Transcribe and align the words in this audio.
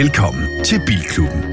Velkommen 0.00 0.64
til 0.64 0.82
Bilklubben. 0.86 1.44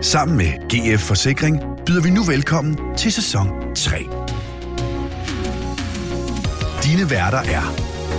Sammen 0.00 0.36
med 0.36 0.46
GF 0.46 1.00
Forsikring 1.00 1.60
byder 1.86 2.02
vi 2.02 2.10
nu 2.10 2.22
velkommen 2.22 2.96
til 2.96 3.12
sæson 3.12 3.74
3. 3.74 3.98
Dine 6.84 7.10
værter 7.10 7.38
er 7.38 7.62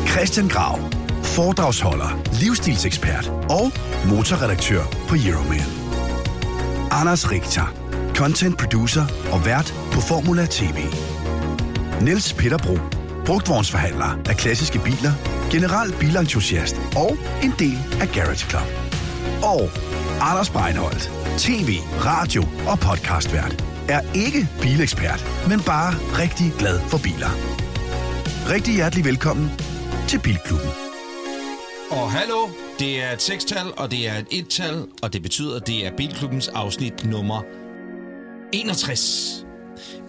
Christian 0.08 0.48
Grav, 0.48 0.80
foredragsholder, 1.24 2.22
livsstilsekspert 2.42 3.28
og 3.50 3.72
motorredaktør 4.10 4.84
på 5.08 5.16
Euroman. 5.28 5.70
Anders 6.92 7.32
Richter, 7.32 7.74
content 8.16 8.58
producer 8.58 9.06
og 9.32 9.46
vært 9.46 9.74
på 9.92 10.02
Formula 10.02 10.46
TV. 10.50 10.78
Niels 12.02 12.34
Peter 12.34 12.58
Bro, 12.58 12.78
brugtvognsforhandler 13.26 14.20
af 14.30 14.36
klassiske 14.38 14.80
biler, 14.80 15.14
general 15.52 15.94
bilentusiast 16.00 16.76
og 16.96 17.18
en 17.44 17.54
del 17.60 17.80
af 18.02 18.08
Garage 18.16 18.50
Club. 18.50 18.83
Og 19.44 19.70
Anders 20.22 20.50
Breinholt, 20.50 21.12
tv, 21.38 21.70
radio 22.06 22.44
og 22.68 22.80
podcastvært, 22.80 23.64
er 23.90 24.02
ikke 24.16 24.48
bilekspert, 24.62 25.26
men 25.50 25.60
bare 25.66 25.94
rigtig 25.94 26.54
glad 26.60 26.80
for 26.80 26.98
biler. 27.04 27.34
Rigtig 28.54 28.74
hjertelig 28.74 29.06
velkommen 29.06 29.50
til 30.08 30.20
Bilklubben. 30.20 30.70
Og 31.92 32.12
hallo, 32.12 32.48
det 32.80 33.04
er 33.04 33.12
et 33.12 33.22
sekstal, 33.22 33.68
og 33.78 33.92
det 33.92 34.10
er 34.10 34.18
et 34.18 34.28
ettal, 34.32 34.86
og 35.02 35.14
det 35.14 35.22
betyder, 35.22 35.56
at 35.56 35.68
det 35.68 35.86
er 35.86 35.92
Bilklubbens 35.98 36.48
afsnit 36.48 37.06
nummer 37.06 37.42
61. 38.52 39.43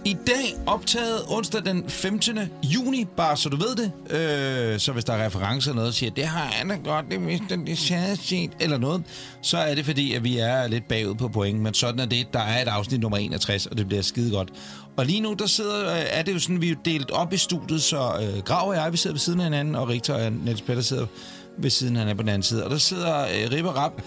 I 0.06 0.16
dag 0.26 0.56
optaget 0.66 1.22
onsdag 1.28 1.64
den 1.64 1.88
15. 1.88 2.38
juni, 2.62 3.04
bare 3.16 3.36
så 3.36 3.48
du 3.48 3.56
ved 3.56 3.76
det. 3.76 3.92
Øh, 4.10 4.80
så 4.80 4.92
hvis 4.92 5.04
der 5.04 5.12
er 5.12 5.26
referencer 5.26 5.70
eller 5.70 5.82
noget, 5.82 5.94
siger, 5.94 6.10
det 6.10 6.24
har 6.24 6.54
Anna 6.60 6.76
godt, 6.76 7.06
det 7.10 7.34
er 7.34 7.38
den 7.48 7.66
det 7.66 8.18
set, 8.18 8.50
eller 8.60 8.78
noget, 8.78 9.02
så 9.42 9.58
er 9.58 9.74
det 9.74 9.84
fordi, 9.84 10.14
at 10.14 10.24
vi 10.24 10.38
er 10.38 10.66
lidt 10.66 10.88
bagud 10.88 11.14
på 11.14 11.28
point. 11.28 11.60
Men 11.60 11.74
sådan 11.74 12.00
er 12.00 12.06
det. 12.06 12.26
Der 12.32 12.40
er 12.40 12.62
et 12.62 12.68
afsnit 12.68 13.00
nummer 13.00 13.18
61, 13.18 13.66
og 13.66 13.78
det 13.78 13.88
bliver 13.88 14.02
skide 14.02 14.30
godt. 14.30 14.48
Og 14.96 15.06
lige 15.06 15.20
nu, 15.20 15.32
der 15.32 15.46
sidder, 15.46 15.92
øh, 15.92 16.02
er 16.10 16.22
det 16.22 16.34
jo 16.34 16.38
sådan, 16.38 16.60
vi 16.60 16.70
er 16.70 16.76
delt 16.84 17.10
op 17.10 17.32
i 17.32 17.36
studiet, 17.36 17.82
så 17.82 18.12
øh, 18.22 18.42
Grav 18.42 18.68
og 18.68 18.74
jeg, 18.76 18.92
vi 18.92 18.96
sidder 18.96 19.14
ved 19.14 19.20
siden 19.20 19.40
af 19.40 19.46
hinanden, 19.46 19.74
og 19.74 19.88
Rigtig 19.88 20.14
og 20.14 20.32
Niels 20.32 20.62
Petter 20.62 20.82
sidder 20.82 21.06
ved 21.58 21.70
siden, 21.70 21.96
han 21.96 22.08
er 22.08 22.14
på 22.14 22.22
den 22.22 22.28
anden 22.28 22.42
side. 22.42 22.64
Og 22.64 22.70
der 22.70 22.78
sidder 22.78 23.20
øh, 23.20 23.50
Ribbe 23.52 23.70
Rap 23.70 23.92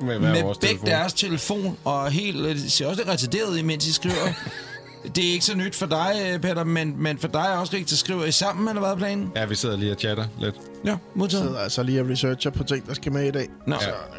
Med 0.00 0.18
med, 0.18 0.32
begge 0.32 0.54
telefon. 0.60 0.86
deres 0.86 1.12
telefon, 1.12 1.78
og 1.84 2.10
helt, 2.10 2.46
øh, 2.46 2.58
ser 2.58 2.86
også 2.86 3.00
lidt 3.00 3.08
retarderet 3.08 3.58
imens 3.58 3.84
de 3.84 3.92
skriver. 3.92 4.32
det 5.14 5.28
er 5.28 5.32
ikke 5.32 5.44
så 5.44 5.56
nyt 5.56 5.74
for 5.74 5.86
dig, 5.86 6.12
øh, 6.32 6.40
Peter, 6.40 6.64
men, 6.64 6.94
men 7.02 7.18
for 7.18 7.28
dig 7.28 7.40
er 7.40 7.56
også 7.58 7.76
rigtigt. 7.76 8.00
Skriver 8.00 8.24
I 8.24 8.32
sammen, 8.32 8.68
eller 8.68 8.80
hvad 8.80 8.90
er 8.90 8.96
planen? 8.96 9.32
Ja, 9.36 9.44
vi 9.44 9.54
sidder 9.54 9.76
lige 9.76 9.92
og 9.92 9.98
chatter 9.98 10.24
lidt. 10.40 10.54
Ja, 10.84 10.96
modtaget. 11.14 11.44
sidder 11.44 11.58
altså 11.60 11.82
lige 11.82 12.00
og 12.00 12.08
researcher 12.10 12.50
på 12.50 12.64
ting, 12.64 12.86
der 12.86 12.94
skal 12.94 13.12
med 13.12 13.28
i 13.28 13.30
dag. 13.30 13.48
Nå, 13.66 13.76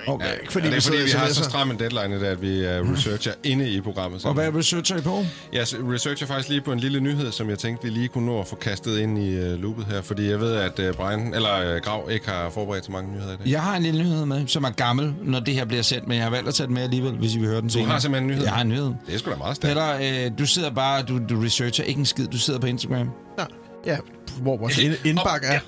Ja. 0.08 0.14
okay. 0.14 0.34
Ikke 0.42 0.54
fordi 0.54 0.66
ja, 0.68 0.76
det 0.76 0.78
er 0.88 0.92
vi 0.92 0.96
fordi, 0.98 1.04
vi 1.04 1.18
har 1.20 1.28
så 1.28 1.44
stram 1.44 1.72
en 1.72 1.80
deadline 1.80 2.16
i 2.16 2.20
dag, 2.20 2.30
at 2.30 2.42
vi 2.42 2.60
uh, 2.80 2.94
researcher 2.94 3.32
inde 3.44 3.70
i 3.70 3.82
programmet. 3.82 4.22
Så. 4.22 4.28
Og 4.28 4.34
hvad 4.34 4.56
researcher 4.56 4.98
I 4.98 5.02
på? 5.02 5.26
Jeg 5.54 5.62
researcher 5.94 6.28
faktisk 6.28 6.50
lige 6.50 6.62
på 6.62 6.72
en 6.72 6.80
lille 6.80 7.00
nyhed, 7.00 7.32
som 7.32 7.50
jeg 7.50 7.60
tænkte, 7.60 7.84
vi 7.84 7.90
lige 7.90 8.08
kunne 8.08 8.26
nå 8.26 8.40
at 8.40 8.48
få 8.48 8.56
kastet 8.56 9.00
ind 9.00 9.18
i 9.20 9.38
uh, 9.40 9.60
loopet 9.62 9.86
her. 9.86 10.02
Fordi 10.02 10.30
jeg 10.30 10.40
ved, 10.40 10.54
at 10.56 10.80
uh, 10.80 10.96
Brian, 10.96 11.34
eller 11.34 11.76
uh, 11.76 11.82
Grav 11.82 12.08
ikke 12.12 12.30
har 12.30 12.50
forberedt 12.50 12.86
så 12.86 12.92
mange 12.92 13.12
nyheder 13.14 13.34
i 13.34 13.38
dag. 13.38 13.48
Jeg 13.52 13.62
har 13.62 13.76
en 13.78 13.84
lille 13.84 14.04
nyhed 14.04 14.26
med, 14.26 14.48
som 14.48 14.64
er 14.64 14.70
gammel, 14.70 15.14
når 15.24 15.40
det 15.40 15.54
her 15.54 15.66
bliver 15.66 15.84
sendt, 15.84 16.08
men 16.08 16.16
jeg 16.18 16.24
har 16.26 16.32
valgt 16.32 16.48
at 16.48 16.54
tage 16.56 16.68
den 16.68 16.74
med 16.74 16.84
alligevel, 16.84 17.12
hvis 17.14 17.36
I 17.36 17.40
vil 17.40 17.48
høre 17.50 17.62
den 17.62 17.70
senere. 17.70 17.88
har 17.90 18.00
simpelthen 18.00 18.30
en 18.30 18.36
nyhed? 18.36 18.44
Jeg 18.44 18.54
har 18.54 18.62
en 18.62 18.70
nyhed. 18.70 18.94
Det 19.08 19.16
er 19.16 19.18
sgu 19.20 19.32
da 19.32 19.36
meget 19.36 19.56
stærkt. 19.56 19.74
Peter, 20.02 20.26
øh, 20.26 20.32
du 20.40 20.46
sidder 20.46 20.70
bare, 20.70 21.02
du, 21.04 21.20
du 21.30 21.42
researcher 21.42 21.84
ikke 21.84 22.00
en 22.00 22.06
skid, 22.06 22.28
du 22.28 22.38
sidder 22.38 22.60
på 22.60 22.68
Instagram. 22.68 23.10
Ja, 23.40 23.44
ja, 23.86 23.97
hvor 24.42 24.58
vores 24.58 24.78
ind- 24.78 25.06
indbakke 25.06 25.47
er. 25.47 25.59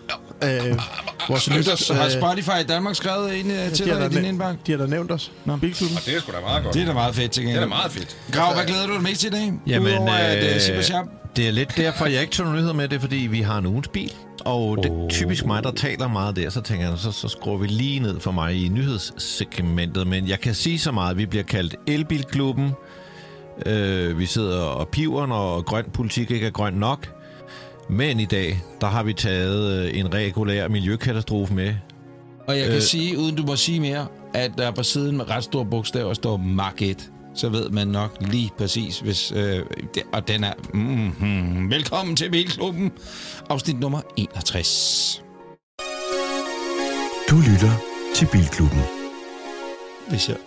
Øh, 0.43 0.79
vores 1.29 1.49
lytters... 1.49 1.79
Så 1.79 1.93
har 1.93 2.05
øh, 2.05 2.11
Spotify 2.11 2.49
i 2.61 2.63
Danmark 2.63 2.95
skrevet 2.95 3.33
ind 3.33 3.52
øh, 3.52 3.71
til 3.71 3.85
dig 3.85 4.05
i 4.11 4.15
din 4.15 4.25
indbakke? 4.25 4.59
de 4.67 4.71
har 4.71 4.79
da 4.79 4.85
nævnt 4.85 5.11
os. 5.11 5.31
Nå. 5.45 5.55
Bilklubben. 5.58 5.97
Og 5.97 6.05
det 6.05 6.15
er 6.15 6.19
sgu 6.19 6.31
da 6.31 6.37
meget 6.42 6.64
godt. 6.64 6.73
Det 6.73 6.81
er 6.81 6.86
da 6.86 6.93
meget 6.93 7.15
fedt 7.15 7.31
til 7.31 7.43
det 7.43 7.49
er 7.49 7.53
gengæld. 7.53 7.69
da 7.69 7.75
meget 7.75 7.92
fedt. 7.92 8.17
Grav, 8.31 8.53
hvad 8.53 8.65
glæder 8.65 8.87
du 8.87 8.93
dig 8.93 9.02
mest 9.03 9.21
til 9.21 9.27
i 9.27 9.31
dag? 9.31 9.53
Jamen, 9.67 9.93
Udover 9.93 10.11
at 10.14 10.69
øh, 10.71 10.77
øh, 10.77 10.83
Sharp. 10.83 11.05
det 11.36 11.48
er 11.48 11.52
lidt 11.52 11.77
derfor, 11.77 12.05
jeg 12.05 12.21
ikke 12.21 12.33
tog 12.33 12.53
nyheder 12.53 12.73
med 12.73 12.87
det, 12.87 12.95
er, 12.95 12.99
fordi 12.99 13.15
vi 13.15 13.42
har 13.42 13.58
en 13.58 13.65
ugens 13.65 13.87
bil. 13.87 14.14
Og 14.45 14.77
det 14.83 14.92
er 14.92 15.08
typisk 15.09 15.45
mig, 15.45 15.64
der 15.64 15.71
taler 15.71 16.08
meget 16.08 16.36
der, 16.36 16.49
så 16.49 16.61
tænker 16.61 16.89
jeg, 16.89 16.98
så, 16.98 17.11
så 17.11 17.27
skruer 17.27 17.58
vi 17.58 17.67
lige 17.67 17.99
ned 17.99 18.19
for 18.19 18.31
mig 18.31 18.65
i 18.65 18.67
nyhedssegmentet. 18.67 20.08
Men 20.08 20.27
jeg 20.27 20.39
kan 20.39 20.53
sige 20.53 20.80
så 20.80 20.92
meget, 20.92 21.17
vi 21.17 21.25
bliver 21.25 21.43
kaldt 21.43 21.75
Elbilklubben. 21.87 22.71
Øh, 23.65 24.19
vi 24.19 24.25
sidder 24.25 24.61
og 24.61 24.87
piver, 24.87 25.25
når 25.25 25.61
grøn 25.61 25.86
politik 25.93 26.31
ikke 26.31 26.48
er 26.48 26.52
grøn 26.52 26.73
nok. 26.73 27.08
Men 27.89 28.20
i 28.20 28.26
dag, 28.26 28.61
der 28.82 28.88
har 28.88 29.04
vi 29.04 29.14
taget 29.14 29.86
øh, 29.86 30.00
en 30.00 30.14
regulær 30.14 30.67
miljøkatastrofe 30.67 31.54
med. 31.54 31.76
Og 32.48 32.58
jeg 32.58 32.66
kan 32.66 32.76
øh, 32.76 32.82
sige, 32.82 33.17
uden 33.17 33.36
du 33.36 33.44
må 33.44 33.55
sige 33.55 33.80
mere, 33.80 34.08
at 34.33 34.52
der 34.58 34.72
på 34.72 34.83
siden 34.83 35.17
med 35.17 35.30
ret 35.30 35.44
store 35.44 35.66
bogstaver 35.66 36.14
står 36.14 36.38
Mark 36.38 36.82
1. 36.82 37.11
Så 37.36 37.49
ved 37.49 37.70
man 37.70 37.88
nok 37.88 38.17
lige 38.22 38.52
præcis, 38.58 38.99
hvis... 38.99 39.32
Øh, 39.32 39.66
det, 39.94 40.04
og 40.14 40.28
den 40.28 40.44
er... 40.44 40.54
Mm-hmm. 40.73 41.72
Velkommen 41.72 42.16
til 42.16 42.32
Bilklubben, 42.32 42.92
afsnit 43.49 43.80
nummer 43.80 44.02
61. 44.17 45.23
Du 47.30 47.36
lytter 47.36 47.72
til 48.16 48.28
Bilklubben. 48.32 48.82
Hvis 50.10 50.30
jeg, 50.30 50.38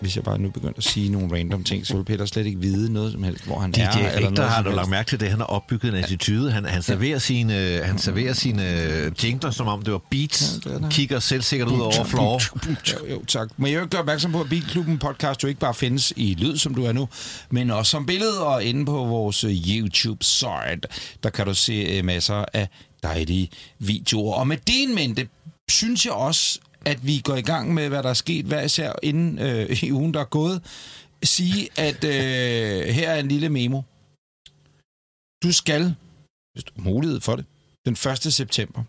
hvis 0.00 0.16
jeg 0.16 0.24
bare 0.24 0.38
nu 0.38 0.50
begynder 0.50 0.74
at 0.76 0.84
sige 0.84 1.08
nogle 1.08 1.36
random 1.38 1.64
ting, 1.64 1.86
så 1.86 1.96
vil 1.96 2.04
Peter 2.04 2.24
slet 2.26 2.46
ikke 2.46 2.60
vide 2.60 2.92
noget 2.92 3.12
som 3.12 3.22
helst, 3.22 3.44
hvor 3.46 3.58
han 3.58 3.72
DJ 3.72 3.80
er. 3.80 4.12
eller 4.16 4.28
Richter 4.28 4.46
har 4.46 4.62
du 4.62 4.70
lagt 4.70 4.90
mærke 4.90 5.08
til 5.08 5.20
det. 5.20 5.28
Han 5.30 5.38
har 5.38 5.46
opbygget 5.46 5.94
en 5.94 6.04
attitude. 6.04 6.52
Han, 6.52 6.64
han 6.64 6.82
serverer 6.82 7.18
sine, 7.18 7.80
han 7.84 7.98
serverer 7.98 8.32
sine 8.32 8.62
jingler, 9.24 9.50
som 9.50 9.66
om 9.66 9.82
det 9.82 9.92
var 9.92 10.02
beats. 10.10 10.60
Ja, 10.66 10.70
det 10.70 10.84
er. 10.84 10.90
Kigger 10.90 11.18
selvsikkert 11.18 11.68
ud 11.68 11.80
over 11.80 12.04
floor. 12.04 12.40
Jo, 12.92 13.14
jo, 13.14 13.24
tak. 13.24 13.48
Men 13.56 13.72
jeg 13.72 13.80
vil 13.80 13.88
gøre 13.88 14.00
opmærksom 14.00 14.32
på, 14.32 14.40
at 14.40 14.48
Bilklubben 14.48 14.98
podcast 14.98 15.42
jo 15.42 15.48
ikke 15.48 15.60
bare 15.60 15.74
findes 15.74 16.12
i 16.16 16.34
lyd, 16.38 16.56
som 16.56 16.74
du 16.74 16.84
er 16.84 16.92
nu, 16.92 17.08
men 17.50 17.70
også 17.70 17.90
som 17.90 18.06
billede 18.06 18.46
og 18.46 18.64
inde 18.64 18.86
på 18.86 18.92
vores 18.92 19.44
øh, 19.44 19.50
YouTube-site. 19.50 20.80
Der 21.22 21.30
kan 21.30 21.46
du 21.46 21.54
se 21.54 21.72
øh, 21.72 22.04
masser 22.04 22.44
af 22.52 22.68
dejlige 23.02 23.50
videoer. 23.78 24.34
Og 24.34 24.46
med 24.46 24.56
din 24.56 24.94
mente, 24.94 25.28
synes 25.68 26.04
jeg 26.06 26.12
også, 26.12 26.58
at 26.84 27.06
vi 27.06 27.20
går 27.24 27.36
i 27.36 27.42
gang 27.42 27.74
med, 27.74 27.88
hvad 27.88 28.02
der 28.02 28.08
er 28.08 28.14
sket 28.14 28.44
hver 28.44 28.62
især 28.62 28.92
inden 29.02 29.38
øh, 29.38 29.82
i 29.82 29.92
ugen, 29.92 30.14
der 30.14 30.20
er 30.20 30.24
gået. 30.24 30.62
Sige, 31.22 31.68
at 31.76 32.04
øh, 32.04 32.94
her 32.94 33.10
er 33.10 33.20
en 33.20 33.28
lille 33.28 33.48
memo. 33.48 33.82
Du 35.42 35.52
skal, 35.52 35.94
hvis 36.52 36.64
du 36.64 36.72
har 36.76 36.90
mulighed 36.90 37.20
for 37.20 37.36
det, 37.36 37.44
den 37.84 37.92
1. 37.92 38.32
september 38.32 38.82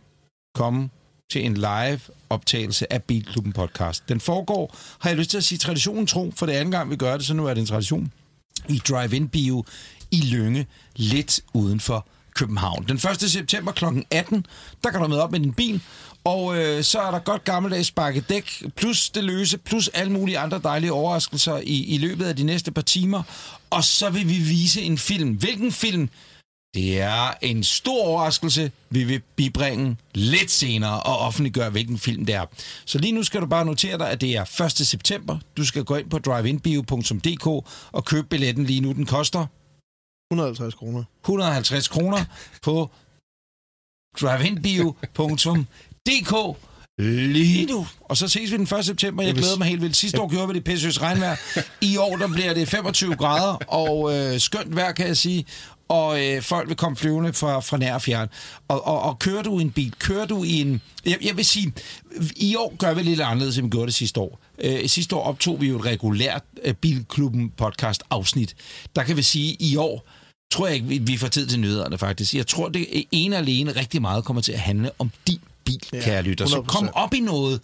komme 0.56 0.90
til 1.32 1.46
en 1.46 1.54
live 1.54 2.00
optagelse 2.30 2.94
af 2.94 3.04
Bilklubben 3.04 3.54
podcast. 3.54 4.10
Den 4.10 4.20
foregår, 4.20 4.76
har 5.00 5.10
jeg 5.10 5.18
lyst 5.18 5.30
til 5.30 5.38
at 5.38 5.44
sige 5.44 5.60
traditionen 5.60 6.08
tro, 6.08 6.32
for 6.36 6.46
det 6.46 6.54
anden 6.54 6.72
gang, 6.72 6.90
vi 6.90 6.96
gør 6.96 7.18
det, 7.18 7.26
så 7.26 7.34
nu 7.34 7.46
er 7.46 7.54
det 7.54 7.62
en 7.62 7.68
tradition, 7.68 8.12
i 8.70 8.82
Drive-In 8.90 9.30
Bio 9.30 9.64
i 10.12 10.22
Lønge, 10.22 10.68
lidt 10.96 11.40
uden 11.54 11.80
for 11.80 12.08
København. 12.36 12.86
Den 12.88 12.96
1. 12.96 13.32
september 13.32 13.72
kl. 13.72 13.86
18, 14.12 14.46
der 14.84 14.92
kan 14.92 15.02
du 15.02 15.08
med 15.08 15.18
op 15.18 15.32
med 15.32 15.40
din 15.40 15.54
bil, 15.54 15.82
og 16.24 16.58
øh, 16.58 16.84
så 16.84 17.00
er 17.00 17.12
der 17.12 17.20
godt 17.20 17.44
gammeldags 17.44 17.88
sparket 17.88 18.30
dæk, 18.30 18.64
plus 18.76 19.10
det 19.10 19.24
løse, 19.24 19.58
plus 19.58 19.88
alle 19.88 20.12
mulige 20.12 20.40
andre 20.40 20.60
dejlige 20.64 20.94
overraskelser 20.94 21.58
i, 21.58 21.86
i 21.86 21.98
løbet 21.98 22.26
af 22.26 22.36
de 22.36 22.44
næste 22.44 22.72
par 22.72 22.82
timer. 22.82 23.24
Og 23.70 23.84
så 23.84 24.10
vil 24.10 24.30
vi 24.30 24.38
vise 24.38 24.82
en 24.82 24.98
film. 24.98 25.30
Hvilken 25.30 25.72
film? 25.72 26.10
Det 26.74 27.02
er 27.02 27.34
en 27.42 27.64
stor 27.64 28.06
overraskelse, 28.06 28.72
vi 28.90 29.04
vil 29.04 29.22
bibringe 29.36 29.98
lidt 30.14 30.52
senere 30.52 31.04
og 31.04 31.18
offentliggøre, 31.18 31.70
hvilken 31.70 31.98
film 31.98 32.26
det 32.26 32.36
er. 32.36 32.46
Så 32.86 32.98
lige 32.98 33.12
nu 33.12 33.24
skal 33.24 33.42
du 33.42 33.46
bare 33.46 33.66
notere 33.66 33.98
dig, 33.98 34.10
at 34.10 34.22
det 34.22 34.36
er 34.36 34.64
1. 34.66 34.72
september. 34.72 35.40
Du 35.58 35.66
skal 35.66 35.84
gå 35.84 35.96
ind 35.96 36.10
på 36.10 36.20
driveinbio.dk 36.20 37.48
og 37.92 38.06
købe 38.06 38.28
billetten 38.28 38.66
lige 38.66 38.82
nu. 38.82 38.94
Den 38.94 39.06
koster 39.06 39.46
150 40.32 40.74
kroner. 40.74 41.04
150 41.24 41.88
kroner 41.88 42.26
på 42.62 42.90
driveinbio.dk 44.22 45.68
lige 47.34 47.66
nu. 47.66 47.88
Og 48.02 48.18
så 48.18 48.28
ses 48.28 48.52
vi 48.52 48.58
den 48.58 48.68
1. 48.80 48.86
september. 48.86 49.24
Jeg 49.24 49.34
glæder 49.34 49.58
mig 49.58 49.68
helt 49.68 49.82
vildt. 49.82 49.96
Sidste 49.96 50.22
år 50.22 50.30
gjorde 50.30 50.48
vi 50.48 50.54
det 50.54 50.64
pissøs 50.64 51.02
regnvejr. 51.02 51.36
I 51.82 51.98
år 51.98 52.16
der 52.18 52.28
bliver 52.28 52.54
det 52.54 52.68
25 52.68 53.16
grader 53.16 53.54
og 53.68 54.14
øh, 54.18 54.40
skønt 54.40 54.76
vejr, 54.76 54.92
kan 54.92 55.08
jeg 55.08 55.18
sige. 55.18 55.46
Og 55.90 56.26
øh, 56.26 56.42
folk 56.42 56.68
vil 56.70 56.78
komme 56.78 56.96
flyvende 56.98 57.34
fra, 57.34 57.60
fra 57.60 57.78
nær 57.78 57.94
og 57.94 58.02
fjern. 58.02 58.28
Og, 58.68 58.88
og, 58.88 59.02
og 59.02 59.20
kører 59.20 59.44
du 59.44 59.60
i 59.60 59.62
en 59.62 59.72
bil, 59.72 59.94
kører 60.00 60.26
du 60.26 60.44
i 60.44 60.62
en... 60.62 60.82
Jeg, 61.06 61.18
jeg 61.26 61.38
vil 61.38 61.46
sige, 61.46 61.74
i 62.36 62.56
år 62.56 62.76
gør 62.78 62.94
vi 62.94 63.02
lidt 63.04 63.22
anderledes, 63.22 63.58
end 63.58 63.66
vi 63.66 63.70
gjorde 63.70 63.86
det 63.86 63.94
sidste 63.94 64.20
år. 64.20 64.40
Øh, 64.64 64.90
sidste 64.90 65.16
år 65.16 65.24
optog 65.24 65.62
vi 65.62 65.68
jo 65.68 65.80
et 65.80 65.86
regulært 65.86 66.44
øh, 66.64 66.74
Bilklubben 66.74 67.50
podcast 67.58 68.04
afsnit. 68.10 68.56
Der 68.96 69.04
kan 69.04 69.18
vi 69.18 69.22
sige, 69.22 69.56
i 69.60 69.76
år 69.76 70.08
tror 70.54 70.68
jeg 70.68 70.76
ikke, 70.76 70.88
vi- 70.88 70.98
vi 70.98 71.18
får 71.18 71.28
tid 71.28 71.48
til 71.48 71.60
nyhederne 71.60 71.98
faktisk. 71.98 72.34
Jeg 72.34 72.48
tror, 72.48 72.70
det 72.70 73.04
ene 73.12 73.36
og 73.36 73.40
alene 73.42 73.72
rigtig 73.72 74.02
meget 74.02 74.24
kommer 74.26 74.42
til 74.42 74.52
at 74.52 74.60
handle 74.60 74.92
om 75.00 75.12
din 75.28 75.40
bil. 75.72 75.90
Ja, 75.94 75.98
ja, 75.98 76.04
kære 76.04 76.22
lytter. 76.22 76.46
Så 76.48 76.56
100%. 76.58 76.66
kom 76.66 76.90
op 76.94 77.14
i 77.14 77.20
noget. 77.20 77.60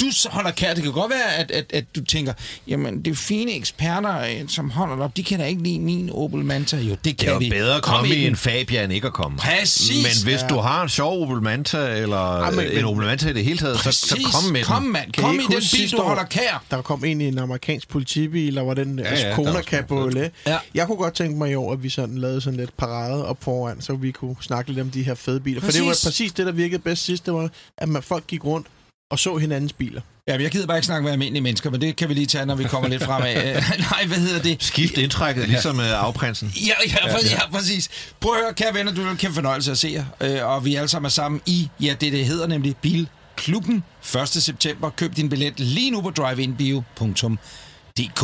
Du 0.00 0.06
holder 0.30 0.50
kære. 0.50 0.74
Det 0.74 0.82
kan 0.82 0.92
godt 0.92 1.10
være, 1.10 1.34
at, 1.36 1.50
at, 1.50 1.64
at 1.72 1.84
du 1.96 2.04
tænker, 2.04 2.32
jamen, 2.68 3.02
det 3.04 3.10
er 3.10 3.14
fine 3.14 3.52
eksperter, 3.56 4.18
øh, 4.20 4.48
som 4.48 4.70
holder 4.70 4.94
det 4.94 5.04
op. 5.04 5.16
De 5.16 5.24
kan 5.24 5.38
da 5.38 5.44
ikke 5.46 5.62
lide 5.62 5.80
min 5.80 6.10
Opel 6.12 6.44
Manta. 6.44 6.76
Jo, 6.76 6.90
det 6.90 7.04
Det 7.04 7.16
kan 7.16 7.28
er 7.28 7.32
jo 7.32 7.38
vi. 7.38 7.50
bedre 7.50 7.76
at 7.76 7.82
Kom 7.82 7.94
komme 7.96 8.14
i 8.14 8.18
den. 8.20 8.26
en 8.26 8.36
Fabia, 8.36 8.84
end 8.84 8.92
ikke 8.92 9.06
at 9.06 9.12
komme. 9.12 9.38
Præcis. 9.38 10.02
Men 10.24 10.30
hvis 10.32 10.40
du 10.50 10.56
har 10.58 10.82
en 10.82 10.88
sjov 10.88 11.22
Opel 11.22 11.42
Manta, 11.42 11.78
eller 11.98 12.16
Ej, 12.16 12.50
men- 12.50 12.66
en 12.72 12.84
Opel 12.84 13.04
Manta 13.06 13.28
i 13.28 13.32
det 13.32 13.44
hele 13.44 13.58
taget, 13.58 13.76
så, 13.80 13.92
så 13.92 14.08
Præcis. 14.14 14.26
kom 14.34 14.52
med 14.52 14.64
Kom, 14.64 14.82
den. 14.82 14.92
mand. 14.92 15.12
Kan 15.12 15.24
I 15.24 15.26
Kom 15.26 15.34
i 15.40 15.42
den 15.54 15.62
bil, 15.72 15.92
du 15.92 16.02
holder 16.02 16.24
kær. 16.24 16.64
Der 16.70 16.82
kom 16.82 17.04
ind 17.04 17.22
i 17.22 17.28
en 17.28 17.38
amerikansk 17.38 17.88
politibil, 17.88 18.56
der 18.56 18.62
var 18.62 18.74
den 18.74 18.98
Ja, 18.98 19.14
ja, 19.14 19.28
ja, 19.28 19.34
Kona 19.34 19.62
Cabriolet. 19.62 20.30
Ja. 20.46 20.58
Jeg 20.74 20.86
kunne 20.86 20.96
godt 20.96 21.14
tænke 21.14 21.38
mig 21.38 21.50
i 21.50 21.54
år, 21.54 21.72
at 21.72 21.82
vi 21.82 21.88
sådan 21.88 22.18
lavede 22.18 22.40
sådan 22.40 22.56
lidt 22.58 22.76
parade 22.76 23.26
op 23.26 23.44
foran, 23.44 23.80
så 23.80 23.94
vi 23.94 24.10
kunne 24.10 24.36
snakke 24.40 24.70
lidt 24.70 24.80
om 24.80 24.90
de 24.90 25.02
her 25.02 25.14
fede 25.14 25.40
biler. 25.40 25.60
For 25.60 25.70
det 25.70 25.80
var 25.82 25.88
Præcis. 25.88 26.04
præcis 26.04 26.32
det, 26.32 26.46
der 26.46 26.52
virkede 26.52 26.82
bedst 26.82 27.04
sidst, 27.04 27.26
det 27.26 27.34
var, 27.34 27.48
at 27.78 27.88
man, 27.88 28.02
folk 28.02 28.26
gik 28.26 28.44
rundt 28.44 28.66
og 29.12 29.18
så 29.18 29.36
hinandens 29.36 29.72
biler. 29.72 30.00
Ja, 30.28 30.42
jeg 30.42 30.50
gider 30.50 30.66
bare 30.66 30.76
ikke 30.76 30.86
snakke 30.86 31.04
med 31.04 31.12
almindelige 31.12 31.42
mennesker, 31.42 31.70
men 31.70 31.80
det 31.80 31.96
kan 31.96 32.08
vi 32.08 32.14
lige 32.14 32.26
tage, 32.26 32.46
når 32.46 32.54
vi 32.54 32.64
kommer 32.64 32.88
lidt 32.88 33.02
fremad. 33.02 33.36
Øh, 33.36 33.44
Nej, 33.90 34.06
hvad 34.06 34.18
hedder 34.18 34.42
det? 34.42 34.62
Skift 34.62 34.98
indtrækket, 34.98 35.48
ligesom 35.48 35.78
uh, 35.78 36.04
afprinsen. 36.04 36.52
Ja, 36.56 36.72
ja, 36.86 37.08
ja, 37.08 37.16
ja, 37.30 37.50
præcis. 37.50 38.12
Prøv 38.20 38.34
at 38.34 38.40
høre, 38.40 38.54
kære 38.54 38.74
venner, 38.74 38.92
du 38.92 39.06
er 39.06 39.10
en 39.10 39.16
kæmpe 39.16 39.34
fornøjelse 39.34 39.70
at 39.70 39.78
se 39.78 39.88
jer. 39.88 40.04
Øh, 40.20 40.46
og 40.46 40.64
vi 40.64 40.74
alle 40.74 40.88
sammen 40.88 41.06
er 41.06 41.10
sammen 41.10 41.40
i, 41.46 41.70
ja, 41.80 41.94
det 42.00 42.12
det 42.12 42.26
hedder 42.26 42.46
nemlig 42.46 42.76
Bilklubben. 42.76 43.84
1. 44.22 44.28
september. 44.28 44.90
Køb 44.90 45.16
din 45.16 45.28
billet 45.28 45.60
lige 45.60 45.90
nu 45.90 46.00
på 46.00 46.10
driveinbio.dk. 46.10 48.22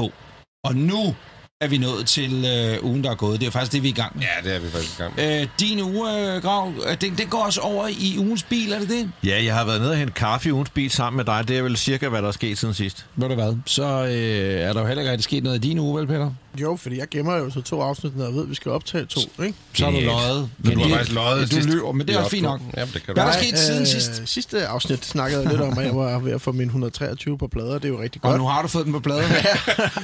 Og 0.65 0.77
nu 0.77 1.15
er 1.61 1.69
vi 1.69 1.79
nået 1.79 2.07
til 2.07 2.45
øh, 2.45 2.85
ugen, 2.85 3.05
der 3.05 3.11
er 3.11 3.15
gået. 3.15 3.41
Det 3.41 3.47
er 3.47 3.51
faktisk 3.51 3.73
det, 3.73 3.83
vi 3.83 3.89
er 3.89 3.93
i 3.93 3.95
gang 3.95 4.17
med. 4.17 4.25
Ja, 4.25 4.49
det 4.49 4.57
er 4.57 4.61
vi 4.61 4.71
faktisk 4.71 4.99
i 4.99 5.03
gang 5.03 5.15
med. 5.17 5.41
Øh, 5.41 5.49
din 5.61 5.81
uge, 5.83 6.35
øh, 6.35 6.43
Grav, 6.43 6.73
øh, 6.91 7.01
den, 7.01 7.15
den 7.19 7.27
går 7.29 7.45
også 7.45 7.61
over 7.61 7.89
i 7.89 8.15
ugens 8.19 8.43
bil, 8.43 8.73
er 8.73 8.79
det 8.79 8.89
det? 8.89 9.11
Ja, 9.25 9.45
jeg 9.45 9.55
har 9.55 9.65
været 9.65 9.81
nede 9.81 9.91
og 9.91 9.97
hente 9.97 10.13
kaffe 10.13 10.49
i 10.49 10.53
ugens 10.53 10.71
bil 10.71 10.91
sammen 10.91 11.17
med 11.17 11.25
dig. 11.25 11.49
Det 11.49 11.59
er 11.59 11.63
vel 11.63 11.77
cirka, 11.77 12.09
hvad 12.09 12.23
der 12.23 12.29
er 12.29 12.33
sket 12.33 12.59
siden 12.59 12.75
sidst. 12.75 13.07
Ved 13.17 13.29
du 13.29 13.35
hvad? 13.35 13.57
Så 13.67 13.85
øh, 14.05 14.61
er 14.61 14.73
der 14.73 14.81
jo 14.81 14.87
heller 14.87 15.01
ikke 15.03 15.11
rigtig 15.11 15.25
sket 15.25 15.43
noget 15.45 15.65
i 15.65 15.69
din 15.69 15.79
uge, 15.79 15.99
vel, 16.01 16.07
Peter? 16.07 16.31
Jo, 16.61 16.77
fordi 16.77 16.99
jeg 16.99 17.09
gemmer 17.09 17.37
jo 17.37 17.51
så 17.51 17.61
to 17.63 17.81
afsnit, 17.81 18.17
når 18.17 18.25
jeg 18.25 18.35
ved, 18.35 18.43
at 18.43 18.51
vi 18.51 18.55
skal 18.55 18.73
optage 18.73 19.07
to, 19.07 19.21
ikke? 19.43 19.59
Så 19.75 19.85
har 19.85 19.93
du 19.93 19.99
løjet. 20.01 20.51
Men 20.59 20.73
du 20.73 20.81
har 20.81 20.89
faktisk 20.89 21.15
løjet 21.15 21.43
Du 21.51 21.55
sidst. 21.55 21.69
lyver, 21.69 21.93
men 21.93 22.07
det 22.09 22.17
er 22.17 22.29
fint 22.29 22.43
nok. 22.43 22.61
Jamen, 22.77 22.95
det 22.95 23.03
kan 23.03 23.15
Hvad 23.15 23.25
er 23.25 23.31
der 23.33 23.39
sket 23.39 23.59
siden 23.59 23.87
sidst? 23.87 24.23
Sidste 24.27 24.67
afsnit 24.67 25.05
snakkede 25.05 25.43
jeg 25.43 25.51
lidt 25.51 25.61
om, 25.61 25.79
at 25.79 25.85
jeg 25.85 25.97
var 25.97 26.19
ved 26.19 26.33
at 26.33 26.41
få 26.41 26.53
min 26.53 26.67
123 26.69 27.39
på 27.39 27.49
plader. 27.49 27.75
Det 27.75 27.85
er 27.85 27.89
jo 27.89 28.01
rigtig 28.03 28.25
Og 28.25 28.31
godt. 28.31 28.41
nu 28.41 28.47
har 28.49 28.63
du 28.63 28.69
fået 28.69 28.85
den 28.85 28.93
på 28.93 29.01
plade. 29.01 29.23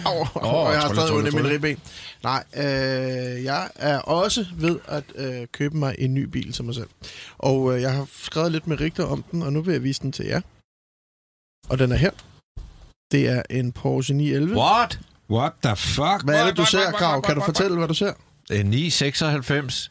Au, 0.06 0.20
Åh, 0.34 0.54
og 0.54 0.72
jeg 0.72 0.80
har 0.80 0.94
stadig 0.94 1.12
ondt 1.12 1.28
i 1.32 1.36
min 1.36 1.46
ribben. 1.50 1.76
Nej, 2.22 2.44
øh, 2.56 3.44
jeg 3.44 3.68
er 3.74 3.98
også 3.98 4.46
ved 4.56 4.78
at 4.88 5.04
øh, 5.16 5.46
købe 5.52 5.76
mig 5.76 5.94
en 5.98 6.14
ny 6.14 6.24
bil 6.24 6.52
til 6.52 6.64
mig 6.64 6.74
selv. 6.74 6.88
Og 7.38 7.74
øh, 7.76 7.82
jeg 7.82 7.92
har 7.92 8.06
skrevet 8.22 8.52
lidt 8.52 8.66
med 8.66 8.80
Rigter 8.80 9.04
om 9.04 9.24
den, 9.32 9.42
og 9.42 9.52
nu 9.52 9.60
vil 9.62 9.72
jeg 9.72 9.82
vise 9.82 10.02
den 10.02 10.12
til 10.12 10.24
jer. 10.26 10.40
Og 11.68 11.78
den 11.78 11.92
er 11.92 11.96
her. 11.96 12.10
Det 13.12 13.28
er 13.28 13.42
en 13.50 13.72
Porsche 13.72 14.14
911. 14.14 14.56
What? 14.60 14.98
What 15.30 15.52
the 15.62 15.76
fuck? 15.76 16.24
Hvad 16.24 16.40
er 16.40 16.46
det, 16.46 16.56
du 16.56 16.64
ser, 16.64 16.92
Grav? 16.92 17.22
Kan 17.22 17.34
du 17.34 17.42
fortælle, 17.44 17.76
hvad 17.76 17.88
du 17.88 17.94
ser? 17.94 18.12
En 18.50 18.66
996. 18.66 19.90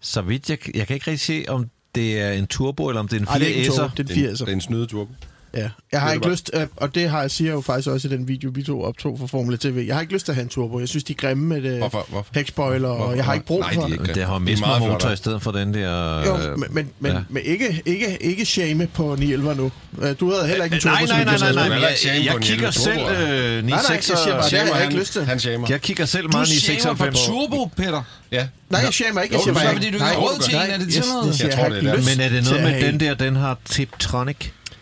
Så 0.00 0.22
vidt 0.22 0.50
jeg... 0.50 0.58
Jeg 0.76 0.86
kan 0.86 0.94
ikke 0.94 1.10
rigtig 1.10 1.20
se, 1.20 1.44
om 1.48 1.70
det 1.94 2.20
er 2.20 2.32
en 2.32 2.46
turbo, 2.46 2.88
eller 2.88 3.00
om 3.00 3.08
det 3.08 3.16
er 3.16 3.20
en 3.20 3.26
4 3.26 3.38
Nej, 3.38 3.48
det 3.48 3.60
er 3.60 3.64
en 3.64 3.70
S'er. 3.70 3.76
tog, 3.76 3.90
det 3.96 4.10
er 4.10 4.28
en 4.28 4.34
80'er. 4.34 4.44
Det 4.44 4.52
en 4.52 4.60
snydeturbo. 4.60 5.12
Ja. 5.56 5.68
Jeg 5.92 6.00
har 6.00 6.12
ikke 6.12 6.22
det 6.24 6.30
lyst, 6.30 6.50
øh, 6.54 6.66
og 6.76 6.94
det 6.94 7.10
har 7.10 7.20
jeg 7.20 7.30
siger 7.30 7.48
jeg 7.50 7.54
jo 7.56 7.60
faktisk 7.60 7.88
også 7.88 8.08
i 8.08 8.10
den 8.10 8.28
video, 8.28 8.50
vi 8.54 8.62
to 8.62 8.82
optog 8.82 9.18
for 9.18 9.26
Formel 9.26 9.58
TV. 9.58 9.84
Jeg 9.86 9.96
har 9.96 10.00
ikke 10.00 10.12
lyst 10.12 10.24
til 10.24 10.32
at 10.32 10.36
have 10.36 10.42
en 10.42 10.48
turbo. 10.48 10.80
Jeg 10.80 10.88
synes, 10.88 11.04
de 11.04 11.12
er 11.12 11.16
grimme 11.16 11.44
med 11.44 11.62
det 11.62 11.78
Hvorfor? 11.78 12.06
Hvorfor? 12.08 12.30
hækspoiler, 12.34 12.88
og 12.88 13.16
jeg 13.16 13.24
har 13.24 13.34
ikke 13.34 13.46
brug 13.46 13.60
Nej, 13.60 13.74
for 13.74 13.80
de 13.80 13.86
er 13.86 13.96
det. 13.96 14.02
ikke. 14.08 14.14
Det 14.14 14.24
har 14.26 14.38
meget 14.38 14.82
motor 14.82 15.10
i 15.10 15.16
stedet 15.16 15.42
for 15.42 15.50
den 15.52 15.74
der... 15.74 16.18
Jo, 16.26 16.36
øh, 16.36 16.58
men, 16.58 16.68
men, 16.70 16.90
men, 17.00 17.12
ja. 17.12 17.18
men 17.28 17.42
ikke, 17.44 17.82
ikke, 17.86 18.18
ikke 18.22 18.44
shame 18.46 18.86
på 18.86 19.02
911 19.18 19.54
nu. 19.54 19.72
Øh, 20.02 20.14
Du 20.20 20.30
havde 20.32 20.46
heller 20.48 20.64
ikke 20.64 20.74
en 20.74 20.80
turbo, 20.80 20.94
Nej, 20.94 21.06
nej, 21.06 21.24
nej, 21.24 21.38
nej, 21.38 21.52
nej, 21.52 21.66
Du 21.66 21.72
heller 21.72 21.88
jeg, 22.04 22.24
jeg, 22.24 22.36
kigger 22.40 22.70
selv 22.70 22.98
øh, 22.98 22.98
nej, 22.98 23.10
jeg 23.14 24.04
siger 24.04 24.16
bare, 24.26 24.44
996. 24.44 24.50
det 24.50 24.58
har 24.58 24.66
jeg 24.66 24.74
han, 24.76 24.84
ikke 24.84 25.00
lyst 25.00 25.12
til. 25.12 25.24
Han 25.24 25.38
shamer. 25.40 25.66
Jeg 25.70 25.80
kigger 25.80 26.04
selv 26.04 26.22
Du 26.24 26.28
meget 26.32 26.48
shamer 26.48 26.94
på 26.94 27.04
996. 27.04 27.26
turbo, 27.26 27.64
Peter. 27.76 28.02
Ja. 28.32 28.46
Nej, 28.70 28.80
jeg 28.84 28.92
shamer 28.94 29.20
ikke. 29.20 29.34
Jeg 29.34 29.42
du 29.46 29.52
bare, 29.52 29.60
siger, 29.62 29.70
ikke- 29.70 29.78
fordi 29.78 29.86
du 29.90 29.94
ikke 29.94 30.04
har 30.04 30.12
nej, 30.12 30.22
råd 30.22 30.42
til 30.42 30.54
nej, 30.54 30.64
en. 30.66 30.70
Er 30.70 30.78
det 30.78 30.94
sådan 30.94 31.08
noget? 31.12 31.40
jeg 31.42 31.52
tror, 31.54 31.62
har 31.62 31.68
det 31.68 31.78
er 31.78 32.16
Men 32.16 32.20
er 32.20 32.28
det 32.28 32.44
noget 32.44 32.62
med 32.62 32.82
den 32.92 33.00
der, 33.00 33.14
den 33.14 33.36
har 33.36 33.58
Tiptronic? 33.64 34.36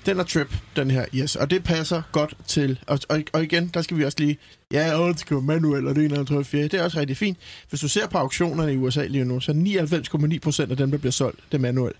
Den 0.06 0.20
er 0.20 0.25
trip, 0.25 0.55
den 0.76 0.91
her, 0.91 1.05
yes. 1.14 1.37
Og 1.37 1.50
det 1.50 1.64
passer 1.64 2.03
godt 2.12 2.35
til... 2.47 2.79
Og, 2.87 2.99
og, 3.08 3.23
og 3.32 3.43
igen, 3.43 3.69
der 3.75 3.82
skal 3.82 3.97
vi 3.97 4.05
også 4.05 4.17
lige... 4.20 4.38
Ja, 4.73 5.00
åh, 5.00 5.08
det 5.08 5.20
skal 5.20 5.35
være 5.35 5.43
manuel, 5.44 5.87
og 5.87 5.94
det 5.94 6.05
er 6.05 6.08
51 6.17 6.49
Det 6.50 6.75
er 6.75 6.82
også 6.85 6.99
rigtig 7.00 7.17
fint. 7.17 7.38
Hvis 7.69 7.81
du 7.81 7.88
ser 7.88 8.06
på 8.06 8.19
auktionerne 8.19 8.73
i 8.73 8.76
USA 8.76 9.06
lige 9.06 9.25
nu, 9.25 9.41
så 9.41 9.53
er 9.53 10.26
99,9 10.35 10.38
procent 10.38 10.70
af 10.70 10.76
dem, 10.76 10.91
der 10.91 10.99
bliver 10.99 11.12
solgt, 11.12 11.38
det 11.53 11.55
er 11.58 11.62
manuel. 11.62 11.93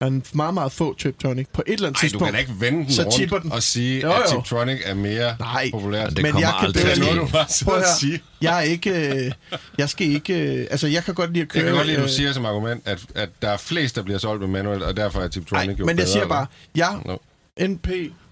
Der 0.00 0.06
er 0.06 0.10
en 0.10 0.24
meget, 0.34 0.54
meget 0.54 0.72
få 0.72 0.94
Triptonic. 0.98 1.46
På 1.52 1.62
et 1.66 1.72
eller 1.72 1.88
andet 1.88 1.98
Ej, 1.98 2.00
du 2.02 2.08
tidspunkt... 2.08 2.24
kan 2.24 2.32
da 2.34 2.38
ikke 2.40 2.52
vende 2.60 2.78
den 2.84 2.90
så 2.92 3.02
rundt 3.02 3.14
tipper 3.14 3.38
den. 3.38 3.52
og 3.52 3.62
sige, 3.62 4.00
Jo, 4.00 4.12
at 4.12 4.18
jo. 4.32 4.36
Tiptronic 4.36 4.80
er 4.84 4.94
mere 4.94 5.36
Nej, 5.40 5.70
populært. 5.72 6.10
det 6.10 6.22
men 6.22 6.32
kommer 6.32 6.46
jeg 6.48 6.54
kan 6.60 6.66
aldrig 6.66 6.82
det 6.84 6.90
er 6.90 6.94
til 6.94 7.00
at 7.02 7.06
noget, 7.14 7.28
du 7.28 7.32
bare 7.32 7.46
sidder 7.48 7.72
at 7.72 7.78
og 7.78 7.84
siger. 8.00 8.18
Jeg 8.40 8.56
er 8.58 8.60
ikke... 8.62 9.24
øh, 9.26 9.32
Jeg 9.78 9.88
skal 9.88 10.06
ikke... 10.06 10.60
øh, 10.60 10.66
Altså, 10.70 10.86
jeg 10.86 11.04
kan 11.04 11.14
godt 11.14 11.32
lide 11.32 11.42
at 11.42 11.48
køre... 11.48 11.62
Jeg 11.62 11.66
kan 11.68 11.76
godt 11.76 11.86
lide, 11.86 11.96
at 11.96 12.00
du 12.02 12.04
øh, 12.06 12.10
siger 12.10 12.32
som 12.32 12.44
argument, 12.44 12.82
at, 12.88 13.04
at 13.14 13.28
der 13.42 13.48
er 13.50 13.56
flest, 13.56 13.96
der 13.96 14.02
bliver 14.02 14.18
solgt 14.18 14.40
med 14.40 14.48
manuel, 14.48 14.82
og 14.82 14.96
derfor 14.96 15.20
er 15.20 15.28
Tiptronic 15.28 15.66
Nej, 15.66 15.76
jo 15.78 15.86
men 15.86 15.96
bedre. 15.96 16.04
jeg 16.04 16.08
siger 16.08 16.22
eller? 16.22 16.34
bare, 16.34 16.46
jeg, 16.76 16.98
Nå. 17.06 17.22
NP, 17.60 17.88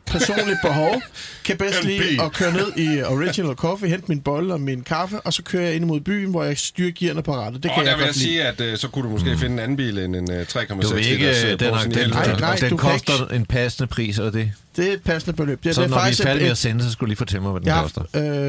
personligt 0.07 0.59
behov, 0.63 1.03
kan 1.45 1.57
bedst 1.57 1.83
NP. 1.83 1.89
lide 1.89 2.23
at 2.23 2.33
køre 2.33 2.53
ned 2.53 2.73
i 2.77 3.03
Original 3.03 3.55
Coffee, 3.55 3.89
hente 3.89 4.05
min 4.09 4.21
bolle 4.21 4.55
og 4.55 4.61
min 4.61 4.83
kaffe, 4.83 5.21
og 5.21 5.33
så 5.33 5.43
kører 5.43 5.63
jeg 5.63 5.75
ind 5.75 5.85
imod 5.85 6.01
byen, 6.01 6.31
hvor 6.31 6.45
jeg 6.45 6.59
styrer 6.59 6.93
gearne 6.99 7.23
på 7.23 7.35
rattet. 7.35 7.63
Det 7.63 7.71
kan 7.71 7.79
Og 7.79 7.85
der 7.85 7.91
jeg 7.91 7.99
vil 7.99 8.05
jeg 8.05 8.15
sige, 8.15 8.45
at 8.45 8.61
øh, 8.61 8.79
så 8.79 8.89
kunne 8.89 9.05
du 9.05 9.11
måske 9.11 9.39
finde 9.39 9.53
en 9.55 9.59
anden 9.59 9.77
bil 9.77 9.99
end 9.99 10.17
en 10.17 10.31
øh, 10.33 10.43
3,6 10.49 10.81
Du 10.81 10.95
vil 10.95 11.07
ikke, 11.07 11.17
liters, 11.27 11.45
øh, 11.45 11.61
den, 11.61 11.75
har, 11.75 11.83
den, 11.83 11.91
911. 11.91 12.41
Nej, 12.41 12.41
nej, 12.41 12.69
den 12.69 12.79
koster 12.79 13.27
en 13.29 13.47
passende 13.47 13.87
pris, 13.87 14.19
og 14.19 14.33
det. 14.33 14.53
Det 14.77 14.89
er 14.89 14.93
et 14.93 15.03
passende 15.03 15.37
beløb. 15.37 15.65
Det, 15.65 15.75
Så 15.75 15.81
det 15.81 15.87
er 15.87 15.91
når 15.91 15.97
vi 15.97 16.01
er 16.01 16.05
faktisk 16.05 16.23
færdige 16.23 16.43
med 16.45 16.51
at 16.51 16.59
sende, 16.59 16.85
så 16.85 16.91
skulle 16.93 17.07
du 17.07 17.11
lige 17.11 17.17
fortælle 17.17 17.43
mig, 17.43 17.51
hvad 17.51 17.61
den 17.61 17.69
jeg 17.69 17.83
koster. 17.83 18.03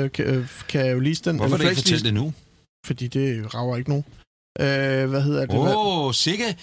øh, 0.04 0.12
kan, 0.12 0.26
øh, 0.26 0.48
kan 0.68 0.86
jeg 0.86 0.94
jo 0.94 1.00
lise 1.00 1.22
den. 1.26 1.36
Hvorfor 1.38 1.58
ikke 1.58 1.76
fortælle 1.76 2.04
det 2.04 2.14
nu? 2.14 2.34
Fordi 2.86 3.08
det 3.08 3.56
rager 3.56 3.78
ikke 3.78 3.90
nogen. 3.90 4.06
Øh, 4.60 5.10
hvad 5.10 5.22
hedder 5.22 5.46
det? 5.46 5.56
Åh, 5.56 6.06
oh, 6.06 6.14
sikke. 6.14 6.56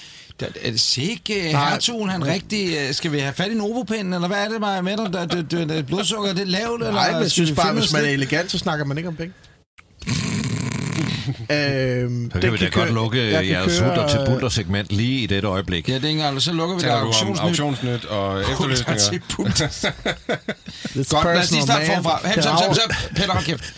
Er 0.63 0.71
det 0.71 0.81
Sikke, 0.81 1.35
hertugen, 1.57 2.11
han 2.11 2.27
rigtig... 2.27 2.77
øh, 2.89 2.95
Skal 2.95 3.13
vi 3.13 3.19
have 3.19 3.33
fat 3.35 3.51
i 3.51 3.55
Novopen, 3.55 4.13
eller 4.15 4.29
hvad 4.29 4.45
er 4.45 4.49
det 4.49 4.61
bare 4.61 4.83
med 4.83 4.97
dig? 4.97 5.13
Der, 5.13 5.27
det, 5.27 5.51
det, 5.51 5.69
det, 5.69 5.87
blodsukker, 5.87 6.33
det 6.33 6.43
er 6.43 6.47
lavt, 6.47 6.81
eller... 6.81 6.93
Nej, 6.93 7.13
men 7.13 7.23
jeg 7.23 7.31
synes 7.31 7.53
bare, 7.53 7.73
hvis 7.73 7.93
man 7.93 8.05
er 8.05 8.09
elegant, 8.09 8.51
så 8.51 8.59
snakker 8.59 8.85
man 8.85 8.97
ikke 8.97 9.09
om 9.09 9.17
penge. 9.17 9.33
øhm, 11.51 12.31
Så 12.35 12.41
kan 12.41 12.53
vi 12.53 12.57
da 12.59 12.69
godt 12.69 12.93
lukke 12.95 13.21
jeres 13.51 13.67
køre, 13.67 13.71
sutter 13.89 14.09
til 14.09 14.21
øh, 14.21 14.27
bulter 14.27 14.49
segment 14.49 14.93
lige 14.93 15.21
i 15.23 15.27
dette 15.27 15.49
øjeblik. 15.49 15.89
Ja, 15.89 15.95
det 15.95 16.05
er 16.05 16.09
ikke 16.09 16.19
engang, 16.21 16.43
så 16.43 16.53
lukker 16.53 16.77
vi 16.77 16.83
der 16.83 16.93
om 16.93 17.03
auktionsnyt. 17.07 17.39
auktionsnyt 17.47 18.05
og 18.05 18.45
til 18.45 18.53
efterløsninger? 18.53 19.19
pulter. 19.31 19.67
It's 19.69 21.11
Godt, 21.15 21.25
lad 21.25 21.39
os 21.39 21.51
lige 21.51 21.63
starte 21.63 21.87
forfra. 21.87 22.21
Hem, 22.29 22.35
Det 22.35 22.45
hem, 22.45 22.55
rager- 22.55 22.81
hem, 22.81 22.91
hem. 23.09 23.15
Peter, 23.17 23.33
hold 23.33 23.45
kæft. 23.45 23.75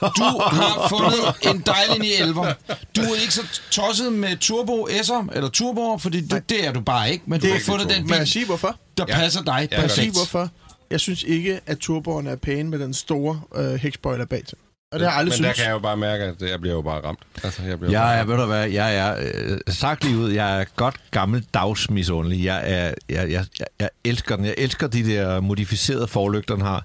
Du 0.00 0.22
har 0.52 0.86
fundet 0.88 1.54
en 1.54 1.62
dejlig 1.66 1.98
911. 1.98 2.54
Du 2.96 3.00
er 3.00 3.20
ikke 3.20 3.34
så 3.34 3.42
tosset 3.70 4.12
med 4.12 4.36
turbo 4.36 4.88
S'er, 4.88 5.26
eller 5.36 5.48
turboer, 5.48 5.98
fordi 5.98 6.26
du, 6.28 6.38
det 6.48 6.66
er 6.66 6.72
du 6.72 6.80
bare 6.80 7.10
ikke, 7.12 7.24
men 7.26 7.40
du 7.40 7.46
Det 7.46 7.52
har 7.52 7.60
er 7.60 7.64
fundet 7.64 7.88
den 7.90 8.06
bil, 8.06 8.26
sige, 8.26 8.46
hvorfor? 8.46 8.76
der 8.98 9.04
Ja. 9.08 9.14
passer 9.14 9.42
dig 9.42 9.68
Ja, 9.72 9.80
jeg 9.80 9.90
sige, 9.90 10.06
perfekt. 10.06 10.16
hvorfor? 10.16 10.48
Jeg 10.90 11.00
synes 11.00 11.22
ikke, 11.22 11.60
at 11.66 11.78
turboerne 11.78 12.30
er 12.30 12.36
pæne 12.36 12.70
med 12.70 12.78
den 12.78 12.94
store 12.94 13.40
øh, 13.56 13.74
hækspoiler 13.74 14.24
bag 14.26 14.42
til. 14.48 14.58
Og 14.92 14.98
det 15.00 15.06
har 15.08 15.12
jeg 15.12 15.18
aldrig 15.18 15.38
Men 15.38 15.44
der 15.44 15.48
synes. 15.52 15.56
kan 15.56 15.64
jeg 15.66 15.72
jo 15.72 15.78
bare 15.78 15.96
mærke, 15.96 16.24
at 16.24 16.50
jeg 16.50 16.60
bliver 16.60 16.74
jo 16.74 16.82
bare 16.82 17.04
ramt. 17.04 17.18
Altså, 17.44 17.62
jeg 17.62 17.78
bliver 17.80 17.92
Jeg 17.92 18.00
bare 18.00 18.14
er, 18.16 18.24
ved 18.24 18.36
du 18.36 18.44
hvad, 18.46 18.68
jeg 18.68 18.96
er, 18.96 19.16
øh, 19.20 19.58
sagt 19.68 20.04
lige 20.04 20.16
ud, 20.16 20.30
jeg 20.30 20.60
er 20.60 20.64
godt 20.76 20.96
gammel 21.10 21.44
dagsmisundelig. 21.54 22.44
Jeg, 22.44 22.62
er, 22.64 22.94
jeg, 23.08 23.30
jeg, 23.30 23.44
jeg, 23.58 23.66
jeg 23.80 23.88
elsker 24.04 24.36
den. 24.36 24.44
Jeg 24.44 24.54
elsker 24.58 24.86
de 24.86 25.06
der 25.06 25.40
modificerede 25.40 26.06
forlygter, 26.08 26.54
den 26.54 26.64
har. 26.64 26.84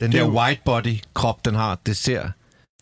Den 0.00 0.12
Det 0.12 0.20
er 0.20 0.24
der 0.24 0.32
jo- 0.32 0.40
white 0.40 0.60
body 0.64 0.98
krop, 1.14 1.44
den 1.44 1.54
har, 1.54 1.78
det 1.86 1.96
ser 1.96 2.28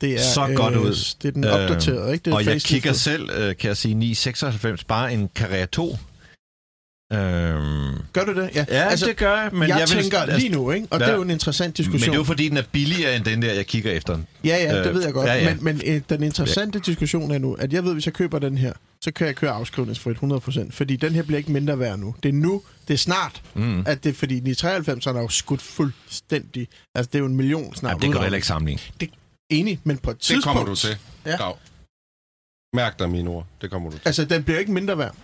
det 0.00 0.14
er, 0.14 0.20
så 0.34 0.52
godt 0.56 0.76
ud. 0.76 1.14
Det 1.22 1.28
er 1.28 1.32
den 1.32 1.44
Øh, 1.44 1.52
opdaterede, 1.52 2.12
ikke? 2.12 2.24
Det 2.24 2.30
er 2.30 2.34
og 2.36 2.44
jeg 2.44 2.60
kigger 2.62 2.92
selv, 2.92 3.30
øh, 3.30 3.56
kan 3.56 3.68
jeg 3.68 3.76
sige, 3.76 3.94
996, 3.94 4.84
bare 4.84 5.12
en 5.12 5.28
Carrera 5.34 5.66
2. 5.66 5.96
Øhm, 7.12 7.94
Gør 8.12 8.24
du 8.24 8.34
det? 8.34 8.50
Ja, 8.54 8.64
ja, 8.68 8.82
altså, 8.88 9.06
det 9.06 9.16
gør 9.16 9.40
jeg, 9.42 9.50
men 9.52 9.62
jeg, 9.62 9.68
jeg, 9.68 9.88
vil, 9.94 10.02
tænker 10.02 10.18
altså, 10.18 10.38
lige 10.38 10.48
nu, 10.52 10.70
ikke? 10.70 10.86
Og 10.90 11.00
Ja. 11.00 11.04
det 11.04 11.12
er 11.12 11.16
jo 11.16 11.22
en 11.22 11.30
interessant 11.30 11.68
Men 11.68 11.72
diskussion. 11.72 12.08
det 12.10 12.14
er 12.14 12.18
jo 12.20 12.24
fordi, 12.24 12.48
den 12.48 12.56
er 12.56 12.62
billigere 12.72 13.16
end 13.16 13.24
den 13.24 13.42
der, 13.42 13.52
jeg 13.52 13.66
kigger 13.66 13.92
efter 13.92 14.14
den. 14.14 14.26
Ja, 14.44 14.56
ja, 14.56 14.78
det 14.78 14.86
Øh, 14.86 14.94
ved 14.94 15.04
jeg 15.04 15.12
godt. 15.12 15.26
ja, 15.28 15.34
ja. 15.34 15.54
Men, 15.54 15.64
men 15.64 15.80
øh, 15.86 16.00
den 16.10 16.22
interessante 16.22 16.78
diskussion 16.78 17.30
er 17.30 17.38
nu, 17.38 17.54
at 17.54 17.72
jeg 17.72 17.84
ved, 17.84 17.92
hvis 17.92 18.06
jeg 18.06 18.14
køber 18.14 18.38
den 18.38 18.58
her, 18.58 18.72
så 19.00 19.12
kan 19.12 19.26
jeg 19.26 19.34
køre 19.36 19.50
afskrivningsfrit 19.50 20.16
100%, 20.16 20.70
fordi 20.70 20.96
den 20.96 21.12
her 21.14 21.22
bliver 21.22 21.38
ikke 21.38 21.52
mindre 21.52 21.78
værd 21.78 21.98
nu. 21.98 22.14
Det 22.22 22.28
er 22.28 22.32
nu, 22.32 22.62
det 22.88 22.94
er 22.94 22.98
snart, 22.98 23.42
Mm. 23.54 23.82
at 23.86 24.04
det, 24.04 24.16
fordi 24.16 24.34
993 24.34 25.06
er 25.06 25.12
jo 25.20 25.28
skudt 25.28 25.62
fuldstændig. 25.62 26.68
Altså, 26.94 27.08
det 27.12 27.14
er 27.14 27.20
jo 27.20 27.26
en 27.26 27.36
million 27.36 27.74
snart. 27.74 27.90
Jamen, 27.90 28.00
det 28.02 28.08
kan 28.08 28.16
du 28.16 28.22
heller 28.22 28.36
ikke 28.36 28.46
sammenligne. 28.46 28.80
Enig, 29.50 29.80
men 29.84 29.98
på 29.98 30.10
et 30.10 30.16
Det 30.16 30.22
tidspunkt... 30.22 30.56
kommer 30.56 30.64
du 30.64 30.74
til, 30.76 30.96
Ja. 31.26 31.36
Grav. 31.36 31.58
Mærk 32.76 32.98
dig 32.98 33.10
mine 33.10 33.30
ord. 33.30 33.46
Det 33.62 33.70
kommer 33.70 33.90
du 33.90 33.96
til. 33.96 34.02
Altså, 34.04 34.24
den 34.24 34.44
bliver 34.44 34.58
ikke 34.58 34.72
mindre 34.72 34.98
værd. 34.98 35.14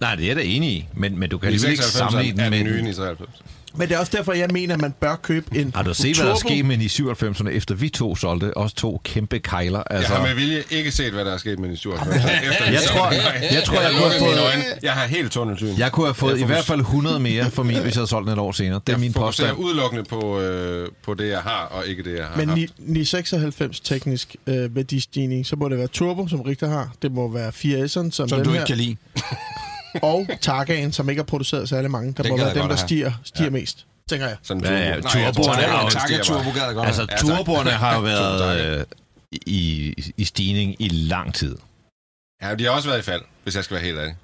Nej, 0.00 0.14
det 0.14 0.22
er 0.22 0.26
jeg 0.26 0.36
da 0.36 0.42
enig 0.42 0.70
i, 0.70 0.86
men, 0.94 1.18
men 1.18 1.30
du 1.30 1.38
kan 1.38 1.46
I 1.46 1.52
alligevel 1.52 1.70
ikke 1.70 1.82
96 1.84 2.12
sammenligne 2.12 2.44
den 2.44 2.52
den 2.52 2.64
med... 2.64 2.72
nye 2.72 2.78
den. 2.78 2.86
i 2.86 2.92
93. 2.94 3.30
Men 3.74 3.88
det 3.88 3.94
er 3.94 3.98
også 3.98 4.12
derfor, 4.16 4.32
jeg 4.32 4.48
mener, 4.52 4.74
at 4.74 4.80
man 4.80 4.92
bør 5.00 5.16
købe 5.16 5.46
en 5.58 5.72
Har 5.74 5.82
du 5.82 5.94
set, 5.94 6.16
hvad 6.16 6.26
der 6.26 6.32
er 6.32 6.36
turbo. 6.36 6.48
sket 6.48 6.64
med 6.66 6.78
i 6.78 6.86
97'erne, 6.86 7.48
efter 7.48 7.74
vi 7.74 7.88
to 7.88 8.16
solgte 8.16 8.56
os 8.56 8.72
to 8.72 9.00
kæmpe 9.04 9.38
kejler? 9.38 9.82
Jeg 9.90 9.98
Altså, 9.98 10.14
har 10.14 10.26
med 10.26 10.34
vilje 10.34 10.62
ikke 10.70 10.90
set, 10.90 11.12
hvad 11.12 11.24
der 11.24 11.32
er 11.32 11.36
sket 11.36 11.58
med 11.58 11.68
de 11.70 11.76
97. 11.76 12.16
Efter 12.16 12.70
Jeg 12.70 12.80
tror- 12.88 13.10
jeg 13.54 13.62
tror, 13.64 13.80
jeg 13.80 13.90
har 13.90 14.00
kunne 14.00 14.10
have 14.10 14.20
fået- 14.20 14.38
øjne. 14.38 14.64
Jeg 14.82 14.92
har 14.92 15.06
helt 15.06 15.32
tunnelsyn. 15.32 15.74
jeg 15.78 15.92
kunne 15.92 16.06
have 16.06 16.14
fået 16.14 16.32
Jeg 16.32 16.40
i 16.40 16.44
hvert 16.44 16.64
fald 16.64 16.80
100 16.80 17.20
mere 17.20 17.50
for 17.50 17.62
min, 17.62 17.76
hvis 17.76 17.84
jeg 17.94 18.00
havde 18.00 18.06
solgt 18.06 18.26
den 18.26 18.32
et 18.32 18.38
år 18.38 18.52
senere. 18.52 18.80
Det 18.86 18.88
er 18.88 18.92
jeg 18.92 19.00
min 19.00 19.12
påstand. 19.12 19.58
udelukkende 19.58 20.04
på, 20.04 20.40
øh, 20.40 20.88
på 21.04 21.14
det, 21.14 21.28
jeg 21.28 21.40
har, 21.40 21.68
og 21.70 21.86
ikke 21.86 22.02
det, 22.02 22.16
jeg 22.16 22.24
har 22.26 22.36
Men 22.36 22.48
haft. 22.48 22.58
ni- 22.60 22.68
996 22.78 23.80
teknisk 23.80 24.36
øh, 24.46 24.76
værdistigning, 24.76 25.46
så 25.46 25.56
må 25.56 25.68
det 25.68 25.78
være 25.78 25.86
Turbo, 25.86 26.28
som 26.28 26.40
Richter 26.40 26.68
har. 26.68 26.92
Det 27.02 27.12
må 27.12 27.28
være 27.28 27.48
4S'eren, 27.48 27.86
som, 27.86 28.10
Som 28.10 28.28
den 28.28 28.44
du 28.44 28.50
her. 28.50 28.60
ikke 28.60 28.66
kan 28.66 28.76
lide. 28.76 28.96
Og 30.02 30.26
Targaen, 30.40 30.92
som 30.92 31.08
ikke 31.10 31.20
har 31.20 31.24
produceret 31.26 31.68
særlig 31.68 31.90
mange. 31.90 32.12
Der 32.16 32.22
Den 32.22 32.30
må 32.32 32.36
være 32.36 32.54
dem, 32.54 32.68
der 32.68 32.76
stiger, 32.76 33.12
stiger 33.24 33.44
ja. 33.44 33.50
mest, 33.50 33.86
tænker 34.08 34.26
jeg. 34.26 34.36
Sådan 34.42 34.64
Ja, 34.64 34.70
ja, 34.78 34.94
turbo. 35.00 35.12
Nej, 35.12 35.22
jeg 35.22 35.34
tror, 35.34 36.34
turboen 36.34 36.54
den 36.54 36.62
er 36.64 36.72
jo- 36.72 36.82
Altså, 36.82 37.06
turboerne 37.20 37.70
har 37.70 37.94
jo 37.96 38.00
været 38.12 38.78
øh, 38.78 38.84
i, 39.46 39.94
i 40.16 40.24
stigning 40.24 40.76
i 40.78 40.88
lang 40.88 41.34
tid. 41.34 41.56
Ja, 42.42 42.54
de 42.54 42.64
har 42.64 42.70
også 42.70 42.88
været 42.88 42.98
i 42.98 43.02
fald, 43.02 43.22
hvis 43.42 43.56
jeg 43.56 43.64
skal 43.64 43.74
være 43.74 43.84
helt 43.84 43.98
ærlig. 43.98 44.16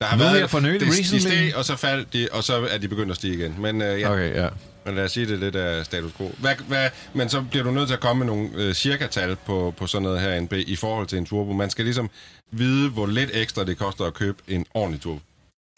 Der 0.00 0.06
har 0.06 0.16
Nu 0.16 0.22
været, 0.24 0.38
her 0.38 0.46
for 0.46 0.60
nylig, 0.60 0.80
de, 0.80 0.86
de 0.86 1.20
steg, 1.20 1.52
og 1.56 1.64
så 1.64 1.76
faldt 1.76 2.12
de, 2.12 2.28
og 2.32 2.44
så 2.44 2.66
er 2.70 2.78
de 2.78 2.88
begyndt 2.88 3.10
at 3.10 3.16
stige 3.16 3.34
igen. 3.34 3.54
Men 3.58 3.82
øh, 3.82 4.00
ja. 4.00 4.12
Okay, 4.12 4.34
ja. 4.34 4.48
Men 4.86 4.94
lad 4.94 5.04
os 5.04 5.12
sige, 5.12 5.26
det 5.26 5.32
er 5.34 5.38
lidt 5.38 5.56
af 5.56 5.84
status 5.84 6.12
quo. 6.12 6.30
Hvad, 6.38 6.54
hvad, 6.68 6.90
men 7.12 7.28
så 7.28 7.42
bliver 7.50 7.64
du 7.64 7.70
nødt 7.70 7.86
til 7.88 7.94
at 7.94 8.00
komme 8.00 8.24
med 8.24 8.34
nogle 8.34 8.50
øh, 8.54 8.74
cirka-tal 8.74 9.36
på, 9.36 9.74
på 9.76 9.86
sådan 9.86 10.02
noget 10.02 10.20
her 10.20 10.40
NB 10.40 10.52
i 10.52 10.76
forhold 10.76 11.06
til 11.06 11.18
en 11.18 11.26
turbo. 11.26 11.52
Man 11.52 11.70
skal 11.70 11.84
ligesom 11.84 12.10
vide, 12.52 12.90
hvor 12.90 13.06
lidt 13.06 13.30
ekstra 13.34 13.64
det 13.64 13.78
koster 13.78 14.04
at 14.04 14.14
købe 14.14 14.38
en 14.48 14.66
ordentlig 14.74 15.00
turbo. 15.00 15.20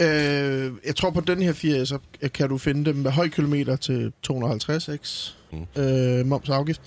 Øh, 0.00 0.72
jeg 0.86 0.96
tror 0.96 1.10
på 1.10 1.20
den 1.20 1.42
her 1.42 1.52
4S'er 1.52 2.28
kan 2.28 2.48
du 2.48 2.58
finde 2.58 2.84
dem 2.84 2.96
med 2.96 3.10
høj 3.10 3.28
kilometer 3.28 3.76
til 3.76 4.12
250x 4.32 5.32
Mm. 5.52 5.82
øh, 5.82 6.26
moms 6.26 6.48
og 6.48 6.56
afgift, 6.56 6.80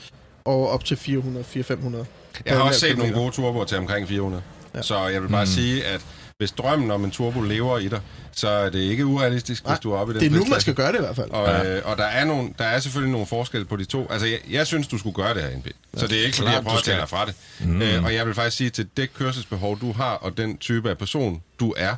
og 0.45 0.69
op 0.69 0.85
til 0.85 0.97
400, 0.97 1.45
400-500. 1.55 2.05
Jeg 2.45 2.55
har 2.57 2.63
også 2.63 2.79
set 2.79 2.87
kilometer. 2.89 3.11
nogle 3.11 3.23
gode 3.23 3.35
turboer 3.35 3.65
til 3.65 3.77
omkring 3.77 4.07
400. 4.07 4.43
Ja. 4.73 4.77
Ja. 4.77 4.83
Så 4.83 5.07
jeg 5.07 5.21
vil 5.21 5.29
bare 5.29 5.43
mm. 5.45 5.51
sige, 5.51 5.85
at 5.85 6.05
hvis 6.39 6.51
drømmen 6.51 6.91
om 6.91 7.03
en 7.03 7.11
turbo 7.11 7.41
lever 7.41 7.77
i 7.77 7.87
dig, 7.87 7.99
så 8.31 8.47
er 8.49 8.69
det 8.69 8.79
ikke 8.79 9.05
urealistisk, 9.05 9.63
Nej, 9.63 9.73
hvis 9.73 9.79
du 9.79 9.91
er 9.91 9.97
oppe 9.97 10.11
i 10.11 10.13
den 10.13 10.23
Det 10.23 10.35
er 10.35 10.39
nu, 10.39 10.45
man 10.45 10.61
skal 10.61 10.73
gøre 10.73 10.91
det 10.91 10.97
i 10.97 11.01
hvert 11.01 11.15
fald. 11.15 11.29
Og, 11.29 11.47
ja. 11.47 11.77
øh, 11.77 11.81
og 11.85 11.97
der, 11.97 12.03
er 12.03 12.25
nogle, 12.25 12.49
der 12.57 12.65
er 12.65 12.79
selvfølgelig 12.79 13.11
nogle 13.11 13.27
forskelle 13.27 13.65
på 13.65 13.75
de 13.75 13.85
to. 13.85 14.07
Altså, 14.11 14.27
jeg, 14.27 14.39
jeg 14.49 14.67
synes, 14.67 14.87
du 14.87 14.97
skulle 14.97 15.13
gøre 15.15 15.33
det 15.33 15.41
her, 15.43 15.57
NB. 15.57 15.67
Så 15.97 16.07
det 16.07 16.19
er 16.19 16.25
ikke, 16.25 16.37
fordi 16.37 16.51
jeg 16.51 16.61
prøver 16.63 16.75
du 16.75 16.79
at 16.79 16.83
tale 16.83 17.07
fra 17.07 17.25
det. 17.25 17.33
Mm. 17.59 17.81
Øh, 17.81 18.03
og 18.03 18.13
jeg 18.13 18.25
vil 18.27 18.33
faktisk 18.33 18.57
sige, 18.57 18.69
til 18.69 18.87
det 18.97 19.13
kørselsbehov, 19.13 19.79
du 19.81 19.91
har, 19.91 20.13
og 20.13 20.37
den 20.37 20.57
type 20.57 20.89
af 20.89 20.97
person, 20.97 21.41
du 21.59 21.73
er, 21.77 21.95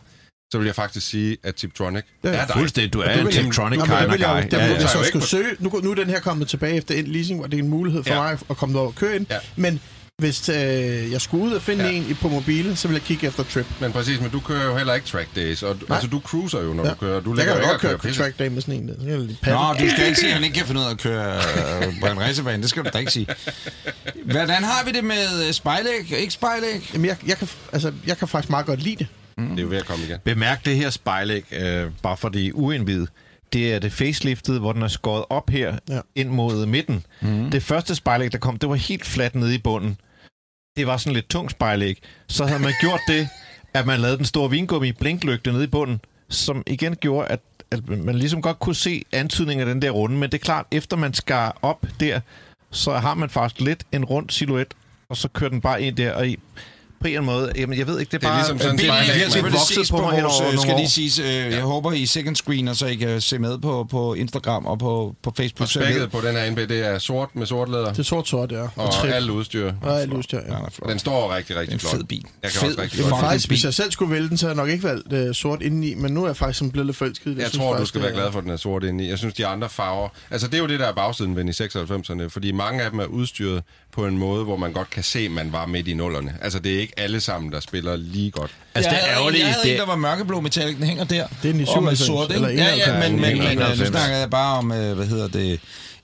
så 0.52 0.58
vil 0.58 0.66
jeg 0.66 0.76
faktisk 0.76 1.08
sige, 1.08 1.38
at 1.44 1.56
Tiptronic 1.56 2.04
Ja, 2.24 2.30
er 2.30 2.46
dig. 2.46 2.56
Fuldstændig. 2.56 2.94
Du 2.94 3.00
er 3.02 3.12
en 3.14 3.32
Tiptronic 3.32 3.80
vil 3.82 3.90
jeg, 3.90 4.06
guy. 4.08 4.14
det 4.18 4.22
Ja, 4.22 4.58
ja, 4.58 4.66
ja. 4.66 4.80
jeg 4.80 4.90
så 4.90 5.04
skulle 5.04 5.26
søge. 5.26 5.56
Nu, 5.60 5.80
nu 5.84 5.92
er 5.92 5.96
den 5.96 6.10
her 6.10 6.20
kommet 6.20 6.48
tilbage 6.48 6.76
efter 6.76 6.96
en 6.96 7.08
leasing, 7.08 7.40
hvor 7.40 7.48
det 7.48 7.60
er 7.60 7.64
en 7.64 7.70
mulighed 7.70 8.04
for 8.04 8.14
Ja. 8.14 8.22
mig 8.22 8.38
at 8.50 8.58
komme 8.58 8.80
over 8.80 8.88
og 8.88 8.96
køre 8.96 9.16
ind. 9.16 9.26
Ja. 9.30 9.38
Men 9.56 9.82
hvis 10.22 10.50
øh, 10.50 11.12
jeg 11.12 11.22
skulle 11.22 11.44
ud 11.46 11.52
og 11.52 11.62
finde 11.62 11.86
Ja. 11.86 11.92
en 11.92 12.06
i- 12.10 12.14
på 12.14 12.30
mobile, 12.30 12.76
så 12.76 12.88
vil 12.88 12.96
jeg 12.96 13.02
kigge 13.04 13.28
efter 13.28 13.44
Trip. 13.44 13.66
Men 13.80 13.92
præcis, 13.92 14.20
men 14.22 14.30
du 14.30 14.40
kører 14.40 14.66
jo 14.66 14.78
heller 14.78 14.94
ikke 14.94 15.08
track 15.08 15.36
days. 15.36 15.64
Og, 15.64 15.76
Nej. 15.90 15.96
altså, 15.96 16.10
du 16.10 16.20
cruiser 16.20 16.62
jo, 16.62 16.74
når 16.74 16.84
Ja. 16.86 16.90
du 16.90 16.96
kører. 16.96 17.20
Du 17.20 17.36
Jeg 17.38 17.46
kan 17.46 17.56
jo 17.56 17.62
ikke 17.62 17.78
køre 17.80 17.98
pisse. 17.98 18.22
track 18.22 18.40
day 18.40 18.48
med 18.48 18.62
sådan 18.62 18.74
en. 18.76 18.88
der. 18.88 18.94
Så 19.00 19.06
kan 19.06 19.20
lige 19.22 19.38
Nå, 19.48 19.74
du 19.80 19.90
skal 19.90 20.06
ikke 20.08 20.20
sige, 20.20 20.28
at 20.30 20.34
han 20.34 20.44
ikke 20.44 20.56
kan 20.58 20.66
finde 20.66 20.82
ud 20.82 20.86
af 20.86 20.90
at 20.92 20.98
køre 20.98 21.36
øh, 21.36 21.94
på 22.02 22.08
en 22.08 22.20
racerbane. 22.20 22.62
Det 22.62 22.70
skal 22.70 22.84
du 22.84 22.90
da 22.94 22.98
ikke 22.98 23.12
sige. 23.12 23.28
Hvordan 24.26 24.64
har 24.64 24.86
vi 24.86 24.92
det 24.92 25.04
med 25.04 25.48
øh, 25.48 25.54
spejlæg? 25.54 26.12
Ikke 26.20 26.34
spejlæg? 26.34 26.90
Jamen, 26.94 27.08
jeg, 27.08 27.18
jeg, 27.28 27.38
kan, 27.38 27.48
altså, 27.74 27.92
jeg 28.08 28.18
kan 28.18 28.28
faktisk 28.28 28.50
meget 28.50 28.66
godt 28.66 28.82
lide 28.84 28.96
det. 28.96 29.08
Det 29.38 29.58
er 29.60 29.62
jo 29.64 29.68
ved 29.70 29.78
at 29.78 29.86
komme 29.86 30.06
igen. 30.06 30.18
Bemærk 30.24 30.66
det 30.66 30.76
her 30.76 30.90
spejlæg, 30.90 31.44
øh, 31.54 31.88
bare 32.04 32.18
for 32.18 32.30
de 32.30 32.56
uindvidede. 32.56 33.08
Det 33.54 33.74
er 33.74 33.80
det 33.80 33.94
faceliftet, 33.94 34.60
hvor 34.60 34.74
den 34.74 34.82
er 34.82 34.88
skåret 34.88 35.26
op 35.30 35.50
her 35.50 35.76
ja. 35.90 36.00
ind 36.16 36.30
mod 36.30 36.66
midten. 36.66 37.06
Mm. 37.22 37.52
Det 37.52 37.64
første 37.64 37.96
spejlæg, 37.96 38.32
der 38.32 38.38
kom, 38.38 38.58
det 38.58 38.70
var 38.70 38.76
helt 38.76 39.06
fladt 39.06 39.36
nede 39.36 39.56
i 39.56 39.58
bunden. 39.58 39.98
Det 40.78 40.88
var 40.88 40.98
sådan 40.98 41.14
lidt 41.14 41.30
tungt 41.30 41.52
spejlæg. 41.52 42.02
Så 42.28 42.46
havde 42.46 42.62
man 42.62 42.74
gjort 42.82 43.00
det, 43.08 43.28
at 43.74 43.86
man 43.86 44.00
lavede 44.00 44.18
den 44.18 44.26
store 44.26 44.50
vingummi 44.50 44.92
blinklygte 44.92 45.52
nede 45.52 45.64
i 45.64 45.68
bunden, 45.68 46.02
som 46.30 46.64
igen 46.68 46.96
gjorde, 46.96 47.28
at, 47.28 47.40
at 47.72 47.90
man 47.90 48.16
ligesom 48.16 48.42
godt 48.42 48.60
kunne 48.60 48.76
se 48.76 49.04
antydningen 49.12 49.68
af 49.68 49.74
den 49.74 49.82
der 49.82 49.92
runde. 49.92 50.18
Men 50.18 50.30
det 50.30 50.34
er 50.34 50.44
klart, 50.44 50.66
efter 50.72 50.98
man 50.98 51.14
skar 51.14 51.58
op 51.62 51.86
der, 52.00 52.20
så 52.72 52.92
har 52.94 53.14
man 53.14 53.30
faktisk 53.30 53.62
lidt 53.62 53.84
en 53.92 54.06
rund 54.06 54.30
silhuet, 54.30 54.74
og 55.10 55.18
så 55.18 55.28
kører 55.28 55.50
den 55.50 55.62
bare 55.62 55.82
ind 55.82 55.96
der, 55.96 56.14
og 56.14 56.28
i, 56.28 56.40
på 57.02 57.08
en 57.08 57.14
eller 57.14 57.22
anden 57.32 57.42
måde, 57.42 57.52
jamen 57.58 57.78
jeg 57.80 57.88
ved 57.88 58.00
ikke, 58.00 58.10
det 58.12 58.16
er 58.16 58.20
Det 58.20 58.26
er 58.28 58.30
bare... 58.32 58.40
ligesom 58.40 58.58
sådan 58.60 58.74
en 58.74 58.78
bilen 58.78 58.92
er 58.92 59.04
spejlæg, 59.04 59.20
virkelig 59.22 59.44
man- 59.44 59.52
vokset 59.54 59.90
på 59.90 59.98
mig 59.98 60.06
over 60.26 60.42
øh, 60.42 60.46
nogle 60.48 60.62
skal 60.62 60.76
lige 60.76 60.90
siges, 60.90 61.20
øh, 61.20 61.26
jeg 61.28 61.62
håber 61.62 61.92
I 61.92 62.06
second 62.06 62.36
screener, 62.36 62.74
så 62.74 62.86
I 62.86 62.96
kan 62.96 63.22
se 63.22 63.40
med 63.40 63.58
på, 63.58 63.88
på 63.92 64.14
Instagram 64.14 64.66
og 64.66 64.80
på, 64.80 65.16
på 65.24 65.34
Facebook. 65.38 65.70
Og 65.76 65.82
jeg 65.82 65.88
spækket 65.90 66.12
på 66.12 66.22
den 66.22 66.36
her 66.36 66.52
NB, 66.52 66.58
det 66.58 66.86
er 66.88 66.98
sort 67.00 67.30
med 67.36 67.46
sort 67.46 67.70
læder. 67.70 67.90
Det 67.90 68.00
er 68.00 68.04
sort-sort, 68.04 68.52
ja. 68.52 68.62
Og 68.76 68.94
Trip. 68.94 69.12
alt 69.14 69.30
udstyr. 69.30 69.74
Og 69.82 70.02
alt 70.02 70.14
udstyr, 70.14 70.40
ja. 70.48 70.54
Ja, 70.86 70.92
den 70.92 71.00
står 71.00 71.36
rigtig, 71.36 71.54
Det 71.56 71.62
rigtig 71.62 71.74
en 71.74 71.80
flot. 71.80 71.92
fed 71.96 72.04
bil. 72.04 72.24
Jeg 72.44 72.52
kan 72.52 72.60
Fed, 72.60 72.70
også 72.70 72.82
rigtig 72.82 73.00
fed 73.04 73.10
godt 73.12 73.22
faktisk, 73.22 73.48
hvis 73.48 73.64
jeg 73.66 73.74
selv 73.74 73.92
skulle 73.92 74.12
vælge 74.14 74.30
den, 74.30 74.38
så 74.38 74.46
havde 74.48 74.58
jeg 74.58 74.64
nok 74.66 74.72
ikke 74.74 74.84
valgt 74.84 75.14
øh, 75.14 75.36
sort 75.36 75.62
indeni, 75.62 75.94
men 75.94 76.14
nu 76.14 76.24
er 76.24 76.28
jeg 76.28 76.36
faktisk 76.38 76.60
sådan 76.60 76.72
blevet 76.72 76.86
lidt 76.86 76.98
forelsket 76.98 77.26
i 77.32 77.34
det. 77.36 77.38
Jeg 77.42 77.48
synes 77.50 77.64
tror, 77.66 77.78
du 77.78 77.86
skal 77.86 78.02
det 78.02 78.06
være 78.08 78.16
er- 78.18 78.22
glad 78.22 78.32
for, 78.32 78.40
at 78.40 78.44
den 78.44 78.52
er 78.54 78.58
sort 78.58 78.84
indeni. 78.84 79.10
Jeg 79.10 79.18
synes, 79.18 79.34
de 79.34 79.46
andre 79.46 79.70
farver... 79.70 80.10
Altså, 80.32 80.48
det 80.48 80.54
er 80.54 80.60
jo 80.60 80.68
det, 80.68 80.80
der 80.80 80.88
er 80.88 80.94
bagsiden 80.94 81.36
ved 81.36 81.46
i 81.46 81.50
96'erne, 82.24 82.30
fordi 82.30 82.52
mange 82.52 82.84
af 82.84 82.92
dem 82.92 83.00
er 83.00 83.06
udstyret 83.06 83.64
på 83.92 84.06
en 84.06 84.18
måde, 84.18 84.44
hvor 84.44 84.58
man 84.58 84.74
godt 84.74 84.90
kan 84.90 85.04
se, 85.04 85.20
at 85.20 85.32
man 85.32 85.52
var 85.52 85.66
midt 85.66 85.88
i 85.88 85.94
nullerne. 85.94 86.38
Altså, 86.42 86.60
det 86.60 86.76
er 86.76 86.80
ikke 86.80 86.94
alle 86.98 87.20
sammen, 87.22 87.52
der 87.52 87.60
spiller 87.60 87.96
lige 87.96 88.32
godt. 88.32 88.52
Altså, 88.76 88.92
jeg 88.92 89.00
det 89.02 89.10
er 89.10 89.16
ærgerligt, 89.18 89.44
jeg 89.44 89.54
havde 89.54 89.64
det- 89.66 89.72
en, 89.74 89.80
der 89.80 89.86
var 89.86 89.96
mørkeblå 89.96 90.40
metallic, 90.42 90.76
den 90.78 90.86
hænger 90.86 91.04
der. 91.04 91.28
Det 91.28 91.50
er 91.50 91.52
den 91.54 91.62
i 91.62 91.66
Og 91.76 91.84
med 91.84 91.96
97, 91.96 92.00
sort, 92.00 92.24
ikke? 92.30 92.36
eller 92.36 92.50
Ja, 92.50 92.56
ja, 92.56 92.74
91. 92.74 93.12
men, 93.12 93.22
men, 93.22 93.30
men 93.30 93.38
nu 93.38 93.52
91. 93.52 93.88
snakker 93.88 94.18
jeg 94.18 94.30
bare 94.30 94.58
om, 94.58 94.72
øh, 94.72 94.96
hvad 94.96 95.06
hedder 95.08 95.28
det, 95.28 95.60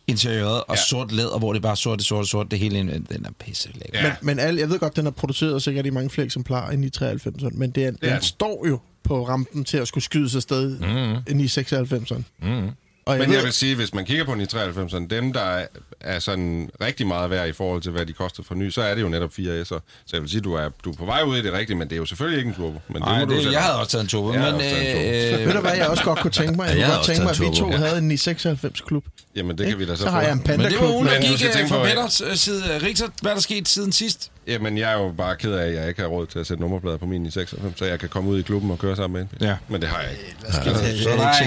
interiøret 0.07 0.61
og 0.67 0.75
Ja. 0.75 0.81
sort 0.89 1.11
læder, 1.11 1.39
hvor 1.39 1.53
det 1.53 1.59
er 1.59 1.63
bare 1.63 1.77
sort, 1.77 2.03
sort, 2.03 2.27
sort, 2.27 2.51
det 2.51 2.59
hele, 2.59 2.77
den 2.79 3.25
er 3.25 3.29
pisse 3.39 3.69
lækker. 3.73 3.99
Ja. 3.99 4.03
Men, 4.03 4.13
men 4.21 4.39
alle, 4.39 4.59
jeg 4.61 4.69
ved 4.69 4.79
godt, 4.79 4.95
den 4.95 5.07
er 5.07 5.11
produceret 5.11 5.63
sikkert 5.63 5.85
i 5.85 5.89
mange 5.89 6.09
flere 6.09 6.25
eksemplarer 6.25 6.71
end 6.71 6.85
i 6.85 6.89
93'erne, 7.03 7.49
men 7.57 7.71
det 7.71 7.83
er, 7.85 7.91
den, 7.91 7.99
er 8.01 8.13
den. 8.13 8.21
står 8.21 8.65
jo 8.67 8.79
på 9.03 9.27
rampen 9.27 9.63
til 9.63 9.77
at 9.77 9.87
skulle 9.87 10.03
skydes 10.03 10.35
afsted 10.35 10.79
mm. 10.79 11.31
end 11.31 11.41
i 11.41 11.45
96'erne. 11.45 12.21
Mm. 12.41 12.69
Og 13.07 13.13
jeg 13.13 13.19
Men 13.19 13.29
ved, 13.29 13.35
jeg 13.35 13.45
vil 13.45 13.53
sige, 13.53 13.75
hvis 13.75 13.93
man 13.93 14.05
kigger 14.05 14.25
på 14.25 14.33
den 14.33 14.41
i 14.41 14.43
93'erne, 14.43 15.07
dem, 15.07 15.33
der 15.33 15.59
er, 16.01 16.19
sådan 16.19 16.69
rigtig 16.81 17.07
meget 17.07 17.29
værd 17.29 17.47
i 17.47 17.51
forhold 17.51 17.81
til, 17.81 17.91
hvad 17.91 18.05
de 18.05 18.13
koster 18.13 18.43
for 18.43 18.55
ny, 18.55 18.69
så 18.69 18.81
er 18.81 18.95
det 18.95 19.01
jo 19.01 19.09
netop 19.09 19.29
4S'er. 19.29 19.63
Så 19.63 19.79
jeg 20.13 20.21
vil 20.21 20.29
sige, 20.29 20.41
du 20.41 20.53
er, 20.53 20.69
du 20.85 20.91
er 20.91 20.95
på 20.95 21.05
vej 21.05 21.21
ud 21.23 21.37
i 21.37 21.41
det 21.41 21.53
rigtige, 21.53 21.77
men 21.77 21.87
det 21.89 21.95
er 21.95 21.97
jo 21.97 22.05
selvfølgelig 22.05 22.37
ikke 22.37 22.47
en 22.49 22.55
turbo. 22.55 22.81
Men 22.87 23.03
må 23.19 23.25
du 23.25 23.33
det, 23.33 23.41
selv- 23.43 23.51
jeg 23.53 23.61
havde 23.61 23.79
også 23.79 23.91
taget 23.91 24.03
en 24.03 24.07
turbo, 24.09 24.33
Jeg 24.33 24.41
men... 24.41 24.53
en 24.53 24.59
turbo. 24.59 25.39
Øh, 25.41 25.47
ved 25.47 25.53
du 25.53 25.59
hvad, 25.61 25.75
jeg 25.75 25.87
også 25.87 26.03
godt 26.03 26.19
kunne 26.19 26.31
tænke 26.31 26.55
mig? 26.55 26.67
Jeg 26.67 26.77
jeg 26.77 26.85
kunne 26.85 26.91
godt 26.95 26.99
også 26.99 27.11
tænke 27.11 27.23
mig, 27.23 27.31
at 27.31 27.39
vi 27.39 27.57
to 27.57 27.71
havde 27.71 27.97
en 27.97 28.11
i 28.11 28.15
96-klub. 28.15 29.03
Jamen, 29.35 29.57
det 29.57 29.67
kan 29.67 29.79
vi 29.79 29.85
da 29.85 29.95
så, 29.95 30.03
Så 30.03 30.09
har 30.09 30.21
jeg 30.21 30.31
en 30.31 30.41
men 30.47 30.59
det 30.59 30.79
var 30.79 30.93
ugen, 30.93 31.07
der 31.07 31.21
gik 31.21 31.45
øh, 31.45 31.69
fra 31.69 31.83
Petters 31.85 32.21
øh, 32.21 32.35
side. 32.35 32.63
Richter, 32.83 33.07
hvad 33.21 33.31
er 33.31 33.35
der 33.35 33.41
sket 33.41 33.67
siden 33.67 33.91
sidst? 33.91 34.31
Jamen, 34.47 34.77
jeg 34.77 34.91
er 34.93 34.97
jo 34.97 35.11
bare 35.17 35.35
ked 35.35 35.51
af, 35.51 35.67
at 35.67 35.73
jeg 35.73 35.87
ikke 35.89 36.01
har 36.01 36.07
råd 36.07 36.27
til 36.27 36.39
at 36.39 36.47
sætte 36.47 36.61
nummerplader 36.61 36.97
på 36.97 37.05
min 37.05 37.25
i 37.25 37.31
96, 37.31 37.79
så 37.79 37.85
jeg 37.85 37.99
kan 37.99 38.09
komme 38.09 38.29
ud 38.29 38.39
i 38.39 38.41
klubben 38.41 38.71
og 38.71 38.79
køre 38.79 38.95
sammen 38.95 39.13
med 39.21 39.39
en. 39.41 39.47
Ja. 39.47 39.55
Men 39.67 39.81
det 39.81 39.89
har 39.89 40.01
jeg 40.01 40.11
ikke. 40.11 40.35
Så 40.51 40.59
det 40.65 40.67
er 40.67 40.87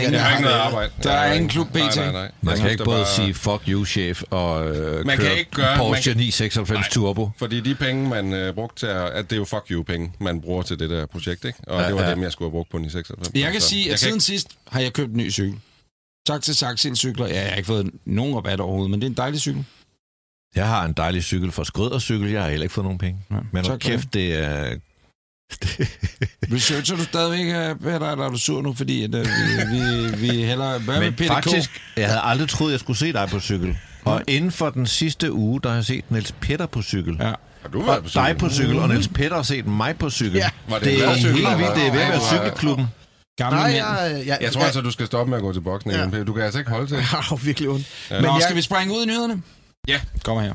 ikke 0.00 0.12
Jeg 0.12 0.25
har 0.25 0.30
ikke 0.30 0.42
noget 0.42 0.57
det. 0.57 0.62
arbejde. 0.66 0.92
Der 1.02 1.11
er 1.12 1.33
ingen 1.33 1.49
klub 1.49 1.75
Nej, 1.75 1.88
PT. 1.88 1.97
nej, 1.97 2.12
nej. 2.12 2.30
Man 2.40 2.52
Jeg 2.54 2.61
kan 2.62 2.71
ikke 2.71 2.78
der 2.78 2.85
både 2.85 2.97
bare- 2.99 3.07
sige 3.14 3.35
fuck 3.35 3.62
you, 3.69 3.85
chef, 3.85 4.23
og 4.30 4.76
øh, 4.76 5.07
Man 5.07 5.16
kan 5.16 5.26
køre 5.26 5.38
ikke 5.38 5.50
gøre- 5.50 5.76
Porsche 5.76 6.11
man- 6.11 6.16
996 6.16 6.88
Turbo. 6.88 7.30
Fordi 7.38 7.61
de 7.61 7.75
penge, 7.75 8.09
man 8.09 8.33
øh, 8.33 8.54
brugte 8.54 8.80
til 8.80 8.87
at... 8.87 9.02
at 9.11 9.25
det 9.30 9.33
er 9.33 9.37
jo 9.40 9.45
fuck 9.45 9.64
you-penge, 9.71 10.12
man 10.21 10.40
bruger 10.40 10.62
til 10.62 10.78
det 10.78 10.90
der 10.90 11.07
projekt, 11.07 11.45
ikke? 11.45 11.59
Og 11.66 11.80
Ja, 11.80 11.87
det 11.87 11.95
var 11.95 12.02
ja. 12.02 12.11
dem, 12.11 12.23
jeg 12.23 12.33
skulle 12.33 12.47
have 12.47 12.52
brugt 12.52 12.71
på 12.71 12.78
den 12.78 12.87
i 12.87 12.90
96. 12.90 13.30
Jeg 13.42 13.52
kan 13.52 13.61
Så 13.61 13.69
sige, 13.69 13.92
at 13.92 13.99
siden 13.99 14.21
sidst 14.21 14.49
har 14.69 14.80
jeg 14.80 14.92
købt 14.92 15.11
en 15.11 15.16
ny 15.16 15.30
cykel. 15.33 15.54
Tak 16.26 16.42
til 16.42 16.54
Saxil 16.54 16.97
cykler. 16.97 17.26
Ja, 17.26 17.40
jeg 17.40 17.49
har 17.49 17.57
ikke 17.57 17.66
fået 17.66 17.90
nogen 18.04 18.37
rabat 18.37 18.61
overhovedet, 18.61 18.90
men 18.90 19.00
det 19.00 19.07
er 19.07 19.11
en 19.11 19.16
dejlig 19.16 19.40
cykel. 19.40 19.64
Jeg 20.57 20.66
har 20.69 20.85
en 20.85 20.92
dejlig 20.92 21.23
cykel 21.25 21.52
fra 21.52 21.64
Skrøder 21.64 21.99
cykel. 21.99 22.30
Jeg 22.30 22.42
har 22.42 22.49
heller 22.50 22.64
ikke 22.64 22.75
fået 22.75 22.85
nogen 22.85 22.99
penge. 22.99 23.21
Ja, 23.30 23.37
Men 23.52 23.64
tak 23.64 23.73
for 23.73 23.78
kæft, 23.78 24.14
det 24.14 24.35
er... 24.45 24.75
Researcher 26.52 26.97
du 26.97 27.04
stadigvæk, 27.04 27.47
Peter, 27.83 28.11
eller 28.11 28.25
er 28.26 28.30
du 28.30 28.38
sur 28.38 28.62
nu, 28.62 28.75
fordi 28.75 29.04
at, 29.04 29.14
øh, 29.14 29.25
vi, 29.25 29.76
vi, 29.78 30.16
vi 30.16 30.45
heller... 30.45 30.78
Hvad 30.78 30.95
med 30.95 31.04
Men 31.04 31.12
PDK? 31.14 31.26
faktisk, 31.26 31.71
jeg 31.97 32.07
havde 32.07 32.21
aldrig 32.21 32.49
troet, 32.49 32.73
jeg 32.73 32.80
skulle 32.80 32.99
se 32.99 33.12
dig 33.12 33.28
på 33.30 33.40
cykel. 33.40 33.78
Og 34.04 34.23
inden 34.28 34.50
for 34.50 34.71
den 34.71 34.87
sidste 34.87 35.33
uge, 35.33 35.61
der 35.62 35.69
har 35.69 35.76
jeg 35.76 35.85
set 35.85 36.11
Niels 36.11 36.33
Petter 36.40 36.66
på 36.66 36.83
cykel. 36.83 37.16
Ja. 37.21 37.25
Har 37.62 37.69
du 37.73 37.80
Og 37.80 37.87
været 37.87 38.02
på 38.02 38.09
dig 38.14 38.25
cykel? 38.26 38.38
på 38.38 38.50
cykel, 38.50 38.78
og 38.78 38.88
Niels 38.88 39.09
Petter 39.09 39.37
har 39.37 39.42
set 39.42 39.66
mig 39.66 39.97
på 39.99 40.11
cykel. 40.11 40.37
Ja. 40.37 40.50
Var 40.69 40.78
det 40.78 40.85
det, 40.87 41.04
er 41.04 41.11
helt 41.14 41.25
vildt, 41.35 41.75
det 41.76 41.87
er 41.87 41.92
ved 41.92 42.00
at 42.00 42.09
være 42.11 42.21
cykelklubben. 42.21 42.87
Gamle 43.38 43.59
Nej, 43.59 43.66
mænd. 43.69 43.76
jeg, 43.76 44.23
jeg, 44.26 44.38
Jeg 44.40 44.52
tror 44.52 44.62
altså, 44.62 44.80
du 44.80 44.90
skal 44.90 45.07
stoppe 45.07 45.30
med 45.30 45.38
at 45.38 45.42
gå 45.42 45.52
til 45.52 45.61
boksning. 45.61 46.12
Ja. 46.14 46.25
Du 46.25 46.33
kan 46.33 46.42
altså 46.42 46.59
ikke 46.59 46.71
holde 46.71 46.87
til. 46.87 46.95
jeg 46.97 47.04
har 47.04 47.26
jo 47.30 47.38
virkelig 47.42 47.69
ondt. 47.69 47.87
Ja. 48.11 48.14
Men 48.14 48.25
Nå, 48.25 48.30
jeg, 48.33 48.42
skal 48.42 48.57
vi 48.57 48.62
springe 48.62 48.95
ud 48.95 49.02
i 49.02 49.07
nyhederne? 49.07 49.42
Ja. 49.90 50.00
Kom 50.25 50.38
her. 50.38 50.54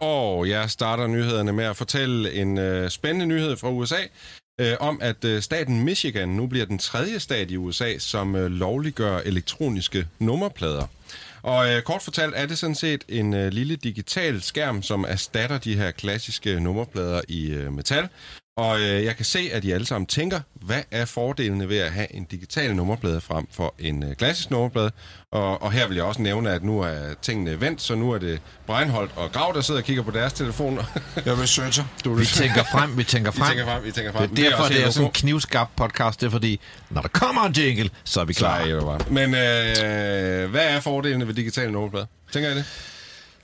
Og 0.00 0.48
jeg 0.48 0.70
starter 0.70 1.06
nyhederne 1.06 1.52
med 1.52 1.64
at 1.64 1.76
fortælle 1.76 2.32
en 2.32 2.58
øh, 2.58 2.90
spændende 2.90 3.26
nyhed 3.26 3.56
fra 3.56 3.70
USA. 3.70 4.02
øh, 4.60 4.76
om, 4.80 4.98
at 5.02 5.24
øh, 5.24 5.42
staten 5.42 5.84
Michigan 5.84 6.28
nu 6.28 6.46
bliver 6.46 6.66
den 6.66 6.78
tredje 6.78 7.20
stat 7.20 7.50
i 7.50 7.56
USA, 7.56 7.98
som 7.98 8.36
øh, 8.36 8.50
lovliggør 8.50 9.18
elektroniske 9.18 10.06
nummerplader. 10.18 10.86
Og 11.42 11.72
øh, 11.72 11.82
kort 11.82 12.02
fortalt 12.02 12.34
er 12.36 12.46
det 12.46 12.58
sådan 12.58 12.74
set 12.74 13.04
en 13.08 13.34
øh, 13.34 13.52
lille 13.52 13.76
digital 13.76 14.42
skærm, 14.42 14.82
som 14.82 15.04
erstatter 15.08 15.58
de 15.58 15.76
her 15.76 15.90
klassiske 15.90 16.60
nummerplader 16.60 17.20
i 17.28 17.50
øh, 17.50 17.72
metal. 17.72 18.08
Og 18.56 18.80
øh, 18.80 19.04
jeg 19.04 19.16
kan 19.16 19.24
se, 19.24 19.50
at 19.52 19.64
I 19.64 19.70
alle 19.70 19.86
sammen 19.86 20.06
tænker, 20.06 20.40
hvad 20.54 20.82
er 20.90 21.04
fordelene 21.04 21.68
ved 21.68 21.78
at 21.78 21.92
have 21.92 22.14
en 22.14 22.24
digital 22.24 22.76
nummerplade 22.76 23.20
frem 23.20 23.46
for 23.52 23.74
en 23.78 24.02
øh, 24.02 24.16
klassisk 24.16 24.50
nummerplade? 24.50 24.90
Og, 25.30 25.62
og 25.62 25.72
her 25.72 25.88
vil 25.88 25.94
jeg 25.94 26.04
også 26.04 26.22
nævne, 26.22 26.50
at 26.50 26.64
nu 26.64 26.80
er 26.80 27.14
tingene 27.22 27.60
vendt, 27.60 27.82
så 27.82 27.94
nu 27.94 28.10
er 28.10 28.18
det 28.18 28.40
Breinholt 28.66 29.10
og 29.16 29.32
Grav, 29.32 29.52
der 29.54 29.60
sidder 29.60 29.80
og 29.80 29.84
kigger 29.84 30.02
på 30.02 30.10
deres 30.10 30.32
telefoner. 30.32 30.82
Jeg 31.24 31.38
researcher. 31.38 31.84
Vi 32.18 32.24
tænker 32.24 32.64
frem, 32.64 32.98
vi 32.98 33.04
tænker 33.04 33.30
frem. 33.30 33.48
tænker 33.48 33.64
frem, 33.64 33.86
I 33.86 33.90
tænker 33.90 34.12
frem. 34.12 34.34
Det 34.34 34.44
er 34.46 34.50
derfor, 34.50 34.64
det 34.64 34.76
er 34.76 34.80
helt 34.82 34.94
sådan 34.94 35.06
en 35.06 35.12
knivskarp 35.12 35.68
podcast. 35.76 36.20
Det 36.20 36.26
er 36.26 36.30
fordi, 36.30 36.60
når 36.90 37.02
der 37.02 37.08
kommer 37.08 37.42
en 37.42 37.52
jingle, 37.52 37.90
så 38.04 38.20
er 38.20 38.24
vi 38.24 38.32
Så 38.32 38.46
er 38.46 38.56
klar. 38.56 38.66
Jo 38.68 38.80
bare. 38.80 38.98
Men 39.10 39.34
øh, 39.34 40.50
hvad 40.50 40.68
er 40.68 40.80
fordelene 40.80 41.26
ved 41.26 41.34
digital 41.34 41.72
nummerplade? 41.72 42.06
Tænker 42.32 42.50
I 42.50 42.54
det? 42.54 42.64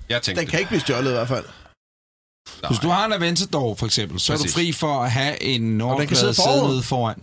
Jeg 0.09 0.23
tænker 0.23 0.43
Den 0.43 0.51
kan 0.51 0.59
ikke 0.59 0.69
blive 0.69 0.81
stjålet 0.81 1.11
i 1.11 1.15
hvert 1.15 1.29
fald. 1.29 1.45
Hvis 2.69 2.79
du 2.79 2.89
har 2.89 3.07
en 3.07 3.13
Aventador, 3.13 3.75
for 3.75 3.87
eksempel, 3.87 4.21
så 4.21 4.33
er 4.33 4.37
du 4.37 4.43
Præcis. 4.43 4.55
fri 4.55 4.73
for 4.73 5.03
at 5.03 5.11
have 5.11 5.43
en 5.43 5.79
nummerplade 5.79 6.17
sidde 6.17 6.35
siddende 6.35 6.83
foran. 6.83 7.17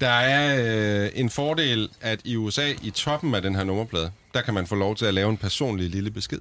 Der 0.00 0.08
er 0.08 1.04
øh, 1.04 1.10
en 1.14 1.30
fordel, 1.30 1.88
at 2.00 2.20
i 2.24 2.36
USA, 2.36 2.72
i 2.82 2.90
toppen 2.90 3.34
af 3.34 3.42
den 3.42 3.54
her 3.54 3.64
nummerplade, 3.64 4.10
der 4.34 4.42
kan 4.42 4.54
man 4.54 4.66
få 4.66 4.74
lov 4.74 4.96
til 4.96 5.04
at 5.04 5.14
lave 5.14 5.30
en 5.30 5.36
personlig 5.36 5.90
lille 5.90 6.10
besked, 6.10 6.38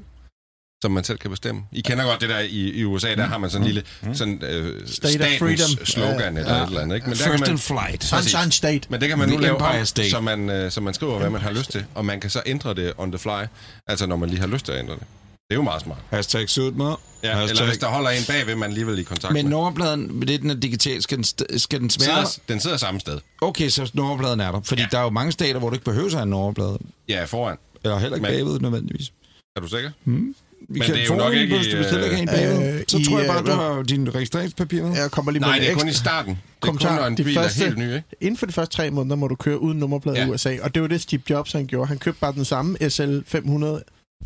som 0.81 0.91
man 0.91 1.03
selv 1.03 1.17
kan 1.17 1.29
bestemme. 1.31 1.61
I 1.71 1.81
kender 1.81 2.05
godt 2.05 2.21
det 2.21 2.29
der 2.29 2.39
i, 2.39 2.69
i 2.69 2.83
USA, 2.83 3.15
der 3.15 3.25
har 3.25 3.37
man 3.37 3.49
sådan 3.49 3.67
en 3.67 3.73
lille 3.73 3.83
sådan, 4.13 4.43
øh, 4.43 4.87
State 4.87 5.13
statens 5.13 5.39
freedom. 5.39 5.85
slogan 5.85 6.33
Ja, 6.33 6.39
eller 6.39 6.55
ja. 6.55 6.63
et 6.63 6.67
eller 6.67 6.81
andet. 6.81 6.95
Ikke? 6.95 7.09
Men 7.09 7.17
der 7.17 7.23
First 7.25 7.39
man, 7.39 7.51
in 7.51 7.57
flight. 7.57 8.03
Sunshine 8.03 8.51
State. 8.51 8.87
Men 8.89 9.01
det 9.01 9.09
kan 9.09 9.17
man 9.17 9.29
nu 9.29 9.37
lave 9.37 9.57
om, 9.57 9.85
State. 9.85 10.09
så 10.09 10.21
man, 10.21 10.49
øh, 10.49 10.71
så 10.71 10.81
man 10.81 10.93
skriver, 10.93 11.19
hvad 11.19 11.29
man 11.29 11.41
har 11.41 11.51
lyst 11.51 11.71
til, 11.71 11.85
og 11.95 12.05
man 12.05 12.19
kan 12.19 12.29
så 12.29 12.41
ændre 12.45 12.73
det 12.73 12.93
on 12.97 13.11
the 13.11 13.19
fly, 13.19 13.45
altså 13.87 14.05
når 14.05 14.15
man 14.15 14.29
lige 14.29 14.39
har 14.39 14.47
lyst 14.47 14.65
til 14.65 14.71
at 14.71 14.79
ændre 14.79 14.93
det. 14.93 15.03
Det 15.49 15.55
er 15.55 15.55
jo 15.55 15.63
meget 15.63 15.81
smart. 15.81 15.97
Hashtag 16.09 16.49
sødt 16.49 16.75
med. 16.77 16.93
Ja, 17.23 17.41
eller 17.41 17.65
hvis 17.65 17.77
der 17.77 17.87
holder 17.87 18.09
en 18.09 18.23
bagved, 18.27 18.55
man 18.55 18.69
alligevel 18.69 18.99
i 18.99 19.03
kontakt 19.03 19.33
Men 19.33 19.45
med. 19.45 19.51
nummerpladen, 19.51 20.21
det 20.21 20.41
den 20.41 20.49
er 20.49 20.55
digital, 20.55 21.01
skal 21.01 21.17
den, 21.17 21.23
skal 21.59 21.79
den 21.79 21.89
svære? 21.89 22.25
Sidder, 22.25 22.39
den 22.49 22.59
sidder 22.59 22.77
samme 22.77 22.99
sted. 22.99 23.19
Okay, 23.41 23.69
så 23.69 23.91
nummerpladen 23.93 24.39
er 24.39 24.51
der. 24.51 24.61
Fordi 24.63 24.81
Ja. 24.81 24.87
der 24.91 24.97
er 24.99 25.03
jo 25.03 25.09
mange 25.09 25.31
stater, 25.31 25.59
hvor 25.59 25.69
du 25.69 25.73
ikke 25.75 25.85
behøver 25.85 26.05
at 26.07 26.13
have 26.13 26.23
en 26.23 26.29
nummerplade. 26.29 26.77
Ja, 27.09 27.23
foran. 27.25 27.57
Eller 27.83 27.99
heller 27.99 28.15
ikke 28.15 28.27
Men- 28.27 28.37
bagved 28.45 28.59
nødvendigvis. 28.59 29.11
Er 29.55 29.61
du 29.61 29.67
sikker? 29.67 29.91
Vi 30.05 30.11
Men 30.11 30.81
kan 30.81 30.95
det 30.95 31.01
er 31.01 31.05
jo 31.05 31.15
nok 31.15 31.33
ikke 31.33 31.57
hvis 31.57 31.67
i, 31.67 31.71
du 31.71 31.77
bestiller 31.77 32.05
ikke 32.05 32.17
en 32.17 32.29
øh, 32.29 32.35
bagved. 32.35 32.83
Så 32.87 32.97
i, 32.97 33.03
tror 33.03 33.19
jeg 33.19 33.27
bare, 33.27 33.39
øh, 33.39 33.45
du 33.45 33.51
har 33.51 33.83
dine 33.83 34.09
registreringspapirer 34.11 34.87
med. 34.87 34.97
Jeg 34.97 35.11
kommer 35.11 35.31
lige 35.31 35.39
med 35.39 35.47
Nej, 35.47 35.59
det 35.59 35.71
er 35.71 35.75
kun 35.75 35.87
i 35.89 35.93
starten. 35.93 36.29
Det 36.31 36.37
er 36.37 36.45
kun, 36.61 36.67
kommentar. 36.77 36.95
når 36.99 37.07
en 37.07 37.17
De 37.17 37.23
bil 37.23 37.33
første- 37.35 37.61
er 37.63 37.65
helt 37.65 37.77
ny, 37.77 37.83
ikke? 37.95 38.03
Inden 38.21 38.37
for 38.37 38.45
de 38.45 38.53
første 38.53 38.75
tre 38.77 38.91
måneder 38.91 39.15
må 39.15 39.27
du 39.27 39.35
køre 39.35 39.61
uden 39.61 39.79
nummerplade 39.79 40.17
Ja. 40.19 40.25
i 40.25 40.29
USA, 40.29 40.57
og 40.61 40.75
det 40.75 40.81
var 40.81 40.87
det 40.87 41.01
Steve 41.01 41.21
Jobs 41.29 41.51
han 41.51 41.67
gjorde. 41.67 41.87
Han 41.87 41.97
købte 41.97 42.19
bare 42.19 42.33
den 42.33 42.45
samme 42.45 42.77
SL 42.89 43.19
500 43.25 43.83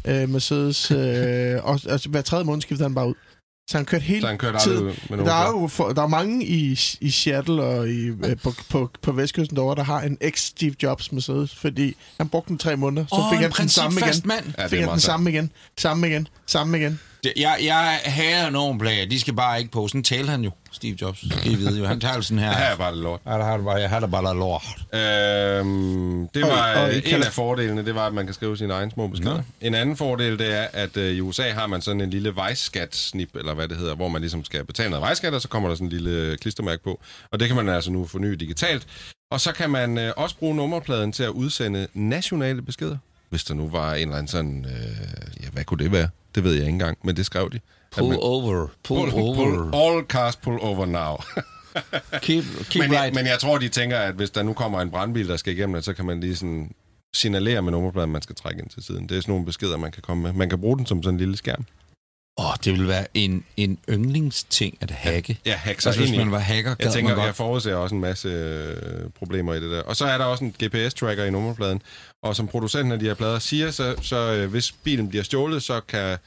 øh, 0.08 0.29
Mercedes, 0.29 0.91
øh, 0.91 1.63
og 1.63 1.79
altså, 1.89 2.10
hver 2.10 2.22
tredje 2.22 2.46
måned 2.46 2.62
skiftede 2.62 2.86
han 2.89 2.96
bare 2.96 3.08
ud. 3.08 3.13
Så 3.69 3.77
han 3.77 3.86
kørte 3.86 4.03
hele 4.03 4.22
Så 4.22 4.27
han 4.27 4.38
kørte 4.38 4.60
tiden. 4.60 4.88
ud 4.88 4.93
med 5.10 5.17
Der 5.25 5.34
er 5.34 5.48
jo 5.48 5.67
for, 5.67 5.89
der 5.89 6.01
er 6.01 6.08
mange 6.08 6.46
i, 6.46 6.79
i 7.01 7.10
Seattle 7.12 7.63
og 7.63 7.89
i, 7.89 8.05
øh, 8.08 8.38
på, 8.43 8.53
på, 8.69 8.89
på 9.01 9.12
vestkysten 9.12 9.55
derovre, 9.58 9.75
der 9.75 9.84
har 9.84 10.01
en 10.01 10.17
ex-Steve 10.24 10.74
Jobs 10.84 11.12
Mercedes, 11.12 11.55
fordi 11.55 11.96
han 12.17 12.29
brugte 12.29 12.50
den 12.50 12.58
tre 12.58 12.77
måneder, 12.77 13.05
så 13.08 13.15
Åh, 13.15 13.34
fik 13.34 13.39
han 13.39 13.51
den 13.51 13.69
samme 13.69 14.00
igen. 14.00 14.22
mand. 14.25 14.46
Ja, 14.58 14.67
Fik 14.67 14.79
han 14.79 14.89
den 14.89 15.00
samme 15.00 15.29
igen, 15.29 15.51
samme 15.77 16.08
igen, 16.08 16.27
samme 16.48 16.77
igen. 16.77 17.00
Det- 17.24 17.34
Jeg, 17.38 17.58
jeg 17.64 18.00
hader 18.06 18.50
nummerplader. 18.50 19.06
De 19.06 19.20
skal 19.20 19.34
bare 19.34 19.60
ikke 19.60 19.72
på. 19.72 19.88
Sådan 19.88 20.04
talte 20.04 20.32
han 20.32 20.42
jo, 20.44 20.52
Steve 20.72 20.98
Jobs. 21.02 21.34
Skal 21.40 21.52
I 21.52 21.56
vide 21.56 21.80
jo. 21.80 21.86
Han 21.86 22.00
taler 22.00 22.22
sådan 22.22 22.40
her. 22.44 22.50
Det 22.50 22.58
her 22.58 22.66
er 22.66 22.76
bare 22.78 22.96
lort. 22.96 23.20
Ja, 23.26 23.32
der 23.32 23.44
har 23.44 23.56
det 23.58 23.66
bare, 23.66 23.76
jeg 23.76 23.90
har 23.90 24.00
det 24.00 24.12
bare 24.12 24.38
lort. 24.38 24.64
Øhm, 24.94 26.28
det 26.28 26.44
Og- 26.44 26.50
var 26.50 26.76
og 26.76 26.90
øh, 26.90 27.02
en 27.06 27.24
af 27.24 27.32
fordelene, 27.34 27.86
det 27.86 27.96
var, 27.96 28.08
at 28.08 28.14
man 28.14 28.26
kan 28.26 28.34
skrive 28.34 28.58
sine 28.58 28.74
egne 28.74 28.92
små 28.92 29.08
beskeder. 29.08 29.36
Nå. 29.36 29.42
En 29.62 29.76
anden 29.76 29.98
fordel, 29.98 30.40
det 30.40 30.56
er, 30.56 30.68
at 30.74 30.98
øh, 30.98 31.12
i 31.16 31.22
USA 31.22 31.52
har 31.52 31.68
man 31.68 31.82
sådan 31.82 32.02
en 32.02 32.10
lille 32.10 32.36
vejskat-snip, 32.36 33.36
eller 33.36 33.54
hvad 33.54 33.68
det 33.68 33.78
hedder, 33.78 33.96
hvor 33.96 34.08
man 34.08 34.22
ligesom 34.22 34.46
skal 34.46 34.66
betale 34.66 34.90
noget 34.90 35.02
vejskat, 35.02 35.34
og 35.34 35.42
så 35.42 35.48
kommer 35.48 35.70
der 35.70 35.76
sådan 35.76 35.88
en 35.88 35.92
lille 35.94 36.38
klistermærke 36.38 36.84
på. 36.84 37.00
Og 37.32 37.40
det 37.40 37.48
kan 37.48 37.56
man 37.58 37.70
altså 37.70 37.92
nu 37.92 38.08
forny 38.08 38.34
digitalt. 38.34 38.88
Og 39.32 39.42
så 39.42 39.52
kan 39.52 39.70
man 39.70 39.98
øh, 39.98 40.14
også 40.18 40.36
bruge 40.36 40.56
nummerpladen 40.56 41.12
til 41.12 41.24
at 41.24 41.30
udsende 41.30 41.88
nationale 41.94 42.62
beskeder. 42.62 42.98
Hvis 43.29 43.43
der 43.43 43.53
nu 43.53 43.69
var 43.69 43.93
en 43.93 44.01
eller 44.01 44.15
anden 44.15 44.27
sådan... 44.27 44.65
Øh, 44.65 45.43
ja, 45.43 45.50
hvad 45.50 45.63
kunne 45.63 45.83
det 45.83 45.91
være? 45.91 46.09
Det 46.36 46.43
ved 46.43 46.51
jeg 46.53 46.62
ikke 46.62 46.69
engang, 46.74 46.98
men 47.03 47.15
det 47.15 47.25
skrev 47.25 47.50
de. 47.51 47.59
Pull 47.91 48.07
man- 48.09 48.19
over. 48.21 48.67
Pull, 48.83 49.12
Pull, 49.12 49.24
over. 49.24 49.36
pull, 49.36 49.75
all 49.75 50.05
cars 50.05 50.36
pull 50.36 50.57
over 50.62 50.86
now. 50.86 51.17
Keep, 52.21 52.43
keep 52.69 52.81
men, 52.83 52.91
right. 52.91 53.03
jeg, 53.05 53.12
men 53.13 53.25
jeg 53.27 53.39
tror, 53.39 53.57
de 53.57 53.69
tænker, 53.69 53.98
at 53.98 54.13
hvis 54.15 54.29
der 54.29 54.43
nu 54.43 54.53
kommer 54.53 54.81
en 54.81 54.91
brandbil, 54.91 55.27
der 55.27 55.38
skal 55.38 55.53
igennem 55.53 55.81
så 55.81 55.93
kan 55.93 56.05
man 56.05 56.19
lige 56.19 56.36
sådan 56.36 56.71
signalere 57.15 57.62
med 57.62 57.71
nummerpladen, 57.71 58.09
man 58.12 58.21
skal 58.21 58.36
trække 58.36 58.62
ind 58.62 58.69
til 58.69 58.83
siden. 58.83 59.09
Det 59.09 59.17
er 59.17 59.21
sådan 59.21 59.31
nogle 59.31 59.45
beskeder, 59.45 59.77
man 59.77 59.91
kan 59.91 60.01
komme 60.01 60.24
med. 60.24 60.33
Man 60.33 60.50
kan 60.50 60.62
bruge 60.62 60.77
den 60.77 60.86
som 60.86 61.03
sådan 61.03 61.13
en 61.15 61.19
lille 61.19 61.38
skærm. 61.38 61.65
Åh, 62.39 62.53
det 62.63 62.74
ville 62.74 62.88
være 62.88 63.05
en, 63.13 63.44
en 63.57 63.77
yndlingsting 63.89 64.77
at 64.81 64.92
hacke. 64.92 65.39
Ja, 65.46 65.55
hack 65.55 65.81
sig 65.81 65.89
Altså, 65.89 66.01
hvis 66.01 66.18
man 66.18 66.31
var 66.31 66.39
hacker, 66.39 66.75
Jeg 66.79 66.92
tænker, 66.94 67.09
man 67.09 67.15
godt. 67.15 67.25
jeg 67.27 67.35
forudser 67.35 67.75
også 67.75 67.96
en 67.96 68.01
masse 68.01 68.27
øh, 68.27 69.09
problemer 69.20 69.53
i 69.53 69.59
det 69.61 69.72
der. 69.72 69.81
Og 69.81 69.96
så 69.96 70.05
er 70.05 70.18
der 70.18 70.25
også 70.25 70.44
en 70.44 70.55
GPS-tracker 70.63 71.24
i 71.24 71.29
nummerpladen. 71.29 71.81
Og 72.24 72.36
som 72.36 72.48
producenten 72.48 72.92
af 72.92 73.00
de 73.00 73.05
her 73.05 73.14
plader 73.14 73.40
siger, 73.40 73.72
så, 73.72 73.96
så 74.01 74.34
øh, 74.34 74.50
hvis 74.50 74.72
bilen 74.72 75.10
bliver 75.10 75.24
stjålet, 75.24 75.64
så 75.64 75.82
kan, 75.82 76.18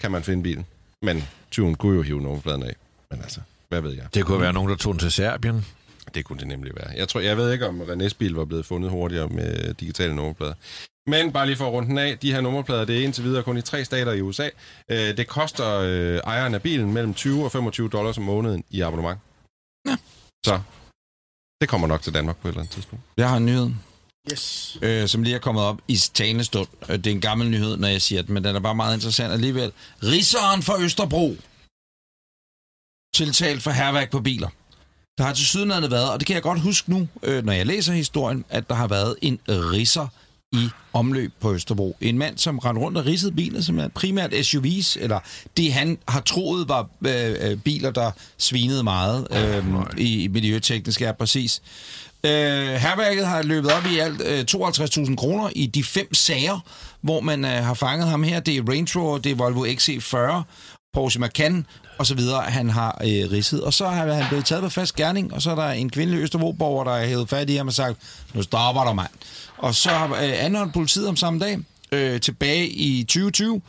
kan 0.00 0.10
man 0.10 0.22
finde 0.22 0.42
bilen. 0.42 0.66
Men 1.02 1.28
tyven 1.50 1.74
kunne 1.74 1.96
jo 1.96 2.02
hive 2.02 2.20
nummerpladen 2.20 2.62
af. 2.62 2.76
Men 3.10 3.22
altså, 3.22 3.40
hvad 3.68 3.80
ved 3.80 3.92
jeg? 3.92 4.06
Det 4.14 4.24
kunne 4.24 4.40
være 4.40 4.52
nogen, 4.52 4.70
der 4.70 4.76
tog 4.76 4.92
den 4.92 5.00
til 5.00 5.12
Serbien. 5.12 5.66
Det 6.14 6.24
kunne 6.24 6.38
det 6.38 6.48
nemlig 6.48 6.72
være. 6.76 6.90
Jeg, 6.96 7.08
tror, 7.08 7.20
jeg 7.20 7.36
ved 7.36 7.52
ikke, 7.52 7.68
om 7.68 7.80
Renés 7.80 8.14
bil 8.18 8.34
var 8.34 8.44
blevet 8.44 8.66
fundet 8.66 8.90
hurtigere 8.90 9.28
med 9.28 9.74
digitale 9.74 10.16
nummerplader. 10.16 10.54
Men 11.06 11.32
bare 11.32 11.46
lige 11.46 11.56
for 11.56 11.66
at 11.66 11.72
runde 11.72 11.88
den 11.88 11.98
af, 11.98 12.18
de 12.18 12.32
her 12.32 12.40
nummerplader, 12.40 12.84
det 12.84 12.98
er 12.98 13.04
indtil 13.04 13.24
videre 13.24 13.42
kun 13.42 13.56
i 13.56 13.62
tre 13.62 13.84
stater 13.84 14.12
i 14.12 14.20
USA. 14.20 14.48
Øh, 14.88 15.16
det 15.16 15.28
koster 15.28 15.78
øh, 15.78 16.16
ejeren 16.16 16.54
af 16.54 16.62
bilen 16.62 16.92
mellem 16.92 17.14
20 17.14 17.44
og 17.44 17.52
25 17.52 17.88
dollars 17.88 18.18
om 18.18 18.24
måneden 18.24 18.64
i 18.70 18.80
abonnement. 18.80 19.20
Ja. 19.88 19.96
Så 20.46 20.60
det 21.60 21.68
kommer 21.68 21.86
nok 21.86 22.02
til 22.02 22.14
Danmark 22.14 22.36
på 22.36 22.48
et 22.48 22.52
eller 22.52 22.60
andet 22.60 22.74
tidspunkt. 22.74 23.04
Jeg 23.16 23.28
har 23.28 23.36
en 23.36 23.46
nyhed, 23.46 23.70
Yes. 24.32 24.78
øh, 24.82 25.08
som 25.08 25.22
lige 25.22 25.34
er 25.34 25.38
kommet 25.38 25.64
op 25.64 25.80
i 25.88 25.96
talende 26.14 26.44
stund. 26.44 26.68
Øh, 26.88 26.96
Det 26.98 27.06
er 27.06 27.10
en 27.10 27.20
gammel 27.20 27.50
nyhed, 27.50 27.76
når 27.76 27.88
jeg 27.88 28.02
siger 28.02 28.22
det, 28.22 28.30
men 28.30 28.44
den 28.44 28.56
er 28.56 28.60
bare 28.60 28.74
meget 28.74 28.94
interessant 28.94 29.32
alligevel. 29.32 29.72
Rigseren 30.02 30.62
for 30.62 30.76
Østerbro. 30.80 31.36
Tiltalt 33.14 33.62
for 33.62 33.70
herværk 33.70 34.10
på 34.10 34.20
biler. 34.20 34.48
Der 35.18 35.24
har 35.24 35.32
til 35.34 35.46
sydenlandet 35.46 35.90
været, 35.90 36.10
og 36.10 36.20
det 36.20 36.26
kan 36.26 36.34
jeg 36.34 36.42
godt 36.42 36.60
huske 36.60 36.90
nu, 36.90 37.08
øh, 37.22 37.44
når 37.44 37.52
jeg 37.52 37.66
læser 37.66 37.92
historien, 37.92 38.44
at 38.48 38.68
der 38.68 38.74
har 38.74 38.88
været 38.88 39.16
en 39.22 39.38
risser 39.48 40.06
i 40.52 40.68
omløb 40.92 41.32
på 41.40 41.54
Østerbro. 41.54 41.96
En 42.00 42.18
mand, 42.18 42.38
som 42.38 42.58
rendte 42.58 42.82
rundt 42.82 42.98
og 42.98 43.06
ridsede 43.06 43.32
biler, 43.32 43.60
som 43.60 43.78
er 43.78 43.88
primært 43.88 44.32
SUV's, 44.32 45.00
eller 45.00 45.20
det 45.56 45.72
han 45.72 45.98
har 46.08 46.20
troet 46.20 46.68
var 46.68 46.88
øh, 47.06 47.50
øh, 47.50 47.56
biler, 47.58 47.90
der 47.90 48.10
svinede 48.38 48.82
meget 48.82 49.26
øh, 49.30 49.64
i, 49.98 50.22
i 50.22 50.28
miljøteknisk 50.28 51.02
er 51.02 51.12
præcis. 51.12 51.62
Øh, 52.26 52.72
herværket 52.74 53.26
har 53.26 53.42
løbet 53.42 53.72
op 53.72 53.86
i 53.86 53.98
alt 53.98 54.22
øh, 54.24 54.44
52.000 54.50 55.16
kroner 55.16 55.50
i 55.56 55.66
de 55.66 55.84
fem 55.84 56.14
sager, 56.14 56.58
hvor 57.00 57.20
man 57.20 57.44
øh, 57.44 57.50
har 57.50 57.74
fanget 57.74 58.08
ham 58.08 58.22
her. 58.22 58.40
Det 58.40 58.56
er 58.56 58.62
Range 58.68 59.00
Rover, 59.00 59.18
det 59.18 59.32
er 59.32 59.36
Volvo 59.36 59.64
XC40, 59.64 60.42
Porsche 60.94 61.20
Macan 61.20 61.66
og 61.98 62.06
så 62.06 62.14
videre, 62.14 62.42
han 62.42 62.70
har 62.70 63.00
øh, 63.04 63.32
ridset. 63.32 63.64
Og 63.64 63.74
så 63.74 63.88
har 63.88 64.12
han 64.12 64.28
blevet 64.28 64.44
taget 64.44 64.62
på 64.62 64.68
fast 64.68 64.96
gerning, 64.96 65.34
og 65.34 65.42
så 65.42 65.50
er 65.50 65.54
der 65.54 65.68
en 65.68 65.90
kvindelig 65.90 66.22
Østerbro-borger, 66.22 66.84
der 66.84 66.94
har 66.98 67.06
hævet 67.06 67.28
fat 67.28 67.50
i 67.50 67.56
ham 67.56 67.66
og 67.66 67.72
sagt, 67.72 67.98
nu 68.34 68.42
stopper 68.42 68.82
der, 68.82 68.92
mand. 68.92 69.10
Og 69.58 69.74
så 69.74 69.88
har 69.88 70.06
øh, 70.06 70.44
anholdt 70.44 70.72
politiet 70.72 71.08
om 71.08 71.16
samme 71.16 71.40
dag, 71.40 71.58
øh, 71.92 72.20
tilbage 72.20 72.68
i 72.68 73.04
2020, 73.04 73.62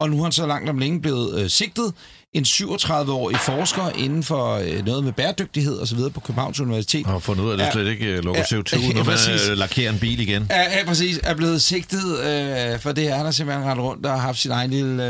og 0.00 0.10
nu 0.10 0.18
er 0.18 0.22
han 0.22 0.32
så 0.32 0.46
langt 0.46 0.70
om 0.70 0.78
længe 0.78 1.00
blevet 1.00 1.40
øh, 1.40 1.50
sigtet. 1.50 1.94
En 2.32 2.42
37-årig 2.44 3.36
forsker 3.36 3.90
inden 3.98 4.22
for 4.22 4.54
øh, 4.54 4.84
noget 4.86 5.04
med 5.04 5.12
bæredygtighed 5.12 5.76
og 5.78 5.88
så 5.88 5.94
videre 5.96 6.10
på 6.10 6.20
Københavns 6.20 6.60
Universitet. 6.60 7.06
Og 7.06 7.12
har 7.12 7.18
fundet 7.18 7.44
ud 7.44 7.48
af, 7.50 7.52
at 7.52 7.58
det 7.58 7.64
Ja. 7.66 7.72
slet 7.72 7.88
ikke 7.88 8.06
øh, 8.06 8.24
lukker 8.24 8.42
Ja, 8.52 8.58
CO2, 8.58 8.80
ja, 8.82 8.88
når 8.88 8.94
man 8.94 9.04
præcis. 9.04 9.48
øh, 9.48 9.56
lakerer 9.58 9.92
en 9.92 9.98
bil 9.98 10.20
igen. 10.20 10.46
Ja, 10.50 10.60
ja, 10.78 10.84
præcis. 10.86 11.20
Er 11.22 11.34
blevet 11.34 11.62
sigtet 11.62 12.18
øh, 12.20 12.78
for 12.78 12.92
det 12.92 13.04
her. 13.04 13.14
Han 13.16 13.24
har 13.24 13.32
simpelthen 13.32 13.66
rendt 13.66 13.82
rundt 13.82 14.06
og 14.06 14.12
har 14.12 14.18
haft 14.18 14.38
sin 14.38 14.50
egen 14.50 14.70
lille 14.70 15.04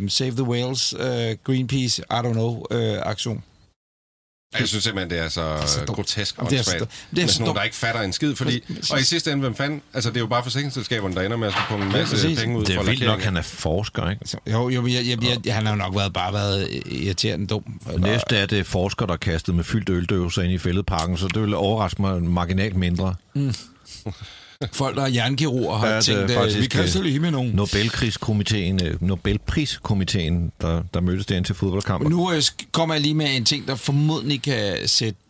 øh, 0.00 0.10
Save 0.10 0.30
the 0.30 0.42
Whales, 0.42 0.94
øh, 1.00 1.36
Greenpeace, 1.44 2.02
I 2.10 2.14
don't 2.14 2.32
know, 2.32 2.64
øh, 2.70 2.96
aktion. 3.02 3.42
Jeg 4.58 4.68
synes 4.68 4.84
simpelthen, 4.84 5.10
det 5.10 5.24
er 5.24 5.28
så, 5.28 5.40
er 5.40 5.66
så 5.66 5.84
grotesk 5.86 6.38
Jamen, 6.38 6.50
det 6.50 6.58
er 6.58 6.62
så. 6.62 6.86
Det 7.10 7.22
er 7.22 7.26
så 7.26 7.32
sådan 7.32 7.44
nogen, 7.44 7.56
der 7.56 7.62
ikke 7.62 7.76
fatter 7.76 8.00
en 8.00 8.12
skid. 8.12 8.34
Fordi, 8.36 8.64
og 8.90 9.00
i 9.00 9.02
sidste 9.02 9.32
ende, 9.32 9.40
hvem 9.40 9.54
fanden... 9.54 9.82
Altså, 9.94 10.10
det 10.10 10.16
er 10.16 10.20
jo 10.20 10.26
bare 10.26 10.42
forsikringsselskaberne, 10.42 11.14
der 11.14 11.22
ender 11.22 11.36
med 11.36 11.48
at 11.48 11.52
skulle 11.52 11.66
punge 11.68 11.86
en 11.86 11.92
masse 11.92 12.14
præcis. 12.14 12.40
penge 12.40 12.58
ud 12.58 12.64
Det 12.64 12.74
er 12.74 12.78
for 12.78 12.84
vildt 12.84 13.04
nok, 13.04 13.20
han 13.20 13.36
er 13.36 13.42
forsker, 13.42 14.10
ikke? 14.10 14.20
Altså, 14.20 14.36
jo, 14.46 14.68
jo, 14.68 14.86
jeg, 14.86 15.06
jeg, 15.06 15.24
jeg, 15.24 15.46
jeg, 15.46 15.54
han 15.54 15.66
har 15.66 15.72
jo 15.72 15.78
nok 15.78 15.96
været, 15.96 16.12
bare 16.12 16.32
været 16.32 16.82
irriterende 16.86 17.46
dum. 17.46 17.80
Eller, 17.92 18.00
Næste 18.00 18.36
er 18.36 18.46
det 18.46 18.66
forsker, 18.66 19.06
der 19.06 19.16
kastet 19.16 19.54
med 19.54 19.64
fyldt 19.64 19.88
øldøvelser 19.88 20.42
ind 20.42 20.52
i 20.52 20.58
fældeparken, 20.58 21.16
så 21.16 21.28
det 21.28 21.42
vil 21.42 21.54
overraske 21.54 22.02
mig 22.02 22.22
marginalt 22.22 22.76
mindre. 22.76 23.14
folk, 24.82 24.96
der 24.96 25.02
er 25.02 25.08
jernkirurger, 25.08 25.76
har 25.76 25.86
Ja, 25.86 25.92
ja, 25.92 26.00
det 26.00 26.08
er 26.08 26.16
tænkt, 26.16 26.30
øh, 26.30 26.36
faktisk, 26.36 26.60
vi 26.60 26.66
kan 26.66 26.84
øh, 26.96 27.02
lige 27.02 27.20
med 27.20 27.30
nogen. 27.30 27.52
Nobelpriskomiteen, 27.52 28.84
øh, 28.84 29.02
Nobelpriskomiteen 29.02 30.52
der, 30.60 30.82
der 30.94 31.00
mødtes 31.00 31.26
derinde 31.26 31.48
til 31.48 31.54
fodboldkamper. 31.54 32.08
Nu 32.08 32.30
kommer 32.72 32.94
jeg 32.94 33.02
lige 33.02 33.14
med 33.14 33.36
en 33.36 33.44
ting, 33.44 33.68
der 33.68 33.74
formodentlig 33.74 34.42
kan 34.42 34.88
sætte 34.88 35.20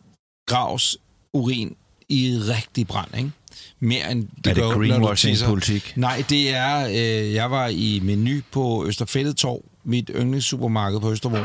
Gravs 0.47 0.97
urin 1.33 1.75
i 2.09 2.37
rigtig 2.39 2.87
brand, 2.87 3.17
ikke? 3.17 3.31
Mere 3.79 4.11
end 4.11 4.27
det 4.43 4.47
Er 4.49 4.53
det 4.53 4.63
gør, 4.63 4.69
greenwashing-politik? 4.69 5.93
Nej, 5.95 6.23
det 6.29 6.55
er, 6.55 6.87
øh, 6.87 7.33
jeg 7.33 7.51
var 7.51 7.67
i 7.67 7.99
menu 8.03 8.41
på 8.51 8.85
Østerfældet 8.87 9.37
Torv, 9.37 9.61
mit 9.83 10.11
yndlingssupermarked 10.15 10.99
på 10.99 11.11
Østerbro. 11.11 11.37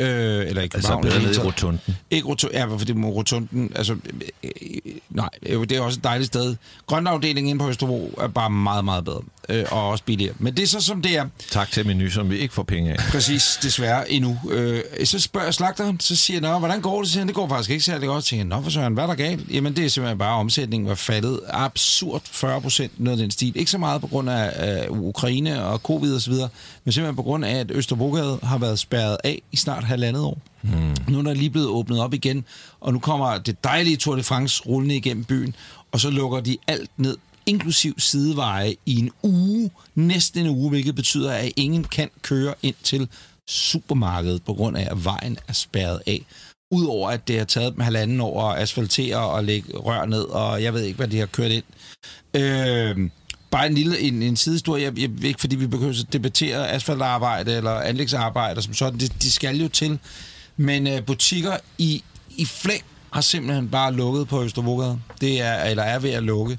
Øh, 0.00 0.08
eller 0.46 0.62
i 0.62 0.64
Altså 0.64 0.78
København. 0.78 1.02
bedre 1.02 1.16
i 1.16 1.18
det 1.20 1.28
nede 1.28 1.40
i 1.40 1.46
rotunden. 1.46 1.80
Ikke 2.10 2.28
rotunden, 2.28 2.58
ja, 2.58 2.64
fordi 2.64 2.92
rotunden, 2.92 3.72
altså, 3.76 3.92
øh, 3.92 4.50
øh, 4.62 4.92
nej, 5.10 5.28
det 5.42 5.72
er 5.72 5.80
også 5.80 5.98
et 5.98 6.04
dejligt 6.04 6.26
sted. 6.26 6.56
Grønafdelingen 6.86 7.50
inde 7.50 7.58
på 7.58 7.68
Østerbro 7.68 8.14
er 8.20 8.28
bare 8.28 8.50
meget, 8.50 8.84
meget 8.84 9.04
bedre, 9.04 9.20
øh, 9.48 9.64
og 9.70 9.88
også 9.88 10.04
billigere. 10.04 10.34
Men 10.38 10.56
det 10.56 10.62
er 10.62 10.66
så, 10.66 10.80
som 10.80 11.02
det 11.02 11.16
er. 11.16 11.26
Tak 11.50 11.70
til 11.70 11.86
menu, 11.86 12.10
som 12.10 12.30
vi 12.30 12.38
ikke 12.38 12.54
får 12.54 12.62
penge 12.62 12.92
af. 12.92 12.96
Præcis, 13.10 13.58
desværre 13.62 14.10
endnu. 14.12 14.38
Øh, 14.50 14.80
så 15.04 15.18
spørger 15.20 15.46
jeg 15.46 15.54
slagteren, 15.54 16.00
så 16.00 16.16
siger 16.16 16.40
jeg, 16.40 16.50
Nå, 16.50 16.58
hvordan 16.58 16.80
går 16.80 16.98
det? 16.98 17.06
Så 17.08 17.12
siger 17.12 17.20
han, 17.20 17.28
det 17.28 17.34
går 17.34 17.48
faktisk 17.48 17.70
ikke 17.70 17.84
særlig 17.84 18.08
godt. 18.08 18.24
Så 18.24 18.30
tænker 18.30 18.44
Nå, 18.46 18.62
for 18.62 18.70
søren, 18.70 18.94
hvad 18.94 19.04
er 19.04 19.08
der 19.08 19.14
galt? 19.14 19.50
Jamen, 19.50 19.76
det 19.76 19.84
er 19.84 19.88
simpelthen 19.88 20.18
bare, 20.18 20.34
omsætningen 20.34 20.88
var 20.88 20.94
faldet 20.94 21.40
absurd 21.48 22.22
40 22.30 22.60
procent, 22.60 22.92
noget 23.00 23.18
af 23.18 23.22
den 23.22 23.30
stil. 23.30 23.52
Ikke 23.58 23.70
så 23.70 23.78
meget 23.78 24.00
på 24.00 24.06
grund 24.06 24.30
af 24.30 24.84
øh, 24.90 25.00
Ukraine 25.00 25.64
og 25.64 25.78
covid 25.78 26.14
og 26.14 26.20
så 26.20 26.30
videre, 26.30 26.48
men 26.88 26.92
simpelthen 26.92 27.16
på 27.16 27.22
grund 27.22 27.44
af, 27.44 27.54
at 27.54 27.70
Østerbrogade 27.70 28.38
har 28.42 28.58
været 28.58 28.78
spærret 28.78 29.16
af 29.24 29.42
i 29.52 29.56
snart 29.56 29.84
halvandet 29.84 30.22
år. 30.22 30.38
Mm. 30.62 30.96
Nu 31.08 31.18
er 31.18 31.22
der 31.22 31.34
lige 31.34 31.50
blevet 31.50 31.68
åbnet 31.68 32.00
op 32.00 32.14
igen, 32.14 32.44
og 32.80 32.92
nu 32.92 32.98
kommer 32.98 33.38
det 33.38 33.64
dejlige 33.64 33.96
Tour 33.96 34.16
de 34.16 34.22
France 34.22 34.62
rullende 34.66 34.96
igennem 34.96 35.24
byen, 35.24 35.54
og 35.92 36.00
så 36.00 36.10
lukker 36.10 36.40
de 36.40 36.56
alt 36.66 36.90
ned 36.96 37.16
inklusiv 37.46 37.94
sideveje 37.98 38.74
i 38.86 38.98
en 38.98 39.10
uge, 39.22 39.70
næsten 39.94 40.46
en 40.46 40.50
uge, 40.50 40.70
hvilket 40.70 40.94
betyder, 40.94 41.32
at 41.32 41.52
ingen 41.56 41.84
kan 41.84 42.10
køre 42.22 42.54
ind 42.62 42.74
til 42.82 43.08
supermarkedet 43.48 44.42
på 44.42 44.54
grund 44.54 44.76
af, 44.76 44.88
at 44.90 45.04
vejen 45.04 45.38
er 45.48 45.52
spærret 45.52 46.02
af. 46.06 46.26
Udover 46.70 47.10
at 47.10 47.28
det 47.28 47.38
har 47.38 47.44
taget 47.44 47.72
dem 47.72 47.80
halvanden 47.80 48.20
år 48.20 48.42
at 48.42 48.62
asfaltere 48.62 49.18
og 49.18 49.44
lægge 49.44 49.76
rør 49.76 50.06
ned, 50.06 50.22
og 50.22 50.62
jeg 50.62 50.74
ved 50.74 50.82
ikke, 50.82 50.96
hvad 50.96 51.08
de 51.08 51.18
har 51.18 51.26
kørt 51.26 51.50
ind. 51.50 51.64
Øh, 52.34 53.10
bare 53.50 53.66
en 53.66 53.74
lille 53.74 54.00
en, 54.00 54.22
en 54.22 54.36
sidehistorie, 54.36 54.84
jeg, 54.84 54.98
jeg, 54.98 55.24
ikke 55.24 55.40
fordi 55.40 55.56
vi 55.56 55.66
behøver 55.66 55.92
at 55.92 56.12
debattere 56.12 56.70
asfaltarbejde 56.70 57.56
eller 57.56 57.70
anlægsarbejde 57.70 58.62
som 58.62 58.74
sådan, 58.74 58.98
det, 58.98 59.22
de 59.22 59.32
skal 59.32 59.56
jo 59.56 59.68
til. 59.68 59.98
Men 60.56 60.86
øh, 60.86 61.04
butikker 61.04 61.56
i, 61.78 62.02
i 62.36 62.44
flæng 62.44 62.82
har 63.12 63.20
simpelthen 63.20 63.68
bare 63.68 63.92
lukket 63.92 64.28
på 64.28 64.44
Østerbrogade. 64.44 65.00
Det 65.20 65.40
er, 65.40 65.64
eller 65.64 65.82
er 65.82 65.98
ved 65.98 66.10
at 66.10 66.22
lukke. 66.22 66.58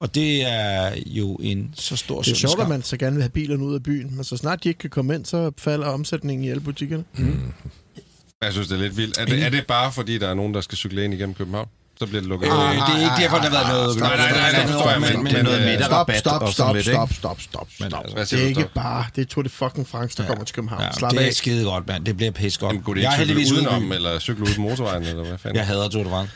Og 0.00 0.14
det 0.14 0.42
er 0.52 0.92
jo 1.06 1.34
en 1.34 1.74
så 1.76 1.96
stor 1.96 2.22
Det 2.22 2.32
er 2.32 2.36
sjovt, 2.36 2.60
at 2.60 2.68
man 2.68 2.82
så 2.82 2.96
gerne 2.96 3.16
vil 3.16 3.22
have 3.22 3.30
bilerne 3.30 3.64
ud 3.64 3.74
af 3.74 3.82
byen, 3.82 4.16
men 4.16 4.24
så 4.24 4.36
snart 4.36 4.64
de 4.64 4.68
ikke 4.68 4.78
kan 4.78 4.90
komme 4.90 5.14
ind, 5.14 5.24
så 5.24 5.52
falder 5.58 5.86
omsætningen 5.86 6.44
i 6.44 6.50
alle 6.50 6.60
butikkerne. 6.60 7.04
Jeg 8.42 8.52
synes, 8.52 8.68
det 8.68 8.74
er 8.76 8.80
lidt 8.80 8.96
vildt. 8.96 9.18
Er 9.18 9.24
det, 9.24 9.42
er 9.42 9.50
det 9.50 9.66
bare, 9.66 9.92
fordi 9.92 10.18
der 10.18 10.28
er 10.28 10.34
nogen, 10.34 10.54
der 10.54 10.60
skal 10.60 10.78
cykle 10.78 11.04
ind 11.04 11.14
igennem 11.14 11.34
København? 11.34 11.68
Så 12.00 12.06
bliver 12.06 12.20
det 12.20 12.28
lukket. 12.28 12.46
Øh, 12.48 12.52
det 12.52 12.58
er 12.60 12.98
ikke 12.98 13.22
derfor, 13.22 13.36
der 13.36 13.42
har 13.44 13.50
været 13.50 13.68
noget... 13.68 13.98
Nej, 13.98 14.16
nej, 14.16 14.30
nej, 14.32 14.50
det 14.60 14.70
forstår 14.70 14.90
jeg, 14.90 15.00
men- 15.00 15.44
noget 15.44 15.58
øh, 15.60 15.64
middag- 15.66 15.84
Stop, 15.86 16.10
stop, 16.18 16.52
stop, 16.52 16.76
stop, 16.82 17.12
stop, 17.12 17.40
stop, 17.42 17.66
stop. 17.78 18.06
Det 18.16 18.32
er 18.32 18.46
ikke 18.46 18.68
bare, 18.74 19.04
det 19.16 19.22
er 19.22 19.26
Tour 19.26 19.42
de 19.42 19.48
fucking 19.48 19.88
France, 19.88 20.16
der 20.16 20.26
kommer 20.26 20.44
til 20.44 20.54
København. 20.54 20.82
Slap 20.98 21.10
det 21.12 21.28
er 21.28 21.32
skide 21.32 21.64
godt, 21.64 21.88
mand. 21.88 22.04
Det 22.04 22.16
bliver 22.16 22.32
pisse 22.32 22.60
godt. 22.60 22.70
Jamen, 22.72 22.82
kunne 22.84 22.96
det 22.96 23.02
jeg 23.02 23.20
ikke 23.20 23.32
er 23.42 23.46
cykle 23.46 23.58
udenom. 23.60 23.92
eller 23.92 24.18
cykle 24.18 24.42
ud 24.44 24.54
på 24.54 24.60
motorvejen, 24.60 25.02
eller 25.02 25.24
hvad 25.24 25.38
fanden? 25.38 25.56
Jeg 25.58 25.66
hader 25.66 25.88
Tour 25.88 26.02
de 26.04 26.10
France. 26.10 26.32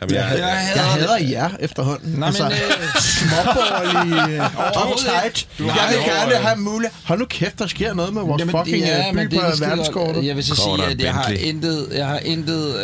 Jamen, 0.00 0.14
jeg, 0.14 0.28
Jeg 0.30 0.38
jeg, 0.38 0.46
hader 0.48 0.82
Jeg 0.84 1.00
det. 1.00 1.08
hader 1.08 1.28
jer 1.30 1.50
efterhånden. 1.60 2.12
Nej, 2.12 2.26
altså, 2.26 2.42
men, 2.44 2.52
øh, 2.52 3.00
småborgerlige, 3.00 4.42
uptight. 4.92 5.48
Jeg 5.58 5.72
har 5.72 5.88
vil 5.92 5.98
gerne 5.98 6.34
øh, 6.36 6.42
have 6.44 6.56
mulighed. 6.56 6.96
Hold 7.04 7.18
nu 7.18 7.24
kæft, 7.24 7.58
der 7.58 7.66
sker 7.66 7.94
noget 7.94 8.14
med 8.14 8.22
vores 8.22 8.40
Jamen, 8.40 8.54
fucking 8.58 8.84
ja, 8.84 9.08
øh, 9.08 9.14
by 9.14 9.18
det 9.20 9.30
på 9.30 9.36
er 9.46 9.66
verdenskortet. 9.68 10.24
Jeg 10.26 10.36
vil 10.36 10.44
så 10.44 10.54
sige, 10.56 10.84
at 10.90 11.00
jeg 11.00 11.14
har 11.14 11.28
intet, 11.28 11.88
jeg 11.92 12.06
har 12.06 12.18
intet 12.18 12.76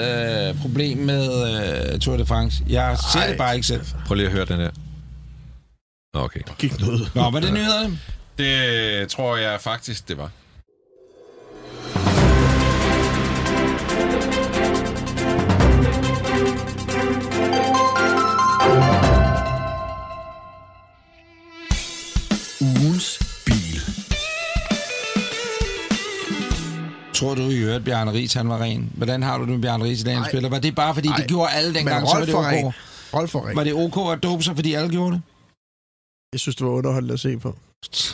øh, 0.49 0.61
problem 0.61 0.99
med 0.99 1.29
øh, 1.93 1.99
Tour 2.01 2.17
de 2.17 2.27
France. 2.27 2.63
Jeg 2.69 2.97
ser 3.13 3.21
Ej. 3.21 3.27
det 3.27 3.37
bare 3.39 3.55
ikke 3.55 3.67
selv. 3.67 3.81
Prøv 4.07 4.15
lige 4.15 4.27
at 4.27 4.33
høre 4.33 4.45
den 4.45 4.57
her. 4.61 4.71
Nå, 6.15 6.21
Okay. 6.21 6.41
Gik 6.59 6.81
noget. 6.81 7.11
Nå, 7.15 7.31
hvad 7.31 7.41
er 7.43 7.45
det 7.47 7.55
nyhederne? 7.55 7.99
det 8.39 9.09
tror 9.09 9.37
jeg 9.37 9.61
faktisk, 9.61 10.09
det 10.09 10.19
var. 10.19 10.31
Tror 27.23 27.35
du 27.35 27.43
i 27.43 27.59
øvrigt, 27.59 27.85
Bjarne 27.85 28.13
Ries, 28.13 28.33
han 28.35 28.49
var 28.49 28.59
ren? 28.63 28.93
Hvordan 28.95 29.23
har 29.23 29.39
du 29.39 29.45
det 29.45 29.53
med 29.53 29.63
Bjarne 29.63 29.85
Ries 29.85 30.01
i 30.01 30.05
dagens 30.05 30.27
spiller? 30.29 30.49
Var 30.49 30.59
det 30.59 30.75
bare, 30.75 30.95
fordi 30.95 31.09
Nej. 31.09 31.17
det 31.17 31.27
gjorde 31.29 31.51
alle 31.51 31.75
dengang, 31.75 32.07
så 32.07 32.15
var 32.15 32.21
Rolf 32.21 32.27
det 32.27 32.65
ok? 32.65 32.75
Rolf 33.15 33.35
var 33.35 33.47
ren. 33.49 33.57
Var 33.57 33.65
det 33.65 33.73
ok 33.73 34.13
at 34.13 34.23
dope 34.23 34.43
sig, 34.43 34.55
fordi 34.55 34.75
alle 34.75 34.91
gjorde 34.91 35.13
det? 35.13 35.23
Jeg 36.33 36.41
synes, 36.41 36.57
det 36.57 36.67
var 36.67 36.73
underholdende 36.73 37.15
at 37.15 37.21
se 37.21 37.39
på. 37.39 37.57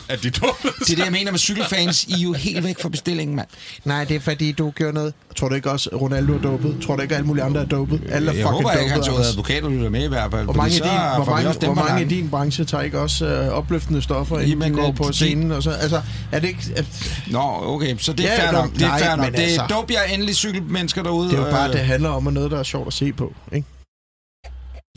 At 0.08 0.22
de. 0.22 0.30
Det 0.30 0.42
er 0.42 0.84
det, 0.86 0.98
jeg 0.98 1.12
mener 1.12 1.30
med 1.30 1.38
cykelfans. 1.38 2.04
I 2.04 2.12
er 2.12 2.18
jo 2.18 2.32
helt 2.32 2.64
væk 2.64 2.76
fra 2.82 2.88
bestillingen, 2.88 3.36
mand. 3.36 3.46
Nej, 3.84 4.04
det 4.04 4.16
er 4.16 4.20
fordi, 4.20 4.52
du 4.52 4.70
gjorde 4.70 4.92
noget. 4.92 5.14
Tror 5.36 5.48
du 5.48 5.54
ikke 5.54 5.70
også, 5.70 5.90
Ronaldo 5.92 6.34
er 6.34 6.38
dopet? 6.38 6.76
Tror 6.86 6.96
du 6.96 7.02
ikke, 7.02 7.14
alle 7.14 7.26
mulige 7.26 7.44
andre 7.44 7.60
er 7.60 7.64
dopet? 7.64 8.00
Alle 8.08 8.30
er 8.30 8.34
Jeg 8.34 8.44
håber 8.46 8.72
ikke, 8.72 8.90
han 8.90 9.00
dopet, 9.00 9.12
tog 9.14 9.24
advokater 9.24 9.68
lytter 9.68 9.90
med 9.90 10.04
i 10.04 10.08
hvert 10.08 10.30
fald. 10.30 10.44
Hvor 10.44 10.52
mange, 10.52 10.70
i 10.76 10.78
din, 10.78 10.82
hvor, 11.16 11.24
mange, 11.24 11.66
hvor 11.66 11.74
mange 11.74 12.02
i 12.02 12.08
din 12.08 12.28
branche 12.30 12.64
tager 12.64 12.82
ikke 12.82 13.00
også 13.00 13.26
øh, 13.26 13.48
opløftende 13.48 14.02
stoffer, 14.02 14.38
inden 14.38 14.60
de 14.72 14.80
går 14.80 14.88
øh, 14.88 14.94
på 14.96 15.12
scenen? 15.12 15.52
Og 15.52 15.62
så, 15.62 15.70
altså, 15.70 16.02
er 16.32 16.38
det 16.40 16.48
ikke... 16.48 16.62
At, 16.76 16.84
Nå, 17.26 17.40
okay, 17.62 17.96
så 17.98 18.12
det 18.12 18.26
er 18.26 18.32
Ja, 18.32 18.44
fair 18.44 18.52
nok. 18.52 18.72
Det 18.74 18.82
er 18.82 18.86
nej, 18.88 18.98
fair 19.02 19.16
nok. 19.16 19.24
men 19.24 19.32
Det 19.32 19.40
er 19.40 19.44
altså- 19.44 19.66
dope, 19.70 19.92
jeg 19.94 20.00
er 20.08 20.14
endelig 20.14 20.36
cykelmennesker 20.36 21.02
derude. 21.02 21.28
det 21.30 21.38
er 21.38 21.44
jo 21.44 21.50
bare, 21.50 21.68
Øh, 21.68 21.72
det 21.74 21.80
handler 21.80 22.08
om 22.08 22.26
at 22.26 22.32
noget, 22.32 22.50
der 22.50 22.58
er 22.58 22.62
sjovt 22.62 22.86
at 22.86 22.92
se 22.92 23.12
på. 23.12 23.34
Ikke? 23.52 23.66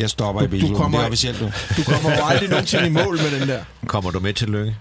Jeg 0.01 0.09
stopper 0.09 0.41
i 0.41 0.47
Du- 0.47 0.67
du 0.67 0.75
kommer- 0.75 0.97
Det 0.97 1.03
er 1.03 1.07
officielt 1.07 1.41
nu. 1.41 1.51
Du 1.77 1.83
kommer 1.83 2.11
jo 2.17 2.23
aldrig 2.25 2.49
nogensinde 2.55 2.85
i 2.87 2.89
mål 2.89 3.17
med 3.17 3.39
den 3.39 3.47
der. 3.49 3.63
Kommer 3.87 4.11
du 4.11 4.19
med 4.19 4.33
til 4.33 4.49
Lykke? 4.49 4.75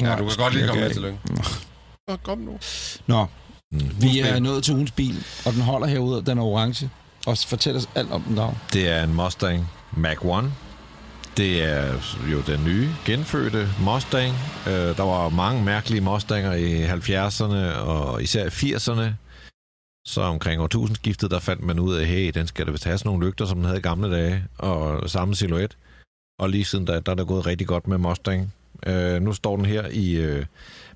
Ja, 0.00 0.10
du 0.16 0.16
kan 0.28 0.36
godt 0.38 0.54
lige 0.54 0.66
komme 0.66 0.80
med 0.80 0.88
Jeg 0.88 0.92
til 0.96 1.02
lykke. 1.02 1.18
Nå, 2.08 2.16
kom 2.22 2.38
nu. 2.38 2.58
Nå, 3.06 3.26
Mm. 3.72 3.80
vi 4.00 4.20
er 4.20 4.38
nået 4.40 4.64
til 4.64 4.74
ugens 4.74 4.90
bil, 4.90 5.24
og 5.46 5.52
den 5.52 5.62
holder 5.62 5.86
herude, 5.86 6.22
den 6.26 6.38
er 6.38 6.42
orange. 6.42 6.90
Og 7.26 7.38
fortæl 7.46 7.76
os 7.76 7.88
alt 7.94 8.12
om 8.12 8.22
den 8.22 8.36
dag. 8.36 8.54
Det 8.72 8.88
er 8.88 9.02
en 9.02 9.14
Mustang 9.14 9.68
Mach-1. 9.96 10.44
Det 11.36 11.62
er 11.64 11.92
jo 12.32 12.40
den 12.46 12.64
nye, 12.64 12.88
genfødte 13.04 13.68
Mustang. 13.80 14.34
Øh, 14.66 14.72
der 14.72 15.02
var 15.02 15.28
mange 15.28 15.64
mærkelige 15.64 16.00
Mustanger 16.00 16.52
i 16.52 16.84
70'erne 16.86 17.74
og 17.78 18.22
især 18.22 18.44
i 18.46 18.48
80'erne. 18.48 19.21
Så 20.06 20.20
omkring 20.20 20.62
årtusindskiftet, 20.62 21.30
der 21.30 21.38
fandt 21.38 21.62
man 21.64 21.78
ud 21.78 21.94
af, 21.94 22.06
hey, 22.06 22.30
den 22.34 22.46
skal 22.46 22.66
da 22.66 22.70
vist 22.70 22.84
have 22.84 22.98
sådan 22.98 23.08
nogle 23.08 23.26
lygter, 23.26 23.46
som 23.46 23.56
den 23.56 23.64
havde 23.64 23.78
i 23.78 23.82
gamle 23.82 24.10
dage, 24.10 24.44
og 24.58 25.10
samme 25.10 25.34
silhuet. 25.34 25.76
Og 26.38 26.50
lige 26.50 26.64
siden 26.64 26.84
da, 26.84 27.00
der 27.00 27.12
er 27.12 27.16
det 27.16 27.26
gået 27.26 27.46
rigtig 27.46 27.66
godt 27.66 27.88
med 27.88 27.98
Mustang. 27.98 28.52
Øh, 28.86 29.22
nu 29.22 29.32
står 29.32 29.56
den 29.56 29.64
her 29.64 29.86
i 29.86 30.12
øh, 30.12 30.46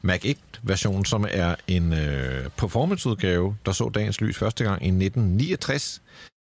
Mac 0.03 0.25
1-versionen, 0.25 1.05
som 1.05 1.27
er 1.31 1.55
en 1.67 1.93
øh, 1.93 2.51
performanceudgave, 2.57 3.57
der 3.67 3.73
så 3.73 3.89
dagens 3.89 4.21
lys 4.21 4.39
første 4.39 4.65
gang 4.65 4.83
i 4.83 4.89
1969. 4.89 6.03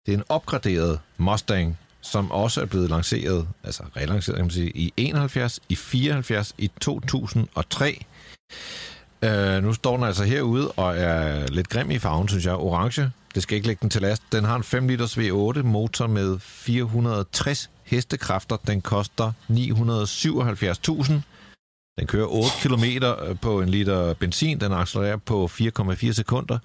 Det 0.07 0.15
er 0.15 0.19
en 0.19 0.25
opgraderet 0.29 1.01
Mustang, 1.17 1.79
som 2.01 2.31
også 2.31 2.61
er 2.61 2.67
blevet 2.67 2.91
lanceret, 2.91 3.49
altså 3.65 3.83
relanceret 3.97 4.37
kan 4.37 4.45
man 4.45 4.51
sige, 4.51 4.71
i 4.75 4.93
71, 4.97 5.61
i 5.69 5.75
74, 5.75 6.55
i 6.59 6.71
2003. 6.81 8.05
Øh, 9.25 9.63
nu 9.63 9.73
står 9.73 9.97
den 9.97 10.05
altså 10.05 10.25
herude 10.25 10.71
og 10.71 10.97
er 10.97 11.47
lidt 11.47 11.69
grim 11.69 11.91
i 11.91 11.99
farven, 11.99 12.29
synes 12.29 12.47
jeg. 12.47 12.55
Orange. 12.55 13.11
Det 13.35 13.43
skal 13.43 13.57
ikke 13.57 13.67
lægge 13.67 13.81
den 13.83 13.91
til 13.91 14.03
last. 14.03 14.23
Den 14.33 14.45
har 14.45 14.57
en 14.57 14.63
5 14.63 14.89
liters 14.89 15.19
V8 15.19 15.63
motor 15.63 16.07
med 16.07 16.39
460 16.39 17.71
hestekræfter. 17.85 18.57
Den 18.67 18.81
koster 18.81 19.33
977.000. 19.51 21.13
Den 21.99 22.07
kører 22.07 22.27
8 22.27 22.51
km 22.63 22.85
øh, 22.85 23.37
på 23.41 23.61
en 23.61 23.69
liter 23.69 24.15
benzin. 24.15 24.61
Den 24.61 24.73
accelererer 24.73 25.17
på 25.17 25.51
4,4 25.53 26.13
sekunder. 26.13 26.59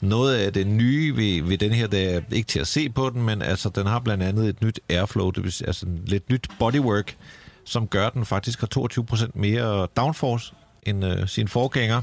Noget 0.00 0.34
af 0.34 0.52
det 0.52 0.66
nye 0.66 1.16
ved, 1.16 1.42
ved 1.42 1.58
den 1.58 1.72
her, 1.72 1.86
det 1.86 2.14
er 2.14 2.20
ikke 2.32 2.46
til 2.46 2.60
at 2.60 2.66
se 2.66 2.88
på 2.88 3.10
den, 3.10 3.22
men 3.22 3.42
altså, 3.42 3.68
den 3.68 3.86
har 3.86 3.98
blandt 3.98 4.22
andet 4.22 4.48
et 4.48 4.62
nyt 4.62 4.80
airflow, 4.88 5.30
det 5.30 5.44
vil 5.44 5.54
altså 5.66 5.86
lidt 6.06 6.30
nyt 6.30 6.48
bodywork, 6.58 7.16
som 7.64 7.88
gør, 7.88 8.06
at 8.06 8.14
den 8.14 8.26
faktisk 8.26 8.60
har 8.60 8.68
22% 8.76 9.30
mere 9.34 9.88
downforce 9.96 10.52
end 10.82 11.04
øh, 11.04 11.28
sin 11.28 11.48
forgænger. 11.48 12.02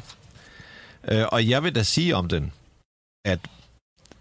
Øh, 1.11 1.25
og 1.31 1.49
jeg 1.49 1.63
vil 1.63 1.75
da 1.75 1.83
sige 1.83 2.15
om 2.15 2.27
den, 2.27 2.51
at 3.25 3.39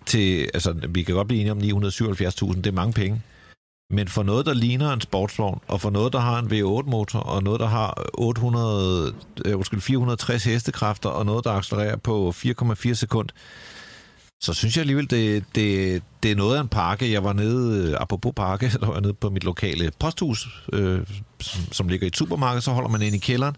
til, 0.07 0.51
altså, 0.55 0.73
vi 0.89 1.03
kan 1.03 1.15
godt 1.15 1.29
blive 1.29 1.41
enige 1.41 1.75
om 1.75 1.87
977.000, 1.89 2.57
det 2.57 2.67
er 2.67 2.73
mange 2.73 2.93
penge. 2.93 3.23
Men 3.91 4.09
for 4.09 4.23
noget, 4.23 4.47
der 4.47 4.55
ligner 4.55 4.93
en 4.93 5.01
sportsvogn, 5.01 5.61
og 5.69 5.81
for 5.81 5.91
noget, 5.91 6.13
der 6.13 6.19
har 6.19 6.39
en 6.39 6.47
V8-motor, 6.47 7.19
og 7.19 7.43
noget, 7.43 7.61
der 7.61 7.67
har 7.67 8.05
800, 8.15 9.15
øh, 9.45 9.57
undskyld, 9.57 9.81
460 9.81 10.45
hestekræfter, 10.45 11.09
og 11.09 11.27
noget, 11.27 11.45
der 11.45 11.51
accelererer 11.51 11.97
på 11.97 12.35
4,4 12.37 12.95
sekund, 12.95 13.29
så 14.43 14.53
synes 14.53 14.77
jeg 14.77 14.81
alligevel, 14.81 15.11
det, 15.11 15.45
det, 15.55 16.03
det 16.23 16.31
er 16.31 16.37
noget 16.37 16.57
af 16.57 16.61
en 16.61 16.69
pakke. 16.69 17.13
Jeg 17.13 17.25
var 17.25 17.33
nede, 17.33 17.91
øh, 17.91 17.97
apropos 18.01 18.33
pakke, 18.37 18.71
der 18.81 18.87
var 18.87 18.93
jeg 18.93 19.03
nede 19.03 19.15
på 19.15 19.31
mit 19.31 19.45
lokale 19.45 19.91
posthus, 19.99 20.49
øh, 20.73 21.01
som, 21.41 21.73
som 21.73 21.89
ligger 21.89 22.05
i 22.05 22.09
et 22.09 22.17
supermarked, 22.17 22.61
så 22.61 22.71
holder 22.71 22.89
man 22.89 23.03
ind 23.03 23.15
i 23.15 23.19
kælderen. 23.19 23.57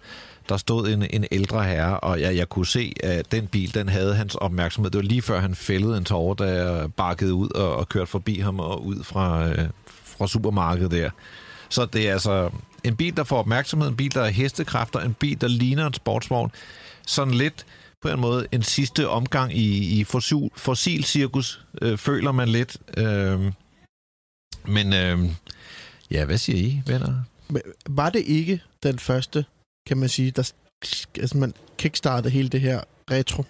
Der 0.49 0.57
stod 0.57 0.89
en, 0.89 1.07
en 1.11 1.25
ældre 1.31 1.65
herre, 1.65 2.01
og 2.01 2.21
jeg, 2.21 2.37
jeg 2.37 2.49
kunne 2.49 2.67
se, 2.67 2.93
at 3.03 3.33
den 3.33 3.47
bil, 3.47 3.75
den 3.75 3.89
havde 3.89 4.15
hans 4.15 4.35
opmærksomhed. 4.35 4.91
Det 4.91 4.99
var 4.99 5.03
lige 5.03 5.23
før 5.23 5.41
han 5.41 5.55
fældede 5.55 5.97
en 5.97 6.05
tårer, 6.05 6.35
da 6.35 6.45
jeg 6.45 6.95
bakkede 6.95 7.35
ud 7.35 7.51
og, 7.51 7.77
og 7.77 7.89
kørte 7.89 8.07
forbi 8.07 8.39
ham 8.39 8.61
og 8.61 8.87
ud 8.87 9.05
fra, 9.05 9.49
øh, 9.49 9.69
fra 10.05 10.27
supermarkedet 10.27 10.91
der. 10.91 11.11
Så 11.69 11.87
det 11.87 12.09
er 12.09 12.13
altså 12.13 12.51
en 12.85 12.97
bil, 12.97 13.17
der 13.17 13.25
får 13.25 13.39
opmærksomhed, 13.39 13.89
en 13.89 13.97
bil, 13.97 14.15
der 14.15 14.23
er 14.23 14.31
hestekræfter, 14.31 15.01
en 15.01 15.15
bil, 15.15 15.41
der 15.41 15.49
ligner 15.49 15.87
en 15.87 15.95
sportsvogn. 15.95 16.51
Sådan 17.07 17.35
lidt 17.35 17.67
på 18.03 18.09
en 18.09 18.21
måde 18.21 18.47
en 18.53 18.63
sidste 18.63 19.09
omgang 19.09 19.57
i, 19.57 20.01
i 20.01 20.05
fossil, 20.05 20.51
fossilcirkus, 20.57 21.65
øh, 21.83 21.99
føler 21.99 22.33
man 22.33 22.49
lidt. 22.49 22.77
Øh, 22.97 23.53
men 24.65 24.93
øh, 24.93 25.19
ja, 26.11 26.25
hvad 26.25 26.39
siger 26.39 26.59
I, 26.59 26.83
venner? 26.87 27.15
Var 27.89 28.11
det 28.11 28.23
ikke 28.27 28.61
den 28.83 28.99
første, 28.99 29.45
kan 29.89 29.99
man 29.99 30.09
sige, 30.09 30.31
der 30.31 30.53
altså 31.21 31.39
man 31.39 31.55
kickstartede 31.79 32.33
hele 32.33 32.49
det 32.49 32.61
her 32.61 32.81
retro? 33.11 33.45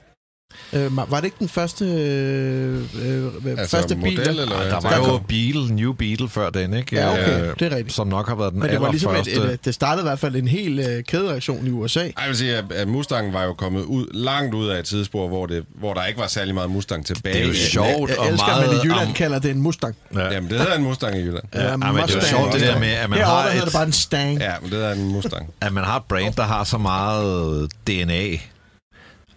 Øh, 0.73 0.97
var 0.97 1.17
det 1.17 1.25
ikke 1.25 1.37
den 1.39 1.49
første, 1.49 1.85
øh, 1.85 2.75
øh, 3.05 3.25
Altså 3.59 3.77
første 3.77 3.97
model, 3.97 4.17
bil? 4.17 4.25
der- 4.25 4.31
eller 4.31 4.57
hvad? 4.57 4.67
Der 4.67 4.81
var 4.81 4.91
Der 4.91 4.97
jo 4.97 5.05
kom- 5.05 5.23
Beetle, 5.29 5.75
New 5.75 5.93
Beetle 5.93 6.29
før 6.29 6.51
den, 6.51 6.75
ikke? 6.75 6.97
Ja, 6.97 7.13
okay, 7.13 7.41
Øh, 7.51 7.55
det 7.59 7.73
er 7.73 7.77
rigtigt. 7.77 7.93
Som 7.97 8.07
nok 8.07 8.29
har 8.29 8.35
været 8.35 8.53
den 8.53 8.61
Men 8.61 8.71
det 8.71 8.81
var 8.81 8.91
ligesom 8.91 9.15
et, 9.15 9.37
et, 9.53 9.65
det 9.65 9.75
startede 9.75 10.03
i 10.03 10.09
hvert 10.09 10.19
fald 10.19 10.37
en 10.37 10.49
hel 10.49 10.79
øh, 10.79 11.05
kædereaktion 11.05 11.67
i 11.67 11.71
USA. 11.71 12.01
Ej, 12.01 12.13
Jeg 12.19 12.29
vil 12.29 12.37
sige, 12.37 12.57
at- 12.57 12.73
at 12.73 12.89
Mustang 12.89 13.33
var 13.33 13.45
jo 13.45 13.53
kommet 13.53 13.83
ud, 13.85 14.07
langt 14.15 14.55
ud 14.55 14.69
af 14.69 14.79
et 14.79 14.85
tidsspor, 14.85 15.29
hvor, 15.29 15.47
det, 15.47 15.65
hvor 15.75 15.95
der 15.95 16.05
ikke 16.05 16.21
var 16.21 16.27
særlig 16.27 16.55
meget 16.55 16.71
Mustang 16.71 17.07
tilbage. 17.07 17.35
Det 17.35 17.43
er 17.43 17.47
jo 17.49 17.55
sjovt 17.55 18.11
Jeg 18.11 18.19
og 18.19 18.29
elsker, 18.29 18.47
at 18.47 18.57
meget... 18.59 18.67
man 18.69 18.77
i 18.77 18.81
Jylland 18.93 19.11
am- 19.11 19.15
kalder 19.15 19.39
det 19.39 19.51
en 19.51 19.61
Mustang. 19.63 19.97
Ja. 20.15 20.33
Jamen, 20.33 20.51
det 20.51 20.59
hedder 20.59 20.75
en 20.75 20.83
Mustang 20.83 21.17
i 21.17 21.21
Jylland. 21.21 21.45
Ja, 21.55 21.77
men 21.77 21.89
det 21.89 22.11
er 22.11 22.15
jo 22.15 22.21
sjovt, 22.21 22.53
det 22.53 22.61
der 22.61 22.79
med, 22.79 22.89
at 22.89 23.11
man 23.11 23.19
Herovre, 23.19 23.43
har 23.43 23.59
et- 23.59 23.65
det 23.65 23.73
bare 23.73 23.87
en 23.87 23.93
Stang. 23.93 24.39
Ja, 24.41 24.53
men 24.63 24.71
det 24.71 24.79
hedder 24.79 24.93
en 24.93 25.09
Mustang. 25.13 25.51
at 25.61 25.73
man 25.73 25.85
har 25.85 25.97
et 25.97 26.05
brand, 26.09 26.35
der 26.35 26.43
har 26.43 26.65
så 26.65 26.79
meget 26.79 27.71
DNA, 27.87 28.37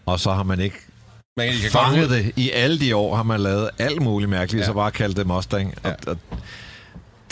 og 0.05 0.19
så 0.19 0.31
har 0.33 0.43
man 0.43 0.59
ikke 0.59 0.75
Man 1.37 1.47
kan, 1.47 1.55
kan 1.61 1.71
godt 1.71 1.85
fanget 1.85 2.07
ud, 2.09 2.15
det. 2.15 2.31
I 2.35 2.51
alle 2.51 2.79
de 2.79 2.95
år 2.95 3.15
har 3.15 3.23
man 3.23 3.39
lavet 3.39 3.69
alt 3.77 4.01
muligt 4.01 4.29
mærkeligt, 4.29 4.59
ja. 4.59 4.63
Ja. 4.63 4.67
så 4.67 4.73
bare 4.73 4.91
kaldt 4.91 5.17
det 5.17 5.27
Mustang. 5.27 5.73
Ja. 5.85 5.89
Og, 5.89 5.95
og 6.07 6.17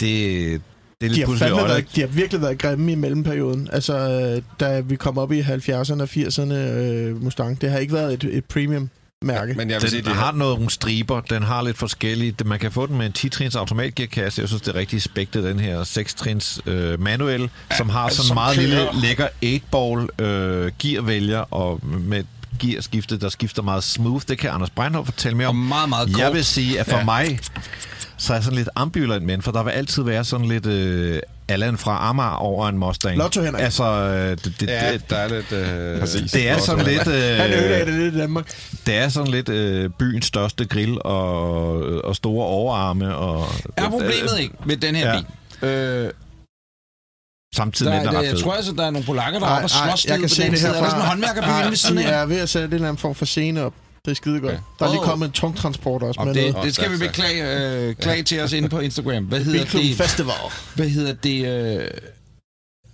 det 0.00 0.54
er 0.54 0.58
De 1.00 1.08
lidt 1.08 1.18
har, 1.18 1.24
pludselig 1.24 1.50
fandme 1.50 1.68
været, 1.68 1.96
de 1.96 2.00
har 2.00 2.08
virkelig 2.08 2.42
været 2.42 2.58
grimme 2.58 2.92
i 2.92 2.94
mellemperioden. 2.94 3.68
Altså, 3.72 3.96
da 4.60 4.80
vi 4.80 4.96
kom 4.96 5.18
op 5.18 5.32
i 5.32 5.40
70'erne 5.40 6.02
og 6.02 6.08
80'erne, 6.10 6.54
øh, 6.54 7.22
Mustang, 7.22 7.60
det 7.60 7.70
har 7.70 7.78
ikke 7.78 7.92
været 7.92 8.12
et, 8.12 8.24
et 8.24 8.44
premium-mærke. 8.44 9.54
men 9.54 9.70
jeg 9.70 9.82
vil 9.82 9.90
sige, 9.90 10.02
Den 10.02 10.08
det 10.10 10.16
har 10.16 10.32
nogle 10.32 10.70
striber, 10.70 11.20
den 11.20 11.42
har 11.42 11.62
lidt 11.62 11.78
forskellige. 11.78 12.34
Man 12.44 12.58
kan 12.58 12.72
få 12.72 12.86
den 12.86 12.98
med 12.98 13.06
en 13.06 13.12
10-trins 13.18 13.56
automatgearkasse. 13.56 14.40
Jeg 14.40 14.48
synes, 14.48 14.62
det 14.62 14.74
er 14.74 14.78
rigtig 14.78 15.02
spægtet, 15.02 15.44
den 15.44 15.60
her 15.60 15.82
6-trins 15.82 16.60
øh, 16.66 17.00
manuel, 17.00 17.50
som 17.76 17.88
har 17.88 18.08
sådan 18.08 18.30
en 18.30 18.34
meget 18.34 18.56
kører. 18.56 18.92
lille, 18.92 19.06
lækker 19.06 19.28
8-ball 19.44 20.24
øh, 20.24 20.72
gearvælger, 20.78 21.38
og 21.54 21.80
med 21.82 22.24
gearskifte, 22.60 23.16
der 23.20 23.28
skifter 23.28 23.62
meget 23.62 23.84
smooth. 23.84 24.24
Det 24.28 24.38
kan 24.38 24.50
Anders 24.50 24.70
Breinholt 24.70 25.06
fortælle 25.06 25.36
mere 25.36 25.46
Og 25.46 25.50
om. 25.50 25.56
meget, 25.56 25.88
meget 25.88 26.12
kort. 26.12 26.20
Jeg 26.22 26.32
vil 26.32 26.44
sige, 26.44 26.80
at 26.80 26.86
for 26.86 26.96
Ja. 26.96 27.04
mig, 27.04 27.40
så 28.16 28.32
er 28.32 28.36
jeg 28.36 28.44
sådan 28.44 28.56
lidt 28.58 28.68
ambivalent 28.76 29.24
men, 29.26 29.42
for 29.42 29.52
der 29.52 29.62
vil 29.62 29.70
altid 29.70 30.02
være 30.02 30.24
sådan 30.24 30.46
lidt 30.46 30.66
øh, 30.66 31.20
Allan 31.48 31.78
fra 31.78 32.08
Amager 32.08 32.30
over 32.30 32.68
en 32.68 32.78
Mustang. 32.78 33.16
Lotto 33.18 33.42
Henrik. 33.42 33.62
Altså, 33.64 33.84
øh, 33.84 34.30
det, 34.30 34.54
det, 34.60 34.68
Ja, 34.68 34.92
det, 34.92 35.10
der 35.10 35.16
er 35.16 35.28
lidt... 35.28 35.52
Øh, 35.52 36.28
det 36.32 36.48
er 36.48 36.58
sådan 36.58 36.84
lidt... 36.86 37.02
Han 37.02 37.50
Øh, 37.52 37.86
det 37.86 37.94
lidt 37.94 38.14
i 38.14 38.18
Danmark. 38.18 38.46
det 38.86 38.94
er 38.96 39.08
sådan 39.08 39.30
lidt 39.30 39.48
øh, 39.48 39.90
byens 39.98 40.26
største 40.26 40.64
grill 40.64 40.98
og, 41.04 41.72
og 42.04 42.16
store 42.16 42.46
overarme. 42.46 43.14
Og, 43.16 43.46
Er 43.76 43.88
problemet 43.90 44.40
ikke 44.40 44.54
med 44.64 44.76
den 44.76 44.94
her 44.94 45.14
Ja. 45.14 45.20
bil? 45.60 45.68
Øh, 45.68 46.10
Samtidig 47.56 47.92
der, 47.92 47.98
med, 47.98 48.06
den 48.06 48.14
er 48.14 48.18
ret 48.18 48.24
jeg 48.26 48.32
fed. 48.34 48.42
tror 48.42 48.52
altså, 48.52 48.72
der 48.72 48.84
er 48.86 48.90
nogle 48.90 49.06
polakker, 49.06 49.40
der 49.40 49.46
er 49.46 49.50
oppe 49.54 49.64
og 49.64 49.70
slås 49.70 50.04
jeg 50.06 50.18
kan 50.20 50.28
se 50.28 50.50
det 50.50 50.58
side. 50.58 50.68
her 50.70 50.76
Er 50.76 50.80
der 50.82 50.88
sådan 50.90 51.02
en 51.02 51.08
håndværkerby 51.08 51.46
inde 51.58 51.68
ved 51.70 51.76
siden 51.76 51.96
de 51.96 52.06
af? 52.06 52.22
er 52.22 52.26
ved 52.26 52.36
at 52.40 52.48
sætte 52.48 52.66
en 52.66 52.72
eller 52.74 52.88
anden 52.88 53.00
form 53.00 53.14
for 53.14 53.24
scene 53.24 53.62
op. 53.62 53.74
Det 54.04 54.10
er 54.10 54.14
skide 54.14 54.40
godt. 54.40 54.52
Okay. 54.52 54.62
Der 54.78 54.86
er 54.86 54.90
lige 54.90 55.02
kommet 55.02 55.26
en 55.26 55.32
tungtransport 55.32 56.02
også 56.02 56.20
Og 56.20 56.26
med 56.26 56.34
det, 56.34 56.52
noget. 56.52 56.66
det 56.66 56.74
skal 56.74 56.92
vi 56.92 56.98
beklage 56.98 57.66
øh, 57.88 57.94
klage 57.94 58.22
til 58.22 58.40
os 58.40 58.52
inde 58.52 58.68
på 58.68 58.78
Instagram. 58.80 59.24
Hvad 59.24 59.40
hedder 59.44 59.64
det? 59.64 59.96
Festival. 59.96 60.34
Hvad 60.74 60.88
hedder 60.88 61.12
det? 61.12 61.46
Øh, 61.80 61.88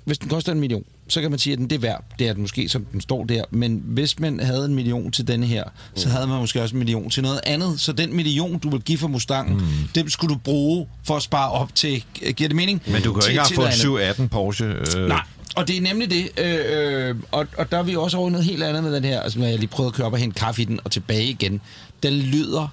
hvis 0.04 0.18
den 0.18 0.28
koster 0.28 0.52
en 0.52 0.60
million, 0.60 0.84
så 1.08 1.20
kan 1.20 1.30
man 1.30 1.38
sige, 1.38 1.52
at 1.52 1.58
den 1.58 1.70
det 1.70 1.76
er 1.76 1.80
værd. 1.80 2.04
Det 2.18 2.28
er 2.28 2.32
den 2.32 2.42
måske, 2.42 2.68
som 2.68 2.84
den 2.84 3.00
står 3.00 3.24
der. 3.24 3.44
Men 3.50 3.82
hvis 3.84 4.20
man 4.20 4.40
havde 4.40 4.64
en 4.64 4.74
million 4.74 5.10
til 5.10 5.28
denne 5.28 5.46
her, 5.46 5.64
så 5.94 6.08
havde 6.08 6.26
man 6.26 6.40
måske 6.40 6.62
også 6.62 6.74
en 6.74 6.78
million 6.78 7.10
til 7.10 7.22
noget 7.22 7.40
andet. 7.46 7.80
Så 7.80 7.92
den 7.92 8.16
million, 8.16 8.58
du 8.58 8.70
vil 8.70 8.80
give 8.80 8.98
for 8.98 9.08
Mustangen, 9.08 9.56
mm. 9.56 9.88
den 9.94 10.10
skulle 10.10 10.34
du 10.34 10.38
bruge 10.44 10.86
for 11.04 11.16
at 11.16 11.22
spare 11.22 11.50
op 11.50 11.74
til... 11.74 12.04
Giver 12.36 12.48
det 12.48 12.56
mening? 12.56 12.82
Men 12.86 13.02
du 13.02 13.12
kan 13.12 13.22
jo 13.22 13.28
ikke 13.28 13.44
til 13.48 13.54
engang 13.54 13.54
få 13.54 13.54
noget 13.54 13.66
en 13.66 13.72
andet. 13.72 13.80
718 13.80 14.28
Porsche. 14.28 14.66
Øh, 14.96 15.08
Nej, 15.08 15.22
og 15.56 15.68
det 15.68 15.76
er 15.76 15.80
nemlig 15.80 16.10
det. 16.10 16.28
Øh, 16.38 17.08
øh, 17.08 17.14
og, 17.32 17.46
og 17.58 17.72
der 17.72 17.78
er 17.78 17.82
vi 17.82 17.96
også 17.96 18.16
over 18.18 18.30
noget 18.30 18.44
helt 18.46 18.62
andet 18.62 18.82
med 18.84 18.92
den 18.92 19.04
her. 19.04 19.20
Altså, 19.20 19.38
når 19.38 19.46
jeg 19.46 19.58
lige 19.58 19.68
prøvede 19.68 19.88
at 19.88 19.94
køre 19.94 20.06
op 20.06 20.12
og 20.12 20.18
hente 20.18 20.40
kaffe 20.40 20.62
i 20.62 20.64
den 20.64 20.80
og 20.84 20.90
tilbage 20.90 21.26
igen. 21.26 21.60
Den 22.02 22.12
lyder 22.12 22.68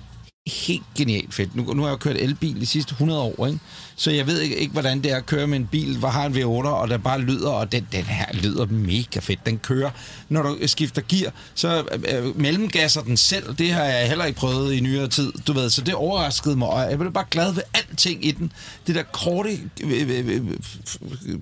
helt 0.48 0.84
genialt 0.96 1.34
fedt. 1.34 1.56
Nu, 1.56 1.74
nu 1.74 1.82
har 1.82 1.90
jeg 1.90 1.92
jo 1.92 1.98
kørt 1.98 2.18
elbil 2.18 2.62
de 2.62 2.66
sidste 2.66 2.92
100 2.92 3.22
år, 3.22 3.48
ikke? 3.48 3.60
så 3.96 4.12
jeg 4.12 4.28
ved 4.28 4.40
ikke, 4.40 4.58
ikke, 4.58 4.72
hvordan 4.72 5.02
det 5.02 5.12
er 5.12 5.18
at 5.18 5.26
køre 5.26 5.48
med 5.48 5.58
en 5.58 5.68
bil, 5.68 5.98
hvor 5.98 6.08
har 6.08 6.26
en 6.26 6.36
V8, 6.36 6.68
og 6.68 6.90
der 6.90 6.98
bare 6.98 7.22
lyder, 7.22 7.50
og 7.50 7.72
den, 7.72 7.88
den 7.92 8.04
her 8.04 8.26
lyder 8.34 8.66
mega 8.66 9.20
fedt. 9.20 9.46
Den 9.46 9.58
kører, 9.58 9.90
når 10.30 10.42
du 10.42 10.58
skifter 10.66 11.02
gear, 11.10 11.32
så 11.56 11.84
øh, 11.92 12.26
øh, 12.26 12.40
mellemgasser 12.40 13.02
den 13.02 13.18
selv. 13.18 13.56
Det 13.56 13.74
har 13.74 13.84
jeg 13.84 14.08
heller 14.08 14.26
ikke 14.26 14.40
prøvet 14.40 14.74
i 14.74 14.80
nyere 14.80 15.08
tid, 15.08 15.34
du 15.48 15.54
ved, 15.54 15.70
så 15.70 15.82
det 15.82 15.94
overraskede 15.94 16.56
mig, 16.56 16.68
og 16.68 16.90
jeg 16.90 17.00
blev 17.00 17.14
bare 17.14 17.26
glad 17.32 17.54
ved 17.54 17.64
alting 17.74 18.26
i 18.26 18.32
den. 18.32 18.52
Det 18.88 18.96
der 18.96 19.04
korte 19.04 19.50
øh, 19.84 20.10
øh, 20.10 20.42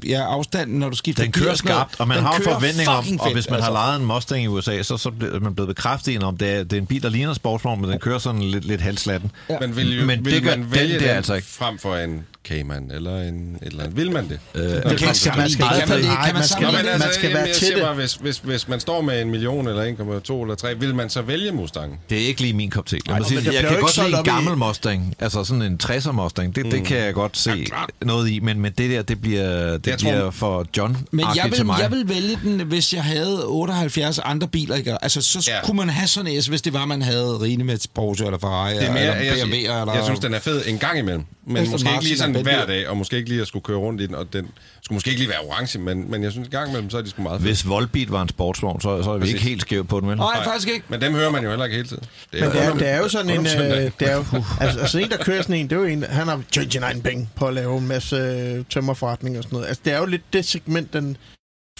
ja, 0.10 0.22
afstanden, 0.22 0.80
når 0.80 0.90
du 0.90 0.96
skifter 0.96 1.24
Den 1.24 1.32
kører 1.32 1.56
skarpt, 1.56 2.00
og 2.00 2.08
man 2.08 2.18
Den 2.18 2.26
har 2.26 2.34
en 2.34 2.44
forventning 2.44 2.90
om, 2.90 3.04
fucking 3.04 3.22
og 3.22 3.28
fedt, 3.28 3.36
hvis 3.36 3.50
man 3.50 3.60
har 3.60 3.68
altså. 3.68 3.74
lejet 3.74 4.00
en 4.00 4.06
Mustang 4.06 4.44
i 4.44 4.48
USA, 4.48 4.84
så, 4.84 4.98
så 4.98 5.12
er 5.22 5.40
man 5.40 5.56
blevet 5.56 5.68
bekræftet 5.68 6.24
om 6.24 6.38
det 6.38 6.50
er, 6.50 6.64
det 6.64 6.74
er 6.74 6.78
en 6.78 6.88
bil, 6.88 7.04
der 7.04 7.10
ligner 7.10 7.30
en 7.30 7.36
sportsvogn, 7.36 7.82
men 7.82 7.90
den 7.90 8.00
kører 8.00 8.18
sådan 8.18 8.42
lidt, 8.42 8.66
lidt 8.66 8.82
halslatten. 8.92 9.32
Ja. 9.50 9.58
Men 9.62 9.76
vil, 9.76 10.00
jo, 10.00 10.06
Men 10.06 10.26
vil 10.26 10.34
det 10.34 10.44
gør- 10.44 10.50
man 10.50 10.60
den 10.64 10.72
vælge 10.76 10.94
der 10.94 11.00
den 11.00 11.10
altså 11.10 11.34
ikke. 11.34 11.48
frem 11.48 11.78
for 11.80 11.96
en 11.96 12.26
Cayman 12.48 12.92
eller 12.92 13.22
en 13.22 13.58
et 13.62 13.68
eller 13.68 13.84
andet? 13.84 13.98
Vil 13.98 14.12
man 14.12 14.30
det? 14.30 14.40
Øh, 14.56 14.62
Man 14.64 14.72
det 14.72 14.98
kan 15.00 15.16
sammenligne 15.16 15.52
skal 15.54 15.66
Kan 15.68 15.76
hvert 15.78 15.90
man 15.90 15.98
det? 15.98 16.06
nej, 16.06 16.16
Kan 16.16 16.34
man 16.34 16.34
man 16.34 16.44
skal- 16.48 16.66
altså, 16.76 17.06
man 17.06 17.14
skal 17.14 17.30
jamen, 17.30 17.44
være 17.46 17.54
til 17.54 17.74
det. 17.76 17.82
Bare, 17.84 17.94
hvis, 17.96 18.14
hvis, 18.14 18.38
hvis 18.38 18.68
man 18.68 18.80
står 18.80 19.02
med 19.02 19.22
en 19.22 19.30
million 19.32 19.68
eller 19.68 19.84
1,2 19.84 20.42
eller 20.42 20.56
3, 20.56 20.80
vil 20.80 20.96
man 20.96 21.10
så 21.10 21.22
vælge 21.22 21.52
Mustang? 21.52 22.00
Det 22.10 22.22
er 22.22 22.28
ikke 22.28 22.42
lige 22.42 22.54
min 22.54 22.70
kop 22.70 22.86
te. 22.86 22.98
Lad 23.08 23.16
mig 23.18 23.26
sige, 23.28 23.36
jeg 23.36 23.44
bliver 23.44 23.62
kan 23.62 23.74
jo 23.74 23.82
godt 23.82 23.98
lide 24.08 24.18
en 24.18 24.24
gammel 24.24 24.58
Mustang, 24.58 25.16
altså 25.20 25.44
sådan 25.44 25.62
en 25.62 25.80
60'er 25.84 26.12
Mustang. 26.12 26.56
Det, 26.56 26.66
det 26.66 26.84
kan 26.84 26.98
jeg 26.98 27.14
godt 27.14 27.38
se 27.38 27.66
noget 28.02 28.30
i, 28.30 28.40
men, 28.40 28.60
men 28.60 28.72
det 28.78 28.90
der, 28.92 29.02
det 29.02 29.22
bliver, 29.22 29.78
det 29.78 29.96
bliver 30.00 30.32
for 30.32 30.66
John 30.78 30.98
Men 31.12 31.26
jeg 31.36 31.50
vil, 31.52 31.66
jeg 31.82 31.92
vil 31.92 32.10
vælge 32.10 32.38
den, 32.44 32.60
hvis 32.68 32.94
jeg 32.94 33.04
havde 33.04 33.46
78 33.46 34.20
andre 34.20 34.48
biler. 34.48 34.76
Ikke? 34.76 35.04
Altså, 35.04 35.22
så 35.22 35.52
kunne 35.64 35.78
man 35.78 35.90
have 35.90 36.08
sådan 36.08 36.32
en, 36.32 36.42
hvis 36.50 36.62
det 36.62 36.74
var, 36.74 36.86
man 36.86 37.02
havde 37.02 37.28
Rine 37.42 37.64
med 37.64 37.78
Porsche 37.96 38.26
eller 38.26 38.40
Ferrari 38.40 38.74
Det 38.82 38.90
er 38.90 38.94
mere, 38.94 39.02
eller 39.02 39.36
jeg, 39.36 39.46
BMW. 39.46 39.56
jeg, 39.56 39.82
eller... 39.82 39.94
jeg 39.94 40.04
synes, 40.04 40.20
den 40.20 40.34
er 40.34 40.40
fed 40.40 40.62
en 40.68 40.78
gang 40.78 41.00
imellem. 41.00 41.24
Men 41.48 41.58
Aston 41.58 41.72
måske 41.72 41.84
ikke 41.84 41.94
Martin 41.94 42.08
lige 42.08 42.18
sådan 42.18 42.42
hver 42.42 42.66
dag, 42.66 42.88
og 42.88 42.98
måske 42.98 43.18
ikke 43.18 43.30
lige 43.30 43.42
at 43.42 43.48
skulle 43.48 43.64
køre 43.64 43.78
rundt 43.78 44.02
i 44.02 44.08
den, 44.08 44.16
og 44.16 44.34
den 44.34 44.48
skulle 44.82 44.96
måske 44.96 45.10
ikke 45.10 45.22
lige 45.22 45.30
være 45.30 45.40
orange, 45.40 45.80
men, 45.80 46.12
men 46.12 46.24
jeg 46.24 46.32
synes 46.32 46.48
en 46.48 46.52
gang 46.52 46.70
imellem, 46.70 46.90
så 46.90 46.98
er 46.98 47.02
de 47.02 47.10
sgu 47.10 47.22
meget 47.22 47.42
fede. 47.42 47.50
Hvis 47.50 47.68
Volbeat 47.68 48.12
var 48.12 48.22
en 48.22 48.30
sportsvogn, 48.30 48.82
så, 48.82 49.04
så 49.04 49.10
er 49.10 49.14
vi 49.14 49.20
Præcis. 49.20 49.34
ikke 49.34 49.46
helt 49.46 49.62
skævt 49.62 49.88
på 49.88 50.00
den, 50.00 50.10
vel? 50.10 50.18
Nej, 50.18 50.44
faktisk 50.44 50.68
ikke. 50.68 50.86
Men 50.90 51.02
dem 51.02 51.14
hører 51.14 51.30
man 51.30 51.44
jo 51.44 51.50
heller 51.50 51.66
ikke 51.66 51.76
hele 51.76 51.88
tiden. 51.88 52.04
Men 52.34 52.42
det 52.44 52.66
er, 52.66 52.74
det 52.74 52.90
er 52.90 52.98
jo 52.98 53.08
sådan 53.08 53.30
en... 53.30 53.48
Øh, 53.48 53.92
det 54.00 54.12
er 54.12 54.16
jo, 54.16 54.26
altså, 54.60 54.80
altså 54.80 55.00
en, 55.00 55.10
der 55.10 55.18
kører 55.18 55.42
sådan 55.42 55.56
en, 55.56 55.70
det 55.70 55.76
er 55.76 55.80
jo 55.80 55.86
en, 55.86 56.04
han 56.04 56.28
har 56.28 56.42
29 56.58 57.02
penge 57.04 57.30
på 57.36 57.48
at 57.48 57.54
lave 57.54 57.78
en 57.78 57.88
masse 57.88 58.16
øh, 58.16 58.66
tømmerforretning 58.70 59.38
og 59.38 59.44
sådan 59.44 59.56
noget. 59.56 59.68
Altså, 59.68 59.82
det 59.86 59.94
er 59.94 60.00
jo 60.00 60.06
lidt 60.06 60.34
det 60.34 60.46
segment, 60.46 60.94
den 60.94 61.18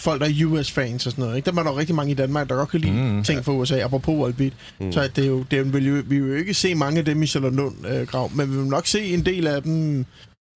folk, 0.02 0.20
der 0.20 0.26
er 0.26 0.46
US-fans 0.46 1.06
og 1.06 1.12
sådan 1.12 1.22
noget. 1.24 1.36
Ikke? 1.36 1.50
Der 1.50 1.58
er 1.58 1.62
der 1.62 1.70
jo 1.72 1.78
rigtig 1.78 1.94
mange 1.96 2.12
i 2.12 2.14
Danmark, 2.14 2.48
der 2.48 2.54
godt 2.54 2.68
kan 2.68 2.80
lide 2.80 2.92
Mm, 2.92 2.98
mm, 2.98 3.24
ting 3.24 3.44
fra 3.44 3.52
USA, 3.52 3.78
apropos 3.84 4.18
Volbeat. 4.18 4.52
Mm. 4.80 4.92
Så 4.92 5.08
det 5.16 5.24
er 5.24 5.28
jo, 5.28 5.44
det 5.50 5.56
er, 5.58 5.60
jo- 5.60 5.68
vil 5.72 5.86
jo, 5.86 5.94
vi 6.06 6.20
vil 6.20 6.28
jo 6.30 6.34
ikke 6.36 6.54
se 6.54 6.74
mange 6.74 6.98
af 6.98 7.04
dem 7.04 7.22
i 7.22 7.26
Charlottenlund 7.26 7.86
øh, 7.86 8.06
grav, 8.06 8.30
men 8.34 8.50
vi 8.52 8.56
vil 8.56 8.66
nok 8.66 8.86
se 8.86 9.04
en 9.04 9.26
del 9.26 9.46
af 9.46 9.62
dem 9.62 10.06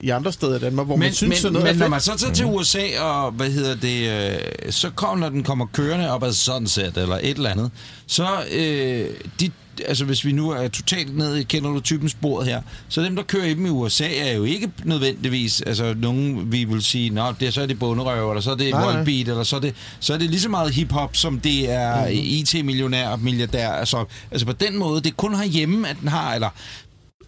i 0.03 0.11
andre 0.11 0.33
steder 0.33 0.57
i 0.57 0.59
Danmark, 0.61 0.87
hvor 0.87 0.97
Men, 0.97 1.01
man 1.07 1.13
synes, 1.13 1.29
men, 1.29 1.37
sådan 1.37 1.53
noget 1.53 1.69
men 1.69 1.77
når 1.79 1.89
man 1.89 2.01
så 2.01 2.17
tager 2.19 2.33
til 2.35 2.47
USA, 2.47 3.01
og 3.01 3.33
hvad 3.33 3.51
hedder 3.51 3.77
det, 3.77 4.33
øh, 4.67 4.73
så 4.73 4.91
kommer, 4.91 5.17
når 5.27 5.29
den 5.29 5.43
kommer 5.43 5.67
kørende 5.73 6.11
op 6.11 6.23
ad 6.23 6.33
Sunset 6.33 6.97
eller 6.97 7.17
et 7.17 7.31
eller 7.37 7.51
andet, 7.51 7.71
så 8.07 8.27
øh, 8.53 9.07
de, 9.41 9.51
altså 9.87 10.05
hvis 10.05 10.25
vi 10.25 10.33
nu 10.33 10.51
er 10.51 10.69
totalt 10.69 11.17
nede, 11.19 11.41
i- 11.41 11.45
kender 11.45 11.71
du 11.71 11.81
typen 11.81 12.09
sporet 12.09 12.47
her, 12.49 12.63
så 12.89 13.03
dem, 13.03 13.17
der 13.17 13.23
kører 13.23 13.45
i 13.45 13.55
dem 13.55 13.67
i 13.67 13.69
USA, 13.69 14.09
er 14.19 14.33
jo 14.33 14.45
ikke 14.45 14.71
nødvendigvis, 14.85 15.61
altså 15.63 15.95
nogen, 15.99 16.53
vi 16.53 16.65
vil 16.65 16.83
sige, 16.83 17.11
nå, 17.11 17.33
det, 17.41 17.49
er- 17.49 17.53
så 17.53 17.63
er 17.63 17.67
det 17.67 17.79
bunderøv, 17.79 18.31
eller 18.31 18.41
så 18.41 18.51
er 18.51 18.55
det 18.55 18.71
Nej, 18.71 18.85
nej. 18.85 18.95
Volbeat, 18.97 19.29
eller 19.29 19.43
så 19.43 19.57
er 19.57 19.61
det, 19.61 19.75
så 20.01 20.15
er 20.15 20.19
det 20.19 20.31
lige 20.31 20.41
så 20.41 20.49
meget 20.49 20.73
hiphop, 20.75 21.17
som 21.17 21.41
det 21.41 21.71
er 21.71 21.97
Mhm. 22.01 22.05
mm-hmm. 22.15 22.21
IT-millionær, 22.27 23.17
milliardær, 23.17 23.69
altså, 23.71 24.05
altså 24.31 24.47
på 24.47 24.53
den 24.53 24.77
måde, 24.79 25.01
det 25.01 25.11
er 25.11 25.15
kun 25.17 25.35
herhjemme, 25.37 25.89
at 25.89 25.97
den 26.01 26.09
har, 26.09 26.35
eller 26.35 26.49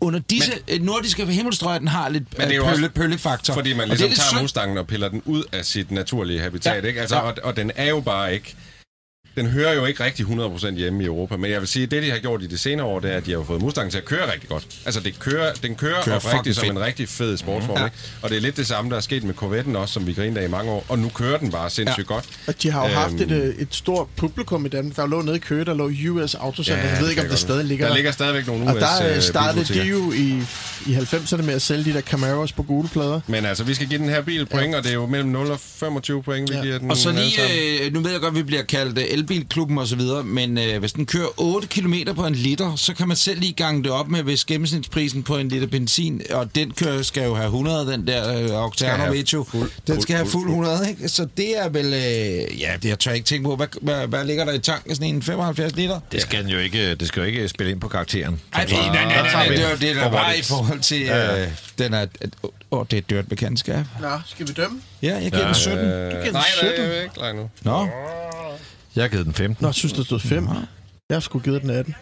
under 0.01 0.21
disse 0.31 0.53
men, 0.69 0.83
nordiske 0.83 1.27
himmelstrøg, 1.27 1.81
den 1.81 1.89
har 1.89 2.09
lidt 2.09 2.39
Men 2.39 2.47
det 2.47 2.53
er 2.53 2.57
jo 2.57 2.65
pølle, 2.65 2.87
også, 2.87 2.91
pøllefaktor. 2.95 3.55
Fordi 3.55 3.73
man 3.73 3.81
Og 3.81 3.89
ligesom 3.89 4.09
tager 4.11 4.29
synd. 4.29 4.41
Mustangen 4.41 4.79
og 4.79 4.87
piller 4.87 5.09
den 5.09 5.23
ud 5.25 5.43
af 5.53 5.65
sit 5.65 5.91
naturlige 5.91 6.41
habitat, 6.41 6.83
Ja, 6.83 6.89
ikke? 6.89 7.01
Altså, 7.01 7.17
ja. 7.17 7.23
og, 7.23 7.35
og 7.43 7.57
den 7.57 7.71
er 7.77 7.89
jo 7.89 8.01
bare 8.01 8.35
ikke... 8.35 8.55
den 9.39 9.47
hører 9.47 9.75
jo 9.75 9.85
ikke 9.85 10.05
rigtig 10.05 10.27
100% 10.27 10.71
hjemme 10.75 11.03
i 11.03 11.07
Europa, 11.07 11.37
men 11.37 11.51
jeg 11.51 11.61
vil 11.61 11.69
sige, 11.69 11.83
at 11.83 11.91
det, 11.91 12.03
de 12.03 12.11
har 12.11 12.19
gjort 12.19 12.43
i 12.43 12.47
de 12.47 12.59
senere 12.59 12.87
år, 12.87 13.01
det 13.01 13.13
er, 13.13 13.17
at 13.17 13.27
de 13.27 13.33
har 13.33 13.43
fået 13.47 13.63
Mustang 13.63 13.91
til 13.91 13.99
at 13.99 14.05
køre 14.05 14.33
rigtig 14.33 14.49
godt. 14.49 14.67
Altså, 14.85 15.01
det 15.01 15.19
kører, 15.19 15.53
den 15.63 15.75
kører, 15.75 16.03
Kører 16.03 16.17
oprigtigt 16.17 16.57
som 16.57 16.71
en 16.71 16.81
rigtig 16.81 17.09
fed 17.09 17.37
sportsvogn, 17.37 17.79
Ja. 17.79 17.85
ikke? 17.85 17.97
Og 18.23 18.31
det 18.31 18.37
er 18.37 18.41
lidt 18.41 18.57
det 18.57 18.67
samme, 18.67 18.91
der 18.91 18.97
er 18.97 19.01
sket 19.01 19.25
med 19.25 19.35
Corvette'en 19.43 19.77
også, 19.77 19.95
som 19.95 20.07
vi 20.07 20.13
grinede 20.13 20.41
af 20.41 20.45
i 20.45 20.51
mange 20.51 20.71
år, 20.73 20.85
og 20.89 20.99
nu 20.99 21.09
kører 21.09 21.39
den 21.39 21.51
bare 21.51 21.71
sindssygt 21.71 22.11
Ja. 22.11 22.15
godt. 22.15 22.25
Og 22.47 22.63
de 22.63 22.71
har 22.71 22.89
jo 22.89 22.95
haft 22.95 23.13
Øhm. 23.13 23.23
et, 23.33 23.43
øh, 23.43 23.55
et 23.59 23.69
stort 23.71 24.07
publikum 24.17 24.67
i 24.67 24.69
Danmark. 24.69 24.97
Der 24.97 25.07
lå 25.07 25.23
nede 25.23 25.37
i 25.37 25.39
Køge, 25.39 25.65
der 25.65 25.75
lå 25.75 25.91
US 26.11 26.35
Autocenter. 26.35 26.85
Ja, 26.85 26.91
jeg 26.93 27.03
ved 27.03 27.09
ikke, 27.11 27.21
om 27.21 27.25
det 27.25 27.31
godt. 27.31 27.41
stadig 27.41 27.65
ligger 27.65 27.85
Der 27.85 27.91
der. 27.91 27.97
ligger 27.97 28.13
stadigvæk 28.13 28.47
nogle 28.47 28.67
og 28.67 28.75
US 28.77 28.81
der 28.83 29.09
øh, 29.11 29.17
øh, 29.17 29.23
startede 29.23 29.65
de 29.75 29.83
jo 29.83 30.13
i, 30.13 30.43
i 30.87 30.95
90'erne 30.97 31.43
med 31.43 31.55
at 31.55 31.63
sælge 31.63 31.85
de 31.85 31.93
der 31.93 32.01
Camaros 32.01 32.53
på 32.53 32.63
gule 32.63 32.89
plader. 32.89 33.21
Men 33.27 33.45
altså, 33.45 33.65
vi 33.65 33.75
skal 33.75 33.87
give 33.87 33.99
den 34.01 34.09
her 34.09 34.23
bil 34.23 34.47
point, 34.47 34.75
og 34.75 34.83
det 34.83 34.91
er 34.91 34.95
jo 34.95 35.07
mellem 35.07 35.29
0 35.31 35.51
og 35.51 35.61
25 35.61 36.23
point, 36.23 36.51
vi 36.51 36.57
Ja. 36.57 36.63
giver 36.63 36.79
den. 36.79 36.91
Og 36.91 36.97
så 36.97 37.11
lige, 37.13 37.85
øh, 37.87 37.93
nu 37.93 38.01
ved 38.01 38.11
jeg 38.11 38.21
godt, 38.21 38.31
at 38.33 38.37
vi 38.39 38.43
bliver 38.43 38.63
kaldt 38.63 38.99
øh, 38.99 39.05
elbilklubben 39.31 39.79
og 39.79 39.87
så 39.87 39.97
videre, 39.97 40.25
men 40.25 40.59
øh, 40.59 40.79
hvis 40.79 40.93
den 40.93 41.07
kører 41.07 41.29
8 41.41 41.69
km 41.69 41.95
på 42.17 42.27
en 42.27 42.35
liter, 42.35 42.77
så 42.77 42.95
kan 42.95 43.09
man 43.09 43.17
selv 43.17 43.41
lige 43.41 43.53
gange 43.53 43.83
det 43.85 43.91
op 43.93 44.09
med, 44.09 44.23
hvis 44.23 44.45
gennemsnitsprisen 44.45 45.23
på 45.23 45.37
en 45.37 45.49
liter 45.49 45.67
benzin, 45.67 46.23
og 46.31 46.55
den 46.55 46.71
kører, 46.71 47.03
skal 47.03 47.25
jo 47.25 47.35
have 47.35 47.45
100, 47.47 47.93
den 47.93 48.07
der 48.07 48.39
øh, 48.43 48.65
Octano 48.65 49.13
Vecchio, 49.13 49.47
fuld- 49.51 49.71
den 49.87 49.95
fuld- 49.95 50.01
skal 50.03 50.17
have 50.17 50.27
fuld- 50.27 50.33
fuld 50.33 50.43
fuld. 50.55 50.67
100, 50.67 50.89
ikke? 50.91 51.09
Så 51.09 51.27
det 51.37 51.59
er 51.59 51.69
vel, 51.69 51.87
øh, 51.87 52.61
ja, 52.61 52.73
det 52.83 52.89
jeg 52.89 52.99
tør 52.99 53.13
ikke 53.13 53.25
tænke 53.27 53.45
på, 53.45 53.57
hvad, 53.57 53.67
hvad, 53.83 54.07
hvad 54.07 54.25
ligger 54.25 54.45
der 54.45 54.53
i 54.53 54.59
tanken, 54.59 54.95
sådan 54.95 55.15
en 55.15 55.23
75 55.23 55.77
liter? 55.77 56.01
Det 56.13 56.23
skal, 56.23 56.43
den 56.43 56.51
jo 56.51 56.59
ikke, 56.59 56.95
det 56.95 57.09
skal 57.09 57.21
jo 57.21 57.27
ikke 57.27 57.49
spille 57.49 57.73
ind 57.73 57.81
på 57.81 57.89
karakteren. 57.89 58.41
Ej, 58.55 58.67
Så- 58.67 58.75
nej, 58.75 58.87
nej, 58.87 59.05
nej, 59.05 59.23
nej, 59.23 59.33
nej, 59.33 59.49
det 59.49 59.65
er 59.65 59.71
jo 59.71 59.77
det, 59.77 59.97
der 59.97 60.11
var 60.11 60.33
i 60.33 60.43
forhold 60.43 60.81
til, 60.81 61.01
Ja. 61.01 61.41
øh, 61.43 61.49
den 61.79 61.95
er, 61.95 62.07
åh, 62.43 62.51
oh, 62.71 62.85
det 62.91 62.93
er 62.93 62.99
et 62.99 63.11
dyrt 63.11 63.29
bekendtskab. 63.29 63.85
Nå, 64.01 64.09
skal 64.27 64.49
vi 64.49 64.53
dømme? 64.53 64.81
Ja, 65.03 65.15
jeg 65.23 65.31
giver 65.33 65.45
den 65.47 65.55
17. 65.55 65.79
Du 65.79 65.85
giver 65.85 66.23
den 66.25 66.33
Nej, 66.33 66.43
17. 66.59 66.75
nej, 66.79 66.87
jeg 66.89 66.97
er 66.99 67.03
ikke 67.03 67.15
klar 67.15 67.33
nu. 67.33 67.51
Nå, 67.63 67.89
Jeg 68.97 69.05
har 69.05 69.09
givet 69.09 69.27
den 69.27 69.35
15. 69.35 69.63
Nå, 69.63 69.69
jeg 69.69 69.75
synes, 69.75 69.93
der 69.93 70.03
stod 70.05 70.21
5. 70.21 70.49
Jeg 71.11 71.17
har 71.17 71.21
sgu 71.21 71.39
givet 71.39 71.63
den 71.63 71.71
18. 71.71 71.95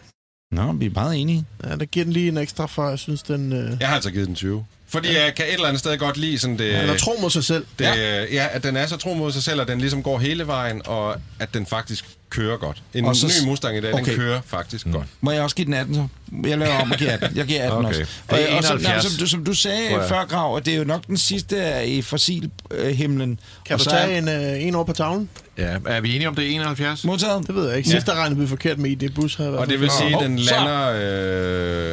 nå, 0.52 0.72
vi 0.72 0.86
er 0.86 0.90
meget 0.90 1.20
enige. 1.20 1.44
Ja, 1.64 1.76
der 1.76 1.84
giver 1.84 2.04
den 2.04 2.12
lige 2.12 2.28
en 2.28 2.36
ekstra, 2.36 2.66
for 2.66 2.88
jeg 2.88 2.98
synes, 2.98 3.22
den... 3.22 3.52
Øh, 3.52 3.76
Jeg 3.80 3.88
har 3.88 3.94
altså 3.94 4.10
givet 4.10 4.26
den 4.26 4.34
20. 4.34 4.64
Fordi 4.88 5.08
jeg 5.16 5.34
kan 5.34 5.46
et 5.46 5.52
eller 5.54 5.66
andet 5.66 5.80
sted 5.80 5.98
godt 5.98 6.16
lide 6.16 6.38
sådan 6.38 6.58
det... 6.58 6.74
den 6.74 6.88
er 6.90 6.96
tro 6.96 7.12
mod 7.20 7.30
sig 7.30 7.44
selv. 7.44 7.66
Det, 7.78 7.84
ja. 7.84 8.24
ja, 8.24 8.48
at 8.50 8.62
den 8.62 8.76
er 8.76 8.86
så 8.86 8.96
tro 8.96 9.14
mod 9.14 9.32
sig 9.32 9.42
selv, 9.42 9.60
at 9.60 9.68
den 9.68 9.78
ligesom 9.78 10.02
går 10.02 10.18
hele 10.18 10.46
vejen, 10.46 10.82
og 10.84 11.16
at 11.38 11.54
den 11.54 11.66
faktisk 11.66 12.15
kører 12.30 12.56
godt. 12.56 12.82
En 12.94 13.04
Og 13.04 13.16
så- 13.16 13.26
ny 13.26 13.48
Mustang 13.48 13.76
i 13.76 13.80
dag, 13.80 13.94
okay. 13.94 14.04
Den 14.04 14.14
kører 14.16 14.40
faktisk 14.46 14.86
mm. 14.86 14.92
godt. 14.92 15.06
Må 15.20 15.30
jeg 15.30 15.42
også 15.42 15.56
give 15.56 15.64
den 15.64 15.74
18 15.74 15.94
så? 15.94 16.06
Jeg 16.48 16.58
laver 16.58 16.74
om 16.82 16.90
og 16.90 16.96
giver 16.98 17.12
18. 17.12 17.36
Jeg 17.36 17.46
giver 17.46 17.62
18 17.62 17.78
Okay. 17.78 17.88
også. 17.88 18.02
Og, 18.28 18.38
og 18.56 18.64
som, 18.64 18.76
71, 18.76 19.04
som, 19.04 19.12
du, 19.20 19.26
som 19.26 19.44
du 19.44 19.54
sagde 19.54 19.90
jeg. 19.90 20.08
før, 20.08 20.24
Grav, 20.26 20.56
at 20.56 20.66
det 20.66 20.74
er 20.74 20.78
jo 20.78 20.84
nok 20.84 21.06
den 21.06 21.16
sidste 21.16 21.86
i 21.86 22.02
fossilhimlen. 22.02 23.40
Kan 23.66 23.74
og 23.74 23.78
du 23.78 23.84
så 23.84 23.90
tage 23.90 24.12
er- 24.12 24.18
en, 24.18 24.28
øh, 24.56 24.62
en 24.66 24.74
over 24.74 24.84
på 24.84 24.92
tavlen? 24.92 25.28
Ja, 25.58 25.76
er 25.86 26.00
vi 26.00 26.14
enige 26.14 26.28
om 26.28 26.34
det 26.34 26.44
er 26.46 26.50
71? 26.50 27.04
Modtaget? 27.04 27.46
Det 27.46 27.54
ved 27.54 27.68
jeg 27.68 27.76
ikke. 27.76 27.88
Sidst 27.88 28.06
der 28.06 28.14
regnede 28.14 28.40
vi 28.40 28.46
forkert 28.46 28.78
med 28.78 28.90
ID 28.90 29.10
Bus. 29.14 29.34
Havde 29.36 29.58
Og 29.58 29.68
det 29.68 29.80
vil 29.80 29.90
sige, 30.00 30.16
at 30.16 30.22
den 30.24 30.38
lander... 30.38 30.92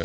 Øh, 0.00 0.04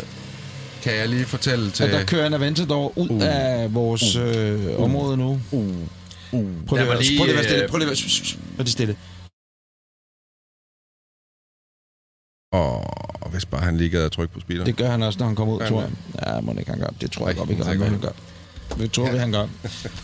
kan 0.82 0.96
jeg 0.96 1.08
lige 1.08 1.24
fortælle 1.24 1.70
til... 1.70 1.84
At 1.84 1.90
der 1.92 2.04
kører 2.04 2.26
en 2.26 2.34
Aventador 2.34 2.98
ud 2.98 3.08
uh. 3.10 3.18
af 3.22 3.74
vores 3.74 4.16
øh, 4.16 4.60
område 4.80 5.16
nu. 5.16 5.40
Uh. 5.50 5.60
Uh. 5.60 6.44
Prøv 6.66 6.76
lige, 6.76 6.80
at 6.82 6.88
være- 6.88 7.02
lige, 7.02 7.18
prøv 7.18 7.24
lige 7.26 7.30
at 7.30 7.34
være 7.36 7.44
stille. 7.44 7.62
øh, 7.62 7.68
Prøv 7.68 7.78
lige 7.78 7.90
at 7.90 7.96
være 8.58 8.66
stille. 8.66 8.96
Og 12.52 13.30
hvis 13.30 13.44
bare 13.44 13.60
han 13.60 13.76
lige 13.76 13.90
gad 13.90 14.04
at 14.04 14.12
trykke 14.12 14.34
på 14.34 14.40
speeder. 14.40 14.64
Det 14.64 14.76
gør 14.76 14.90
han 14.90 15.02
også, 15.02 15.18
når 15.18 15.26
han 15.26 15.36
kommer 15.36 15.54
ud, 15.54 15.60
tror 15.68 15.80
jeg. 15.80 15.90
Ja, 16.26 16.40
må 16.40 16.54
ikke 16.58 16.70
han 16.70 16.80
gør. 16.80 16.86
Det 17.00 17.10
tror 17.10 17.26
jeg 17.26 17.36
godt, 17.36 17.48
vi 17.48 17.54
det 17.54 17.64
gør. 17.78 17.84
han 17.84 18.00
gør. 18.00 18.08
Det 18.78 18.92
tror 18.92 19.10
vi, 19.10 19.18
han 19.18 19.32
gør. 19.32 19.46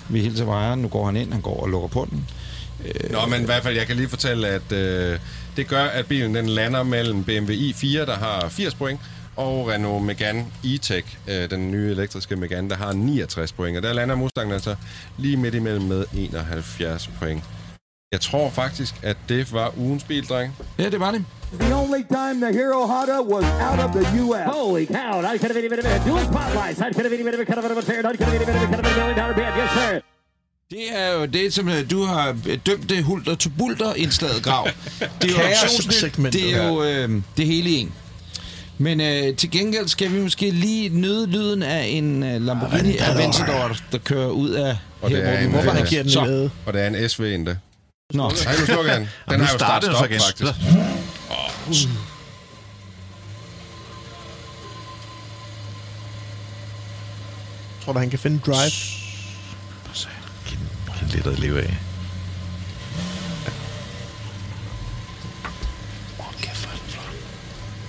Vi 0.08 0.20
hilser 0.20 0.44
på 0.44 0.50
ejeren. 0.50 0.82
Nu 0.82 0.88
går 0.88 1.06
han 1.06 1.16
ind. 1.16 1.32
Han 1.32 1.40
går 1.40 1.62
og 1.62 1.68
lukker 1.68 1.88
på 1.88 2.08
den. 2.10 2.28
Nå, 3.10 3.26
men 3.26 3.42
i 3.42 3.44
hvert 3.44 3.62
fald, 3.62 3.76
jeg 3.76 3.86
kan 3.86 3.96
lige 3.96 4.08
fortælle, 4.08 4.48
at 4.48 4.72
øh, 4.72 5.18
det 5.56 5.68
gør, 5.68 5.84
at 5.84 6.06
bilen 6.06 6.34
den 6.34 6.46
lander 6.46 6.82
mellem 6.82 7.24
BMW 7.24 7.52
i4, 7.52 7.86
der 7.86 8.16
har 8.16 8.48
80 8.48 8.74
point, 8.74 9.00
og 9.36 9.68
Renault 9.68 10.04
Megane 10.04 10.46
E-Tech, 10.64 11.16
øh, 11.28 11.50
den 11.50 11.70
nye 11.70 11.90
elektriske 11.90 12.36
Megane, 12.36 12.70
der 12.70 12.76
har 12.76 12.92
69 12.92 13.52
point. 13.52 13.76
Og 13.76 13.82
der 13.82 13.92
lander 13.92 14.14
Mustangen 14.14 14.52
altså 14.54 14.74
lige 15.18 15.36
midt 15.36 15.54
imellem 15.54 15.84
med 15.84 16.04
71 16.14 17.10
point. 17.18 17.44
Jeg 18.12 18.20
tror 18.20 18.50
faktisk, 18.50 18.94
at 19.02 19.16
det 19.28 19.52
var 19.52 19.72
ugens 19.78 20.04
bil, 20.04 20.26
dreng. 20.28 20.56
Ja, 20.78 20.90
det 20.90 21.00
var 21.00 21.10
det. 21.10 21.24
The 21.52 21.72
only 21.72 22.02
time 22.04 22.40
the 22.40 22.52
Hero 22.52 22.86
Honda 22.86 23.22
was 23.22 23.44
out 23.44 23.78
of 23.78 23.92
the 23.92 24.04
U.S. 24.16 24.50
Holy 24.50 24.86
cow! 24.86 25.20
I 25.20 25.38
could 25.38 25.50
have 25.50 25.56
any 25.56 25.68
minute. 25.68 25.84
Dual 26.04 26.18
spotlights. 26.18 26.80
I 26.80 26.90
could 26.92 27.04
have 27.04 27.12
any 27.12 27.22
minute. 27.22 27.46
Could 27.46 27.56
have 27.58 27.68
been 27.68 27.78
a 27.78 27.82
fair. 27.82 28.00
I 28.00 28.16
could 28.16 28.20
have 28.20 28.34
any 28.34 28.44
minute. 28.44 28.60
Could 28.60 28.74
have 28.74 28.82
been 28.82 28.92
a 28.92 28.98
million 28.98 29.16
dollar 29.18 29.34
bid. 29.34 29.62
Yes, 29.62 29.70
sir. 29.70 30.00
Det 30.70 30.84
er 30.92 31.12
jo 31.12 31.26
det, 31.26 31.54
som 31.54 31.68
øh, 31.68 31.90
du 31.90 32.04
har 32.04 32.36
øh, 32.46 32.58
dømt 32.66 32.88
det 32.90 33.04
hulter 33.04 33.34
til 33.34 33.48
bulter 33.58 33.94
indslaget 33.94 34.42
grav. 34.42 34.68
Det 35.22 35.30
er 35.30 35.62
jo. 36.18 36.30
Det 36.30 36.54
er 36.54 36.68
jo 36.68 36.82
øh, 36.82 37.22
det 37.36 37.46
hele 37.46 37.70
en. 37.70 37.92
Men 38.78 39.00
øh, 39.00 39.36
til 39.36 39.50
gengæld 39.50 39.88
skal 39.88 40.12
vi 40.12 40.20
måske 40.20 40.50
lige 40.50 40.88
nyde 40.88 41.26
lyden 41.26 41.62
af 41.62 41.84
en 41.86 42.22
øh, 42.22 42.42
Lamborghini 42.42 42.96
Aventador. 42.96 43.76
Der 43.92 43.98
kører 43.98 44.28
ud 44.28 44.50
af 44.50 44.76
Og 45.02 45.10
det 45.10 45.18
her, 45.18 45.24
er 45.24 45.48
hvor 45.48 45.60
vi 45.60 45.66
må 45.66 45.72
øh, 45.72 45.76
han 45.76 46.06
den? 46.06 46.50
Og 46.66 46.72
det 46.72 46.82
er 46.82 46.86
en 46.86 47.08
SV 47.08 47.20
endda. 47.22 47.56
Nå. 48.12 48.22
Nej, 48.22 48.56
nu 48.60 48.66
slukker 48.66 48.92
jeg 48.92 49.00
den. 49.00 49.08
Har 49.26 49.36
jo 49.38 49.46
starter 49.46 49.92
start 49.92 50.54
faktisk. 51.28 51.88
Tror 57.84 57.92
du, 57.92 57.98
han 57.98 58.10
kan 58.10 58.18
finde 58.18 58.40
drive? 58.46 58.70
Den 61.00 61.08
lidt 61.08 61.26
at 61.26 61.38
leve 61.38 61.62
af. 61.62 61.76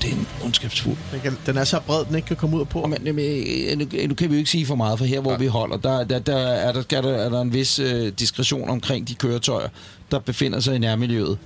Det 0.01 0.11
er 0.11 0.17
en 0.17 0.27
ondskabsfuld. 0.43 0.97
Den, 1.11 1.19
kan, 1.19 1.37
den 1.45 1.57
er 1.57 1.63
så 1.63 1.79
bred, 1.79 2.05
den 2.05 2.15
ikke 2.15 2.27
kan 2.27 2.35
komme 2.35 2.57
ud 2.57 2.65
på. 2.65 2.85
Men, 2.85 3.15
men, 3.15 3.19
øh, 3.19 3.77
nu, 3.77 3.85
nu 4.07 4.15
kan 4.15 4.29
vi 4.29 4.35
jo 4.35 4.37
ikke 4.37 4.49
sige 4.49 4.65
for 4.65 4.75
meget, 4.75 4.97
for 4.97 5.05
her 5.05 5.19
hvor 5.19 5.31
ja. 5.31 5.37
vi 5.37 5.47
holder, 5.47 5.77
der, 5.77 6.03
der, 6.03 6.19
der, 6.19 6.37
er, 6.37 6.71
der, 6.71 6.81
skal 6.81 7.03
der 7.03 7.13
er 7.13 7.29
der 7.29 7.41
en 7.41 7.53
vis 7.53 7.79
øh, 7.79 8.11
diskretion 8.19 8.69
omkring 8.69 9.07
de 9.07 9.15
køretøjer, 9.15 9.69
der 10.11 10.19
befinder 10.19 10.59
sig 10.59 10.75
i 10.75 10.77
nærmiljøet. 10.77 11.37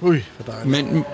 Ui, 0.00 0.24
hvor 0.36 0.52
dejligt. 0.52 0.70
Men... 0.70 1.04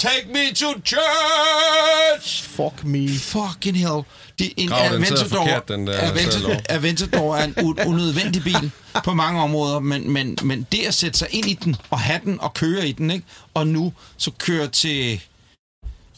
Take 0.00 0.26
me 0.32 0.52
to 0.54 0.66
church! 0.84 2.42
Fuck 2.42 2.84
me. 2.84 3.08
Fucking 3.08 3.76
hell. 3.76 4.02
Det, 4.38 4.52
en 4.56 4.68
Grav, 4.68 4.92
Aventador, 4.92 5.28
forkert, 5.28 5.68
den 5.68 5.86
der 5.86 6.10
Aventador. 6.10 6.56
Aventador 6.68 7.36
er 7.36 7.44
en 7.44 7.54
u- 7.58 7.86
unødvendig 7.88 8.42
bil 8.44 8.70
på 9.04 9.14
mange 9.14 9.40
områder, 9.42 9.80
men, 9.80 10.10
men, 10.10 10.38
men 10.42 10.66
det 10.72 10.78
at 10.86 10.94
sætte 10.94 11.18
sig 11.18 11.28
ind 11.30 11.46
i 11.46 11.54
den, 11.54 11.76
og 11.90 12.00
have 12.00 12.20
den, 12.24 12.40
og 12.40 12.54
køre 12.54 12.88
i 12.88 12.92
den, 12.92 13.10
ikke? 13.10 13.26
og 13.54 13.66
nu 13.66 13.92
så 14.16 14.30
køre 14.38 14.68
til 14.68 15.20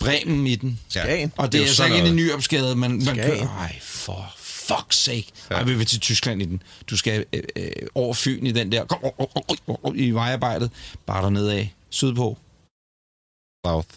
Bremen 0.01 0.47
i 0.47 0.55
den. 0.57 0.81
Skagen. 0.89 1.33
Og 1.37 1.53
det, 1.53 1.59
jo 1.59 1.63
er 1.63 1.67
altså 1.67 1.77
sådan 1.77 1.97
ikke 1.97 2.09
en 2.09 2.17
ny 2.17 2.33
opskade, 2.33 2.77
men 2.77 3.05
man 3.05 3.17
kører... 3.17 3.49
Ej, 3.61 3.79
for 3.83 4.34
fuck's 4.71 4.97
sake. 4.97 5.27
Ja. 5.51 5.55
Ej, 5.55 5.63
vi 5.63 5.75
vil 5.75 5.87
til 5.87 6.01
Tyskland 6.01 6.43
i 6.43 6.45
den. 6.45 6.63
Du 6.91 6.97
skal 6.97 7.25
øh, 7.33 7.43
øh, 7.57 7.67
over 7.95 8.15
Fyn 8.15 8.47
i 8.47 8.53
den 8.53 8.73
der... 8.73 8.85
Kom, 8.85 8.99
oh, 9.03 9.13
oh, 9.19 9.27
oh, 9.67 9.75
oh, 9.83 9.97
I 9.97 10.11
vejarbejdet. 10.11 10.71
Bare 11.07 11.23
dernede 11.23 11.55
af. 11.55 11.75
Sydpå. 11.91 12.39
South. 13.67 13.89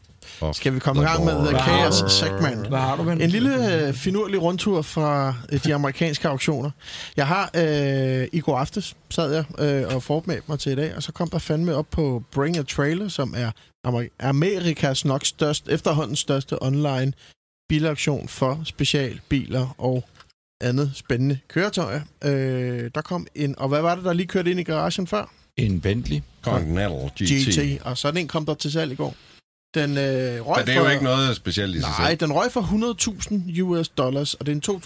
Skal 0.53 0.73
vi 0.73 0.79
komme 0.79 1.01
i 1.01 1.05
the 1.05 1.13
gang 1.13 1.25
med 1.25 1.33
The 1.33 1.43
border. 1.43 1.63
Chaos 1.63 2.13
Segment? 2.13 2.67
Hvad 2.67 2.79
har 2.79 2.95
du, 2.95 3.03
ven? 3.03 3.21
En 3.21 3.29
lille 3.29 3.87
øh, 3.87 3.93
finurlig 3.93 4.41
rundtur 4.41 4.81
fra 4.81 5.35
øh, 5.51 5.63
de 5.63 5.75
amerikanske 5.75 6.27
auktioner. 6.27 6.71
Jeg 7.17 7.27
har 7.27 7.49
øh, 7.53 8.27
i 8.31 8.39
går 8.39 8.57
aftes 8.57 8.95
sad 9.09 9.33
jeg 9.33 9.45
øh, 9.59 9.95
og 9.95 10.03
forberedte 10.03 10.43
mig 10.47 10.59
til 10.59 10.71
i 10.71 10.75
dag, 10.75 10.95
og 10.95 11.03
så 11.03 11.11
kom 11.11 11.29
der 11.29 11.39
fandme 11.39 11.75
op 11.75 11.85
på 11.91 12.23
Bring 12.31 12.57
a 12.57 12.63
Trailer, 12.63 13.07
som 13.07 13.33
er 13.37 13.51
Amer- 13.87 14.15
Amerikas 14.19 15.05
nok 15.05 15.25
største, 15.25 15.71
efterhånden 15.71 16.15
største 16.15 16.63
online 16.63 17.13
bilauktion 17.69 18.27
for 18.27 18.61
specialbiler 18.65 19.75
og 19.77 20.03
andet 20.61 20.91
spændende 20.95 21.39
køretøjer. 21.47 22.01
Øh, 22.23 22.91
der 22.95 23.01
kom 23.01 23.27
en, 23.35 23.59
og 23.59 23.69
hvad 23.69 23.81
var 23.81 23.95
det, 23.95 24.03
der 24.03 24.13
lige 24.13 24.27
kørte 24.27 24.51
ind 24.51 24.59
i 24.59 24.63
garagen 24.63 25.07
før? 25.07 25.33
En 25.57 25.81
Bentley. 25.81 26.21
Continental 26.43 27.09
GT. 27.15 27.77
GT. 27.79 27.81
Og 27.85 27.97
sådan 27.97 28.21
en 28.21 28.27
kom 28.27 28.45
der 28.45 28.53
til 28.53 28.71
salg 28.71 28.91
i 28.91 28.95
går. 28.95 29.15
Den 29.73 29.97
øh, 29.97 30.47
røg 30.47 30.57
Men 30.57 30.65
det 30.67 30.73
er 30.73 30.77
jo 30.77 30.83
for- 30.83 30.89
ikke 30.91 31.03
noget 31.03 31.35
specielt 31.35 31.75
i 31.75 31.79
sig 31.79 31.89
Nej, 31.99 32.09
selv. 32.09 32.19
den 32.19 32.33
røg 32.33 32.51
for 32.51 32.61
100.000 32.61 33.61
US 33.61 33.89
dollars, 33.89 34.33
og 34.33 34.45
det 34.45 34.51
er 34.51 34.55
en 34.55 34.81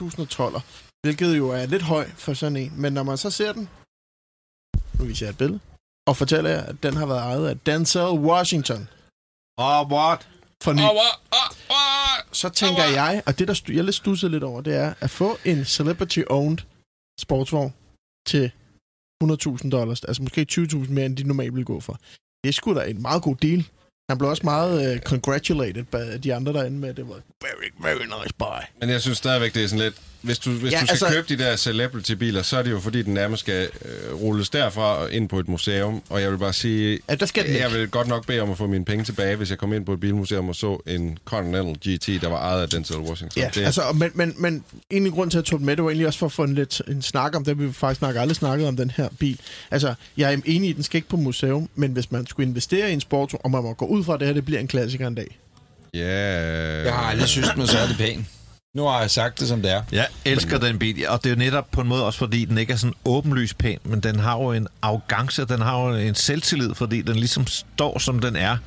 2012'er, 0.57 0.61
hvilket 1.03 1.37
jo 1.37 1.49
er 1.49 1.65
lidt 1.65 1.81
høj 1.81 2.07
for 2.15 2.33
sådan 2.33 2.57
en. 2.57 2.73
Men 2.77 2.93
når 2.93 3.03
man 3.03 3.17
så 3.17 3.29
ser 3.29 3.53
den, 3.53 3.69
nu 4.99 5.05
viser 5.05 5.25
jeg 5.25 5.31
et 5.31 5.37
billede, 5.37 5.59
og 6.07 6.17
fortæller 6.17 6.49
jer, 6.49 6.61
at 6.61 6.75
den 6.83 6.93
har 6.97 7.05
været 7.05 7.19
ejet 7.19 7.47
af 7.47 7.59
Denzel 7.59 8.01
Washington 8.01 8.87
Oh, 9.57 9.91
what? 9.91 10.27
For 10.61 10.73
ny. 10.73 10.81
Så 12.31 12.49
tænker 12.49 12.83
jeg, 12.83 13.23
og 13.25 13.39
det 13.39 13.47
der 13.47 13.61
jeg 13.67 13.83
lidt 13.83 13.95
stusset 13.95 14.31
lidt 14.31 14.43
over, 14.43 14.61
det 14.61 14.75
er 14.75 14.93
at 14.99 15.09
få 15.09 15.37
en 15.45 15.61
celebrity-owned 15.61 16.57
sportsvogn 17.19 17.73
til 18.27 18.51
100.000 19.23 19.69
dollars, 19.69 20.03
altså 20.03 20.21
måske 20.21 20.45
20.000 20.51 20.91
mere, 20.91 21.05
end 21.05 21.17
de 21.17 21.23
normalt 21.23 21.55
vil 21.55 21.65
gå 21.65 21.79
for. 21.79 21.99
Det 22.43 22.49
er 22.49 22.53
sgu 22.53 22.75
da 22.75 22.83
en 22.83 23.01
meget 23.01 23.23
god 23.23 23.35
deal. 23.35 23.65
Han 24.09 24.17
blev 24.17 24.29
også 24.29 24.43
meget 24.43 24.95
uh, 24.95 25.01
congratulated 25.01 25.85
af 25.93 26.21
de 26.21 26.35
andre 26.35 26.53
derinde 26.53 26.77
med, 26.77 26.89
at 26.89 26.97
det 26.97 27.07
var 27.07 27.21
very, 27.41 27.69
very 27.79 28.03
nice 28.03 28.33
buy. 28.37 28.61
Men 28.79 28.89
jeg 28.89 29.01
synes 29.01 29.17
stadigvæk, 29.17 29.53
det 29.53 29.63
er 29.63 29.67
sådan 29.67 29.83
lidt... 29.83 30.01
hvis 30.21 30.39
du, 30.39 30.51
hvis 30.51 30.71
Ja, 30.73 30.79
du 30.79 30.85
skal 30.85 30.93
altså- 30.93 31.07
købe 31.09 31.27
de 31.29 31.43
der 31.43 31.55
celebrity-biler, 31.55 32.41
så 32.41 32.57
er 32.57 32.63
det 32.63 32.71
jo 32.71 32.79
fordi, 32.79 33.01
den 33.01 33.13
nærmest 33.13 33.39
skal 33.39 33.69
øh, 33.85 34.13
rulles 34.15 34.49
derfra 34.49 34.95
og 34.97 35.11
ind 35.11 35.29
på 35.29 35.39
et 35.39 35.47
museum. 35.47 36.01
Og 36.09 36.21
jeg 36.21 36.31
vil 36.31 36.37
bare 36.37 36.53
sige, 36.53 36.99
Ja, 37.09 37.15
der 37.15 37.25
skal 37.25 37.45
jeg 37.51 37.71
vil 37.71 37.87
godt 37.87 38.07
nok 38.07 38.27
bede 38.27 38.39
om 38.41 38.51
at 38.51 38.57
få 38.57 38.67
mine 38.67 38.85
penge 38.85 39.05
tilbage, 39.05 39.35
hvis 39.35 39.49
jeg 39.49 39.57
kom 39.57 39.73
ind 39.73 39.85
på 39.85 39.93
et 39.93 39.99
bilmuseum 39.99 40.49
og 40.49 40.55
så 40.55 40.81
en 40.87 41.17
Continental 41.25 41.95
GT, 41.97 42.21
der 42.21 42.27
var 42.29 42.37
ejet 42.37 42.61
af 42.61 42.69
Denzel 42.69 42.97
Washington. 42.97 43.41
Ja, 43.43 43.49
det, 43.55 43.65
altså, 43.65 43.81
men, 43.95 44.11
men, 44.13 44.33
men 44.37 44.63
en 44.89 45.11
grund 45.11 45.31
til 45.31 45.37
at 45.37 45.45
tage 45.45 45.57
den 45.57 45.65
med, 45.65 45.75
det 45.75 45.83
var 45.83 45.89
egentlig 45.89 46.07
også 46.07 46.19
for 46.19 46.25
at 46.25 46.31
få 46.31 46.43
en, 46.43 46.55
lidt, 46.55 46.81
en 46.87 47.01
snak 47.01 47.35
om 47.35 47.45
det. 47.45 47.59
Vi 47.59 47.73
faktisk 47.73 48.01
nok 48.01 48.15
aldrig 48.15 48.35
snakket 48.35 48.67
om 48.67 48.77
den 48.77 48.91
her 48.97 49.09
bil. 49.19 49.39
Altså, 49.71 49.93
jeg 50.17 50.33
er 50.33 50.37
enig 50.45 50.67
i, 50.67 50.69
at 50.69 50.75
den 50.75 50.83
skal 50.83 50.97
ikke 50.97 51.09
på 51.09 51.17
museum, 51.17 51.69
men 51.75 51.91
hvis 51.91 52.11
man 52.11 52.27
skulle 52.27 52.47
investere 52.49 52.89
i 52.89 52.93
en 52.93 53.01
sport, 53.01 53.33
og 53.43 53.51
man 53.51 53.63
må 53.63 53.73
gå 53.73 53.85
ud 53.85 54.03
fra, 54.03 54.13
at 54.13 54.19
det 54.19 54.27
her 54.27 54.33
det 54.33 54.45
bliver 54.45 54.59
en 54.59 54.67
klassiker 54.67 55.07
en 55.07 55.15
dag. 55.15 55.37
ja, 55.93 56.07
Jeg 56.83 56.93
har 56.93 57.01
aldrig 57.09 57.27
synes, 57.27 57.47
den 57.49 57.59
var 57.61 57.65
særlig 57.67 57.95
pæn. 57.97 58.27
Nu 58.75 58.83
har 58.83 58.99
jeg 58.99 59.11
sagt 59.11 59.39
det, 59.39 59.47
som 59.47 59.61
det 59.61 59.71
er. 59.71 59.83
Jeg 59.91 60.07
elsker 60.25 60.57
den 60.57 60.79
bil, 60.79 61.09
og 61.09 61.23
det 61.23 61.29
er 61.29 61.33
jo 61.33 61.39
netop 61.39 61.71
på 61.71 61.81
en 61.81 61.87
måde 61.87 62.05
også, 62.05 62.19
fordi 62.19 62.45
den 62.45 62.57
ikke 62.57 62.73
er 62.73 62.77
sådan 62.77 62.93
åbenlyst 63.05 63.57
pæn, 63.57 63.79
men 63.83 63.99
den 63.99 64.19
har 64.19 64.37
jo 64.37 64.51
en 64.51 64.67
arrogance, 64.81 65.45
den 65.45 65.61
har 65.61 65.81
jo 65.81 65.95
en 65.95 66.15
selvtillid, 66.15 66.75
fordi 66.75 67.01
den 67.01 67.15
ligesom 67.15 67.47
står, 67.47 67.99
som 67.99 68.19
den 68.19 68.35
er. 68.35 68.57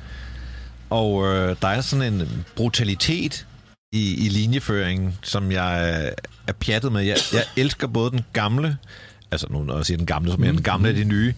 Og 0.89 1.27
øh, 1.27 1.55
der 1.61 1.67
er 1.67 1.81
sådan 1.81 2.13
en 2.13 2.45
brutalitet 2.55 3.47
i, 3.91 4.25
i 4.25 4.29
linjeføringen, 4.29 5.17
som 5.21 5.51
jeg 5.51 6.03
øh, 6.05 6.11
er 6.47 6.53
pjattet 6.53 6.91
med. 6.91 7.01
Jeg, 7.01 7.17
jeg 7.33 7.43
elsker 7.57 7.87
både 7.87 8.11
den 8.11 8.21
gamle, 8.33 8.77
altså 9.31 9.47
nu 9.49 9.63
når 9.63 9.75
jeg 9.75 9.85
siger 9.85 9.97
den 9.97 10.05
gamle, 10.05 10.31
som 10.31 10.43
er 10.43 10.51
den 10.51 10.61
gamle 10.61 10.89
af 10.89 10.95
de 10.95 11.03
nye, 11.03 11.33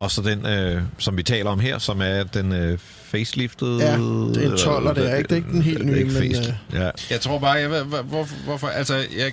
og 0.00 0.10
så 0.10 0.22
den, 0.22 0.46
øh, 0.46 0.82
som 0.98 1.16
vi 1.16 1.22
taler 1.22 1.50
om 1.50 1.60
her, 1.60 1.78
som 1.78 2.02
er 2.02 2.22
den 2.22 2.52
øh, 2.52 2.78
faceliftede... 3.08 3.78
Ja, 3.84 3.92
det 3.92 4.44
er 4.44 4.50
en 4.50 4.52
12'er, 4.52 4.92
det 4.94 5.10
er 5.12 5.16
ikke- 5.16 5.22
det 5.28 5.32
er 5.32 5.36
ikke 5.36 5.50
den 5.50 5.62
helt 5.62 5.86
nye, 5.86 5.92
ikke 5.98 6.04
men, 6.12 6.14
facelift. 6.22 6.54
Ja. 6.72 6.90
Jeg 7.10 7.20
tror 7.20 7.38
bare, 7.38 7.50
jeg 7.52 7.68
hvor, 7.68 8.02
hvorfor, 8.02 8.34
hvorfor, 8.44 8.66
altså, 8.68 8.94
jeg, 8.94 9.32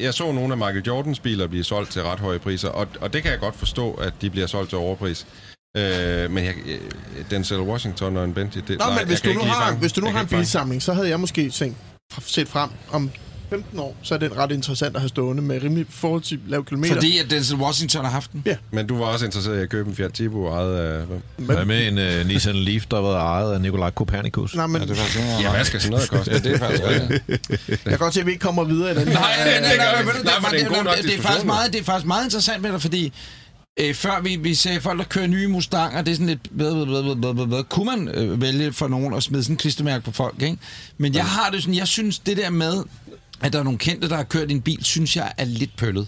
jeg 0.00 0.14
så 0.14 0.32
nogle 0.32 0.52
af 0.52 0.56
Michael 0.58 0.82
Jordans 0.86 1.18
biler 1.20 1.46
blive 1.46 1.64
solgt 1.64 1.90
til 1.92 2.02
ret 2.02 2.20
høje 2.20 2.38
priser, 2.38 2.68
og, 2.68 2.86
og 3.00 3.12
det 3.12 3.22
kan 3.22 3.30
jeg 3.32 3.40
godt 3.40 3.56
forstå, 3.56 3.92
at 3.92 4.12
de 4.20 4.30
bliver 4.30 4.46
solgt 4.46 4.68
til 4.68 4.78
overpris. 4.78 5.26
Øh, 5.76 6.30
men 6.30 6.44
jeg, 6.44 6.54
øh, 6.66 6.78
Denzel 7.30 7.60
Washington 7.60 8.16
og 8.16 8.24
en 8.24 8.34
Bentley, 8.34 8.62
det, 8.68 8.78
Nå, 8.78 8.84
nej, 8.84 8.98
men 8.98 9.06
hvis 9.06 9.24
jeg 9.24 9.34
du, 9.34 9.38
nu 9.38 9.44
har, 9.44 9.74
hvis 9.74 9.92
du 9.92 10.00
nu 10.00 10.06
jeg 10.06 10.14
har 10.14 10.20
en 10.22 10.26
bilsamling, 10.28 10.82
så 10.82 10.92
havde 10.92 11.08
jeg 11.08 11.20
måske 11.20 11.50
tænkt, 11.50 11.76
set 12.26 12.48
frem 12.48 12.70
om 12.92 13.10
15 13.50 13.78
år, 13.78 13.96
så 14.02 14.14
er 14.14 14.18
den 14.18 14.36
ret 14.36 14.52
interessant 14.52 14.96
at 14.96 15.00
have 15.02 15.08
stående 15.08 15.42
med 15.42 15.62
rimelig 15.62 15.86
forhold 15.90 16.22
til 16.22 16.40
lav 16.46 16.64
kilometer. 16.64 16.94
Fordi 16.94 17.18
at 17.18 17.30
Denzel 17.30 17.56
Washington 17.56 18.04
har 18.04 18.12
haft 18.12 18.32
den. 18.32 18.44
Men 18.70 18.86
du 18.86 18.98
var 18.98 19.04
også 19.04 19.24
interesseret 19.24 19.58
i 19.58 19.60
at 19.60 19.68
købe 19.68 19.90
en 19.90 19.96
Fiat 19.96 20.12
Tipo 20.12 20.46
ejet 20.46 20.76
af... 20.76 21.04
Hvad 21.36 21.64
med 21.64 21.88
en 21.88 22.20
uh, 22.20 22.26
Nissan 22.26 22.56
Leaf, 22.56 22.84
der 22.90 23.00
været 23.00 23.16
ejet 23.16 23.54
af 23.54 23.60
Nikolaj 23.60 23.90
Kopernikus? 23.90 24.54
Nej, 24.54 24.66
men 24.66 24.82
Ja, 24.82 24.86
det 24.86 24.90
er 24.90 24.94
faktisk 24.96 25.18
ikke 25.18 25.42
Ja, 25.42 25.50
hvad 25.50 25.64
skal 25.64 25.80
sådan 25.80 25.90
noget 25.90 26.10
koste? 26.10 26.32
Ja, 26.32 26.38
det 26.38 26.52
er 26.52 26.58
faktisk 26.58 26.82
rigtigt. 26.84 27.40
jeg 27.68 27.78
kan 27.86 27.98
godt 27.98 28.14
se, 28.14 28.20
at 28.20 28.26
vi 28.26 28.32
ikke 28.32 28.42
kommer 28.42 28.64
videre 28.64 28.92
i 28.92 28.94
den. 28.94 29.08
Nej, 29.08 29.14
nej, 29.14 29.60
nej, 29.60 29.60
nej, 29.60 29.76
nej, 29.76 30.02
Nej, 30.24 30.32
for 30.40 30.50
det 30.50 31.14
er 31.14 31.18
er 31.18 31.22
faktisk 31.22 31.46
meget, 31.46 31.72
det 31.72 31.80
er 31.80 31.84
faktisk 31.84 32.06
meget 32.06 32.24
interessant 32.24 32.62
med 32.62 32.72
dig, 32.72 32.82
fordi 32.82 33.12
øh, 33.80 33.94
før 33.94 34.20
vi, 34.22 34.36
vi 34.36 34.54
sagde 34.54 34.80
folk, 34.80 34.98
der 34.98 35.04
kører 35.04 35.26
nye 35.26 35.46
Mustanger, 35.48 36.02
det 36.02 36.10
er 36.10 36.14
sådan 36.14 36.26
lidt, 36.26 36.40
hvad, 36.50 36.74
hvad, 36.74 37.02
hvad, 37.02 37.14
hvad, 37.14 37.34
hvad, 37.34 37.46
hvad, 37.46 37.62
kunne 37.64 37.86
man 37.86 38.08
øh, 38.08 38.40
vælge 38.40 38.72
for 38.72 38.88
nogen 38.88 39.14
at 39.14 39.22
smide 39.22 39.42
sådan 39.42 39.54
en 39.54 39.58
klistermærke 39.58 40.04
på 40.04 40.10
folk, 40.10 40.42
ikke? 40.42 40.56
Men 40.98 41.14
jeg 41.14 41.24
har 41.24 41.50
det 41.50 41.62
sådan, 41.62 41.74
jeg 41.74 41.88
synes 41.88 42.18
det 42.18 42.36
der 42.36 42.50
med, 42.50 42.82
at 43.42 43.52
der 43.52 43.58
er 43.58 43.62
nogle 43.62 43.78
kendte, 43.78 44.08
der 44.08 44.16
har 44.16 44.22
kørt 44.24 44.50
en 44.50 44.60
bil, 44.60 44.84
synes 44.84 45.16
jeg 45.16 45.32
er 45.38 45.44
lidt 45.44 45.76
pøllet. 45.76 46.06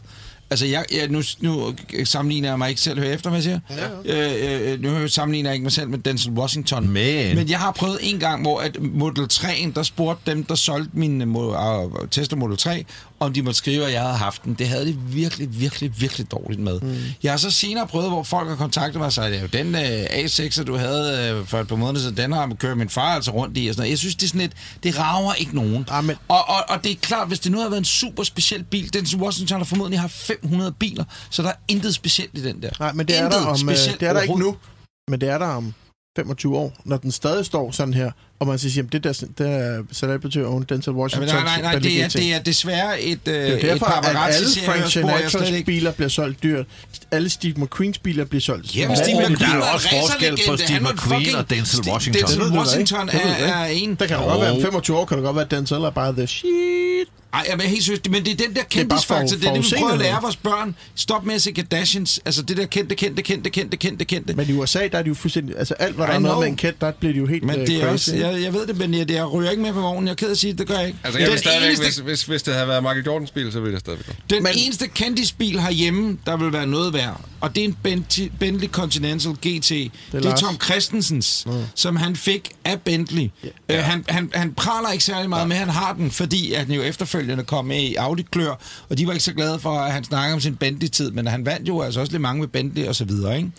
Altså, 0.50 0.66
jeg, 0.66 0.84
jeg, 0.92 1.08
nu, 1.08 1.22
nu 1.40 1.74
sammenligner 2.04 2.48
jeg 2.48 2.58
mig 2.58 2.68
ikke 2.68 2.80
selv, 2.80 2.98
hør 2.98 3.10
efter, 3.12 3.30
hvad 3.30 3.42
jeg 3.42 3.42
siger. 3.42 3.60
Ja. 4.06 4.28
Øh, 4.64 4.72
øh, 4.72 4.82
nu 4.82 5.08
sammenligner 5.08 5.50
jeg 5.50 5.54
ikke 5.54 5.62
mig 5.64 5.72
selv 5.72 5.88
med 5.88 5.98
Denzel 5.98 6.32
Washington. 6.32 6.88
Men- 6.88 7.36
Men 7.36 7.50
jeg 7.50 7.58
har 7.58 7.70
prøvet 7.72 7.98
en 8.02 8.18
gang, 8.18 8.42
hvor 8.42 8.60
at 8.60 8.76
Model 8.82 9.28
3'en, 9.32 9.72
der 9.74 9.82
spurgte 9.82 10.30
dem, 10.30 10.44
der 10.44 10.54
solgte 10.54 10.90
min 10.92 11.22
uh, 11.36 11.88
Tesla 12.10 12.36
Model 12.38 12.56
3, 12.56 12.84
om 13.20 13.32
de 13.32 13.42
måtte 13.42 13.58
skrive, 13.58 13.84
at 13.86 13.92
jeg 13.92 14.02
havde 14.02 14.14
haft 14.16 14.44
den. 14.44 14.54
Det 14.54 14.68
havde 14.68 14.86
de 14.86 14.96
virkelig, 14.98 15.60
virkelig, 15.60 16.00
virkelig 16.00 16.30
dårligt 16.30 16.60
med. 16.60 16.80
Mm. 16.80 16.96
Jeg 17.22 17.32
har 17.32 17.36
så 17.36 17.50
senere 17.50 17.86
prøvet, 17.86 18.08
hvor 18.10 18.22
folk 18.22 18.48
har 18.48 18.56
kontaktet 18.56 18.96
mig 18.98 19.06
og 19.06 19.12
sagt, 19.12 19.34
at 19.34 19.52
den 19.52 19.74
uh, 19.74 19.80
A6, 20.04 20.64
du 20.64 20.76
havde 20.76 21.38
uh, 21.40 21.46
for 21.46 21.60
et 21.60 21.68
par 21.68 21.76
måneder 21.76 22.00
siden, 22.00 22.16
den 22.16 22.32
har 22.32 22.54
kørt 22.60 22.76
min 22.78 22.88
far 22.88 23.14
altså 23.14 23.30
rundt 23.30 23.58
i. 23.58 23.66
Og 23.68 23.74
sådan 23.74 23.80
noget. 23.82 23.90
Jeg 23.90 23.98
synes, 23.98 24.14
det 24.14 24.22
er 24.22 24.28
sådan 24.28 24.40
lidt, 24.40 24.52
det 24.82 24.98
rager 24.98 25.34
ikke 25.34 25.54
nogen. 25.54 25.86
Ah, 25.90 26.04
men- 26.04 26.16
Og, 26.28 26.48
og, 26.48 26.56
og 26.68 26.84
det 26.84 26.92
er 26.92 26.96
klart, 26.96 27.28
hvis 27.28 27.40
det 27.40 27.52
nu 27.52 27.58
havde 27.58 27.70
været 27.70 27.80
en 27.80 27.84
super 27.84 28.22
speciel 28.22 28.64
bil, 28.64 28.92
den 28.94 29.06
Washington 29.20 29.58
har 29.58 29.64
formodentlig 29.64 30.00
har 30.00 30.08
500 30.08 30.72
biler, 30.72 31.04
så 31.30 31.42
der 31.42 31.48
er 31.48 31.54
intet 31.68 31.94
specielt 31.94 32.38
i 32.38 32.42
den 32.42 32.62
der. 32.62 32.70
Nej, 32.80 32.92
men 32.92 33.06
det 33.08 33.18
er 33.18 33.24
Intet 33.24 33.40
der, 33.40 33.46
om, 33.46 33.68
øh, 33.68 33.74
det 34.00 34.02
er 34.02 34.12
der 34.12 34.20
ikke 34.20 34.38
nu. 34.38 34.56
Men 35.10 35.20
det 35.20 35.28
er 35.28 35.38
der 35.38 35.46
om 35.46 35.74
25 36.16 36.56
år, 36.56 36.72
når 36.84 36.96
den 36.96 37.12
stadig 37.12 37.46
står 37.46 37.70
sådan 37.70 37.94
her, 37.94 38.10
og 38.40 38.46
man 38.46 38.58
siger, 38.58 38.72
jamen 38.76 38.88
det 38.92 39.04
der, 39.04 39.12
det 39.38 39.48
er 39.50 39.82
celebrity 39.92 40.38
owned 40.38 40.66
Denzel 40.66 40.92
Washington. 40.92 41.28
nej, 41.34 41.44
nej, 41.44 41.62
nej, 41.62 41.78
det 41.78 42.02
er, 42.02 42.08
det 42.08 42.34
er 42.34 42.38
desværre 42.38 43.00
et, 43.02 43.18
øh, 43.28 43.34
Det 43.34 43.50
er 43.50 43.56
et 43.56 43.62
derfor, 43.62 43.86
at 43.86 44.34
alle 44.34 44.48
Frank 44.64 44.90
Sinatras 44.90 45.50
ikke. 45.50 45.66
biler 45.66 45.92
bliver 45.92 46.08
solgt 46.08 46.42
dyrt. 46.42 46.66
Alle 47.10 47.28
Steve 47.28 47.54
McQueens 47.56 47.98
biler 47.98 48.24
bliver 48.24 48.40
solgt 48.40 48.76
Jamen, 48.76 48.96
dyrt. 48.96 49.04
Steve 49.06 49.16
men 49.22 49.32
McQueen 49.32 49.38
der 49.38 49.48
er 49.48 49.54
jo 49.54 49.60
var 49.60 49.68
en 49.68 49.74
også 49.74 49.88
forskel 49.90 50.38
på. 50.48 50.56
Steve 50.56 50.80
McQueen 50.80 51.34
og 51.34 51.50
Denzel 51.50 51.80
Washington. 51.90 52.22
Denzel 52.22 52.40
Det 52.40 52.52
Washington. 52.58 53.06
Det 53.08 53.20
er, 53.38 53.46
er 53.46 53.66
en... 53.66 53.94
Der 53.94 54.06
kan 54.06 54.16
jo 54.16 54.22
godt 54.22 54.40
være, 54.40 54.52
om 54.52 54.62
25 54.62 54.96
år 54.96 55.04
kan 55.04 55.16
det 55.16 55.24
godt 55.24 55.36
være, 55.36 55.44
at 55.44 55.50
Denzel 55.50 55.76
er 55.76 55.90
bare 55.90 56.12
the 56.12 56.26
shit. 56.26 56.48
Ej, 57.34 57.44
jeg 57.48 57.64
er 57.64 57.68
helt 57.68 57.84
seriøst, 57.84 58.10
men 58.10 58.24
det 58.24 58.32
er 58.32 58.36
den 58.36 58.46
der 58.48 58.54
bare 58.54 58.64
kendtisfaktor, 58.70 59.36
det 59.36 59.44
er 59.48 59.52
det, 59.54 59.62
vi 59.64 59.74
prøver 59.78 59.92
at 59.92 59.98
lære 59.98 60.18
vores 60.22 60.36
børn. 60.36 60.74
Stop 60.94 61.24
med 61.24 61.34
at 61.34 61.42
se 61.42 61.52
Kardashians. 61.52 62.20
Altså 62.24 62.42
det 62.42 62.56
der 62.56 62.66
kendte, 62.66 62.94
kendte, 62.94 63.22
kendte, 63.22 63.50
kendte, 63.50 63.76
kendte, 63.76 64.04
kendte. 64.04 64.34
Men 64.34 64.48
i 64.48 64.52
USA, 64.52 64.88
der 64.92 64.98
er 64.98 65.02
de 65.02 65.08
jo 65.08 65.14
fuldstændig... 65.14 65.58
Altså 65.58 65.74
alt, 65.74 65.94
hvad 65.96 66.06
der 66.06 66.12
er 66.12 66.18
noget 66.18 66.38
med 66.38 66.48
en 66.48 66.56
kendt, 66.56 66.80
der 66.80 66.90
bliver 66.90 67.12
de 67.12 67.18
jo 67.18 67.26
helt 67.26 67.44
Men 67.44 67.60
øh, 67.60 67.66
det 67.66 67.76
er 67.76 67.80
crazy. 67.80 67.92
også, 67.92 68.16
jeg, 68.30 68.42
jeg 68.42 68.52
ved 68.52 68.66
det, 68.66 68.76
men 68.78 68.94
jeg, 68.94 69.10
jeg 69.10 69.32
ryger 69.32 69.50
ikke 69.50 69.62
med 69.62 69.72
på 69.72 69.80
vognen. 69.80 70.06
Jeg 70.06 70.12
er 70.12 70.16
ked 70.16 70.26
af 70.28 70.32
at 70.32 70.38
sige 70.38 70.50
det, 70.50 70.58
det 70.58 70.66
gør 70.66 70.78
jeg 70.78 70.86
ikke. 70.86 70.98
Altså, 71.04 71.20
jeg 71.20 71.30
den 71.30 71.38
stadigvæk, 71.38 71.66
eneste, 71.68 71.84
hvis, 71.84 71.96
hvis, 71.96 72.22
hvis 72.22 72.42
det 72.42 72.54
havde 72.54 72.68
været 72.68 72.82
Michael 72.82 73.04
Jordans 73.04 73.30
bil, 73.30 73.52
så 73.52 73.60
ville 73.60 73.72
jeg 73.72 73.80
stadigvæk 73.80 74.06
gå. 74.06 74.12
den 74.30 74.42
Men- 74.42 74.52
eneste 74.56 74.88
kendisbil 74.88 75.60
herhjemme, 75.60 76.18
der 76.26 76.36
vil 76.36 76.52
være 76.52 76.66
noget 76.66 76.92
værd, 76.92 77.20
og 77.40 77.54
det 77.54 77.60
er 77.60 77.64
en 77.64 77.76
Bentley, 77.82 78.32
Bentley 78.40 78.68
Continental 78.68 79.32
GT. 79.32 79.68
Det 79.68 79.90
er, 80.12 80.20
det 80.20 80.24
er. 80.26 80.36
Tom 80.36 80.60
Christensens, 80.64 81.42
mm. 81.46 81.52
som 81.74 81.96
han 81.96 82.16
fik 82.16 82.50
af 82.64 82.80
Bentley. 82.80 83.30
Ja. 83.68 83.78
Øh, 83.78 83.84
han, 83.84 84.04
han, 84.08 84.30
han 84.34 84.52
praler 84.54 84.90
ikke 84.92 85.04
særlig 85.04 85.28
meget 85.28 85.42
ja. 85.42 85.46
med, 85.46 85.56
han 85.56 85.68
har 85.68 85.92
den, 85.92 86.10
fordi 86.10 86.52
at 86.52 86.58
han 86.66 86.70
jo 86.74 86.82
efterfølgende 86.82 87.44
kom 87.44 87.64
med 87.64 87.80
i 87.80 87.94
Audi-klør, 87.94 88.60
og 88.88 88.98
de 88.98 89.06
var 89.06 89.12
ikke 89.12 89.24
så 89.24 89.32
glade 89.32 89.58
for, 89.58 89.70
at 89.78 89.92
han 89.92 90.04
snakkede 90.04 90.34
om 90.34 90.40
sin 90.40 90.56
Bentley-tid, 90.56 91.10
men 91.10 91.26
han 91.26 91.46
vandt 91.46 91.68
jo 91.68 91.80
altså 91.82 92.00
også 92.00 92.12
lidt 92.12 92.22
mange 92.22 92.40
med 92.40 92.48
Bentley 92.48 92.86
og 92.86 92.94
så 92.94 93.04
videre, 93.04 93.36
ikke? 93.36 93.50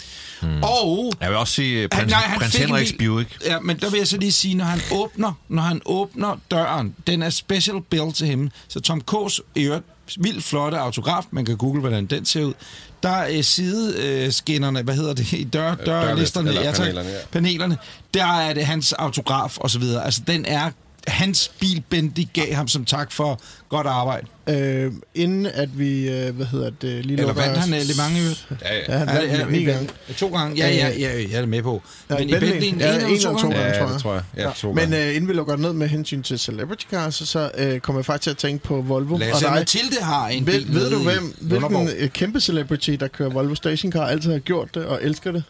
Mm. 0.41 0.63
Og 0.63 1.13
Jeg 1.21 1.29
vil 1.29 1.37
også 1.37 1.53
sige 1.53 1.75
uh, 1.77 1.81
han, 1.81 1.89
prins, 1.89 2.11
nej, 2.11 2.21
han 2.21 2.39
prins 2.39 2.51
fik 2.51 2.61
en 2.61 2.67
Henriks 2.67 2.93
Buick. 2.99 3.37
Ja, 3.45 3.59
men 3.59 3.79
der 3.79 3.89
vil 3.89 3.97
jeg 3.97 4.07
så 4.07 4.17
lige 4.17 4.31
sige, 4.31 4.55
når 4.59 4.65
han 4.65 4.79
åbner, 4.91 5.33
når 5.49 5.61
han 5.61 5.81
åbner 5.85 6.37
døren, 6.51 6.95
den 7.07 7.23
er 7.23 7.29
special 7.29 7.81
built 7.81 8.15
til 8.15 8.27
ham, 8.27 8.49
så 8.67 8.79
Tom 8.79 9.01
K's 9.11 9.39
øvrigt 9.55 9.85
vildt 10.17 10.43
flotte 10.43 10.77
autograf, 10.77 11.23
man 11.31 11.45
kan 11.45 11.57
google, 11.57 11.79
hvordan 11.79 12.05
den 12.05 12.25
ser 12.25 12.43
ud. 12.43 12.53
Der 13.03 13.09
er 13.09 13.41
sideskinnerne, 13.41 14.81
hvad 14.81 14.95
hedder 14.95 15.13
det, 15.13 15.33
i 15.33 15.43
dør, 15.43 15.75
dørlisterne, 15.75 16.51
ja, 16.51 16.71
tak, 16.71 16.77
panelerne, 16.77 17.09
ja. 17.09 17.15
panelerne, 17.31 17.77
der 18.13 18.25
er 18.25 18.53
det 18.53 18.65
hans 18.65 18.93
autograf 18.93 19.57
og 19.57 19.69
så 19.69 19.79
videre. 19.79 20.05
Altså, 20.05 20.21
den 20.27 20.45
er 20.45 20.71
hans 21.09 21.51
bil, 21.59 21.83
Bentley 21.89 22.25
gav 22.33 22.53
ham 22.53 22.67
som 22.67 22.85
tak 22.85 23.11
for 23.11 23.41
godt 23.69 23.87
arbejde. 23.87 24.27
Øh, 24.49 24.91
inden 25.15 25.45
at 25.45 25.79
vi, 25.79 26.09
øh, 26.09 26.35
hvad 26.35 26.45
hedder 26.45 26.69
det, 26.69 27.05
lige 27.05 27.19
Eller 27.19 27.33
vandt 27.33 27.57
han 27.57 27.69
lidt 27.69 27.97
mange 27.97 28.21
øvrigt? 28.21 28.47
Ja, 28.61 28.75
ja. 28.75 28.81
Ja, 28.93 28.97
han 28.97 29.07
vandt 29.39 29.51
ni 29.51 29.63
gange. 29.63 29.89
To 30.17 30.27
gange? 30.27 30.57
Ja, 30.57 30.69
ja, 30.69 30.89
ja, 30.99 31.09
jeg 31.17 31.31
er 31.33 31.39
det 31.39 31.49
med 31.49 31.61
på. 31.63 31.81
Ja, 32.09 32.15
Men 32.17 32.29
i 32.29 32.31
Bentley, 32.31 32.51
Bentley 32.51 32.67
en 32.73 32.79
ja, 32.79 32.95
eller 32.95 33.07
en 33.07 33.19
to 33.19 33.29
eller 33.29 33.41
to 33.41 33.49
gange? 33.49 33.55
gange. 33.55 33.73
Ja, 33.73 33.79
tror 33.79 33.91
jeg. 33.91 34.01
tror 34.01 34.13
jeg. 34.13 34.23
Ja, 34.37 34.51
to 34.55 34.73
Men 34.73 34.93
øh, 34.93 35.15
inden 35.15 35.27
vi 35.27 35.33
lukker 35.33 35.55
ned 35.55 35.73
med 35.73 35.87
hensyn 35.87 36.23
til 36.23 36.39
Celebrity 36.39 36.85
Cars, 36.91 37.15
så, 37.15 37.25
så 37.25 37.51
øh, 37.57 37.79
kommer 37.79 37.99
jeg 37.99 38.05
faktisk 38.05 38.23
til 38.23 38.29
at 38.29 38.37
tænke 38.37 38.63
på 38.63 38.81
Volvo 38.81 39.13
og 39.13 39.19
Lasse 39.19 39.35
og 39.35 39.41
dig. 39.41 39.59
Mathilde 39.59 40.01
har 40.01 40.27
en 40.27 40.45
Ved, 40.47 40.53
bil 40.53 40.73
ved 40.73 40.81
nede 40.81 40.91
du, 40.95 41.03
hvem, 41.03 41.35
hvilken 41.41 41.89
øh, 41.97 42.09
kæmpe 42.09 42.39
celebrity, 42.39 42.91
der 42.91 43.07
kører 43.07 43.29
Volvo 43.29 43.55
Stationcar, 43.55 44.05
altid 44.05 44.31
har 44.31 44.39
gjort 44.39 44.75
det 44.75 44.85
og 44.85 44.99
elsker 45.03 45.31
det? 45.31 45.43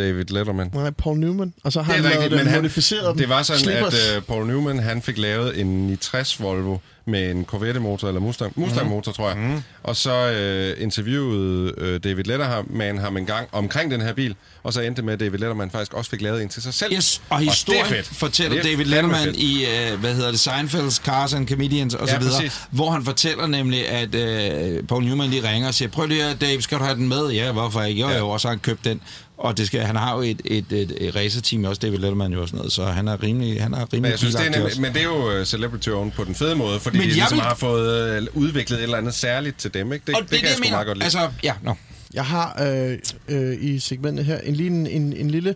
David 0.00 0.24
Letterman. 0.30 0.70
Nej, 0.74 0.90
Paul 0.90 1.18
Newman. 1.18 1.54
Og 1.64 1.72
så 1.72 1.82
har 1.82 1.92
Det 1.92 1.98
er 1.98 2.02
han 2.02 2.10
lavet 2.10 2.16
rigtigt, 2.22 2.30
det, 2.38 2.44
men 2.44 2.52
han- 2.52 2.62
modificeret 2.62 3.18
Det 3.18 3.28
var 3.28 3.42
sådan, 3.42 3.60
Slippers. 3.60 3.94
at 3.94 4.16
uh, 4.16 4.22
Paul 4.24 4.46
Newman 4.46 4.78
han 4.78 5.02
fik 5.02 5.18
lavet 5.18 5.60
en 5.60 5.66
69 5.86 6.40
Volvo 6.40 6.78
med 7.06 7.30
en 7.30 7.44
Corvette-motor, 7.44 8.08
eller 8.08 8.20
Mustang, 8.20 8.52
Mustang-motor, 8.56 9.12
tror 9.12 9.28
jeg. 9.28 9.38
Mm. 9.38 9.62
Og 9.82 9.96
så 9.96 10.74
uh, 10.76 10.82
interviewede 10.82 11.72
uh, 11.82 12.10
David 12.10 12.24
Letterman 12.24 12.98
ham 12.98 13.16
en 13.16 13.26
gang 13.26 13.48
omkring 13.52 13.90
den 13.90 14.00
her 14.00 14.12
bil, 14.12 14.34
og 14.62 14.72
så 14.72 14.80
endte 14.80 15.02
med, 15.02 15.12
at 15.12 15.20
David 15.20 15.38
Letterman 15.38 15.70
faktisk 15.70 15.94
også 15.94 16.10
fik 16.10 16.20
lavet 16.22 16.42
en 16.42 16.48
til 16.48 16.62
sig 16.62 16.74
selv. 16.74 16.92
Yes, 16.94 17.22
og 17.30 17.38
historien 17.38 18.04
fortæller 18.04 18.56
Det 18.62 18.64
David 18.64 18.84
Letterman 18.84 19.24
fedt. 19.24 19.36
i, 19.36 19.66
uh, 19.92 20.00
hvad 20.00 20.14
hedder 20.14 20.30
det, 20.30 20.48
Seinfeld's 20.48 21.04
Cars 21.04 21.34
and 21.34 21.48
Comedians 21.48 21.94
og 21.94 22.08
Ja, 22.08 22.12
så 22.14 22.18
videre, 22.20 22.50
hvor 22.70 22.90
han 22.90 23.04
fortæller 23.04 23.46
nemlig, 23.46 23.88
at 23.88 24.14
uh, 24.14 24.86
Paul 24.86 25.04
Newman 25.04 25.30
lige 25.30 25.48
ringer 25.48 25.68
og 25.68 25.74
siger, 25.74 25.88
prøv 25.88 26.06
lige 26.06 26.24
at 26.24 26.40
Dave, 26.40 26.62
skal 26.62 26.78
du 26.78 26.84
have 26.84 26.96
den 26.96 27.08
med? 27.08 27.28
Ja, 27.30 27.52
hvorfor 27.52 27.82
ikke? 27.82 28.00
Jo, 28.00 28.08
Ja. 28.08 28.18
jo, 28.18 28.28
og 28.28 28.40
så 28.40 28.48
har 28.48 28.52
han 28.52 28.58
købt 28.60 28.84
den. 28.84 29.00
Og 29.38 29.58
det 29.58 29.66
skal, 29.66 29.80
han 29.80 29.96
har 29.96 30.14
jo 30.16 30.22
et, 30.22 30.40
et, 30.44 30.72
et, 30.72 30.92
et 31.00 31.16
racerteam 31.16 31.64
også, 31.64 31.78
David 31.82 31.98
Letterman 31.98 32.32
jo 32.32 32.42
og 32.42 32.48
sådan 32.48 32.56
noget, 32.56 32.72
så 32.72 32.84
han 32.84 33.08
er 33.08 33.22
rimelig, 33.22 33.62
han 33.62 33.74
er 33.74 33.76
rimelig 33.78 34.00
Men 34.02 34.10
jeg 34.10 34.18
synes, 34.18 34.34
det 34.34 34.40
er, 34.40 34.44
bilagtig 34.44 34.60
nem, 34.60 34.66
også. 34.66 34.80
men 34.80 34.92
det 34.92 35.00
er 35.00 35.04
jo 35.04 35.38
uh, 35.40 35.44
celebrity 35.46 35.88
owned 35.88 36.12
på 36.12 36.24
den 36.24 36.34
fede 36.34 36.54
måde, 36.54 36.80
fordi 36.90 36.98
Men 36.98 37.04
de 37.04 37.08
jeg 37.08 37.14
ligesom 37.14 37.36
vil- 37.36 37.42
har 37.44 37.54
fået 37.54 38.28
uh, 38.34 38.42
udviklet 38.42 38.78
et 38.78 38.82
eller 38.82 38.98
andet 38.98 39.14
særligt 39.14 39.58
til 39.58 39.74
dem, 39.74 39.92
ikke? 39.92 40.04
Det, 40.06 40.14
og 40.14 40.22
det, 40.22 40.30
det 40.30 40.38
kan 40.38 40.48
jeg 40.48 40.56
sgu 40.56 40.70
meget 40.70 40.86
godt 40.86 40.98
lide. 40.98 41.04
Altså, 41.04 41.30
ja, 41.42 41.54
no. 41.62 41.74
Jeg 42.14 42.24
har 42.24 42.62
øh, 42.62 42.98
øh, 43.28 43.56
i 43.64 43.78
segmentet 43.78 44.24
her 44.24 44.38
en, 44.38 44.60
en, 44.60 44.86
en, 44.86 45.12
en 45.12 45.30
lille 45.30 45.54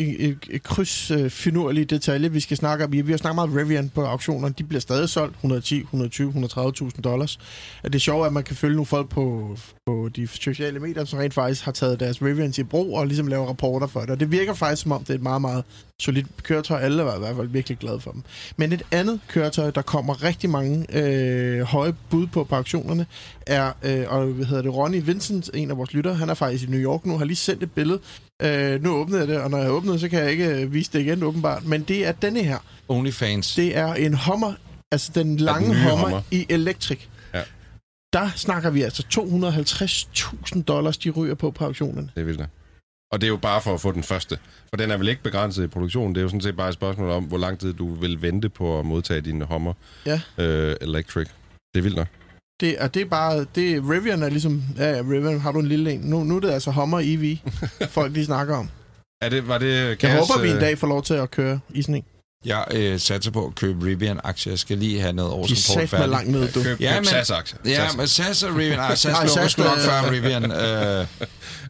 et, 0.00 0.38
et 0.50 0.62
kryds 0.62 1.10
øh, 1.10 1.30
finurlig 1.30 1.90
detalje, 1.90 2.32
vi 2.32 2.40
skal 2.40 2.56
snakke 2.56 2.84
om. 2.84 2.92
Vi 2.92 3.00
vi 3.00 3.12
har 3.12 3.18
snakket 3.18 3.34
meget 3.34 3.50
om 3.50 3.56
Rivian 3.56 3.88
på 3.88 4.04
auktionerne. 4.04 4.54
De 4.58 4.64
bliver 4.64 4.80
stadig 4.80 5.08
solgt 5.08 5.34
110, 5.34 5.80
120, 5.80 6.32
130.000 6.46 7.00
dollars. 7.00 7.38
Det 7.84 8.08
er, 8.08 8.24
at 8.24 8.32
man 8.32 8.42
kan 8.44 8.56
følge 8.56 8.74
nogle 8.74 8.86
folk 8.86 9.08
på, 9.08 9.56
på 9.86 10.08
de 10.16 10.26
sociale 10.26 10.80
medier, 10.80 11.04
som 11.04 11.18
rent 11.18 11.34
faktisk 11.34 11.64
har 11.64 11.72
taget 11.72 12.00
deres 12.00 12.22
Rivians 12.22 12.58
i 12.58 12.62
brug 12.62 12.98
og 12.98 13.06
ligesom 13.06 13.26
laver 13.26 13.46
rapporter 13.46 13.86
for 13.86 14.00
det. 14.00 14.10
Og 14.10 14.20
det 14.20 14.30
virker 14.30 14.54
faktisk 14.54 14.82
som 14.82 14.92
om, 14.92 15.00
det 15.04 15.10
er 15.10 15.14
et 15.14 15.22
meget, 15.22 15.40
meget 15.40 15.64
solidt 16.02 16.42
køretøj. 16.42 16.80
Alle 16.80 17.04
var 17.04 17.16
i 17.16 17.18
hvert 17.18 17.36
fald 17.36 17.48
virkelig 17.48 17.78
glade 17.78 18.00
for 18.00 18.10
dem. 18.10 18.22
Men 18.56 18.72
et 18.72 18.82
andet 18.90 19.20
køretøj, 19.28 19.70
der 19.70 19.82
kommer 19.82 20.24
rigtig 20.24 20.50
mange 20.50 20.86
øh, 20.98 21.60
høje 21.62 21.94
bud 22.10 22.26
på 22.26 22.44
på 22.44 22.54
auktionerne, 22.54 23.06
er, 23.46 23.72
øh, 23.82 24.04
og 24.08 24.26
hvad 24.26 24.46
hedder 24.46 24.62
det, 24.62 24.74
Ronnie 24.74 25.06
Vincent, 25.06 25.50
en 25.54 25.70
af 25.70 25.76
vores 25.76 25.92
lyttere, 25.92 26.14
han 26.14 26.28
er 26.28 26.34
faktisk 26.34 26.64
i 26.64 26.66
New 26.70 26.80
York 26.80 27.06
nu, 27.06 27.18
har 27.18 27.24
lige 27.24 27.36
sendt 27.36 27.62
et 27.62 27.72
billede. 27.72 28.00
Øh, 28.42 28.82
nu 28.82 28.90
åbnede 28.90 29.20
jeg 29.20 29.28
det, 29.28 29.40
og 29.40 29.50
når 29.50 29.58
jeg 29.58 29.70
åbnede, 29.70 29.98
så 29.98 30.08
kan 30.08 30.18
jeg 30.18 30.30
ikke 30.30 30.46
øh, 30.46 30.72
vise 30.74 30.90
det 30.92 31.00
igen 31.00 31.22
åbenbart. 31.22 31.64
Men 31.66 31.82
det 31.82 32.06
er 32.06 32.12
denne 32.12 32.42
her. 32.42 32.58
Onlyfans. 32.88 33.54
Det 33.54 33.76
er 33.76 33.94
en 33.94 34.14
Hummer, 34.14 34.52
altså 34.92 35.12
den 35.14 35.36
lange 35.36 35.68
nye 35.68 35.74
Hummer, 35.90 35.96
Hummer. 36.04 36.22
i 36.30 36.46
Electric. 36.48 36.98
Der 38.12 38.30
snakker 38.36 38.70
vi 38.70 38.82
altså 38.82 39.02
250.000 39.14 40.62
dollars, 40.62 40.98
de 40.98 41.10
ryger 41.10 41.34
på 41.34 41.50
på 41.50 41.64
auktionerne. 41.64 42.08
Det 42.14 42.20
er 42.20 42.24
vildt. 42.24 42.40
Og 43.12 43.20
det 43.20 43.26
er 43.26 43.28
jo 43.28 43.36
bare 43.36 43.60
for 43.62 43.74
at 43.74 43.80
få 43.80 43.92
den 43.92 44.02
første. 44.02 44.38
For 44.68 44.76
den 44.76 44.90
er 44.90 44.96
vel 44.96 45.08
ikke 45.08 45.22
begrænset 45.22 45.64
i 45.64 45.66
produktionen. 45.66 46.14
Det 46.14 46.20
er 46.20 46.22
jo 46.22 46.28
sådan 46.28 46.40
set 46.40 46.56
bare 46.56 46.68
et 46.68 46.74
spørgsmål 46.74 47.10
om, 47.10 47.24
hvor 47.24 47.38
lang 47.38 47.58
tid 47.58 47.72
du 47.72 47.94
vil 47.94 48.22
vente 48.22 48.48
på 48.48 48.78
at 48.78 48.86
modtage 48.86 49.20
din 49.20 49.42
Hummer 49.42 49.72
Ja. 50.06 50.20
øh, 50.38 50.76
Electric. 50.80 51.28
Det 51.74 51.78
er 51.78 51.82
vildt 51.82 51.96
nok. 51.96 52.06
Det, 52.60 52.78
og 52.78 52.94
det 52.94 53.02
er 53.02 53.06
bare, 53.06 53.46
det, 53.54 53.82
Rivian 53.90 54.22
er 54.22 54.28
ligesom, 54.28 54.62
ja, 54.76 54.90
ja, 54.96 55.02
Rivian, 55.02 55.40
har 55.40 55.52
du 55.52 55.58
en 55.58 55.66
lille 55.68 55.92
en? 55.92 56.00
Nu, 56.00 56.24
nu 56.24 56.36
er 56.36 56.40
det 56.40 56.50
altså 56.50 56.70
Hummer 56.70 57.00
EV, 57.04 57.36
folk 57.96 58.14
de 58.14 58.24
snakker 58.24 58.56
om. 58.56 58.68
Er 59.22 59.28
det, 59.28 59.48
var 59.48 59.58
det 59.58 59.74
Jeg 59.74 59.98
Kæres, 59.98 60.28
håber, 60.28 60.42
vi 60.42 60.48
en 60.48 60.54
øh, 60.54 60.60
dag 60.60 60.78
får 60.78 60.86
lov 60.86 61.02
til 61.02 61.14
at 61.14 61.30
køre 61.30 61.60
i 61.70 61.82
sådan 61.82 61.94
en. 61.94 62.04
Jeg 62.44 62.64
øh, 62.74 63.00
satser 63.00 63.30
på 63.30 63.46
at 63.46 63.54
købe 63.54 63.84
Rivian-aktier. 63.86 64.52
Jeg 64.52 64.58
skal 64.58 64.78
lige 64.78 65.00
have 65.00 65.12
noget 65.12 65.30
De 65.30 65.34
er 65.36 65.38
årsrapport 65.40 65.64
sat 65.64 65.76
med 65.80 65.88
færdig. 65.88 66.08
langt 66.08 66.30
ned, 66.30 66.52
du. 66.52 66.62
Køb, 66.62 66.80
Ja, 66.80 66.94
køb 66.96 67.04
SAS-aktier. 67.06 67.58
Ja, 67.64 67.86
SAS. 67.88 67.96
men 67.96 68.06
SAS 68.08 68.42
og 68.42 68.56
Rivian... 68.56 68.76
Nej, 68.78 68.94
SAS 68.94 69.12
Nej, 69.12 69.22
lukker 69.26 69.42
SAS, 69.42 69.52
sgu 69.52 69.62
nok 69.62 69.78
før 69.78 70.10
Rivian. 70.10 70.44
Øh, 70.44 70.50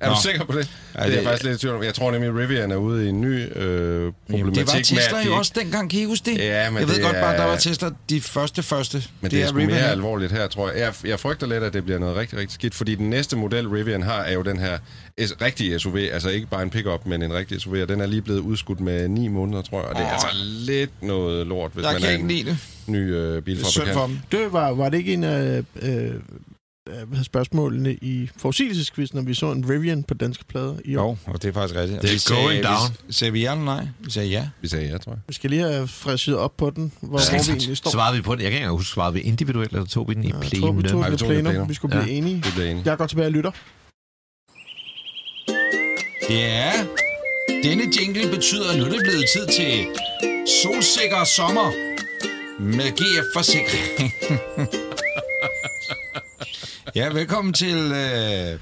Er 0.01 0.09
Nå. 0.09 0.15
du 0.15 0.21
sikker 0.23 0.45
på 0.45 0.53
det? 0.53 0.71
Ja, 0.95 1.01
Ja, 1.03 1.07
det 1.07 1.13
er 1.13 1.17
det- 1.17 1.17
jeg 1.17 1.25
faktisk 1.25 1.45
lidt 1.45 1.57
i 1.57 1.59
tvivl 1.61 1.77
om. 1.77 1.83
Jeg 1.83 1.95
tror 1.95 2.11
nemlig, 2.11 2.35
Rivian 2.37 2.71
er 2.71 2.77
ude 2.77 3.07
i 3.07 3.09
en 3.09 3.21
ny 3.21 3.57
øh, 3.59 4.13
problematik 4.31 4.55
det 4.55 4.67
var 4.67 4.75
med, 4.75 4.85
Tesla 4.85 5.19
at 5.19 5.25
de 5.25 5.31
jo 5.31 5.37
også 5.37 5.53
dengang, 5.55 5.91
kan 5.91 6.01
I 6.01 6.05
huske 6.05 6.31
det? 6.31 6.39
Ja, 6.39 6.71
men 6.71 6.79
jeg 6.81 6.89
ved 6.89 6.95
det 6.95 7.03
godt 7.05 7.15
bare, 7.17 7.35
er- 7.35 7.41
der 7.41 7.45
var 7.47 7.57
Tesla 7.57 7.89
de 8.11 8.21
første 8.21 8.63
første. 8.63 8.97
Men 9.21 9.31
det, 9.31 9.31
det 9.31 9.43
er, 9.43 9.47
sgu 9.49 9.57
Rivian. 9.59 9.71
mere 9.81 9.91
alvorligt 9.91 10.33
her, 10.33 10.47
tror 10.47 10.71
jeg. 10.71 10.79
jeg. 10.81 10.95
Jeg 11.05 11.21
frygter 11.21 11.47
lidt, 11.47 11.63
at 11.65 11.73
det 11.73 11.85
bliver 11.85 11.99
noget 11.99 12.17
rigtig, 12.17 12.39
rigtig 12.39 12.55
skidt, 12.55 12.75
fordi 12.75 12.95
den 12.95 13.11
næste 13.11 13.37
model, 13.37 13.69
Rivian 13.69 14.03
har, 14.03 14.21
er 14.23 14.33
jo 14.33 14.43
den 14.43 14.59
her 14.59 14.79
s- 15.27 15.35
rigtige 15.43 15.79
SUV, 15.79 15.97
altså 16.13 16.29
ikke 16.29 16.47
bare 16.47 16.63
en 16.63 16.71
pickup, 16.71 17.07
men 17.07 17.23
en 17.23 17.35
rigtig 17.35 17.61
SUV, 17.61 17.73
og 17.83 17.89
den 17.89 18.01
er 18.01 18.07
lige 18.07 18.23
blevet 18.23 18.41
udskudt 18.41 18.81
med 18.81 19.09
9 19.09 19.29
måneder, 19.29 19.63
tror 19.63 19.79
jeg, 19.81 19.89
og 19.89 19.95
det 19.95 20.03
er 20.05 20.11
altså 20.11 20.27
lidt 20.59 21.03
noget 21.03 21.47
lort, 21.47 21.71
hvis 21.75 21.85
Jeg 21.85 21.93
man 21.93 22.01
kan 22.01 22.09
er 22.11 22.13
ikke 22.13 22.23
en 22.23 22.29
lide 22.31 22.45
det. 22.51 22.59
ny 22.87 23.15
øh, 23.15 23.43
bilfabrikant. 23.43 23.93
for 23.93 24.07
dem. 24.07 24.19
Det 24.33 24.53
var, 24.53 24.71
var 24.71 24.89
det 24.89 24.99
ikke 24.99 25.13
en 25.13 25.25
af 25.25 25.65
øh, 25.83 26.15
øh, 26.89 27.23
spørgsmålene 27.23 27.95
i 27.95 28.31
forudsigelsesquizzen, 28.37 29.17
når 29.19 29.25
vi 29.25 29.35
så 29.35 29.53
en 29.53 29.71
Rivian 29.71 30.03
på 30.03 30.15
danske 30.15 30.45
plader 30.45 30.75
i 30.85 30.97
år? 30.97 31.19
Jo, 31.27 31.33
og 31.33 31.43
det 31.43 31.49
er 31.49 31.53
faktisk 31.53 31.75
rigtigt. 31.81 32.03
Det 32.03 32.09
er 32.09 32.13
Vi 32.13 32.19
sagde- 32.19 32.43
going 32.43 32.59
vi- 32.59 32.65
down. 32.65 32.97
Sagde 33.11 33.33
vi 33.33 33.41
ja 33.43 33.53
eller 33.53 33.65
nej? 33.65 33.87
Vi 34.01 34.11
sagde 34.11 34.29
ja. 34.29 34.49
Vi 34.61 34.69
sagde 34.69 34.87
ja, 34.89 34.99
tror 34.99 35.13
jeg. 35.13 35.21
Vi 35.29 35.35
skal 35.35 35.51
lige 35.51 35.63
have 35.63 35.89
frisket 35.89 36.37
op 36.37 36.57
på 36.57 36.71
den, 36.71 36.93
hvor, 37.01 37.09
hvor 37.09 37.19
vi 37.47 37.53
egentlig 37.53 37.77
står. 37.77 37.91
Svarede 37.91 38.17
vi 38.17 38.23
på 38.23 38.35
den? 38.35 38.41
Jeg 38.43 38.51
kan 38.51 38.53
ikke 38.53 38.63
engang 38.65 38.77
huske, 38.79 38.93
svarede 38.95 39.15
vi 39.15 39.21
individuelt, 39.21 39.73
eller 39.73 39.87
tog 39.87 40.09
vi 40.09 40.15
den 40.15 40.25
i 40.25 40.27
vi 40.27 40.33
plenum? 40.43 40.83
vi 40.83 40.89
tog 40.89 41.05
det 41.05 41.23
i 41.23 41.25
plenum. 41.27 41.69
Vi 41.69 41.75
skulle 41.75 41.91
blive 41.97 42.05
Ja. 42.13 42.19
enige. 42.19 42.37
Det 42.37 42.53
bliver 42.55 42.71
enige. 42.71 42.83
Jeg 42.91 42.99
går 42.99 43.07
tilbage 43.07 43.27
og 43.27 43.33
lytter. 43.33 43.51
Ja. 46.31 46.73
Denne 47.63 47.85
jingle 48.01 48.31
betyder, 48.31 48.71
at 48.71 48.79
nu 48.79 48.85
er 48.85 48.89
det 48.89 49.01
blevet 49.03 49.25
tid 49.33 49.47
til 49.47 49.87
solsikker 50.63 51.25
sommer 51.25 51.73
med 52.61 52.93
GF 52.93 53.27
Forsikring. 53.35 54.13
ja, 56.99 57.09
velkommen 57.09 57.55
til 57.55 57.93
øh, 57.93 58.61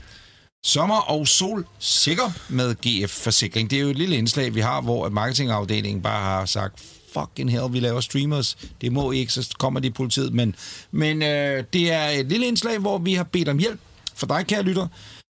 sommer 0.66 1.10
og 1.10 1.28
solsikker 1.28 2.32
med 2.48 2.74
GF 2.74 3.10
Forsikring. 3.10 3.70
Det 3.70 3.76
er 3.76 3.82
jo 3.82 3.88
et 3.88 3.96
lille 3.96 4.16
indslag, 4.16 4.54
vi 4.54 4.60
har, 4.60 4.80
hvor 4.80 5.08
marketingafdelingen 5.08 6.02
bare 6.02 6.22
har 6.22 6.46
sagt, 6.46 6.84
fucking 7.14 7.50
hell, 7.50 7.72
vi 7.72 7.80
laver 7.80 8.00
streamers. 8.00 8.56
Det 8.80 8.92
må 8.92 9.12
I 9.12 9.18
ikke, 9.18 9.32
så 9.32 9.54
kommer 9.58 9.80
de 9.80 9.88
i 9.88 9.90
politiet. 9.90 10.34
Men, 10.34 10.54
men 10.90 11.22
øh, 11.22 11.64
det 11.72 11.92
er 11.92 12.08
et 12.08 12.26
lille 12.26 12.46
indslag, 12.46 12.78
hvor 12.78 12.98
vi 12.98 13.14
har 13.14 13.24
bedt 13.24 13.48
om 13.48 13.58
hjælp 13.58 13.80
for 14.14 14.26
dig, 14.26 14.46
kære 14.46 14.62
lytter, 14.62 14.88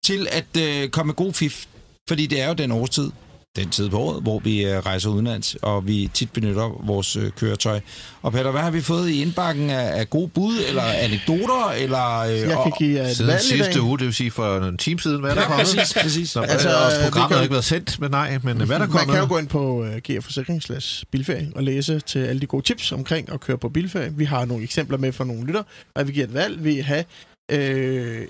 til 0.06 0.28
at 0.32 0.58
øh, 0.60 0.90
komme 0.90 1.08
med 1.08 1.16
god 1.16 1.34
fif. 1.34 1.66
Fordi 2.08 2.26
det 2.26 2.42
er 2.42 2.48
jo 2.48 2.54
den 2.54 2.72
årstid, 2.72 3.12
den 3.58 3.70
tid 3.70 3.90
på 3.90 3.98
året, 4.00 4.22
hvor 4.24 4.40
vi 4.40 4.66
øh, 4.66 4.80
rejser 4.80 5.10
udenlands, 5.10 5.56
og 5.62 5.88
vi 5.88 6.10
tit 6.14 6.32
benytter 6.32 6.82
vores 6.86 7.16
øh, 7.16 7.32
køretøj. 7.32 7.80
Og 8.22 8.32
Peter, 8.32 8.52
hvad 8.52 8.62
har 8.62 8.72
vi 8.72 8.82
fået 8.82 9.10
i 9.10 9.22
indbakken 9.22 9.70
af, 9.70 10.00
af 10.00 10.10
gode 10.10 10.28
bud, 10.28 10.56
eller 10.68 10.84
anekdoter, 10.84 11.72
eller... 11.78 12.20
Øh, 12.20 12.40
Jeg 12.40 12.58
kan 12.64 12.72
give 12.80 13.10
et 13.10 13.16
Siden 13.16 13.28
valg 13.28 13.42
i 13.46 13.58
dag. 13.58 13.66
sidste 13.66 13.82
uge, 13.82 13.98
det 13.98 14.06
vil 14.06 14.14
sige 14.14 14.32
for 14.32 14.58
en 14.58 14.78
time 14.78 15.00
siden, 15.00 15.20
hvad 15.20 15.30
er 15.30 15.34
der 15.36 15.42
Ja, 15.42 15.48
kommet? 15.48 15.66
præcis, 15.76 15.94
præcis. 16.02 16.30
Så, 16.30 16.42
Altså, 16.42 16.70
og 16.70 16.74
vi 16.92 17.04
programmet 17.04 17.28
kan- 17.30 17.36
har 17.38 17.42
ikke 17.44 17.54
været 17.54 17.66
sendt, 17.66 18.00
men 18.00 18.12
nej, 18.12 18.40
men 18.44 18.58
hvad 18.58 18.68
er 18.68 18.68
der 18.68 18.80
Man 18.80 18.90
kommet? 18.90 19.14
kan 19.14 19.24
jo 19.24 19.28
gå 19.30 19.38
ind 19.38 19.48
på 19.48 19.80
uh, 19.82 19.88
GF 19.98 20.24
Forsikring 20.24 20.64
slash 20.64 21.04
bilferie 21.12 21.52
og 21.56 21.64
læse 21.64 22.00
til 22.00 22.20
alle 22.20 22.42
de 22.42 22.46
gode 22.46 22.66
tips 22.66 22.92
omkring 22.92 23.32
at 23.34 23.40
køre 23.40 23.58
på 23.58 23.70
bilferie. 23.70 24.14
Vi 24.18 24.26
har 24.26 24.46
nogle 24.46 24.64
eksempler 24.64 24.98
med 24.98 25.12
fra 25.14 25.24
nogle 25.24 25.46
lytter, 25.46 25.64
og 25.96 26.08
vi 26.08 26.12
giver 26.14 26.26
et 26.26 26.34
valg. 26.34 26.64
Vi 26.64 26.80
have 26.80 27.04
øh, 27.52 28.22
øh, 28.22 28.26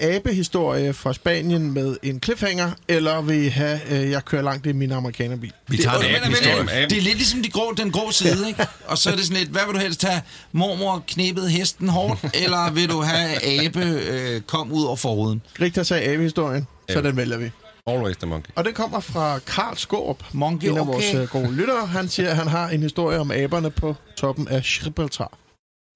abehistorie 0.00 0.92
fra 0.92 1.12
Spanien 1.12 1.72
med 1.74 1.96
en 2.02 2.20
cliffhanger, 2.24 2.70
eller 2.88 3.20
vil 3.20 3.36
I 3.44 3.48
have, 3.48 3.80
øh, 3.90 4.10
jeg 4.10 4.24
kører 4.24 4.42
langt 4.42 4.66
i 4.66 4.72
min 4.72 4.92
amerikanerbil. 4.92 5.52
Vi 5.68 5.76
tager 5.76 5.96
en 5.98 6.02
men- 6.06 6.14
app-historie. 6.14 6.56
men- 6.64 6.90
Det 6.90 6.98
er 6.98 7.02
lidt 7.02 7.16
ligesom 7.16 7.42
de 7.42 7.50
grå, 7.50 7.72
den 7.76 7.90
grå 7.90 8.10
side, 8.10 8.48
ikke? 8.48 8.66
Og 8.86 8.98
så 8.98 9.10
er 9.10 9.14
det 9.16 9.24
sådan 9.24 9.36
lidt, 9.38 9.50
hvad 9.50 9.62
vil 9.66 9.74
du 9.74 9.80
helst 9.80 10.04
have? 10.04 10.20
Mormor 10.52 11.04
knæbet 11.08 11.50
hesten 11.50 11.88
hårdt, 11.88 12.20
eller 12.44 12.70
vil 12.72 12.88
du 12.88 13.00
have 13.00 13.60
abe 13.64 13.80
øh, 13.84 14.40
kom 14.40 14.72
ud 14.72 14.84
over 14.84 14.96
forruden? 14.96 15.42
Rigtig 15.60 15.86
sagde 15.86 16.04
abehistorien, 16.12 16.66
så 16.90 16.98
Ja. 16.98 17.02
den 17.08 17.16
vælger 17.16 17.36
vi. 17.38 17.50
Always 17.86 18.16
the 18.16 18.26
monkey. 18.26 18.50
Og 18.56 18.64
den 18.64 18.74
kommer 18.74 19.00
fra 19.00 19.38
Karl 19.38 19.76
Skårup, 19.76 20.22
Monkey, 20.32 20.68
en 20.68 20.76
af 20.76 20.80
okay. 20.80 20.92
vores 20.92 21.14
øh, 21.14 21.28
gode 21.28 21.52
lyttere. 21.52 21.86
Han 21.86 22.08
siger, 22.08 22.30
at 22.30 22.36
han 22.36 22.48
har 22.48 22.68
en 22.68 22.82
historie 22.82 23.18
om 23.18 23.30
aberne 23.30 23.70
på 23.70 23.94
toppen 24.16 24.48
af 24.48 24.62
Gibraltar. 24.62 25.32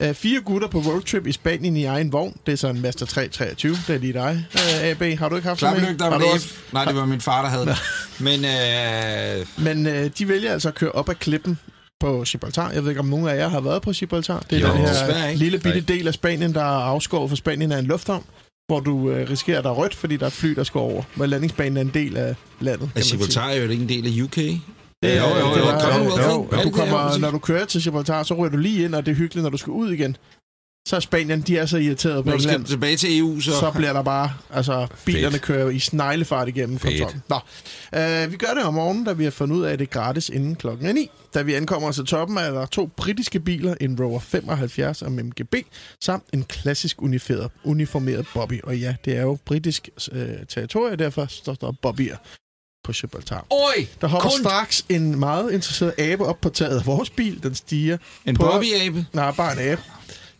Uh, 0.08 0.14
fire 0.14 0.40
gutter 0.40 0.68
på 0.68 0.78
roadtrip 0.78 1.26
i 1.26 1.32
Spanien 1.32 1.76
i 1.76 1.84
egen 1.84 2.12
vogn. 2.12 2.36
Det 2.46 2.52
er 2.52 2.56
så 2.56 2.68
en 2.68 2.80
Master 2.80 3.06
323. 3.06 3.76
Det 3.86 3.94
er 3.94 3.98
lige 3.98 4.12
dig, 4.12 4.44
uh, 4.54 4.84
AB. 4.84 5.18
Har 5.18 5.28
du 5.28 5.36
ikke 5.36 5.48
haft 5.48 5.60
sådan 5.60 5.88
en? 5.88 6.40
F. 6.40 6.72
Nej, 6.72 6.84
det 6.84 6.96
var 6.96 7.04
min 7.04 7.20
far, 7.20 7.42
der 7.42 7.48
havde 7.48 7.66
det. 7.66 7.76
Men 8.20 8.44
øh, 8.44 9.46
Men 9.64 9.86
øh, 9.86 10.10
de 10.18 10.28
vælger 10.28 10.52
altså 10.52 10.68
at 10.68 10.74
køre 10.74 10.92
op 10.92 11.08
ad 11.08 11.14
klippen 11.14 11.58
på 12.00 12.24
Gibraltar. 12.26 12.70
Jeg 12.70 12.82
ved 12.82 12.90
ikke, 12.90 13.00
om 13.00 13.06
nogen 13.06 13.28
af 13.28 13.36
jer 13.36 13.48
har 13.48 13.60
været 13.60 13.82
på 13.82 13.92
Gibraltar. 13.92 14.42
Det 14.50 14.58
er 14.58 14.68
Jo. 14.68 14.74
den 14.74 14.76
her 14.76 15.26
ikke. 15.28 15.38
lille 15.38 15.58
bitte 15.58 15.80
del 15.80 16.08
af 16.08 16.14
Spanien, 16.14 16.54
der 16.54 16.60
er 16.60 16.84
afskåret 16.84 17.28
for 17.28 17.36
Spanien 17.36 17.72
af 17.72 17.78
en 17.78 17.84
lufthavn, 17.86 18.24
hvor 18.66 18.80
du 18.80 19.10
øh, 19.10 19.30
risikerer, 19.30 19.58
at 19.58 19.64
der 19.64 19.70
er 19.70 19.74
rødt, 19.74 19.94
fordi 19.94 20.16
der 20.16 20.26
er 20.26 20.30
fly, 20.30 20.50
der 20.50 20.64
skal 20.64 20.78
over. 20.78 21.02
Hvor 21.14 21.26
landingsbanen 21.26 21.76
er 21.76 21.80
en 21.80 21.90
del 21.94 22.16
af 22.16 22.34
landet, 22.60 22.90
sige. 22.96 23.10
Gibraltar 23.12 23.48
er 23.48 23.54
jo 23.56 23.68
ikke 23.68 23.82
en 23.82 23.88
del 23.88 24.06
af 24.06 24.22
UK. 24.24 24.38
Det, 25.02 25.08
Jo, 25.18 25.22
jo, 25.28 25.36
jo, 25.38 25.54
det 25.54 25.62
var, 25.62 25.98
jo, 25.98 26.48
jo, 26.52 26.62
du 26.64 26.70
kommer, 26.70 27.18
når 27.18 27.30
du 27.30 27.38
kører 27.38 27.64
til 27.64 27.82
Gibraltar, 27.82 28.22
så 28.22 28.34
ryger 28.34 28.50
du 28.50 28.56
lige 28.56 28.84
ind, 28.84 28.94
og 28.94 29.06
det 29.06 29.12
er 29.12 29.16
hyggeligt, 29.16 29.42
når 29.42 29.50
du 29.50 29.56
skal 29.56 29.70
ud 29.70 29.92
igen. 29.92 30.16
Så 30.88 30.96
er 30.96 31.00
Spanien, 31.00 31.40
de 31.40 31.58
er 31.58 31.66
så 31.66 31.76
irriteret 31.76 32.24
på 32.24 32.30
Når 32.30 32.36
du 32.36 32.42
skal 32.42 32.54
England. 32.54 32.66
tilbage 32.68 32.96
til 32.96 33.18
EU, 33.18 33.40
så... 33.40 33.50
så 33.50 33.70
bliver 33.70 33.92
der 33.92 34.02
bare, 34.02 34.32
altså 34.50 34.86
bilerne 35.04 35.32
Fedt. 35.32 35.42
kører 35.42 35.70
i 35.70 35.78
sneglefart 35.78 36.48
igennem 36.48 36.78
Fedt. 36.78 37.00
kontrollen. 37.00 37.22
Nå, 37.28 37.38
øh, 38.00 38.32
vi 38.32 38.36
gør 38.36 38.54
det 38.54 38.62
om 38.64 38.74
morgenen, 38.74 39.04
da 39.04 39.12
vi 39.12 39.24
har 39.24 39.30
fundet 39.30 39.56
ud 39.56 39.62
af, 39.64 39.72
at 39.72 39.78
det 39.78 39.84
er 39.86 39.90
gratis 40.00 40.28
inden 40.28 40.56
klokken 40.56 40.86
er 40.86 40.92
9. 40.92 41.10
Da 41.34 41.42
vi 41.42 41.54
ankommer 41.54 41.92
til 41.92 42.04
toppen, 42.04 42.36
er 42.38 42.50
der 42.50 42.66
to 42.66 42.90
britiske 42.96 43.40
biler, 43.40 43.74
en 43.80 44.00
Rover 44.00 44.20
75 44.20 45.02
og 45.02 45.12
MGB, 45.12 45.54
samt 46.04 46.24
en 46.32 46.44
klassisk 46.44 47.02
uniformeret, 47.02 47.50
uniformeret 47.64 48.26
Bobby. 48.34 48.60
Og 48.64 48.78
ja, 48.78 48.94
det 49.04 49.16
er 49.16 49.22
jo 49.22 49.38
britisk 49.44 49.88
øh, 50.12 50.28
territorie, 50.48 50.96
derfor 50.96 51.26
står 51.28 51.54
der 51.54 51.72
Bobbyer 51.82 52.16
på 52.84 52.92
Gibraltar. 52.92 53.44
Oj! 53.50 53.86
Der 54.00 54.06
hopper 54.06 54.30
kun 54.30 54.38
straks 54.40 54.84
en 54.88 55.18
meget 55.20 55.52
interesseret 55.52 55.94
abe 55.98 56.26
op 56.26 56.40
på 56.40 56.48
taget 56.48 56.78
af 56.78 56.86
vores 56.86 57.10
bil. 57.10 57.42
Den 57.42 57.54
stiger 57.54 57.98
en 58.26 58.36
på- 58.36 58.42
Bobby-abe. 58.46 59.04
Nej, 59.12 59.30
bare 59.30 59.52
en 59.52 59.58
abe. 59.72 59.82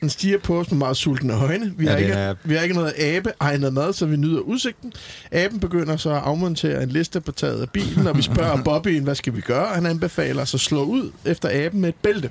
Den 0.03 0.11
stiger 0.11 0.39
på 0.39 0.61
os 0.61 0.71
med 0.71 0.79
meget 0.79 0.97
sultne 0.97 1.35
øjne. 1.35 1.73
Vi, 1.77 1.85
Ja, 1.85 1.91
har, 1.91 1.99
ikke, 1.99 2.13
er- 2.13 2.35
vi 2.45 2.55
har 2.55 2.63
ikke 2.63 2.75
noget 2.75 2.93
abe 2.99 3.33
egnet 3.41 3.73
mad, 3.73 3.93
så 3.93 4.07
vi 4.07 4.17
nyder 4.17 4.41
udsigten. 4.41 4.93
Aben 5.33 5.61
begynder 5.61 5.97
så 5.97 6.11
at 6.11 6.17
afmontere 6.17 6.83
en 6.83 6.89
liste 6.89 7.21
på 7.21 7.33
taget 7.33 7.63
af 7.63 7.71
bilen, 7.71 8.07
og 8.07 8.17
vi 8.17 8.23
spørger 8.23 8.63
Bobbyen, 8.65 9.05
hvad 9.05 9.15
skal 9.15 9.37
vi 9.37 9.41
gøre? 9.41 9.75
Han 9.75 9.87
anbefaler 9.87 10.45
så 10.45 10.57
at 10.57 10.61
slå 10.61 10.83
ud 10.85 11.11
efter 11.25 11.49
aben 11.67 11.81
med 11.81 11.89
et 11.89 11.95
bælte. 11.95 12.31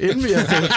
Inden 0.00 0.24
vi 0.24 0.32
har 0.32 0.44
fået, 0.46 0.70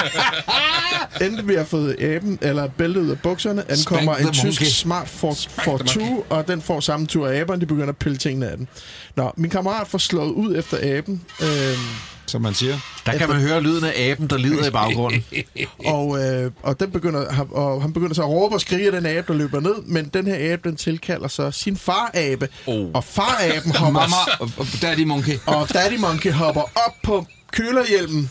inden 1.28 1.48
vi 1.48 1.56
har 1.56 1.64
fået 1.64 1.96
aben, 2.04 2.40
eller 2.42 2.68
bæltet 2.68 3.02
ud 3.02 3.10
af 3.10 3.20
bukserne, 3.20 3.72
ankommer 3.72 4.16
en 4.16 4.34
tysk 4.34 4.80
smart 4.80 5.08
Ford 5.10 5.86
2, 5.86 6.26
og 6.30 6.48
den 6.48 6.62
får 6.62 6.80
samme 6.80 7.06
tur 7.08 7.28
af 7.28 7.40
aberen. 7.40 7.62
De 7.62 7.66
begynder 7.66 7.90
at 7.90 7.98
pille 7.98 8.18
tingene 8.18 8.48
af 8.50 8.58
den. 8.58 8.68
Nå, 9.16 9.32
min 9.38 9.50
kammerat 9.52 9.88
får 9.88 9.98
slået 9.98 10.32
ud 10.32 10.56
efter 10.58 10.78
aben. 10.98 11.22
Øhm, 11.42 11.80
som 12.28 12.42
man 12.42 12.54
siger. 12.54 12.80
Der 13.06 13.18
kan 13.18 13.30
man 13.30 13.42
høre 13.42 13.62
lyden 13.62 13.84
af 13.84 14.10
aben, 14.12 14.28
der 14.28 14.38
lider 14.38 14.68
i 14.68 14.72
baggrunden. 14.72 15.26
Og, 15.86 16.20
øh, 16.24 16.52
og, 16.64 16.80
den 16.80 16.92
begynder, 16.92 17.32
han- 17.34 17.48
og 17.52 17.82
han 17.82 17.94
begynder 17.94 18.14
så 18.16 18.22
at 18.22 18.30
råbe 18.30 18.56
og 18.56 18.62
skrige 18.62 18.92
den 18.92 19.06
abe, 19.06 19.28
der 19.28 19.34
løber 19.34 19.60
ned, 19.60 19.76
men 19.86 20.06
den 20.14 20.28
her 20.28 20.54
abe, 20.54 20.70
den 20.70 20.78
tilkalder 20.78 21.28
så 21.28 21.52
sin 21.52 21.78
farabe, 21.78 22.50
Oh. 22.68 22.90
og 22.94 23.04
faraben 23.04 23.72
hopper, 23.76 24.00
Mama 24.00 24.16
og, 24.40 24.50
og 24.58 24.66
Daddy 24.82 25.04
Monkey. 25.04 25.38
og 25.46 25.74
Daddy 25.74 26.00
Monkey 26.00 26.32
hopper 26.32 26.62
op 26.62 26.94
på 27.04 27.26
kølerhjelmen. 27.52 28.30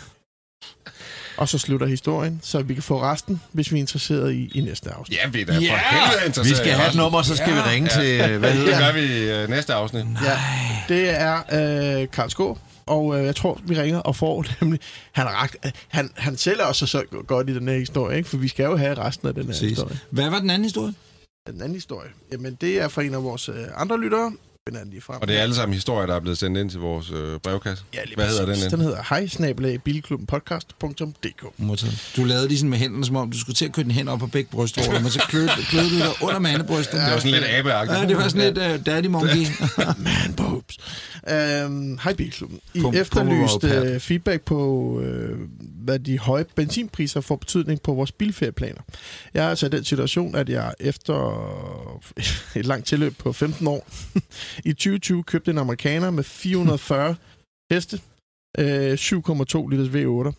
Og 1.37 1.49
så 1.49 1.59
slutter 1.59 1.87
historien, 1.87 2.41
så 2.43 2.63
vi 2.63 2.75
kan 2.75 2.83
få 2.83 3.03
resten, 3.03 3.41
hvis 3.53 3.73
vi 3.73 3.77
er 3.77 3.81
interesseret 3.81 4.33
i, 4.33 4.51
i 4.55 4.61
næste 4.61 4.91
afsnit. 4.91 5.19
Ja, 5.25 5.29
vi 5.29 5.41
er 5.41 5.47
da 5.47 5.53
for 5.57 5.61
Ja! 5.61 5.79
helvede 5.91 6.27
interesseret. 6.27 6.51
Vi 6.51 6.65
skal 6.65 6.73
have 6.79 6.89
et 6.91 6.95
nummer, 6.97 7.23
så 7.23 7.37
skal 7.37 7.55
vi 7.55 7.61
ringe 7.61 7.89
til... 7.89 8.39
Hvad 8.39 8.51
Det 8.51 8.59
hedder 8.59 8.79
gør 8.79 8.93
vi 8.93 9.01
i 9.01 9.31
øh, 9.31 9.49
næste 9.49 9.75
afsnit. 9.75 10.05
Ja, 10.25 10.39
det 10.89 11.11
er 11.21 11.37
øh, 11.37 12.09
Karl 12.13 12.31
Skå, 12.31 12.59
og 12.87 13.19
øh, 13.19 13.25
jeg 13.25 13.37
tror, 13.37 13.61
vi 13.65 13.81
ringer 13.81 13.99
og 13.99 14.17
får 14.17 14.45
nemlig... 14.61 14.81
Han, 15.13 15.27
ret, 15.27 15.57
han, 15.89 16.11
han 16.15 16.37
sælger 16.37 16.65
også 16.65 16.87
så 16.87 17.05
godt 17.27 17.51
i 17.51 17.55
den 17.55 17.69
her 17.69 17.79
historie, 17.79 18.17
ikke? 18.17 18.29
for 18.29 18.37
vi 18.37 18.49
skal 18.49 18.65
jo 18.65 18.77
have 18.77 18.95
resten 18.95 19.29
af 19.29 19.35
den 19.35 19.43
her 19.43 19.51
Præcis. 19.51 19.69
historie. 19.69 19.99
Hvad 20.11 20.31
var 20.31 20.41
den 20.41 20.51
anden 20.51 20.65
historie? 20.65 20.95
Den 21.47 21.61
anden 21.61 21.75
historie, 21.75 22.11
jamen 22.33 22.59
det 22.61 22.81
er 22.81 22.89
fra 22.89 23.03
en 23.03 23.15
af 23.15 23.23
vores 23.23 23.49
øh, 23.49 23.55
andre 23.77 24.01
lyttere. 24.01 24.33
Den 24.69 24.77
anden 24.77 24.91
lige 24.91 25.01
frem. 25.01 25.19
Og 25.23 25.29
det 25.29 25.37
er 25.39 25.43
alle 25.43 25.55
sammen 25.55 25.75
historier, 25.75 26.07
der 26.07 26.15
er 26.15 26.21
blevet 26.21 26.39
sendt 26.39 26.59
ind 26.59 26.71
til 26.71 26.81
vores 26.81 27.11
øh, 27.11 27.39
brevkasse. 27.41 27.85
Ja, 27.95 28.05
lige 28.05 28.15
Hvad 28.17 28.27
hedder 28.29 28.47
den? 28.47 28.55
Niels? 28.55 28.71
Den 28.73 28.81
hedder 28.81 29.03
hej 29.09 29.27
snabelag 29.27 29.83
bilklubbenpodcast.dk 29.83 31.45
Modtaget. 31.59 32.13
Du 32.17 32.25
lavede 32.25 32.49
ligesom 32.49 32.69
med 32.69 32.79
hænderne, 32.79 33.05
som 33.05 33.17
om 33.17 33.31
du 33.31 33.39
skulle 33.39 33.55
til 33.57 33.65
at 33.65 33.73
køre 33.73 33.83
den 33.85 33.91
hen 33.91 34.09
op 34.09 34.19
på 34.19 34.27
begge 34.27 34.51
brystvorter, 34.51 35.01
men 35.01 35.11
så 35.11 35.19
kløede, 35.29 35.49
kløede 35.69 35.91
du 35.91 35.97
dig 35.99 36.09
under 36.23 36.39
mandebrystet. 36.39 36.93
Det 37.01 37.13
var 37.13 37.19
sådan 37.19 37.31
lidt 37.33 37.45
abeagtigt. 37.45 37.99
Ja, 37.99 38.07
det 38.07 38.17
var 38.17 38.29
sådan 38.29 38.55
lidt 38.55 38.81
uh, 38.81 38.87
Daddy 38.87 39.07
Monkey. 39.07 39.47
Man 40.05 40.35
boobs. 40.37 40.77
Øhm, 41.31 41.99
hej 42.03 42.13
Bilklubben. 42.15 42.61
I 42.75 42.79
Pum- 42.79 42.97
efterlyst 42.97 43.53
pumperøvpad. 43.61 43.95
øh, 43.95 44.01
feedback 44.01 44.43
på, 44.43 45.01
øh, 45.01 45.39
hvad 45.87 45.99
de 45.99 46.19
høje 46.19 46.45
benzinpriser 46.55 47.21
får 47.21 47.37
betydning 47.37 47.83
på 47.83 47.95
vores 47.95 48.13
bilferieplaner. 48.13 48.81
Jeg 49.35 49.45
er 49.45 49.49
altså 49.49 49.67
i 49.67 49.69
den 49.69 49.85
situation, 49.85 50.35
at 50.35 50.49
jeg 50.49 50.75
efter 50.81 51.17
et 52.61 52.67
langt 52.67 52.87
tilløb 52.87 53.19
på 53.19 53.33
15 53.33 53.67
år 53.67 53.89
i 54.71 54.73
2020 54.73 55.23
købte 55.23 55.51
en 55.51 55.59
amerikaner 55.59 56.11
med 56.11 56.25
440 56.25 57.15
heste, 57.73 58.01
øh, 58.59 58.93
7,2 58.93 59.69
liters 59.69 59.89
V8. 59.89 60.33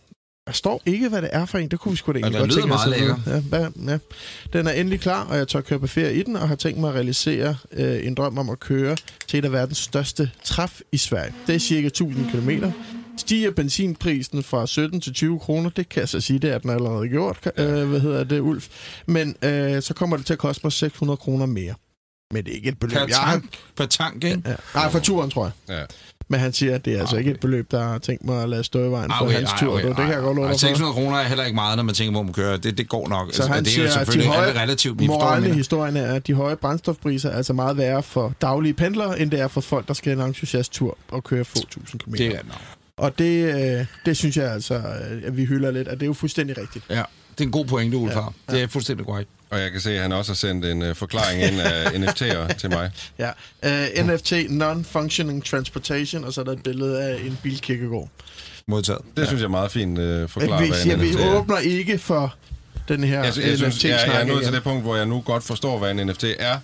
Der 0.48 0.54
står 0.54 0.82
ikke, 0.86 1.10
hvad 1.10 1.22
det 1.22 1.30
er 1.34 1.46
for 1.46 1.58
en. 1.58 1.72
Det 1.72 1.80
kunne 1.80 1.92
vi 1.92 1.98
sgu 1.98 2.12
da 2.12 2.20
egentlig 2.20 2.40
godt 2.40 2.52
tænke 2.52 2.74
os. 2.74 2.88
Ja, 3.52 3.92
ja. 3.92 3.98
Den 4.54 4.68
er 4.68 4.72
endelig 4.72 5.00
klar, 5.00 5.26
og 5.26 5.38
jeg 5.38 5.48
tør 5.48 5.62
køre 5.62 5.80
på 5.80 5.88
ferie 5.88 6.14
i 6.14 6.24
den, 6.24 6.36
og 6.36 6.48
har 6.48 6.56
tænkt 6.56 6.80
mig 6.80 6.90
at 6.90 6.96
realisere 6.96 7.56
øh, 7.74 8.08
en 8.08 8.16
drøm 8.16 8.38
om 8.38 8.50
at 8.50 8.60
køre 8.60 8.98
til 9.28 9.38
et 9.38 9.46
af 9.46 9.52
verdens 9.52 9.78
største 9.78 10.32
træf 10.44 10.82
i 10.92 10.98
Sverige. 10.98 11.34
Det 11.48 11.56
er 11.56 11.60
cirka 11.60 11.88
1000 11.88 12.32
km. 12.32 12.50
Stiger 13.28 13.52
benzinprisen 13.52 14.44
fra 14.44 14.68
17 14.68 15.02
til 15.02 15.14
20 15.14 15.40
kroner, 15.40 15.70
det 15.70 15.90
kan 15.90 16.00
jeg 16.00 16.10
så 16.10 16.22
sige, 16.22 16.40
det 16.40 16.52
er 16.52 16.58
den 16.58 16.70
allerede 16.70 17.08
gjort, 17.10 17.52
øh, 17.58 17.90
hvad 17.90 18.00
hedder 18.00 18.24
det, 18.24 18.40
Ulf. 18.40 18.68
Men 19.06 19.36
øh, 19.42 19.82
så 19.82 19.94
kommer 19.94 20.18
det 20.18 20.26
til 20.26 20.34
at 20.34 20.40
koste 20.40 20.62
mig 20.64 20.72
600 20.72 21.18
kroner 21.18 21.46
mere. 21.46 21.74
Men 22.34 22.46
det 22.46 22.52
er 22.52 22.56
ikke 22.56 22.70
et 22.70 22.80
beløb. 22.80 22.94
Per 22.94 23.02
jeg 23.02 23.10
tank, 23.10 23.58
per 23.76 23.86
tank, 23.86 24.24
ikke? 24.24 24.42
Ja. 24.46 24.56
Nej, 24.76 24.92
for 24.92 25.00
turen, 25.00 25.30
tror 25.30 25.44
jeg. 25.44 25.78
Ja. 25.78 25.84
Men 26.30 26.40
han 26.40 26.54
siger, 26.54 26.76
at 26.76 26.86
det 26.86 26.96
er 26.96 27.00
altså 27.00 27.18
ikke 27.18 27.32
et 27.32 27.40
beløb, 27.40 27.72
der 27.72 27.84
har 27.84 27.98
tænkt 27.98 28.26
mig 28.26 28.44
at 28.44 28.50
lade 28.50 28.64
stå 28.64 28.80
i 28.80 28.92
vejen 28.92 29.12
for 29.20 29.30
hans 29.30 29.50
tur. 29.60 29.74
Okay, 29.74 29.88
det 29.88 29.96
kan 29.96 30.10
jeg 30.10 30.22
godt 30.22 30.36
love 30.36 30.46
ej, 30.46 30.52
dig 30.52 30.60
for. 30.60 30.68
600 30.68 30.94
kroner 30.94 31.18
er 31.18 31.24
heller 31.24 31.44
ikke 31.44 31.56
meget, 31.56 31.78
når 31.78 31.84
man 31.84 31.96
tænker, 31.96 32.12
hvor 32.12 32.24
man 32.24 32.34
kører. 32.34 32.58
Det, 32.58 32.78
det 32.78 32.90
går 32.90 33.08
nok. 33.08 33.34
Så 33.34 33.48
han 33.48 33.64
det 33.64 33.70
er 33.70 33.74
siger, 33.74 33.94
jo 33.94 34.00
at 34.00 34.14
de 34.14 34.28
høje, 34.28 34.62
relativt. 34.62 35.02
Moralen 35.02 35.44
i 35.44 35.48
jeg 35.48 35.56
historien 35.56 35.98
er, 35.98 36.14
at 36.14 36.28
de 36.28 36.34
høje 36.34 36.56
brændstofpriser 36.56 37.30
er 37.30 37.38
altså 37.38 37.54
meget 37.54 37.78
værre 37.78 38.04
for 38.04 38.34
daglige 38.42 38.74
pendlere, 38.74 39.20
end 39.20 39.32
det 39.32 39.40
er 39.40 39.48
for 39.48 39.62
folk, 39.62 39.88
der 39.88 39.94
skal 39.94 40.14
en 40.14 40.22
entusiast-tur 40.22 40.98
og 41.08 41.24
køre 41.24 41.46
få 41.46 41.56
tusind 41.70 42.00
kilometer. 42.00 42.30
Det 42.30 42.38
er 42.40 42.44
nok. 42.44 42.77
Og 42.98 43.18
det, 43.20 43.54
øh, 43.80 43.86
det 44.06 44.18
synes 44.18 44.38
jeg 44.38 44.52
altså, 44.54 44.74
øh, 44.76 45.22
at 45.26 45.38
vi 45.38 45.46
hylder 45.46 45.72
lidt, 45.72 45.88
at 45.88 45.94
det 46.00 46.02
er 46.04 46.08
jo 46.08 46.14
fuldstændig 46.14 46.58
rigtigt. 46.58 46.86
Ja, 46.90 47.04
det 47.32 47.40
er 47.40 47.44
en 47.44 47.52
god 47.52 47.66
pointe, 47.66 47.98
Ulfar. 47.98 48.34
Ja. 48.50 48.54
Det 48.56 48.64
er 48.64 48.68
fuldstændig 48.68 49.06
korrekt. 49.06 49.30
Og 49.50 49.60
jeg 49.60 49.72
kan 49.72 49.82
se, 49.82 49.96
at 49.96 50.02
han 50.02 50.12
også 50.12 50.32
har 50.32 50.36
sendt 50.36 50.66
en 50.66 50.82
øh, 50.82 50.96
forklaring 50.96 51.42
ind 51.44 51.62
af 51.72 51.86
NFT'er 51.86 52.54
til 52.54 52.70
mig. 52.70 52.92
Ja. 53.20 53.30
Uh, 54.00 54.08
NFT, 54.08 54.34
Non-Functioning 54.34 55.42
Transportation, 55.50 56.24
og 56.24 56.34
så 56.34 56.42
er 56.42 56.46
der 56.46 56.52
et 56.52 56.64
billede 56.64 57.02
af 57.04 57.20
en 57.26 57.38
bilkirkegård. 57.44 58.10
Modtaget. 58.68 59.02
Det 59.18 59.28
synes 59.28 59.40
jeg 59.42 59.46
er 59.46 59.52
meget 59.52 59.72
fint 59.72 60.00
øh, 60.00 60.30
forklaret, 60.30 60.64
Vi 60.64 60.68
hvad 60.68 60.78
siger, 60.82 60.98
vi 60.98 61.10
er. 61.10 61.36
åbner 61.36 61.58
ikke 61.58 61.98
for 61.98 62.36
den 62.88 63.04
her 63.04 63.16
Jeg, 63.18 63.26
jeg, 63.26 63.58
synes, 63.58 63.84
jeg, 63.86 64.00
jeg 64.08 64.22
er 64.22 64.26
nået 64.26 64.44
til 64.44 64.54
det 64.54 64.64
punkt, 64.64 64.84
hvor 64.84 64.96
jeg 64.96 65.06
nu 65.06 65.22
godt 65.22 65.44
forstår, 65.44 65.80
hvad 65.80 65.92
en 65.92 66.08
NFT 66.08 66.26
er, 66.40 66.60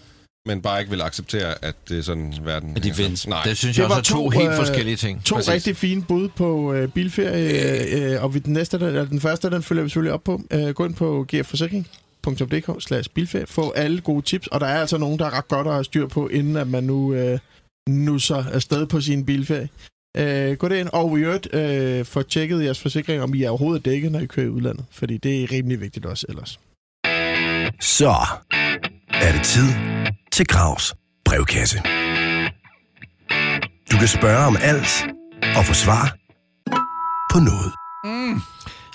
men 0.45 0.61
bare 0.61 0.79
ikke 0.79 0.89
vil 0.91 1.01
acceptere, 1.01 1.65
at 1.65 1.75
det 1.89 1.97
er 1.97 2.01
sådan 2.01 2.33
verden. 2.43 2.77
At 2.77 2.83
de 2.83 2.93
findes. 2.93 3.27
Nej. 3.27 3.43
Det 3.43 3.57
synes 3.57 3.75
Det 3.75 3.81
jeg 3.81 3.89
var 3.89 3.97
også 3.97 4.13
er 4.13 4.17
to, 4.17 4.23
to, 4.23 4.29
helt 4.29 4.49
øh, 4.49 4.55
forskellige 4.55 4.95
ting. 4.95 5.23
To 5.25 5.35
Præcis. 5.35 5.53
rigtig 5.53 5.77
fine 5.77 6.01
bud 6.01 6.29
på 6.29 6.73
øh, 6.73 6.87
bilferie, 6.89 8.13
øh, 8.13 8.23
og 8.23 8.33
vi, 8.33 8.39
den, 8.39 8.53
næste, 8.53 8.77
eller 8.77 9.05
den 9.05 9.21
første, 9.21 9.49
den 9.49 9.63
følger 9.63 9.83
vi 9.83 9.89
selvfølgelig 9.89 10.13
op 10.13 10.23
på. 10.23 10.41
Øh, 10.51 10.69
gå 10.69 10.85
ind 10.85 10.95
på 10.95 11.25
gfforsikring.dk 11.29 12.83
slash 12.83 13.09
bilferie. 13.09 13.47
Få 13.47 13.71
alle 13.71 14.01
gode 14.01 14.21
tips, 14.21 14.47
og 14.47 14.59
der 14.59 14.67
er 14.67 14.79
altså 14.79 14.97
nogen, 14.97 15.19
der 15.19 15.25
er 15.25 15.37
ret 15.37 15.47
godt 15.47 15.67
at 15.67 15.73
have 15.73 15.83
styr 15.83 16.07
på, 16.07 16.27
inden 16.27 16.57
at 16.57 16.67
man 16.67 16.83
nu 16.83 17.13
øh, 17.13 17.39
nusser 17.89 18.45
afsted 18.53 18.85
på 18.85 19.01
sin 19.01 19.25
bilferie. 19.25 19.69
Øh, 20.17 20.57
gå 20.57 20.67
derind, 20.67 20.89
og 20.93 21.19
i 21.19 21.21
øvrigt 21.21 21.55
øh, 21.55 22.05
få 22.05 22.21
tjekket 22.21 22.63
jeres 22.63 22.79
forsikring, 22.79 23.21
om 23.21 23.33
I 23.33 23.43
er 23.43 23.49
overhovedet 23.49 23.85
dækket, 23.85 24.11
når 24.11 24.19
I 24.19 24.25
kører 24.25 24.45
i 24.45 24.49
udlandet. 24.49 24.85
Fordi 24.91 25.17
det 25.17 25.43
er 25.43 25.51
rimelig 25.51 25.81
vigtigt 25.81 26.05
også 26.05 26.25
ellers. 26.29 26.59
Så 27.79 28.15
er 29.23 29.31
det 29.31 29.43
tid 29.43 29.67
til 30.31 30.47
Gravs 30.47 30.95
brevkasse. 31.25 31.77
Du 33.91 33.97
kan 33.97 34.07
spørge 34.07 34.45
om 34.45 34.57
alt 34.61 35.05
og 35.57 35.65
få 35.65 35.73
svar 35.73 36.15
på 37.31 37.39
noget. 37.39 37.73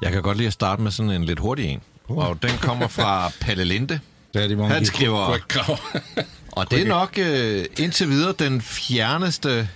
Jeg 0.03 0.13
kan 0.13 0.23
godt 0.23 0.37
lide 0.37 0.47
at 0.47 0.53
starte 0.53 0.83
med 0.83 0.91
sådan 0.91 1.13
en 1.13 1.25
lidt 1.25 1.39
hurtig 1.39 1.65
en. 1.65 1.81
Og 2.09 2.43
den 2.43 2.51
kommer 2.61 2.89
fra 2.89 3.33
Palle 3.41 3.65
Linde. 3.65 4.01
Daddy 4.35 4.53
Monkey. 4.53 4.75
Han 4.75 4.87
skriver, 4.87 5.31
Quick 5.31 5.49
Grav. 5.49 5.79
og 6.53 6.71
det 6.71 6.83
er 6.83 6.87
nok 6.87 7.19
øh, 7.19 7.65
indtil 7.79 8.09
videre 8.09 8.35
den 8.39 8.63
fjerneste... 8.63 9.69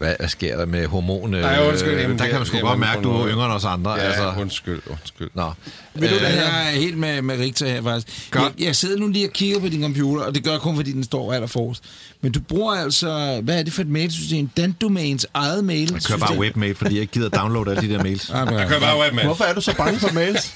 Hvad, 0.00 0.14
hvad 0.18 0.28
sker 0.28 0.56
der 0.56 0.66
med 0.66 0.86
hormon? 0.86 1.34
øh, 1.34 1.40
Nej, 1.40 1.68
undskyld, 1.68 2.00
jamen, 2.00 2.18
der 2.18 2.24
det- 2.24 2.30
kan 2.30 2.40
man 2.40 2.46
sgu 2.46 2.58
godt 2.58 2.78
mærke, 2.78 2.98
at 2.98 3.04
du 3.04 3.12
er 3.12 3.28
yngre 3.28 3.44
end 3.44 3.52
os 3.54 3.64
andre. 3.64 3.90
Ja, 3.92 3.98
altså, 4.00 4.32
undskyld, 4.40 4.80
undskyld. 4.90 5.30
Nå. 5.34 5.52
Vil 5.94 6.10
du 6.10 6.14
Øh, 6.14 6.20
det 6.20 6.28
her? 6.28 6.42
jeg 6.42 6.66
er 6.66 6.70
helt 6.70 6.98
med, 6.98 7.22
med 7.22 7.38
Rita 7.38 7.66
her, 7.66 7.82
faktisk. 7.82 8.30
Godt. 8.30 8.44
Jeg, 8.58 8.64
jeg 8.66 8.76
sidder 8.76 8.98
nu 8.98 9.08
lige 9.08 9.26
og 9.28 9.32
kigger 9.32 9.60
på 9.60 9.68
din 9.68 9.82
computer, 9.82 10.22
og 10.24 10.34
det 10.34 10.44
gør 10.44 10.50
jeg 10.50 10.60
kun, 10.60 10.76
fordi 10.76 10.92
den 10.92 11.04
står 11.04 11.32
allerforrest. 11.32 11.84
Men 12.20 12.32
du 12.32 12.40
bruger 12.40 12.72
altså, 12.74 13.40
hvad 13.44 13.58
er 13.58 13.62
det 13.62 13.72
for 13.72 13.82
et 13.82 13.88
mailsystem? 13.88 14.48
Dandomains 14.56 15.26
eget 15.34 15.64
mail. 15.64 15.90
Jeg 15.92 16.02
kører 16.02 16.18
bare 16.18 16.38
webmail, 16.38 16.74
fordi 16.74 16.94
jeg 16.94 17.00
ikke 17.00 17.12
gider 17.12 17.28
downloade 17.28 17.70
alle 17.76 17.88
de 17.88 17.94
der 17.94 18.02
mails. 18.02 18.30
Ah, 18.30 18.48
Jeg 18.52 18.68
kører 18.68 18.80
bare 18.80 18.98
webman. 19.00 19.24
Hvorfor 19.26 19.44
er 19.44 19.54
du 19.54 19.60
så 19.60 19.76
bange 19.76 19.98
for 19.98 20.12
mails? 20.14 20.54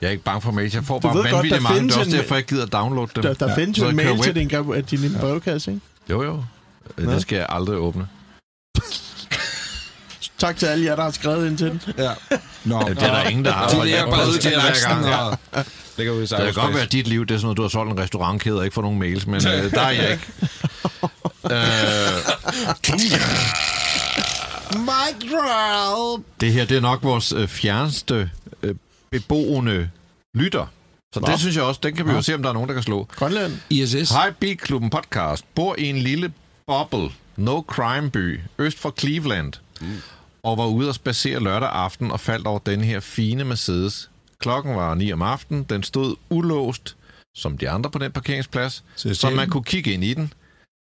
Jeg 0.00 0.06
er 0.06 0.10
ikke 0.10 0.24
bange 0.24 0.40
for 0.40 0.50
mails. 0.50 0.74
Jeg 0.74 0.84
får 0.84 0.98
Du 0.98 1.08
bare 1.08 1.14
ved 1.16 1.22
godt, 1.22 1.32
vanvittigt 1.32 1.54
der 1.62 1.68
mange. 1.68 1.74
Det 1.74 1.80
findes 1.80 1.96
er 1.96 2.00
også 2.00 2.16
derfor, 2.16 2.34
jeg 2.34 2.44
gider 2.44 2.66
downloade 2.66 3.10
dem. 3.14 3.22
Der, 3.22 3.34
der 3.34 3.48
ja. 3.48 3.56
findes 3.56 3.78
jo 3.78 3.88
en 3.88 3.96
mail 3.96 4.18
til 4.22 4.34
din, 4.34 4.48
din 4.90 4.98
lille 4.98 5.18
brevkasse, 5.18 5.70
ikke? 5.70 5.82
Jo, 6.10 6.22
jo. 6.22 6.42
Øh. 6.98 7.08
Det 7.08 7.22
skal 7.22 7.36
jeg 7.36 7.46
aldrig 7.48 7.76
åbne. 7.76 8.06
Tak 10.40 10.56
til 10.56 10.66
alle 10.66 10.84
jer, 10.84 10.96
der 10.96 11.02
har 11.02 11.10
skrevet 11.10 11.46
ind 11.46 11.58
til 11.58 11.70
den. 11.70 11.82
Ja. 11.98 12.10
Nå, 12.64 12.80
Ja, 12.88 12.94
det 12.94 13.02
er 13.02 13.14
der 13.14 13.22
ingen, 13.22 13.44
der 13.44 13.52
har. 13.52 13.68
Det 13.68 13.90
Jeg 13.90 13.98
er 13.98 14.04
bare 14.06 14.14
prøver 14.14 14.28
ud 14.28 14.34
at 14.34 14.40
til 14.40 14.50
det 14.50 14.62
hver 14.62 14.88
gang. 14.88 15.06
Og... 15.52 15.64
Ligger 15.98 16.12
ude 16.12 16.22
i 16.22 16.26
Det 16.26 16.38
kan 16.38 16.52
godt 16.54 16.74
være, 16.74 16.82
at 16.82 16.92
dit 16.92 17.06
liv 17.06 17.26
det 17.26 17.34
er 17.34 17.38
sådan 17.38 17.44
noget, 17.44 17.56
du 17.56 17.62
har 17.62 17.68
solgt 17.68 17.92
en 17.92 17.98
restaurantkæde 17.98 18.58
og 18.58 18.64
ikke 18.64 18.74
får 18.74 18.82
nogen 18.82 18.98
mails, 18.98 19.26
men 19.26 19.34
øh, 19.36 19.70
der 19.70 19.80
er 19.80 19.90
jeg 19.90 20.10
ikke. 20.12 20.26
øh, 21.54 21.60
Mic 24.78 25.30
drop. 25.30 26.20
det 26.40 26.52
her, 26.52 26.64
det 26.64 26.76
er 26.76 26.80
nok 26.80 27.02
vores 27.02 27.32
øh, 27.32 27.48
fjerneste 27.48 28.30
øh, 28.62 28.74
beboende 29.10 29.90
lytter. 30.34 30.66
Så 31.14 31.20
Nå. 31.20 31.26
det 31.26 31.40
synes 31.40 31.56
jeg 31.56 31.64
også, 31.64 31.80
den 31.82 31.96
kan 31.96 32.08
vi 32.08 32.12
jo 32.12 32.22
se, 32.22 32.34
om 32.34 32.42
der 32.42 32.48
er 32.48 32.54
nogen, 32.54 32.68
der 32.68 32.74
kan 32.74 32.82
slå. 32.82 33.08
Grønland. 33.16 33.52
ISS. 33.70 34.10
Hej 34.10 34.30
Bilklubben 34.40 34.90
podcast. 34.90 35.44
Bor 35.54 35.74
i 35.78 35.84
en 35.84 35.98
lille 35.98 36.32
bubble, 36.66 37.10
no 37.36 37.62
crime 37.68 38.10
by, 38.10 38.40
øst 38.58 38.78
for 38.78 38.94
Cleveland. 38.98 39.52
Og 40.42 40.58
var 40.58 40.66
ude 40.66 40.88
og 40.88 40.94
spacere 40.94 41.40
lørdag 41.40 41.68
aften 41.68 42.10
og 42.10 42.20
faldt 42.20 42.46
over 42.46 42.58
den 42.58 42.80
her 42.80 43.00
fine 43.00 43.44
Mercedes. 43.44 44.10
Klokken 44.38 44.76
var 44.76 44.94
9 44.94 45.12
om 45.12 45.22
aftenen. 45.22 45.62
Den 45.62 45.82
stod 45.82 46.16
ulåst, 46.30 46.96
som 47.36 47.58
de 47.58 47.70
andre 47.70 47.90
på 47.90 47.98
den 47.98 48.12
parkeringsplads, 48.12 48.84
Så 48.96 49.14
så 49.14 49.30
man 49.30 49.50
kunne 49.50 49.64
kigge 49.64 49.92
ind 49.92 50.04
i 50.04 50.14
den. 50.14 50.32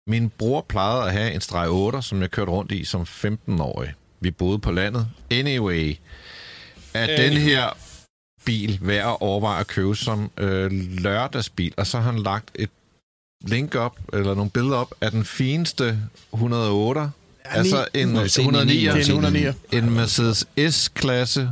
Min 0.08 0.30
bror 0.30 0.62
plejede 0.62 1.04
at 1.04 1.12
have 1.12 1.34
en 1.34 1.42
streg 1.42 1.70
8, 1.70 2.02
som 2.02 2.22
jeg 2.22 2.32
kørte 2.32 2.52
rundt 2.52 2.72
i 2.72 2.84
som 2.84 3.02
15-årig. 3.02 3.94
Vi 4.20 4.32
boede 4.32 4.60
på 4.60 4.72
landet. 4.72 5.08
Anyway, 5.32 5.96
er 6.94 7.18
den 7.18 7.38
her 7.38 7.70
bil 8.46 8.80
værd 8.82 9.08
at 9.08 9.18
overveje 9.22 9.60
at 9.60 9.68
købe 9.68 9.96
som 9.96 10.32
øh, 10.38 10.72
lørdagsbil, 10.72 11.74
og 11.78 11.88
så 11.88 12.00
har 12.00 12.12
han 12.12 12.24
lagt 12.24 12.52
et 12.56 12.70
link 13.42 13.76
op, 13.76 14.00
eller 14.14 14.36
nogle 14.36 14.52
billeder 14.52 14.78
op, 14.78 14.94
af 15.02 15.12
den 15.12 15.26
fineste 15.26 16.00
108, 16.34 17.00
ja, 17.02 17.08
altså 17.52 17.86
en 17.94 18.08
Nå, 18.08 18.28
se 18.28 18.42
den 18.42 18.48
109, 18.56 18.74
i- 18.74 18.80
Det 18.80 18.88
er 18.90 18.96
en 18.96 19.04
se 19.04 19.12
den 19.12 19.36
i- 19.36 19.46
109. 19.46 19.78
en 19.78 19.90
Mercedes 19.96 20.46
S-klasse, 20.70 21.52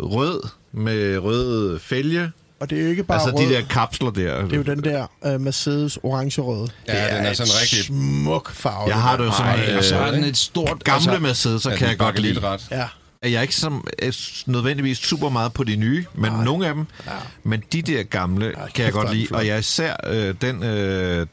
rød, 0.00 0.40
med 0.72 1.18
rød 1.18 1.78
fælge, 1.78 2.30
Og 2.60 2.70
det 2.70 2.78
er 2.78 2.82
jo 2.82 2.88
ikke 2.90 3.02
bare 3.04 3.20
Altså 3.22 3.36
rød. 3.36 3.48
de 3.48 3.52
der 3.54 3.62
kapsler 3.70 4.10
der. 4.10 4.42
Det 4.42 4.52
er 4.52 4.56
jo 4.56 4.62
den 4.62 4.84
der 4.84 5.06
uh, 5.34 5.40
Mercedes 5.40 5.98
orange-røde. 6.02 6.68
Ja, 6.88 7.16
den 7.16 7.26
er 7.26 7.32
sådan 7.32 7.52
rigtig- 7.62 7.84
smuk 7.84 8.52
farve. 8.52 8.88
Jeg 8.88 9.00
har 9.02 9.16
det 9.16 9.24
jo 9.24 9.32
som 9.32 9.44
Ej, 9.46 9.74
og 9.78 9.84
så 9.84 9.96
har 9.96 10.06
øh, 10.08 10.12
den 10.14 10.24
et 10.24 10.36
stort... 10.36 10.84
gamle 10.84 11.12
altså, 11.26 11.48
Mercedes'er, 11.68 11.70
Ja, 11.72 11.76
kan 11.76 11.88
jeg 11.88 11.98
godt 11.98 12.18
lide. 12.18 12.40
ret. 12.40 12.66
Ja. 12.70 12.88
jeg 13.22 13.32
er 13.32 13.42
ikke 13.42 13.54
som, 13.56 13.86
er 13.98 14.42
nødvendigvis 14.46 14.98
super 14.98 15.28
meget 15.28 15.52
på 15.52 15.64
de 15.64 15.76
nye, 15.76 16.04
men 16.14 16.32
Nej. 16.32 16.44
nogle 16.44 16.66
af 16.68 16.74
dem. 16.74 16.86
Ja. 17.06 17.12
Men 17.44 17.62
de 17.72 17.82
der 17.82 18.02
gamle 18.02 18.46
ja, 18.46 18.52
kan 18.74 18.84
jeg 18.84 18.92
godt 18.92 19.08
er 19.08 19.12
lide. 19.12 19.26
Og 19.30 19.46
jeg 19.46 19.54
er 19.54 19.58
især 19.58 19.94
øh, 20.06 20.34
den, 20.40 20.62
øh, 20.62 21.26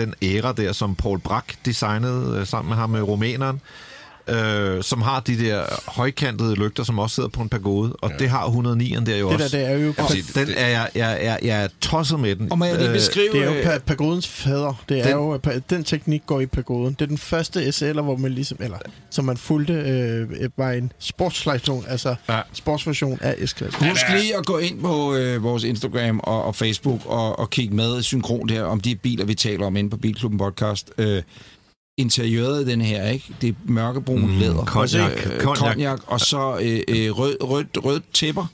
den 0.00 0.14
æra 0.22 0.52
der, 0.52 0.72
som 0.72 0.94
Paul 0.94 1.18
Brack 1.18 1.56
designede 1.64 2.38
øh, 2.38 2.46
sammen 2.46 2.68
med 2.68 2.76
ham 2.76 2.90
med 2.90 3.02
rumæneren, 3.02 3.60
øh, 4.28 4.82
som 4.82 5.02
har 5.02 5.20
de 5.20 5.38
der 5.38 5.64
højkantede 5.86 6.54
lygter, 6.54 6.82
som 6.84 6.98
også 6.98 7.14
sidder 7.14 7.28
på 7.28 7.42
en 7.42 7.48
pagode. 7.48 7.92
Og 7.92 8.10
ja. 8.10 8.16
det 8.16 8.28
har 8.28 8.46
109'eren 8.46 9.04
der 9.06 9.16
jo 9.16 9.30
Det 9.30 9.38
der, 9.38 9.44
også. 9.44 9.56
det 9.56 9.66
er 9.66 9.72
jo, 9.72 9.86
Ja, 9.86 9.90
pa- 9.92 10.06
præcis. 10.06 10.26
Den 10.26 10.48
er 10.56 10.68
jeg, 10.68 10.88
jeg, 10.94 11.18
jeg, 11.22 11.38
jeg 11.42 11.64
er 11.64 11.68
tosset 11.80 12.20
med 12.20 12.36
den. 12.36 12.52
Og 12.52 12.58
må 12.58 12.64
jeg 12.64 12.76
lige 12.76 12.88
Øh, 12.88 12.94
beskrive... 12.94 13.32
det 13.32 13.40
er 13.40 13.44
jo 13.44 13.52
øh, 13.52 13.64
pa- 13.74 13.78
pagodens 13.78 14.28
fader. 14.28 14.84
Det 14.88 14.98
er 14.98 15.02
Den- 15.02 15.12
jo, 15.12 15.38
den 15.70 15.84
teknik 15.84 16.22
går 16.26 16.40
i 16.40 16.46
pagoden. 16.46 16.94
Det 16.94 17.02
er 17.02 17.06
den 17.06 17.18
første 17.18 17.60
SL'er, 17.68 18.00
hvor 18.00 18.16
man 18.16 18.32
ligesom, 18.32 18.58
eller 18.60 18.78
som 19.10 19.24
man 19.24 19.36
fulgte, 19.36 19.72
øh, 19.72 20.28
var 20.56 20.70
en 20.70 20.92
sportsversion, 20.98 21.84
altså 21.88 22.14
Ja. 22.28 22.34
ja. 22.36 22.40
sportsversion 22.52 23.18
af 23.22 23.48
S-klasse. 23.48 23.88
Husk 23.90 24.02
lige 24.20 24.36
at 24.36 24.46
gå 24.46 24.58
ind 24.58 24.80
på 24.80 25.14
øh, 25.14 25.42
vores 25.42 25.64
Instagram 25.64 26.20
og, 26.22 26.44
og 26.44 26.54
Facebook 26.56 27.00
og, 27.06 27.38
og 27.38 27.50
kigge 27.50 27.74
med 27.76 28.02
synkron 28.02 28.48
der 28.48 28.62
om 28.62 28.80
de 28.80 28.94
biler, 28.96 29.24
vi 29.24 29.34
taler 29.34 29.66
om 29.66 29.76
inde 29.76 29.90
på 29.90 29.96
Bilklubben 29.96 30.38
Podcast. 30.38 30.90
Øh, 30.98 31.22
interiøret 32.00 32.66
den 32.66 32.80
her, 32.80 33.08
ikke? 33.08 33.34
Det 33.40 33.48
er 33.48 33.52
mørkebrun 33.64 34.20
mm, 34.20 34.38
læder. 34.38 34.64
cognac. 34.64 35.26
Øh, 35.26 35.40
cognac. 35.40 35.98
Og 36.06 36.20
så 36.20 36.58
øh, 36.62 36.80
øh, 36.88 37.18
rød, 37.18 37.36
rød, 37.42 37.64
rød 37.84 38.00
tæpper. 38.12 38.46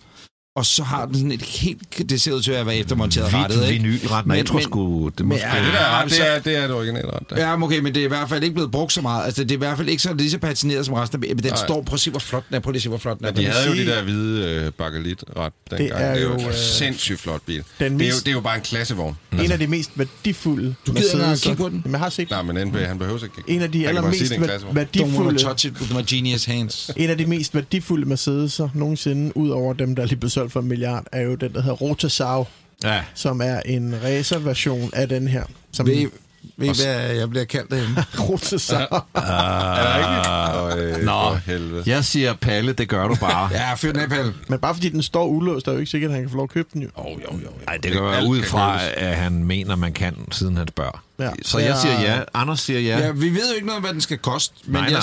Og 0.57 0.67
så 0.67 0.83
har 0.83 1.07
den 1.07 1.15
sådan 1.15 1.33
et 1.33 1.43
helt... 1.43 2.09
Det 2.11 2.21
ser 2.21 2.33
ud 2.33 2.43
til 2.43 2.53
at 2.53 2.67
være 2.67 2.77
eftermonteret 2.77 3.35
rettet, 3.35 3.69
ikke? 3.71 3.83
vinylret. 3.85 4.27
Men- 4.27 4.37
jeg 4.37 4.47
tror 4.47 4.61
sgu... 4.61 5.09
Det 5.19 5.27
måske... 5.27 5.45
Ja, 5.55 5.65
det 5.65 5.73
der 5.73 6.03
ret, 6.03 6.11
det 6.11 6.35
er, 6.35 6.39
det 6.39 6.57
er 6.59 6.65
et 6.65 6.71
originalt 6.73 7.07
ret. 7.07 7.31
Der. 7.31 7.41
Ja, 7.49 7.63
okay, 7.63 7.79
men 7.79 7.95
det 7.95 8.01
er 8.01 8.05
i 8.05 8.09
hvert 8.09 8.29
fald 8.29 8.43
ikke 8.43 8.55
blevet 8.55 8.71
brugt 8.71 8.93
så 8.93 9.01
meget. 9.01 9.25
Altså, 9.25 9.43
det 9.45 9.51
er 9.51 9.55
i 9.55 9.59
hvert 9.59 9.77
fald 9.77 9.89
ikke 9.89 10.03
så 10.03 10.15
lige 10.15 10.31
så 10.31 10.39
patineret 10.39 10.87
som 10.87 10.95
resten 10.95 11.25
af 11.25 11.29
Men 11.35 11.39
den 11.45 11.47
Nej. 11.53 11.57
står... 11.67 11.83
Prøv 11.83 11.95
at 11.95 12.01
se, 12.01 12.11
hvor 12.11 12.21
flot 12.21 12.49
den 12.49 12.55
er. 12.57 12.61
Prøv 12.61 12.75
at 12.75 12.83
se, 12.83 12.89
hvor 12.89 12.99
flot 12.99 13.19
den 13.19 13.27
er. 13.27 13.31
Men 13.33 13.41
de 13.41 13.47
havde 13.47 13.67
jo 13.69 13.75
sige- 13.75 13.87
de 13.87 13.91
der 13.91 14.03
hvide 14.03 14.45
øh, 14.51 14.73
bakelit-ret 14.73 15.53
dengang. 15.71 15.91
Det 15.91 16.07
er 16.07 16.13
det 16.15 16.23
er 16.23 16.27
jo 16.43 16.49
øh, 16.49 16.55
sindssygt 16.55 17.21
flot 17.21 17.41
bil. 17.47 17.63
den 17.79 17.99
det, 17.99 18.07
er 18.07 18.11
jo, 18.11 18.15
det 18.19 18.29
er 18.29 18.33
jo 18.33 18.41
bare 18.41 18.57
en 18.57 18.63
klassevogn. 18.63 19.17
En 19.45 19.53
af 19.53 19.59
de 19.59 19.67
mest 19.67 19.91
værdifulde 19.97 20.75
Du 20.87 20.93
gider 20.93 21.03
ikke 21.05 21.15
engang 21.17 21.39
kigge 21.39 21.57
på 21.57 21.69
den? 21.69 21.81
Jamen, 21.85 21.93
jeg 21.93 22.01
har 22.01 22.09
set 22.11 22.31
Nej, 22.31 22.43
men 22.43 22.69
NB, 22.69 22.77
han 22.77 22.99
behøver 22.99 23.19
ikke. 23.25 23.35
en 23.53 23.63
af 23.63 23.73
de 23.73 23.89
allermest 23.89 24.21
det 24.21 24.31
er 24.33 24.37
en 24.37 24.43
væ- 24.43 24.47
klassevogn. 24.47 24.77
Don't 24.77 24.79
wanna 24.79 24.89
værdifulde 25.03 25.39
touch 25.39 25.67
it 25.67 25.73
with 25.81 25.97
my 25.97 26.03
genius 26.07 26.45
hands. 26.45 26.91
En 26.97 27.11
af 27.11 27.19
de 27.19 27.27
mest 27.27 27.55
værdifulde 27.55 28.15
Mercedes'er 28.15 28.69
nogensinde, 28.75 29.37
ud 29.37 29.51
over 29.51 29.73
dem, 29.73 29.95
der 29.97 30.03
er 30.03 30.07
lige 30.07 30.19
blevet 30.19 30.33
solgt 30.47 30.53
for 30.53 30.61
en 30.61 30.67
milliard, 30.69 31.05
er 31.13 31.21
jo 31.21 31.35
den, 31.35 31.53
der 31.53 31.61
hedder 31.63 31.77
Rotasau, 31.77 32.47
Ja. 32.85 33.01
som 33.15 33.41
er 33.41 33.61
en 33.65 33.95
racerversion 34.05 34.91
af 34.93 35.09
den 35.09 35.29
her. 35.29 35.45
Som 35.73 35.87
Ved, 35.87 36.09
ved 36.57 36.69
I, 36.69 36.83
hvad 36.85 37.15
jeg 37.17 37.31
bliver 37.31 37.45
kaldt 37.45 37.71
derhjemme? 37.71 38.05
Rotasau. 38.29 38.79
Er 39.15 40.69
det 40.73 40.77
rigtigt? 40.79 40.99
Øh, 40.99 41.05
Nå. 41.05 41.35
helvede. 41.47 41.83
Jeg 41.87 42.05
siger, 42.05 42.35
Palle, 42.35 42.73
det 42.73 42.89
gør 42.89 43.09
du 43.09 43.15
bare. 43.15 43.49
Ja, 43.61 43.75
fyr 43.75 43.93
den 43.93 44.01
af, 44.01 44.09
Palle. 44.09 44.35
Men 44.49 44.59
bare 44.59 44.75
fordi 44.75 44.89
den 44.89 45.03
står 45.03 45.27
ulåst, 45.27 45.69
er 45.69 45.73
jo 45.73 45.79
ikke 45.79 45.91
sikkert, 45.91 46.09
at 46.11 46.15
han 46.15 46.23
kan 46.23 46.31
få 46.31 46.37
lov 46.37 46.45
at 46.45 46.51
købe 46.51 46.69
den 46.73 46.83
jo. 46.83 46.89
Oh, 46.95 47.05
jo, 47.13 47.19
jo, 47.33 47.39
jo. 47.45 47.49
Nej, 47.67 47.77
det 47.77 47.93
går 47.93 48.11
Alt 48.11 48.27
ud 48.29 48.41
kan 48.41 48.49
fra, 48.49 48.81
at 48.97 49.17
han 49.17 49.45
mener, 49.45 49.77
man 49.77 49.93
kan, 49.93 50.15
siden 50.33 50.57
han 50.57 50.69
spørger. 50.69 51.03
Ja. 51.19 51.31
Så 51.43 51.59
jeg 51.59 51.77
siger 51.79 52.01
ja. 52.01 52.21
Anders 52.35 52.61
siger 52.61 52.81
ja. 52.81 52.99
Ja, 52.99 53.11
vi 53.11 53.29
ved 53.31 53.49
jo 53.51 53.55
ikke 53.55 53.67
noget 53.67 53.77
om, 53.77 53.83
hvad 53.83 53.93
den 53.93 54.01
skal 54.01 54.19
koste, 54.19 54.55
men 54.65 54.73
Nej, 54.73 54.81
nej, 54.81 54.91
nej, 54.91 54.97
jeg 54.97 55.03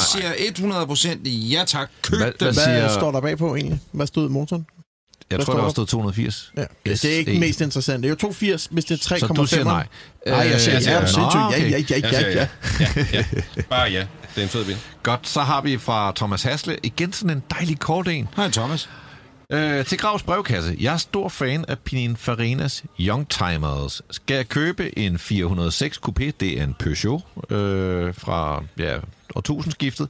siger 0.55 1.15
100% 1.23 1.29
ja 1.29 1.63
tak, 1.67 1.89
køb 2.01 2.17
Hvad- 2.19 2.27
den. 2.27 2.33
hvad 2.39 2.53
Hvad 2.53 2.63
siger- 2.63 2.89
står 2.93 3.11
der 3.11 3.21
bagpå 3.21 3.55
egentlig? 3.55 3.79
Hvad 3.91 4.07
stod 4.07 4.29
i 4.29 4.31
motoren? 4.31 4.65
Jeg 5.29 5.35
Hvad 5.37 5.45
tror, 5.45 5.53
der 5.53 5.63
der? 5.63 5.69
stod 5.69 5.87
280. 5.87 6.51
Ja. 6.57 6.63
Yes, 6.87 7.01
det 7.01 7.13
er 7.13 7.17
ikke 7.17 7.39
mest 7.39 7.61
interessant. 7.61 8.03
Det 8.03 8.07
er 8.07 8.09
jo 8.09 8.15
280, 8.15 8.67
hvis 8.71 8.85
det 8.85 9.11
er 9.11 9.15
3,5. 9.15 9.19
Så 9.19 9.27
du 9.27 9.45
siger 9.45 9.63
nej? 9.63 9.87
Nej, 10.27 10.35
jeg 10.37 10.61
siger 10.61 10.77
Øh, 10.77 10.83
ja. 10.85 10.91
ja. 10.91 10.99
ja. 10.99 11.47
Okay. 11.47 11.61
Ja, 11.61 11.67
ja, 11.67 11.77
ja, 11.77 11.83
Jeg 11.89 12.03
ja, 12.03 12.09
siger 12.09 12.29
ja. 12.29 12.47
ja. 12.79 12.87
ja, 13.13 13.23
ja. 13.57 13.61
Bare 13.69 13.91
ja. 13.91 14.05
Det 14.35 14.41
er 14.41 14.43
en 14.43 14.49
fed 14.49 14.65
bil. 14.65 14.77
Godt, 15.03 15.27
så 15.27 15.41
har 15.41 15.61
vi 15.61 15.77
fra 15.77 16.11
Thomas 16.15 16.43
Hasle 16.43 16.77
igen 16.83 17.13
sådan 17.13 17.37
en 17.37 17.43
dejlig 17.51 17.79
kort 17.79 18.07
en. 18.07 18.27
Hej, 18.35 18.49
Thomas. 18.49 18.89
Øh, 19.51 19.85
til 19.85 19.97
Gravs 19.97 20.23
brevkasse. 20.23 20.77
Jeg 20.79 20.93
er 20.93 20.97
stor 20.97 21.29
fan 21.29 21.65
af 21.67 21.79
Pininfarinas 21.79 22.83
Youngtimers. 22.99 24.01
Skal 24.11 24.35
jeg 24.35 24.49
købe 24.49 24.99
en 24.99 25.19
406 25.19 25.99
Coupé, 26.07 26.31
det 26.39 26.59
er 26.59 26.63
en 26.63 26.75
Peugeot 26.79 27.21
øh, 27.49 28.13
fra 28.17 28.63
ja, 28.79 28.97
årtusindskiftet, 29.35 30.07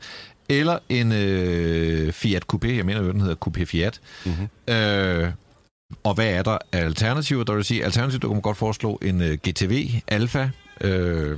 eller 0.50 0.80
en 0.90 1.12
øh, 1.12 2.14
Fiat 2.14 2.44
Coupé, 2.54 2.68
jeg 2.68 2.86
mener 2.86 3.02
jo, 3.02 3.12
den 3.12 3.22
hedder 3.22 3.36
Coupé 3.48 3.64
Fiat. 3.64 4.00
Mm-hmm. 4.26 4.74
Øh, 4.74 5.32
og 6.04 6.14
hvad 6.14 6.26
er 6.28 6.42
der 6.44 6.58
af 6.72 6.80
alternativer? 6.80 7.44
Der 7.44 7.54
vil 7.54 7.64
sige, 7.64 7.84
alternativt, 7.86 8.22
kunne 8.24 8.34
man 8.34 8.42
godt 8.42 8.58
foreslå 8.58 9.00
en 9.02 9.22
øh, 9.22 9.38
GTV 9.48 9.90
Alpha. 10.08 10.50
Øh, 10.82 11.38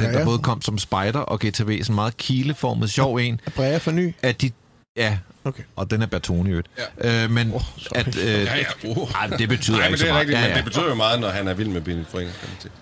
Ja, 0.00 0.12
der 0.12 0.24
både 0.24 0.38
kom 0.38 0.62
som 0.62 0.78
Spider 0.78 1.18
og 1.18 1.38
GTV, 1.40 1.82
sådan 1.82 1.84
en 1.88 1.94
meget 1.94 2.16
kileformet, 2.16 2.90
sjov 2.90 3.16
en. 3.16 3.40
Brea 3.56 3.76
for 3.76 3.90
ny. 3.90 4.14
At 4.22 4.42
de, 4.42 4.50
ja, 4.96 5.18
Okay. 5.44 5.62
og 5.76 5.90
den 5.90 6.02
er 6.02 6.06
Bertone 6.06 6.48
i 6.48 6.52
øvrigt. 6.52 6.68
Ja. 7.04 7.24
Øh, 7.24 7.30
men 7.30 7.52
Oh, 7.54 7.60
sorry. 7.78 7.98
at, 7.98 8.16
øh, 8.16 8.24
Ja, 8.24 8.56
ja. 8.56 8.64
Uh. 8.88 9.10
ej, 9.10 9.26
det 9.26 9.48
betyder 9.48 9.76
Nej, 9.76 9.86
ikke 9.86 9.90
men 9.92 9.98
så 9.98 10.04
det 10.04 10.08
er 10.10 10.14
meget. 10.14 10.20
rigtigt, 10.20 10.38
ja, 10.38 10.42
men 10.42 10.50
ja. 10.50 10.56
det 10.56 10.64
betyder 10.64 10.88
jo 10.88 10.94
meget, 10.94 11.20
når 11.20 11.28
han 11.30 11.48
er 11.48 11.54
vild 11.54 11.68
med 11.68 11.80
bilen. 11.80 12.06
For 12.10 12.20
ingen 12.20 12.34
kvalitet. 12.40 12.72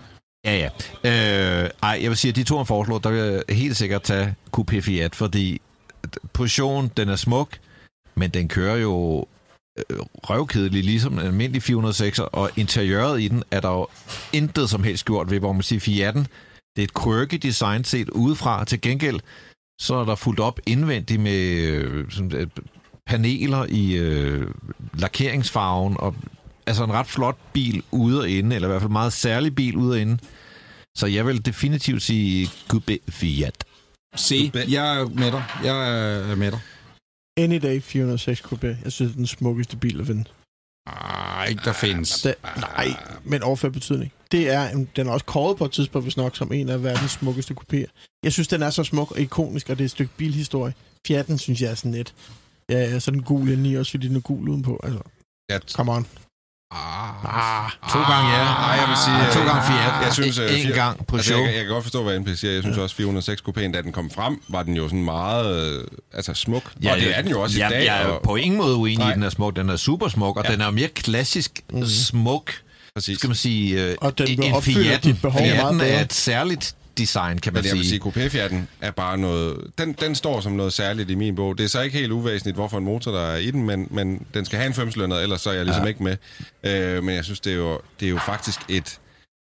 Ja, 0.44 0.56
ja. 0.56 0.68
Øh, 1.64 1.70
ej, 1.82 1.98
jeg 2.02 2.10
vil 2.10 2.16
sige, 2.16 2.28
at 2.30 2.36
de 2.36 2.42
to, 2.44 2.56
han 2.56 2.66
foreslår, 2.66 2.98
der 2.98 3.10
vil 3.10 3.20
jeg 3.20 3.42
helt 3.56 3.76
sikkert 3.76 4.02
tage 4.02 4.34
Coupé 4.56 4.80
Fiat, 4.80 5.14
fordi 5.14 5.60
positionen, 6.32 6.90
den 6.96 7.08
er 7.08 7.16
smuk, 7.16 7.58
men 8.14 8.30
den 8.30 8.48
kører 8.48 8.76
jo 8.76 9.26
øh, 9.78 9.98
røvkedelig, 10.00 10.84
ligesom 10.84 11.12
en 11.12 11.26
almindelig 11.26 11.62
406, 11.62 12.18
og 12.18 12.50
interiøret 12.56 13.20
i 13.20 13.28
den 13.28 13.42
er 13.50 13.60
der 13.60 13.70
jo 13.70 13.86
intet 14.32 14.70
som 14.70 14.82
helst 14.82 15.04
gjort 15.04 15.30
ved, 15.30 15.38
hvor 15.38 15.52
man 15.52 15.62
siger, 15.62 15.80
Fiat'en, 15.80 16.24
det 16.76 16.82
er 16.82 16.84
et 16.84 17.02
quirky 17.02 17.34
design 17.34 17.84
set 17.84 18.10
udefra. 18.10 18.64
Til 18.64 18.80
gengæld, 18.80 19.20
så 19.80 19.94
er 19.94 20.04
der 20.04 20.14
fuldt 20.14 20.40
op 20.40 20.60
indvendigt 20.66 21.20
med 21.20 21.42
øh, 21.60 22.10
sådan, 22.10 22.32
øh, 22.34 22.46
paneler 23.06 23.66
i 23.68 23.96
øh, 23.96 24.46
lakeringsfarven, 24.94 25.96
og 25.98 26.14
altså 26.68 26.84
en 26.84 26.92
ret 26.92 27.06
flot 27.06 27.36
bil 27.52 27.82
ude 27.90 28.20
og 28.20 28.28
inde, 28.28 28.56
eller 28.56 28.68
i 28.68 28.70
hvert 28.70 28.82
fald 28.82 28.92
meget 28.92 29.12
særlig 29.12 29.54
bil 29.54 29.76
ude 29.76 29.92
og 29.92 30.00
inde. 30.00 30.18
Så 30.96 31.06
jeg 31.06 31.26
vil 31.26 31.46
definitivt 31.46 32.02
sige 32.02 32.46
Coupé 32.46 32.96
Fiat. 33.10 33.64
Se, 34.16 34.50
jeg 34.68 35.00
er 35.00 35.04
med 35.08 35.32
dig. 35.32 35.44
Jeg 35.64 35.90
er 36.30 36.34
med 36.36 36.50
dig. 36.50 36.60
Any 37.36 37.58
Day 37.62 37.82
406 37.82 38.40
Coupé. 38.40 38.66
Jeg 38.66 38.92
synes, 38.92 39.10
det 39.10 39.10
er 39.10 39.16
den 39.16 39.26
smukkeste 39.26 39.76
bil 39.76 40.00
at 40.00 40.06
finde. 40.06 40.24
Ej, 40.86 41.46
ikke 41.46 41.62
der 41.64 41.72
findes. 41.72 42.22
Det, 42.22 42.34
nej, 42.56 42.88
men 43.24 43.42
overført 43.42 43.72
betydning. 43.72 44.12
Det 44.32 44.50
er, 44.50 44.68
en- 44.68 44.88
den 44.96 45.06
er 45.06 45.12
også 45.12 45.26
kåret 45.26 45.56
på 45.58 45.64
et 45.64 45.72
tidspunkt, 45.72 46.04
hvis 46.04 46.16
nok, 46.16 46.36
som 46.36 46.52
en 46.52 46.68
af 46.68 46.82
verdens 46.82 47.10
smukkeste 47.10 47.54
kupéer. 47.60 48.18
Jeg 48.24 48.32
synes, 48.32 48.48
den 48.48 48.62
er 48.62 48.70
så 48.70 48.84
smuk 48.84 49.10
og 49.10 49.20
ikonisk, 49.20 49.68
og 49.70 49.78
det 49.78 49.84
er 49.84 49.86
et 49.86 49.90
stykke 49.90 50.12
bilhistorie. 50.16 50.74
Fiaten 51.06 51.38
synes 51.38 51.62
jeg 51.62 51.70
er 51.70 51.74
sådan 51.74 51.92
lidt. 51.92 52.14
Ja, 52.70 52.78
ja, 52.78 52.98
så 52.98 53.10
den 53.10 53.22
gul 53.22 53.48
indeni 53.48 53.74
også, 53.74 53.90
fordi 53.90 54.08
den 54.08 54.16
er 54.16 54.20
gul 54.20 54.48
udenpå. 54.48 54.80
Altså, 54.82 55.00
Ja, 55.50 55.58
come 55.58 55.92
on. 55.92 56.06
Ah, 56.70 57.70
To 57.92 57.98
gange 57.98 58.28
ja. 58.36 58.44
Nej, 58.44 58.76
jeg 58.80 58.88
vil 58.88 58.96
sige... 59.04 59.16
Ja, 59.16 59.32
to 59.34 59.40
øh, 59.40 59.46
gange 59.46 59.62
Fiat. 59.66 60.04
Jeg 60.04 60.12
synes, 60.12 60.38
øh, 60.38 60.54
En 60.54 60.62
fire- 60.66 60.74
gang 60.74 61.06
på 61.06 61.16
altså, 61.16 61.28
show. 61.30 61.38
jeg, 61.40 61.46
kan- 61.48 61.56
jeg 61.56 61.64
kan 61.64 61.72
godt 61.72 61.84
forstå, 61.84 62.02
hvad 62.02 62.18
NP 62.20 62.28
siger. 62.36 62.52
Jeg 62.52 62.62
synes 62.62 62.78
også, 62.78 62.96
406 62.96 63.42
Coupéen, 63.48 63.72
da 63.72 63.82
den 63.82 63.92
kom 63.92 64.10
frem, 64.10 64.42
var 64.48 64.62
den 64.62 64.74
jo 64.76 64.84
sådan 64.88 65.04
meget 65.04 65.76
øh, 65.78 65.84
altså 66.14 66.34
smuk. 66.34 66.62
Ja, 66.82 66.92
og 66.92 66.98
det 67.00 67.18
er 67.18 67.22
den 67.22 67.30
jo 67.30 67.40
også 67.42 67.58
ja, 67.58 67.68
i 67.68 67.72
dag. 67.72 67.84
Jeg 67.84 68.02
er 68.02 68.06
og, 68.06 68.22
på 68.22 68.36
ingen 68.36 68.58
måde 68.58 68.76
uenig 68.76 68.94
i, 68.94 68.98
Nej. 68.98 69.08
at 69.10 69.14
den 69.14 69.22
er 69.22 69.30
smuk. 69.30 69.56
Den 69.56 69.68
er 69.68 69.76
super 69.76 70.08
smuk, 70.08 70.36
og 70.36 70.44
Ja. 70.46 70.52
den 70.52 70.60
er 70.60 70.70
mere 70.70 70.88
klassisk 70.88 71.60
mm. 71.72 71.86
smuk, 71.86 72.52
præcis. 72.94 73.18
skal 73.18 73.28
man 73.28 73.36
sige, 73.36 73.84
øh, 73.84 73.96
Og 74.00 74.18
den 74.18 74.42
en 74.42 74.52
opfylder 74.52 74.98
Fiat'en. 75.22 75.82
er 75.82 76.00
et 76.00 76.12
særligt 76.12 76.74
design, 76.98 77.38
kan 77.38 77.52
man 77.52 77.62
Men 77.62 77.68
jeg 77.68 77.76
vil 77.76 77.84
sige. 77.84 77.90
sige, 77.90 78.26
Coupé-fjerten 78.26 78.68
er 78.80 78.90
bare 78.90 79.18
noget... 79.18 79.70
Den, 79.78 79.92
den 79.92 80.14
står 80.14 80.40
som 80.40 80.52
noget 80.52 80.72
særligt 80.72 81.10
i 81.10 81.14
min 81.14 81.34
bog. 81.34 81.58
Det 81.58 81.64
er 81.64 81.68
så 81.68 81.80
ikke 81.80 81.98
helt 81.98 82.12
uvæsentligt, 82.12 82.56
hvorfor 82.56 82.78
en 82.78 82.84
motor 82.84 83.12
der 83.12 83.20
er 83.20 83.36
i 83.36 83.50
den, 83.50 83.62
men, 83.62 83.88
men 83.90 84.26
den 84.34 84.44
skal 84.44 84.58
have 84.58 84.66
en 84.66 84.74
femslønner, 84.74 85.16
ellers 85.16 85.40
så 85.40 85.50
er 85.50 85.54
jeg 85.54 85.64
ligesom 85.64 85.82
ja. 85.82 85.88
ikke 85.88 86.02
med. 86.02 86.16
Øh, 86.64 87.04
men 87.04 87.14
jeg 87.14 87.24
synes, 87.24 87.40
det 87.40 87.52
er 87.52 87.56
jo, 87.56 87.80
det 88.00 88.06
er 88.06 88.10
jo 88.10 88.18
faktisk 88.18 88.60
et, 88.68 89.00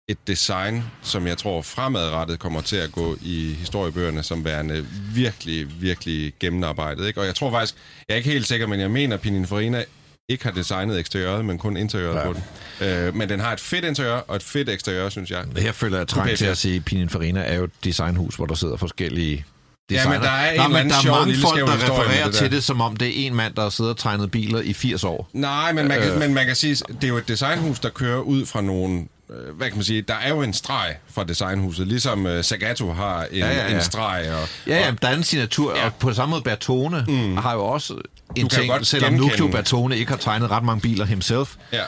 et 0.08 0.18
design, 0.26 0.84
som 1.02 1.26
jeg 1.26 1.38
tror 1.38 1.62
fremadrettet 1.62 2.38
kommer 2.38 2.60
til 2.60 2.76
at 2.76 2.92
gå 2.92 3.16
i 3.22 3.54
historiebøgerne 3.58 4.22
som 4.22 4.44
værende 4.44 4.86
virkelig, 5.14 5.82
virkelig 5.82 6.32
gennemarbejdet. 6.40 7.06
Ikke? 7.06 7.20
Og 7.20 7.26
jeg 7.26 7.34
tror 7.34 7.50
faktisk, 7.50 7.74
jeg 8.08 8.14
er 8.14 8.18
ikke 8.18 8.30
helt 8.30 8.46
sikker, 8.46 8.66
men 8.66 8.80
jeg 8.80 8.90
mener, 8.90 9.16
Pininfarina 9.16 9.84
ikke 10.32 10.44
har 10.44 10.50
designet 10.50 10.98
eksteriøret, 10.98 11.44
men 11.44 11.58
kun 11.58 11.76
interiøret 11.76 12.16
ja. 12.16 12.26
på 12.26 12.32
den. 12.80 12.88
Øh, 12.88 13.16
men 13.16 13.28
den 13.28 13.40
har 13.40 13.52
et 13.52 13.60
fedt 13.60 13.84
interiør 13.84 14.16
og 14.28 14.36
et 14.36 14.42
fedt 14.42 14.68
eksteriør, 14.68 15.08
synes 15.08 15.30
jeg. 15.30 15.44
Her 15.58 15.72
føler 15.72 15.98
jeg 15.98 16.08
trang 16.08 16.36
til 16.36 16.46
at 16.46 16.58
sige, 16.58 16.76
at 16.76 16.84
Pininfarina 16.84 17.40
er 17.40 17.54
jo 17.54 17.64
et 17.64 17.70
designhus, 17.84 18.36
hvor 18.36 18.46
der 18.46 18.54
sidder 18.54 18.76
forskellige 18.76 19.44
Ja, 19.90 19.96
designer. 19.96 20.18
men 20.18 20.22
der 20.22 20.30
er 20.30 20.50
en 20.50 20.56
Nå, 20.56 20.64
eller 20.64 20.78
men 20.78 20.90
der 20.90 20.96
er 20.96 21.18
mange 21.18 21.34
folk, 21.34 21.56
der 21.60 21.74
refererer 21.74 22.26
det 22.26 22.34
til 22.34 22.50
det, 22.50 22.64
som 22.64 22.80
om 22.80 22.96
det 22.96 23.08
er 23.08 23.26
en 23.26 23.34
mand, 23.34 23.54
der 23.54 23.62
har 23.62 23.70
siddet 23.70 23.90
og 23.90 23.98
tegnet 23.98 24.30
biler 24.30 24.60
i 24.60 24.72
80 24.72 25.04
år. 25.04 25.28
Nej, 25.32 25.72
men 25.72 25.88
man, 25.88 26.00
kan, 26.00 26.10
øh. 26.10 26.18
men 26.18 26.34
man 26.34 26.46
kan 26.46 26.56
sige, 26.56 26.74
det 26.74 27.04
er 27.04 27.08
jo 27.08 27.16
et 27.16 27.28
designhus, 27.28 27.78
der 27.80 27.88
kører 27.88 28.20
ud 28.20 28.46
fra 28.46 28.60
nogle... 28.60 29.06
øh, 29.34 29.56
Hvad 29.56 29.68
kan 29.68 29.76
man 29.76 29.84
sige? 29.84 30.02
Der 30.02 30.14
er 30.14 30.28
jo 30.28 30.42
en 30.42 30.52
streg 30.52 30.96
fra 31.10 31.24
designhuset, 31.24 31.86
ligesom 31.86 32.26
uh, 32.26 32.42
Sagato 32.42 32.92
har 32.92 33.22
en, 33.22 33.38
Ja, 33.38 33.52
ja, 33.52 33.68
ja, 33.68 33.74
en 33.74 33.82
streg. 33.82 34.30
Og, 34.42 34.48
Ja, 34.66 34.78
ja, 34.78 34.94
der 35.02 35.08
er 35.08 35.14
en 35.14 35.24
signatur, 35.24 35.76
ja. 35.76 35.86
og 35.86 35.94
på 35.94 36.12
samme 36.12 36.30
måde 36.30 36.42
Bertone 36.42 37.04
mm. 37.08 37.36
har 37.36 37.52
jo 37.52 37.64
også 37.64 37.94
en 38.36 38.48
kan 38.48 38.60
ting, 38.60 38.86
selvom 38.86 39.12
Nucleo 39.12 39.48
Bertone 39.48 39.96
ikke 39.98 40.10
har 40.10 40.18
tegnet 40.18 40.50
ret 40.50 40.64
mange 40.64 40.80
biler 40.80 41.04
himself, 41.04 41.54
ja. 41.72 41.82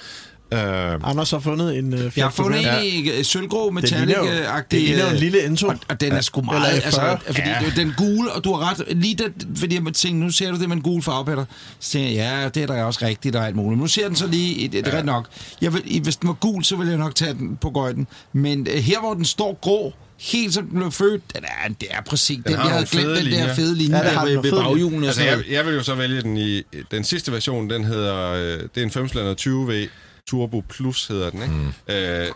Øh, 0.54 1.00
Anders 1.10 1.30
har 1.30 1.38
fundet 1.38 1.78
en 1.78 1.92
uh, 1.92 1.98
Fiat 1.98 2.16
Jeg 2.16 2.24
har 2.24 2.30
fundet 2.30 2.60
en 2.60 2.84
i 2.84 3.10
øh, 3.10 3.24
sølvgrå 3.24 3.70
metallic-agtig... 3.70 4.64
det 4.70 4.80
ligner 4.80 5.02
jo 5.02 5.08
en 5.08 5.14
øh, 5.14 5.20
lille 5.20 5.44
Enzo. 5.46 5.66
Og, 5.66 5.76
og 5.88 6.00
den 6.00 6.12
er 6.12 6.20
sgu 6.20 6.42
meget... 6.42 6.68
Eller 6.68 6.84
altså, 6.84 7.00
F40. 7.00 7.26
fordi 7.26 7.48
ja. 7.48 7.72
den 7.76 7.94
gule, 7.96 8.32
og 8.32 8.44
du 8.44 8.52
har 8.52 8.70
ret... 8.70 8.96
Lige 8.96 9.14
det, 9.14 9.46
fordi 9.56 9.74
jeg 9.74 9.94
tænkte, 9.94 10.24
nu 10.24 10.30
ser 10.30 10.50
du 10.50 10.58
det 10.58 10.68
med 10.68 10.76
en 10.76 10.82
gul 10.82 11.02
farve, 11.02 11.24
Peter. 11.24 11.44
Så 11.80 11.90
tænker 11.90 12.08
jeg, 12.08 12.42
ja, 12.42 12.48
det 12.48 12.62
er 12.62 12.66
der 12.66 12.82
også 12.82 13.00
rigtigt, 13.02 13.36
og 13.36 13.46
alt 13.46 13.56
muligt. 13.56 13.70
Men 13.70 13.78
nu 13.78 13.86
ser 13.86 14.06
den 14.06 14.16
så 14.16 14.26
lige... 14.26 14.68
Det 14.68 14.86
er 14.86 14.90
ja. 14.90 14.98
ret 14.98 15.04
nok. 15.04 15.26
Jeg 15.60 15.72
vil, 15.74 16.00
hvis 16.02 16.16
den 16.16 16.28
var 16.28 16.34
gul, 16.34 16.64
så 16.64 16.76
ville 16.76 16.90
jeg 16.90 16.98
nok 16.98 17.14
tage 17.14 17.34
den 17.34 17.56
på 17.56 17.70
gøjden. 17.70 18.06
Men 18.32 18.66
øh, 18.70 18.76
her, 18.76 19.00
hvor 19.00 19.14
den 19.14 19.24
står 19.24 19.58
grå, 19.60 19.92
helt 20.20 20.54
som 20.54 20.66
den 20.66 20.78
blev 20.78 20.92
født, 20.92 21.22
den 21.34 21.44
er, 21.44 21.68
det 21.68 21.88
er 21.90 22.02
præcis 22.02 22.40
den, 22.46 22.54
har 22.54 22.64
jeg 22.64 22.72
havde 22.72 22.86
glemt 22.86 23.16
den 23.16 23.24
linjer. 23.24 23.46
der 23.46 23.54
fede 23.54 23.74
linje 23.74 23.96
Ja, 23.96 24.02
der 24.04 24.24
den, 24.24 24.36
ved, 24.36 24.42
ved 24.42 24.50
baghjulene. 24.52 25.02
og 25.02 25.06
Altså, 25.06 25.22
jeg, 25.22 25.38
jeg 25.50 25.66
vil 25.66 25.74
jo 25.74 25.82
så 25.82 25.94
vælge 25.94 26.22
den 26.22 26.36
i... 26.36 26.62
Den 26.90 27.04
sidste 27.04 27.32
version, 27.32 27.70
den 27.70 27.84
hedder... 27.84 28.32
Øh, 28.32 28.60
det 28.74 28.82
er 28.82 28.82
en 28.82 28.90
520V 28.90 29.88
Turbo 30.30 30.60
Plus, 30.68 31.06
hedder 31.06 31.30
den, 31.30 31.42
ikke? 31.42 31.54
Mm. 31.54 31.72
Øh, 31.94 32.28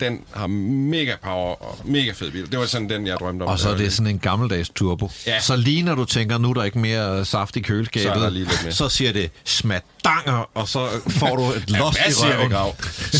den 0.00 0.20
har 0.34 0.46
mega 0.46 1.14
power 1.22 1.54
og 1.62 1.78
mega 1.84 2.12
fed 2.12 2.30
bil. 2.30 2.50
Det 2.50 2.58
var 2.58 2.66
sådan 2.66 2.88
den, 2.90 3.06
jeg 3.06 3.16
drømte 3.20 3.42
om. 3.42 3.48
og 3.48 3.58
så 3.58 3.70
er 3.70 3.76
det 3.76 3.92
sådan 3.92 4.06
en 4.06 4.18
gammeldags 4.18 4.68
turbo. 4.68 5.10
Ja. 5.26 5.40
Så 5.40 5.56
lige 5.56 5.82
når 5.82 5.94
du 5.94 6.04
tænker, 6.04 6.38
nu 6.38 6.50
er 6.50 6.54
der 6.54 6.64
ikke 6.64 6.78
mere 6.78 7.24
saft 7.24 7.56
i 7.56 7.60
køleskabet, 7.60 8.22
Så 8.22 8.30
lige 8.30 8.44
lidt 8.44 8.60
mere. 8.62 8.72
så 8.72 8.88
siger 8.88 9.12
det 9.12 9.30
smaddanger, 9.44 10.50
og 10.54 10.68
så 10.68 10.88
får 11.08 11.36
du 11.36 11.42
et 11.42 11.70
los 11.70 11.96
Hvad 11.96 12.08
i 12.08 12.12
siger 12.12 12.26
det, 12.28 12.38
røven. 12.38 12.50
Grav? 12.50 12.66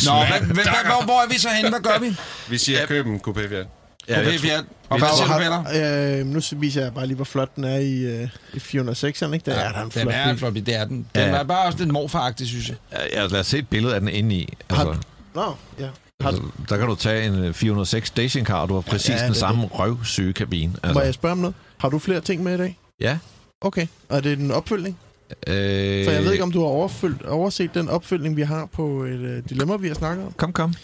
Nå, 0.06 0.24
hvad, 0.26 0.40
hvad, 0.54 0.64
hvor, 0.64 1.04
hvor 1.04 1.20
er 1.22 1.28
vi 1.28 1.38
så 1.38 1.48
henne? 1.48 1.70
Hvad 1.70 1.80
gør 1.80 1.98
vi? 1.98 2.16
Vi 2.48 2.58
siger, 2.58 2.86
køb 2.86 3.06
en 3.06 3.20
coupé. 3.28 3.66
Ja, 4.10 4.20
Okay, 4.20 4.44
jeg. 4.44 4.62
Og 4.88 4.96
Vi 4.96 5.00
hvad 5.00 5.38
du, 5.38 5.64
Peter? 5.72 6.18
Øh, 6.20 6.26
nu 6.26 6.40
viser 6.56 6.82
jeg 6.82 6.94
bare 6.94 7.06
lige, 7.06 7.16
hvor 7.16 7.24
flot 7.24 7.56
den 7.56 7.64
er 7.64 7.76
i, 7.78 7.94
øh, 8.02 8.28
i 8.54 8.58
406'eren, 8.58 9.32
ikke? 9.32 9.50
Der 9.50 9.54
er 9.54 9.72
der 9.72 9.78
en 9.78 9.84
Den 9.84 9.90
flot 9.90 10.14
er 10.14 10.30
en 10.30 10.38
flot 10.38 10.52
bil, 10.52 10.66
det 10.66 10.74
er 10.74 10.84
den. 10.84 10.96
Den 10.96 11.06
Ja. 11.14 11.26
er 11.36 11.42
bare 11.42 11.66
også 11.66 11.78
lidt 11.78 11.90
morfaragtig, 11.90 12.46
synes 12.46 12.68
jeg. 12.68 12.76
Ja, 13.12 13.26
lad 13.26 13.40
os 13.40 13.46
se 13.46 13.58
et 13.58 13.68
billede 13.68 13.94
af 13.94 14.00
den 14.00 14.08
inde 14.08 14.34
i. 14.36 14.52
Altså, 14.70 14.84
Har- 14.86 15.00
Nå, 15.34 15.54
ja. 15.78 15.88
Har, 16.20 16.28
altså, 16.28 16.42
der 16.68 16.76
kan 16.76 16.86
du 16.86 16.94
tage 16.94 17.26
en 17.26 17.34
øh, 17.44 17.54
406 17.54 18.08
stationcar, 18.08 18.54
og 18.62 18.68
du 18.68 18.74
har 18.74 18.80
præcis 18.80 19.08
Ja, 19.08 19.14
ja, 19.14 19.18
det 19.20 19.26
den 19.26 19.34
samme 19.34 19.66
røvsyge 19.66 20.32
kabine. 20.32 20.72
Må 20.72 20.78
jeg 20.90 20.96
Altså, 20.96 21.12
spørge 21.12 21.32
om 21.32 21.38
noget? 21.38 21.54
Har 21.78 21.88
du 21.88 21.98
flere 21.98 22.20
ting 22.20 22.42
med 22.42 22.54
i 22.54 22.58
dag? 22.58 22.78
ja. 23.00 23.18
Okay. 23.62 23.86
Og 24.08 24.16
er 24.16 24.20
det 24.20 24.38
en 24.38 24.50
opfølgning? 24.50 24.98
Øh, 25.46 26.04
For 26.04 26.12
jeg 26.12 26.24
ved 26.24 26.32
ikke, 26.32 26.44
om 26.44 26.52
du 26.52 26.60
har 26.60 26.66
overfølt, 26.66 27.22
overset 27.22 27.74
den 27.74 27.88
opfølgning, 27.88 28.36
vi 28.36 28.42
har 28.42 28.66
på 28.72 29.02
et 29.04 29.18
øh, 29.20 29.42
dilemma, 29.48 29.76
vi 29.76 29.88
har 29.88 29.94
snakket 29.94 30.26
om. 30.26 30.32
Kom, 30.32 30.52
kom. 30.52 30.74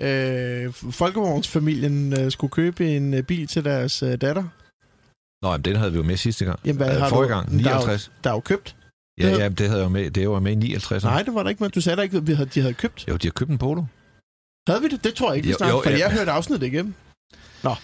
Øh, 0.00 0.72
Folkevognsfamilien 0.90 2.12
øh, 2.20 2.30
skulle 2.32 2.50
købe 2.50 2.96
en 2.96 3.14
øh, 3.14 3.22
bil 3.22 3.46
til 3.46 3.64
deres 3.64 4.02
øh, 4.02 4.08
datter. 4.20 4.44
Nå, 5.42 5.50
jamen, 5.50 5.64
den 5.64 5.76
havde 5.76 5.92
vi 5.92 5.96
jo 5.96 6.02
med 6.04 6.16
sidste 6.16 6.44
gang. 6.44 6.60
Jamen, 6.64 6.76
hvad 6.76 6.94
Øh, 6.94 7.00
har 7.02 7.08
Forrige 7.08 7.28
du? 7.28 7.34
gang, 7.34 7.46
Der 7.64 7.70
er 7.70 7.74
jo- 7.74 7.78
59. 7.78 8.10
Der 8.24 8.30
er 8.30 8.34
jo 8.34 8.40
købt. 8.40 8.76
Ja, 9.20 9.28
ja, 9.28 9.48
det 9.48 9.60
havde 9.66 9.78
jeg 9.80 9.84
jo 9.84 9.88
med. 9.88 10.10
Det 10.10 10.28
var 10.28 10.34
jo 10.34 10.40
med 10.40 10.52
i 10.52 10.54
59. 10.54 11.04
Nej, 11.04 11.22
det 11.22 11.34
var 11.34 11.42
der 11.42 11.50
ikke, 11.50 11.62
men 11.62 11.70
du 11.70 11.80
sagde 11.80 11.96
da 11.96 12.02
ikke, 12.02 12.16
at 12.16 12.26
vi 12.26 12.32
havde, 12.32 12.48
de 12.54 12.60
havde 12.60 12.74
købt. 12.74 13.04
Jo, 13.08 13.16
de 13.16 13.26
har 13.26 13.32
købt 13.32 13.50
en 13.50 13.58
Polo. 13.58 13.82
Havde 14.68 14.82
vi 14.82 14.88
det? 14.88 15.04
Det 15.04 15.14
tror 15.14 15.28
jeg 15.30 15.36
ikke, 15.36 15.48
vi 15.48 15.54
snakkede, 15.54 15.80
fordi 15.84 15.96
ja. 15.96 16.08
jeg 16.08 16.12
hørte 16.18 16.30
afsnittet 16.30 16.66
igennem. 16.66 16.94
Nå. 17.62 17.74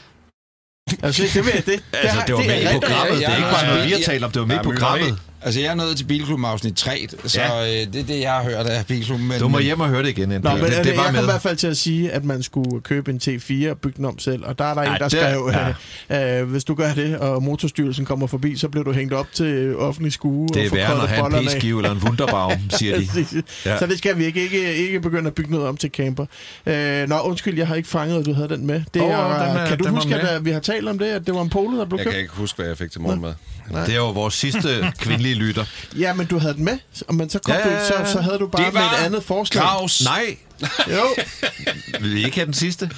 Altså, 1.03 1.23
det, 1.23 1.45
det, 1.45 1.53
det, 1.55 1.67
det, 1.67 1.83
Altså, 1.93 2.23
det 2.27 2.35
var 2.35 2.41
med 2.41 2.61
i 2.63 2.67
programmet. 2.81 3.19
Det 3.19 3.27
er 3.29 3.37
ikke 3.37 3.49
bare 3.57 3.67
noget, 3.67 3.85
vi 3.87 3.93
har 3.93 4.01
talt 4.05 4.25
om. 4.25 4.31
Det 4.31 4.41
var 4.41 4.47
med 4.47 4.57
i 4.57 4.63
programmet. 4.63 5.19
Altså, 5.47 5.61
jeg 5.61 5.71
er 5.71 5.75
nået 5.75 5.97
til 5.97 6.05
Bilklubben 6.05 6.45
afsnit 6.45 6.75
3, 6.77 7.07
så 7.27 7.41
Ja. 7.41 7.63
øh, 7.83 7.93
det 7.93 8.01
er 8.01 8.05
det, 8.05 8.21
jeg 8.21 8.33
har 8.33 8.43
hørt 8.43 8.67
af 8.67 8.87
Bilklubben. 8.87 9.29
Men, 9.29 9.39
Du 9.41 9.49
må 9.49 9.59
hjem 9.59 9.81
og 9.81 9.89
høre 9.89 10.03
det 10.03 10.09
igen. 10.09 10.29
Nå, 10.29 10.35
det, 10.35 10.43
men 10.45 10.55
det, 10.55 10.63
det, 10.71 10.85
det 10.85 10.87
jeg 10.91 10.97
var 10.97 11.05
kom 11.05 11.15
i 11.15 11.17
med. 11.19 11.25
hvert 11.25 11.43
fald 11.43 11.57
til 11.57 11.67
at 11.67 11.77
sige, 11.77 12.13
at 12.13 12.25
man 12.25 12.43
skulle 12.43 12.81
købe 12.81 13.11
en 13.11 13.21
T4 13.29 13.71
og 13.71 13.79
bygge 13.79 13.97
den 13.97 14.05
om 14.05 14.19
selv. 14.19 14.45
Og 14.47 14.59
der 14.59 14.65
er 14.65 14.75
der 14.75 14.83
en, 14.83 14.89
Ej, 14.89 14.99
der 14.99 15.09
det- 15.09 15.19
skrev, 15.19 15.51
ja. 16.11 16.37
øh, 16.37 16.41
øh, 16.43 16.51
hvis 16.51 16.65
du 16.65 16.75
gør 16.75 16.93
det, 16.95 17.19
og 17.19 17.43
motorstyrelsen 17.43 18.05
kommer 18.05 18.27
forbi, 18.27 18.57
så 18.57 18.69
bliver 18.69 18.85
du 18.85 18.93
hængt 18.93 19.13
op 19.15 19.27
til 19.33 19.77
offentlig 19.77 20.13
skue. 20.13 20.49
Det 20.49 20.57
og 20.57 20.63
er 20.65 20.69
får 20.69 20.77
værre 20.77 20.87
krøllet 20.87 21.09
have 21.09 21.41
en 21.41 21.47
p-skive 21.47 21.79
eller 21.79 21.91
en 21.91 21.99
wunderbaum, 21.99 22.53
siger 22.79 22.97
de. 22.99 23.07
Ja. 23.67 23.79
Så 23.79 23.87
det 23.87 23.99
skal 23.99 24.19
vi 24.19 24.25
ikke. 24.25 24.43
Ikke, 24.43 24.75
ikke 24.75 25.01
begynde 25.01 25.27
at 25.27 25.35
bygge 25.35 25.51
noget 25.51 25.67
om 25.67 25.77
til 25.77 25.91
camper. 25.91 26.27
Øh, 26.67 27.09
nå, 27.09 27.19
undskyld, 27.19 27.59
jeg 27.59 27.67
har 27.67 27.75
ikke 27.75 27.89
fanget, 27.89 28.19
at 28.21 28.27
du 28.27 28.33
havde 28.33 28.49
den 28.49 28.67
med. 28.67 28.83
Det 28.95 29.03
Åh, 29.03 29.09
er, 29.09 29.49
den 29.49 29.57
er- 29.57 29.67
kan 29.69 29.79
du 29.79 29.85
den 29.85 29.93
var 29.95 30.01
huske, 30.01 30.11
med. 30.11 30.29
at 30.29 30.45
vi 30.45 30.51
har 30.51 30.61
talt 30.61 30.89
om 30.89 30.99
det, 30.99 31.07
at 31.07 31.27
det 31.27 31.35
var 31.35 31.43
en 31.43 31.51
polo, 31.51 31.79
der 31.79 31.85
blev 31.85 31.97
Jeg 31.99 32.05
købt? 32.05 32.13
kan 32.15 32.23
ikke 32.23 32.35
huske, 32.35 32.57
hvad 32.57 32.67
jeg 32.67 32.79
fik 32.79 32.91
til 32.91 33.01
morgenmad. 33.01 33.33
Det 33.87 33.93
er 33.93 33.97
jo 33.97 34.11
vores 34.11 34.35
sidste 34.35 34.69
kvindelige 35.05 35.34
lytter. 35.35 35.65
Ja, 35.99 36.15
men 36.15 36.27
du 36.27 36.39
havde 36.39 36.55
den 36.55 36.65
med, 36.65 36.79
men 37.13 37.31
så, 37.31 37.39
kom 37.39 37.55
Ja, 37.55 37.79
du, 37.81 37.85
så, 37.87 38.13
så 38.13 38.21
havde 38.21 38.39
du 38.39 38.47
bare 38.49 38.65
Det 38.65 38.75
med 38.75 38.83
var 38.83 38.93
et 38.93 39.05
andet 39.05 39.23
forslag. 39.25 39.63
Kraus. 39.65 40.05
Nej, 40.05 40.37
Jo, 40.91 41.03
vil 42.01 42.15
vi 42.15 42.25
ikke 42.25 42.37
have 42.37 42.47
den 42.47 42.55
sidste? 42.55 42.91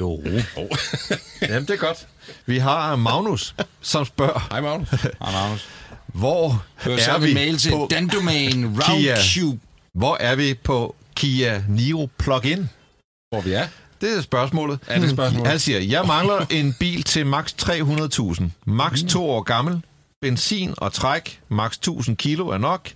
Jo. 0.00 0.22
Jamen, 1.42 1.62
det 1.62 1.70
er 1.70 1.76
godt. 1.76 2.06
Vi 2.46 2.58
har 2.58 2.96
Magnus, 2.96 3.54
som 3.80 4.04
spørger, 4.04 4.46
Hej, 4.50 4.60
Magnus. 4.60 4.88
Hej, 4.90 5.32
Magnus. 5.32 5.68
hvor 6.06 6.64
Du 6.84 6.90
har 6.90 6.98
er 7.14 7.18
vi 7.18 7.34
mail 7.34 7.58
til 7.58 7.70
på, 7.70 7.88
Dandomain 7.90 8.76
Kia. 8.80 9.14
Roundcube. 9.14 9.60
hvor 9.94 10.16
er 10.20 10.34
vi 10.34 10.54
på 10.54 10.96
Kia 11.16 11.62
Niro 11.68 12.08
plug-in? 12.18 12.68
Hvor 13.32 13.40
vi 13.40 13.52
er? 13.52 13.66
Det 14.00 14.16
er 14.16 14.20
spørgsmålet. 14.20 14.78
Er 14.86 14.98
det 15.00 15.10
spørgsmålet? 15.10 15.46
Han 15.50 15.58
siger, 15.58 15.80
jeg 15.80 16.04
mangler 16.06 16.46
en 16.50 16.74
bil 16.80 17.02
til 17.02 17.26
max 17.26 17.52
300.000. 17.62 18.42
Max 18.66 19.00
to 19.08 19.30
år 19.30 19.42
gammel. 19.42 19.82
Benzin 20.20 20.74
og 20.76 20.92
træk. 20.92 21.40
Max 21.48 21.72
1000 21.76 22.16
kilo 22.16 22.48
er 22.48 22.58
nok. 22.58 22.90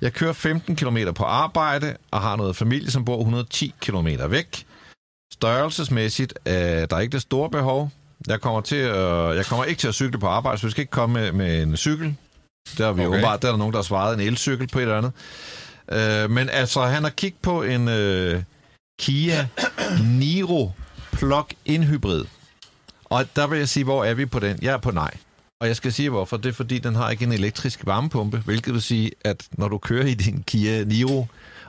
Jeg 0.00 0.12
kører 0.12 0.32
15 0.32 0.76
km 0.76 0.98
på 1.14 1.24
arbejde 1.24 1.96
og 2.10 2.20
har 2.20 2.36
noget 2.36 2.56
familie, 2.56 2.90
som 2.90 3.04
bor 3.04 3.18
110 3.18 3.74
km 3.80 4.08
væk. 4.28 4.66
Størrelsesmæssigt 5.32 6.34
er 6.44 6.86
der 6.86 6.98
ikke 6.98 7.12
det 7.12 7.22
store 7.22 7.50
behov. 7.50 7.90
Jeg 8.26 8.40
kommer, 8.40 8.60
til 8.60 8.76
at, 8.76 9.36
jeg 9.36 9.46
kommer 9.46 9.64
ikke 9.64 9.80
til 9.80 9.88
at 9.88 9.94
cykle 9.94 10.18
på 10.18 10.26
arbejde, 10.26 10.58
så 10.58 10.66
vi 10.66 10.70
skal 10.70 10.80
ikke 10.82 10.90
komme 10.90 11.20
med, 11.20 11.32
med 11.32 11.62
en 11.62 11.76
cykel. 11.76 12.16
Der 12.78 12.86
er 12.86 12.92
vi 12.92 13.00
okay. 13.00 13.08
åbenbart, 13.08 13.42
der 13.42 13.48
er 13.48 13.52
der 13.52 13.58
nogen, 13.58 13.72
der 13.72 13.78
har 13.78 13.82
svaret 13.82 14.14
en 14.14 14.20
elcykel 14.20 14.68
på 14.68 14.78
et 14.78 14.82
eller 14.82 14.98
andet. 14.98 15.12
Øh, 15.92 16.30
men 16.30 16.48
altså, 16.48 16.82
han 16.82 17.02
har 17.02 17.10
kigget 17.10 17.42
på 17.42 17.62
en 17.62 17.88
øh, 17.88 18.42
Kia 19.00 19.48
Niro 20.18 20.72
plug-in 21.12 21.84
hybrid. 21.84 22.24
Og 23.04 23.24
der 23.36 23.46
vil 23.46 23.58
jeg 23.58 23.68
sige, 23.68 23.84
hvor 23.84 24.04
er 24.04 24.14
vi 24.14 24.26
på 24.26 24.38
den? 24.38 24.58
Jeg 24.62 24.72
er 24.72 24.78
på 24.78 24.90
nej. 24.90 25.10
Og 25.60 25.66
jeg 25.68 25.76
skal 25.76 25.92
sige 25.92 26.10
hvorfor. 26.10 26.36
Det 26.36 26.48
er 26.48 26.52
fordi, 26.52 26.78
den 26.78 26.94
har 26.94 27.10
ikke 27.10 27.24
en 27.24 27.32
elektrisk 27.32 27.80
varmepumpe, 27.86 28.42
hvilket 28.44 28.72
vil 28.74 28.82
sige, 28.82 29.10
at 29.24 29.44
når 29.52 29.68
du 29.68 29.78
kører 29.78 30.06
i 30.06 30.14
din 30.14 30.42
Kia 30.46 30.84
Niro 30.84 31.26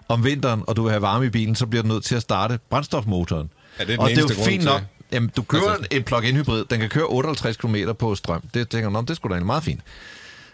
om 0.07 0.23
vinteren, 0.23 0.63
og 0.67 0.75
du 0.75 0.81
vil 0.83 0.91
have 0.91 1.01
varme 1.01 1.25
i 1.25 1.29
bilen, 1.29 1.55
så 1.55 1.65
bliver 1.65 1.81
du 1.81 1.87
nødt 1.87 2.03
til 2.03 2.15
at 2.15 2.21
starte 2.21 2.59
brændstofmotoren. 2.69 3.49
Er 3.79 3.85
det 3.85 3.87
den 3.87 3.99
og 3.99 4.09
det 4.09 4.17
er 4.17 4.21
eneste 4.21 4.33
jo 4.33 4.37
grund 4.37 4.49
fint 4.51 4.61
til- 4.61 4.71
nok. 4.71 4.81
Jamen, 5.11 5.31
du 5.37 5.41
kører 5.41 5.71
Altså- 5.71 5.87
en 5.91 6.03
plug-in 6.03 6.35
hybrid, 6.35 6.65
den 6.69 6.79
kan 6.79 6.89
køre 6.89 7.05
58 7.05 7.57
km 7.57 7.75
på 7.99 8.15
strøm. 8.15 8.41
Det 8.53 8.69
tænker 8.69 8.85
jeg, 8.87 8.91
"Nå, 8.91 9.01
det 9.01 9.15
skulle 9.15 9.31
da 9.31 9.35
egentlig 9.35 9.45
meget 9.47 9.63
fint. 9.63 9.81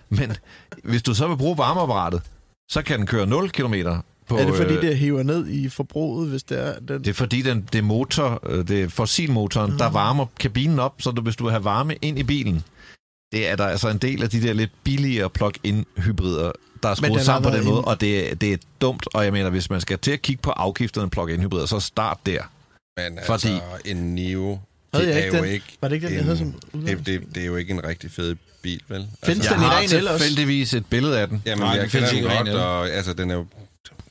Men 0.10 0.32
hvis 0.84 1.02
du 1.04 1.14
så 1.14 1.28
vil 1.28 1.38
bruge 1.38 1.58
varmeapparatet, 1.58 2.22
så 2.70 2.82
kan 2.82 2.98
den 3.00 3.08
køre 3.08 3.26
0 3.28 3.50
km 3.50 3.74
på... 4.30 4.38
er 4.38 4.46
det 4.46 4.56
fordi, 4.56 4.74
øh, 4.74 4.82
det 4.82 4.98
hiver 4.98 5.24
ned 5.24 5.48
i 5.48 5.70
forbruget, 5.70 6.30
hvis 6.30 6.44
det 6.44 6.68
er 6.68 6.74
den... 6.80 7.00
det 7.00 7.08
er 7.08 7.14
fordi, 7.14 7.42
den, 7.42 7.68
det 7.74 7.80
er 7.80 7.84
motor, 7.84 8.40
øh, 8.50 8.68
det 8.68 8.84
er 8.84 8.90
fossilmotoren, 8.90 9.72
Ah. 9.72 9.80
der 9.80 9.90
varmer 9.90 10.26
kabinen 10.40 10.80
op, 10.80 10.96
så 11.02 11.12
du, 11.12 11.22
hvis 11.22 11.36
du 11.36 11.44
vil 11.44 11.52
have 11.52 11.64
varme 11.64 11.96
ind 12.02 12.20
i 12.20 12.24
bilen, 12.24 12.64
det 13.32 13.48
er 13.50 13.56
der 13.56 13.66
altså 13.68 13.90
en 13.90 13.98
del 13.98 14.24
af 14.24 14.30
de 14.30 14.42
der 14.42 14.54
lidt 14.54 14.72
billigere 14.84 15.30
plug-in 15.30 15.86
hybrider, 15.98 16.52
der 16.84 16.90
er 16.90 16.96
skruet 16.96 17.22
sammen 17.22 17.52
på 17.52 17.58
den 17.58 17.66
måde, 17.66 17.78
en- 17.80 17.86
og 17.86 18.02
det, 18.02 18.32
er- 18.32 18.36
det 18.36 18.54
er 18.54 18.58
dumt, 18.82 19.06
og 19.14 19.24
jeg 19.24 19.34
mener, 19.34 19.50
hvis 19.50 19.70
man 19.70 19.82
skal 19.82 20.00
til 20.00 20.12
at 20.12 20.22
kigge 20.22 20.42
på 20.42 20.52
afgifterne 20.52 21.10
plug-in 21.10 21.42
hybrider, 21.42 21.66
så 21.66 21.80
start 21.80 22.18
der. 22.26 22.42
Men 22.98 23.20
Fordi- 23.26 23.48
altså, 23.48 23.62
en 23.86 24.16
Nio, 24.16 24.60
Havde 24.94 25.08
det 25.08 25.14
er 25.16 25.18
ikke 25.26 25.38
jo 25.38 25.44
den? 25.44 25.52
ikke... 25.52 25.66
Var 25.82 25.88
det 25.88 25.96
ikke 25.96 26.08
den, 26.08 26.18
en- 26.18 26.24
havde 26.24 26.38
som 26.38 26.54
det, 26.86 27.06
det, 27.06 27.22
det 27.36 27.42
er 27.44 27.48
jo 27.48 27.56
ikke 27.56 27.74
en 27.74 27.84
rigtig 27.84 28.12
fed 28.12 28.36
bil, 28.62 28.82
vel? 28.88 28.98
Altså, 28.98 29.08
Findes 29.24 29.46
Jeg 29.46 29.54
den 29.56 29.62
i 29.62 29.66
har 29.66 29.78
ren 29.78 29.84
el 29.94 30.08
også? 30.08 30.26
tilfældigvis 30.26 30.74
et 30.74 30.86
billede 30.86 31.20
af 31.20 31.28
den. 31.28 31.44
Jamen, 31.46 31.60
Nej, 31.64 31.70
jeg 31.70 31.82
den 31.82 31.90
kender 31.90 32.08
findes 32.08 32.30
den 32.30 32.38
ikke 32.48 32.52
godt, 32.52 32.62
og 32.66 32.90
altså, 32.90 33.14
den 33.14 33.32
er 33.32 33.36
jo... 33.36 33.46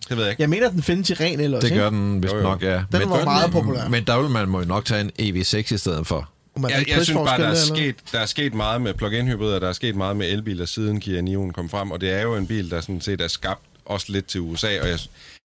Det 0.08 0.16
ved 0.16 0.24
jeg 0.24 0.30
ikke. 0.30 0.42
Jeg 0.42 0.50
mener, 0.50 0.70
den 0.70 0.82
findes 0.82 1.10
i 1.10 1.14
ren 1.14 1.40
el 1.40 1.54
også, 1.54 1.68
Det 1.68 1.76
gør 1.76 1.90
den 1.90 2.22
vist 2.22 2.32
Jo, 2.32 2.38
jo. 2.38 2.42
nok, 2.42 2.62
ja. 2.62 2.82
Den 2.92 3.10
var 3.10 3.24
meget 3.24 3.52
populær. 3.52 3.88
Men 3.88 4.04
der 4.04 4.20
vil 4.20 4.30
man 4.30 4.48
må 4.48 4.58
jo 4.60 4.64
nok 4.66 4.84
tage 4.84 5.00
en 5.00 5.10
EV6 5.36 5.74
i 5.74 5.78
stedet 5.78 6.06
for. 6.06 6.30
Og 6.56 6.62
man 6.62 6.70
er 6.70 6.76
Jeg, 6.78 6.88
jeg 6.88 7.04
synes 7.04 7.16
bare, 7.24 7.40
der 7.40 7.48
er, 7.48 7.54
sket, 7.54 7.94
der 8.12 8.18
er 8.20 8.26
sket 8.26 8.54
meget 8.54 8.80
med 8.82 8.94
plug-in 8.94 9.26
hybrider, 9.28 9.58
der 9.58 9.68
er 9.68 9.72
sket 9.72 9.96
meget 9.96 10.16
med 10.16 10.28
elbiler, 10.32 10.66
siden 10.66 11.00
Kia 11.00 11.20
Nio'en 11.20 11.52
kom 11.52 11.68
frem, 11.68 11.90
og 11.90 12.00
det 12.00 12.12
er 12.12 12.22
jo 12.22 12.36
en 12.36 12.46
bil, 12.46 12.70
der 12.70 12.80
sådan 12.80 13.00
set 13.00 13.20
er 13.20 13.28
skabt 13.28 13.60
også 13.84 14.06
lidt 14.12 14.26
til 14.26 14.40
USA, 14.40 14.80
og 14.80 14.88
jeg, 14.88 14.98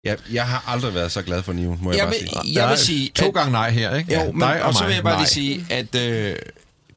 jeg, 0.05 0.17
jeg 0.33 0.47
har 0.47 0.65
aldrig 0.67 0.95
været 0.95 1.13
så 1.13 1.23
glad 1.23 1.43
for 1.43 1.53
Nio'en, 1.53 1.83
må 1.83 1.91
jeg, 1.91 1.99
Jeg 1.99 2.07
bare 2.07 2.15
vil, 2.21 2.29
sige. 2.45 2.61
jeg 2.61 2.69
vil 2.71 2.79
sige... 2.79 3.11
To 3.15 3.27
at- 3.29 3.35
gange 3.35 3.53
nej 3.53 3.71
her, 3.71 3.95
ikke? 3.97 4.15
Jo, 4.25 4.33
men, 4.33 4.41
Dig 4.41 4.63
og, 4.65 4.75
så 4.75 4.81
mig, 4.81 4.89
vil 4.89 4.95
jeg 4.95 5.03
bare 5.05 5.13
nej. 5.15 5.21
lige 5.23 5.29
sige, 5.29 5.67
at 5.71 5.95
øh, 5.95 6.37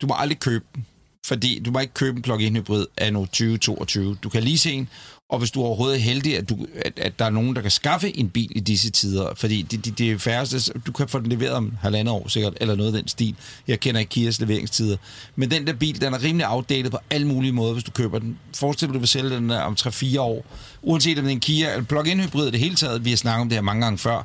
du 0.01 0.07
må 0.07 0.15
aldrig 0.17 0.39
købe 0.39 0.65
den. 0.75 0.85
Fordi 1.25 1.59
du 1.65 1.71
må 1.71 1.79
ikke 1.79 1.93
købe 1.93 2.15
en 2.17 2.21
plug-in 2.21 2.55
hybrid 2.55 2.85
af 2.97 3.13
nu 3.13 3.25
2022. 3.25 4.17
Du 4.23 4.29
kan 4.29 4.43
lige 4.43 4.57
se 4.57 4.71
en, 4.71 4.89
og 5.29 5.39
hvis 5.39 5.51
du 5.51 5.61
er 5.61 5.65
overhovedet 5.65 6.01
heldig, 6.01 6.37
at, 6.37 6.49
du, 6.49 6.57
at, 6.85 6.99
at 6.99 7.19
der 7.19 7.25
er 7.25 7.29
nogen, 7.29 7.55
der 7.55 7.61
kan 7.61 7.71
skaffe 7.71 8.17
en 8.17 8.29
bil 8.29 8.51
i 8.55 8.59
disse 8.59 8.89
tider, 8.89 9.33
fordi 9.35 9.61
det, 9.61 9.85
det, 9.85 9.97
det 9.97 10.11
er 10.11 10.17
færreste, 10.17 10.73
du 10.87 10.91
kan 10.91 11.07
få 11.07 11.19
den 11.19 11.29
leveret 11.29 11.53
om 11.53 11.73
halvandet 11.81 12.13
år 12.13 12.27
sikkert, 12.27 12.53
eller 12.61 12.75
noget 12.75 12.95
af 12.95 12.99
den 13.01 13.07
stil. 13.07 13.35
Jeg 13.67 13.79
kender 13.79 13.99
ikke 13.99 14.09
Kias 14.09 14.39
leveringstider. 14.39 14.97
Men 15.35 15.51
den 15.51 15.67
der 15.67 15.73
bil, 15.73 16.01
den 16.01 16.13
er 16.13 16.23
rimelig 16.23 16.49
outdated 16.49 16.91
på 16.91 16.99
alle 17.09 17.27
mulige 17.27 17.51
måder, 17.51 17.73
hvis 17.73 17.83
du 17.83 17.91
køber 17.91 18.19
den. 18.19 18.39
Forestil 18.55 18.87
dig, 18.87 18.93
du 18.93 18.99
vil 18.99 19.07
sælge 19.07 19.29
den 19.29 19.49
der 19.49 19.61
om 19.61 19.75
3-4 19.79 20.19
år. 20.19 20.45
Uanset 20.81 21.17
om 21.17 21.23
det 21.23 21.31
er 21.31 21.35
en 21.35 21.39
Kia 21.39 21.71
eller 21.71 21.83
plug-in 21.83 22.19
hybrid 22.19 22.51
det 22.51 22.59
hele 22.59 22.75
taget, 22.75 23.05
vi 23.05 23.09
har 23.09 23.17
snakket 23.17 23.41
om 23.41 23.49
det 23.49 23.55
her 23.55 23.61
mange 23.61 23.81
gange 23.81 23.97
før, 23.97 24.23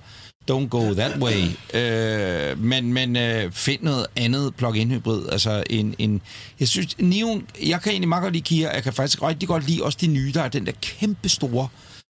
don't 0.51 0.69
go 0.69 0.95
that 0.95 1.19
way. 1.19 1.43
Øh, 1.75 2.59
men 2.59 2.93
men 2.93 3.17
øh, 3.17 3.53
find 3.53 3.83
noget 3.83 4.07
andet 4.17 4.55
plug-in 4.55 4.91
hybrid. 4.91 5.29
Altså 5.33 5.63
en, 5.71 5.95
en, 5.99 6.21
jeg 6.61 6.69
synes, 6.69 6.99
Neon, 6.99 7.47
jeg 7.63 7.83
kan 7.83 7.93
egentlig 7.93 8.09
meget 8.09 8.23
godt 8.23 8.33
lide 8.33 8.45
Kia, 8.45 8.71
jeg 8.71 8.83
kan 8.83 8.93
faktisk 8.93 9.23
rigtig 9.23 9.49
godt 9.49 9.69
lide 9.69 9.83
også 9.83 9.99
de 10.01 10.07
nye, 10.07 10.33
der 10.33 10.43
er 10.43 10.49
den 10.49 10.67
der 10.67 10.73
kæmpe 10.81 11.29
store 11.29 11.69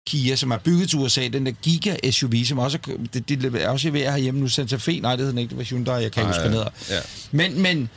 Kia, 0.07 0.37
som 0.37 0.51
er 0.51 0.59
bygget 0.59 0.91
til 0.91 0.99
USA, 0.99 1.29
den 1.29 1.47
der 1.47 1.53
Giga 1.53 2.11
SUV, 2.11 2.45
som 2.45 2.59
også 2.59 2.79
er, 2.89 2.93
det, 3.15 3.29
det 3.29 3.55
er 3.63 3.69
også 3.69 3.91
ved 3.91 4.01
herhjemme 4.01 4.41
nu, 4.41 4.49
Santa 4.49 4.77
Fe, 4.77 5.01
nej, 5.01 5.11
det 5.11 5.19
hedder 5.19 5.33
den 5.33 5.39
ikke, 5.39 5.51
det 5.51 5.59
var 5.59 5.65
Hyundai, 5.65 6.03
jeg 6.03 6.13
kan 6.13 6.23
ikke 6.23 6.27
huske, 6.27 6.49
hvad 6.49 6.65
ja. 6.91 6.99
Men, 7.31 7.63
men 7.63 7.89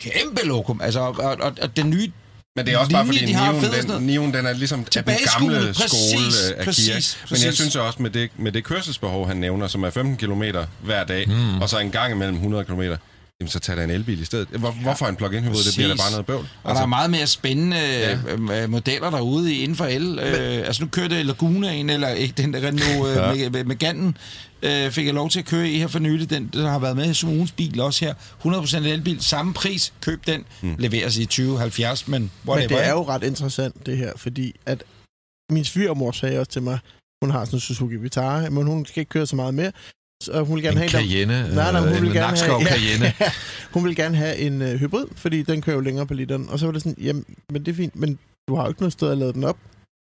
kæmpe 0.00 0.46
lokum, 0.46 0.80
altså, 0.80 1.00
og, 1.00 1.36
og, 1.40 1.52
og 1.62 1.76
den 1.76 1.90
nye 1.90 2.12
Men 2.56 2.66
det 2.66 2.74
er 2.74 2.78
også 2.78 2.92
bare 2.92 3.06
fordi, 3.06 3.18
de 3.26 3.34
den. 3.94 4.02
Nion, 4.06 4.34
den 4.34 4.46
er 4.46 4.52
ligesom 4.52 4.84
af 4.96 5.04
den 5.04 5.14
gamle 5.38 5.72
præcis, 5.72 5.90
skole 5.90 6.56
af 6.56 6.64
præcis, 6.64 6.84
Kia. 6.86 6.94
Men 6.94 7.30
jeg 7.30 7.48
præcis. 7.48 7.54
synes 7.54 7.76
også, 7.76 8.02
med 8.02 8.10
det, 8.10 8.30
med 8.36 8.52
det 8.52 8.64
kørselsbehov, 8.64 9.26
han 9.26 9.36
nævner, 9.36 9.66
som 9.66 9.82
er 9.82 9.90
15 9.90 10.16
km 10.16 10.42
hver 10.82 11.04
dag, 11.04 11.28
mm. 11.28 11.60
og 11.60 11.68
så 11.68 11.78
en 11.78 11.90
gang 11.90 12.12
imellem 12.12 12.34
100 12.36 12.64
km, 12.64 12.82
jamen 13.40 13.48
så 13.50 13.58
tager 13.58 13.76
der 13.76 13.84
en 13.84 13.90
elbil 13.90 14.20
i 14.20 14.24
stedet. 14.24 14.48
Hvor, 14.48 14.70
hvorfor 14.70 15.06
en 15.06 15.16
plug-in 15.16 15.42
hybrid? 15.44 15.64
Det 15.64 15.74
bliver 15.76 15.88
da 15.88 15.94
bare 15.94 16.10
noget 16.10 16.26
bøvl. 16.26 16.48
Og 16.62 16.74
der 16.74 16.80
er 16.82 16.86
meget 16.86 17.10
mere 17.10 17.26
spændende 17.26 17.76
ja. 18.50 18.66
modeller 18.66 19.10
derude 19.10 19.54
i- 19.54 19.62
inden 19.62 19.76
for 19.76 19.84
el. 19.84 20.18
Øh, 20.18 20.66
altså 20.66 20.82
nu 20.82 20.88
kørte 20.88 21.22
Lagunaen, 21.22 21.90
eller 21.90 22.08
ikke 22.08 22.34
den 22.42 22.54
der 22.54 22.60
Renault 22.66 23.08
øh, 23.10 23.16
Ja. 23.16 23.32
med, 23.34 23.50
med, 23.50 23.64
med 23.64 23.76
Ganten, 23.76 24.16
øh, 24.62 24.90
fik 24.90 25.06
jeg 25.06 25.14
lov 25.14 25.30
til 25.30 25.38
at 25.38 25.44
køre 25.46 25.68
i 25.70 25.78
her 25.78 25.86
for 25.86 25.98
nylig. 25.98 26.30
Den, 26.30 26.50
der 26.52 26.68
har 26.70 26.78
været 26.78 26.96
med 26.96 27.14
som 27.14 27.28
ugens 27.30 27.52
bil 27.52 27.80
også 27.80 28.04
her. 28.04 28.14
100% 28.44 28.76
elbil, 28.86 29.22
samme 29.24 29.54
pris, 29.54 29.92
køb 30.00 30.26
den, 30.26 30.44
mm. 30.62 30.74
leveres 30.78 31.16
i 31.18 31.24
2070, 31.24 32.08
men 32.08 32.30
whatever. 32.46 32.68
Men 32.68 32.78
det 32.78 32.86
er 32.86 32.90
jo 32.90 33.08
ret 33.08 33.22
interessant, 33.22 33.86
det 33.86 33.96
her, 33.96 34.12
fordi 34.16 34.56
at 34.66 34.82
min 35.50 35.64
svigermor 35.64 36.12
sagde 36.12 36.38
også 36.38 36.52
til 36.52 36.62
mig, 36.62 36.78
hun 37.24 37.30
har 37.30 37.44
sådan 37.44 37.56
en 37.56 37.60
Suzuki 37.60 37.96
Vitara, 37.96 38.50
men 38.50 38.66
hun 38.66 38.86
skal 38.86 39.00
ikke 39.00 39.10
køre 39.10 39.26
så 39.26 39.36
meget 39.36 39.54
mere. 39.54 39.72
Så 40.22 40.42
hun 40.42 40.54
vil 40.56 40.62
gerne 40.64 40.84
En 40.84 40.88
have 40.90 41.02
en, 41.02 41.08
Cayenne. 41.08 41.54
Nej, 41.54 41.72
nej, 41.72 41.80
hun 41.80 41.88
øh, 41.88 41.94
vil 42.02 42.08
en 42.08 42.14
gerne 42.14 42.26
Nakskov 42.28 42.62
have- 42.66 42.80
Cayenne. 42.80 43.12
hun 43.72 43.84
vil 43.84 43.96
gerne 43.96 44.16
have 44.16 44.36
en 44.36 44.62
øh, 44.62 44.78
hybrid, 44.80 45.06
fordi 45.16 45.42
den 45.42 45.62
kører 45.62 45.76
jo 45.76 45.80
længere 45.80 46.06
på 46.06 46.14
literen. 46.14 46.48
Og 46.48 46.58
så 46.58 46.64
var 46.66 46.72
det 46.72 46.82
sådan, 46.82 46.96
jamen, 47.02 47.24
men 47.52 47.64
det 47.64 47.72
er 47.72 47.76
fint, 47.76 47.96
men 47.96 48.18
du 48.48 48.54
har 48.56 48.62
jo 48.62 48.68
ikke 48.68 48.80
noget 48.80 48.92
sted 48.92 49.10
at 49.10 49.18
lade 49.18 49.32
den 49.32 49.44
op. 49.44 49.56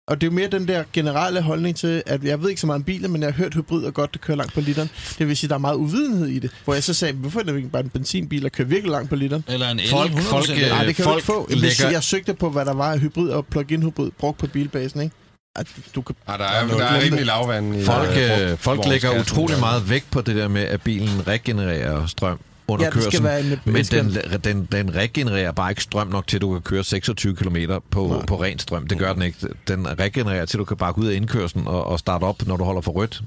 Og 0.08 0.22
det 0.22 0.28
er 0.28 0.32
jo 0.32 0.36
mere 0.36 0.48
den 0.48 0.68
der 0.68 0.84
generelle 0.94 1.42
holdning 1.42 1.76
til, 1.76 2.04
at 2.06 2.24
jeg 2.24 2.42
ved 2.42 2.50
ikke 2.50 2.62
så 2.62 2.68
meget 2.68 2.80
om 2.80 2.84
biler, 2.84 3.10
men 3.10 3.22
jeg 3.22 3.28
har 3.34 3.38
hørt 3.38 3.54
hybrid 3.54 3.84
og 3.84 3.94
godt, 3.94 4.14
det 4.14 4.22
kører 4.22 4.38
langt 4.38 4.54
på 4.54 4.62
literen. 4.62 4.90
Det 5.20 5.28
vil 5.28 5.38
sige, 5.38 5.48
at 5.48 5.50
der 5.50 5.56
er 5.56 5.60
meget 5.60 5.76
uvidenhed 5.76 6.28
i 6.28 6.40
det. 6.40 6.52
Hvor 6.64 6.74
jeg 6.74 6.84
så 6.84 6.94
sagde, 6.94 7.14
hvorfor 7.14 7.40
er 7.40 7.44
det 7.44 7.56
ikke 7.56 7.70
bare 7.70 7.84
en 7.84 7.90
benzinbil, 7.90 8.44
der 8.44 8.50
kører 8.50 8.68
virkelig 8.68 8.92
langt 8.92 9.10
på 9.10 9.16
literen? 9.16 9.44
Eller 9.48 9.70
en 9.70 9.80
el, 9.80 9.90
Folk- 9.90 10.12
100% 10.12 10.22
folk, 10.22 10.50
øh, 10.50 10.70
Nej, 10.70 10.84
det 10.86 10.96
kan 10.96 11.04
folk 11.04 11.18
ikke 11.18 11.26
få. 11.26 11.48
lægger- 11.50 11.60
Hvis 11.68 11.82
jeg 11.82 12.04
søgte 12.04 12.34
på, 12.34 12.50
hvad 12.50 12.66
der 12.66 12.74
var 12.74 12.92
af 12.92 13.00
hybrid 13.00 13.30
og 13.30 13.46
plug-in 13.46 13.84
hybrid 13.84 14.12
brugt 14.20 14.38
på 14.38 14.48
bilbasen, 14.48 15.02
ikke? 15.02 15.16
At 15.58 15.68
du 15.96 16.02
kan... 16.02 16.16
Ah, 16.28 16.40
der 16.40 16.46
er, 16.46 16.68
der 16.68 16.86
er 16.86 16.96
rimelig 16.98 17.18
det. 17.20 17.26
lavvand 17.28 17.76
i 17.76 17.84
Folk, 17.84 18.10
øh, 18.18 18.52
øh, 18.52 18.58
folk 18.58 18.86
lægger 18.88 19.20
utrolig 19.20 19.60
meget 19.60 19.90
vægt 19.90 20.12
på 20.12 20.22
det 20.22 20.36
der 20.36 20.48
med, 20.48 20.62
at 20.62 20.82
bilen 20.82 21.28
regenererer 21.28 22.06
strøm 22.06 22.40
under 22.68 22.86
Ja, 22.86 22.92
kørslen. 22.92 23.24
være 23.24 23.40
en- 23.42 23.60
men 23.66 23.86
skal- 23.86 24.14
den, 24.34 24.40
den, 24.44 24.68
den 24.72 24.96
regenererer 24.96 25.52
bare 25.52 25.72
ikke 25.72 25.84
strøm 25.84 26.08
nok 26.08 26.28
til, 26.28 26.38
at 26.38 26.42
du 26.42 26.54
kan 26.54 26.62
køre 26.62 26.84
26 26.84 27.36
km 27.36 27.58
på, 27.92 28.24
på 28.28 28.42
ren 28.44 28.60
strøm. 28.60 28.88
Det 28.88 28.98
gør 28.98 29.14
den 29.14 29.22
ikke. 29.22 29.38
Den 29.68 30.00
regenererer 30.00 30.46
til, 30.46 30.58
at 30.58 30.60
du 30.60 30.66
kan 30.66 30.78
bare 30.78 30.94
gå 30.94 31.02
ud 31.02 31.08
af 31.08 31.16
indkørslen 31.16 31.68
og, 31.68 31.88
og 31.88 32.00
starte 32.00 32.24
op, 32.24 32.46
når 32.48 32.58
du 32.58 32.64
holder 32.64 32.82
for 32.82 32.92
rødt. 32.92 33.22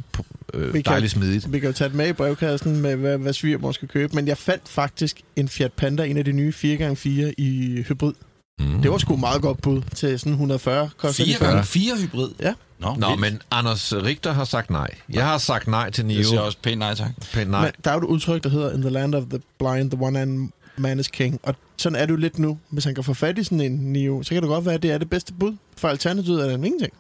Øh, 0.55 0.75
Vi 0.75 0.83
kan- 0.83 0.93
dejligt 0.93 1.13
smidigt. 1.13 1.53
Vi 1.53 1.59
kan 1.61 1.67
jo 1.69 1.73
tage 1.73 1.89
det 1.89 1.97
med 1.97 2.09
i 2.09 2.13
brevkassen 2.13 2.81
med, 2.81 2.97
hvad, 2.97 3.19
hvad 3.19 3.33
svigermor 3.33 3.73
skal 3.73 3.89
købe. 3.89 4.17
Men 4.17 4.29
jeg 4.29 4.39
fandt 4.39 4.69
faktisk 4.69 5.21
en 5.37 5.49
Fiat 5.49 5.73
Panda, 5.73 6.05
en 6.05 6.17
af 6.17 6.25
de 6.25 6.33
nye 6.33 6.53
4x4 6.53 7.33
i 7.39 7.83
hybrid. 7.89 8.13
Mm. 8.61 8.83
Det 8.83 8.91
var 8.91 8.99
sgu 8.99 9.17
meget 9.17 9.43
godt 9.43 9.63
bud 9.63 9.83
til 9.95 10.19
sådan 10.19 10.33
140. 10.33 10.91
Koster 10.97 11.25
de 11.25 11.35
4 11.35 11.47
gange 11.47 11.65
4 11.65 11.97
hybrid. 11.97 12.29
Ja. 12.41 12.55
Nå, 12.79 12.95
Nå, 12.99 13.07
vildt. 13.09 13.21
men 13.21 13.43
Anders 13.51 13.93
Richter 13.95 14.33
har 14.33 14.45
sagt 14.45 14.71
nej. 14.71 14.89
Jeg 15.13 15.27
har 15.27 15.39
sagt 15.39 15.69
nej 15.69 15.91
til 15.91 16.05
Det 16.05 16.09
Nio. 16.15 16.23
siger 16.25 16.41
også 16.41 16.59
pænt 16.63 16.79
nej 16.79 16.95
tak. 16.95 17.11
Pænt 17.33 17.51
nej. 17.51 17.61
Men 17.63 17.71
der 17.85 17.91
er 17.91 17.95
jo 17.95 18.01
et 18.01 18.05
udtryk, 18.05 18.43
der 18.45 18.49
hedder 18.49 18.73
In 18.73 18.81
the 18.81 18.91
land 18.91 19.15
of 19.15 19.23
the 19.31 19.41
blind, 19.59 19.91
the 19.91 20.03
one 20.03 20.21
and 20.21 20.49
man 20.77 21.01
is 21.01 21.09
king. 21.09 21.41
Og 21.43 21.55
sådan 21.79 21.97
er 21.99 22.07
det 22.07 22.11
jo 22.13 22.17
lidt 22.17 22.39
nu. 22.39 22.59
Hvis 22.71 22.85
han 22.85 22.95
kan 22.95 23.05
få 23.05 23.15
fat 23.15 23.39
i 23.39 23.45
sådan 23.45 23.61
en 23.61 23.73
Nio, 23.93 24.23
så 24.23 24.29
kan 24.35 24.43
det 24.43 24.49
godt 24.49 24.65
være, 24.65 24.75
at 24.75 24.83
det 24.83 24.91
er 24.91 24.99
det 24.99 25.11
bedste 25.11 25.33
bud. 25.33 25.57
For 25.77 25.89
alternativet 25.89 26.41
er 26.43 26.47
det 26.57 26.65
ingenting. 26.65 26.93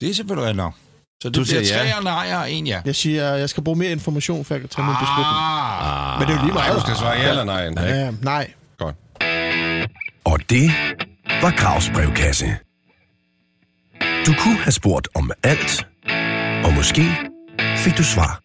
Det 0.00 0.10
er 0.10 0.14
selvfølgelig 0.14 0.56
nok. 0.56 0.72
Så 1.22 1.28
det 1.28 1.36
Du 1.36 1.42
bliver 1.44 1.64
siger 1.64 1.84
ja. 1.84 1.90
tre 1.90 1.96
og 1.96 2.04
nej 2.04 2.32
og 2.36 2.52
en 2.52 2.66
ja. 2.66 2.80
Jeg 2.84 2.94
siger, 2.96 3.34
jeg 3.34 3.48
skal 3.50 3.62
bruge 3.62 3.78
mere 3.78 3.90
information, 3.90 4.44
for 4.44 4.54
jeg 4.54 4.60
kan 4.60 4.68
tage 4.68 4.84
min 4.86 4.94
beslutning. 5.00 5.26
Ah, 5.26 6.18
Men 6.18 6.28
det 6.28 6.34
er 6.34 6.38
jo 6.38 6.44
lige 6.44 6.54
Nej, 6.54 6.66
meget. 6.68 6.76
du 6.76 6.86
skal 6.86 6.96
svare 6.96 7.12
ja 7.20 7.30
eller 7.30 7.44
nej. 7.44 7.68
ikke? 7.68 7.80
Ja, 7.82 8.10
nej. 8.22 8.52
Og 10.24 10.38
det 10.50 10.70
var 11.42 11.56
Gravs 11.56 11.90
brevkasse. 11.94 12.46
Du 14.26 14.34
kunne 14.38 14.58
have 14.58 14.72
spurgt 14.72 15.08
om 15.14 15.30
alt, 15.42 15.86
og 16.64 16.72
måske 16.72 17.02
fik 17.76 17.98
du 17.98 18.04
svar 18.04 18.40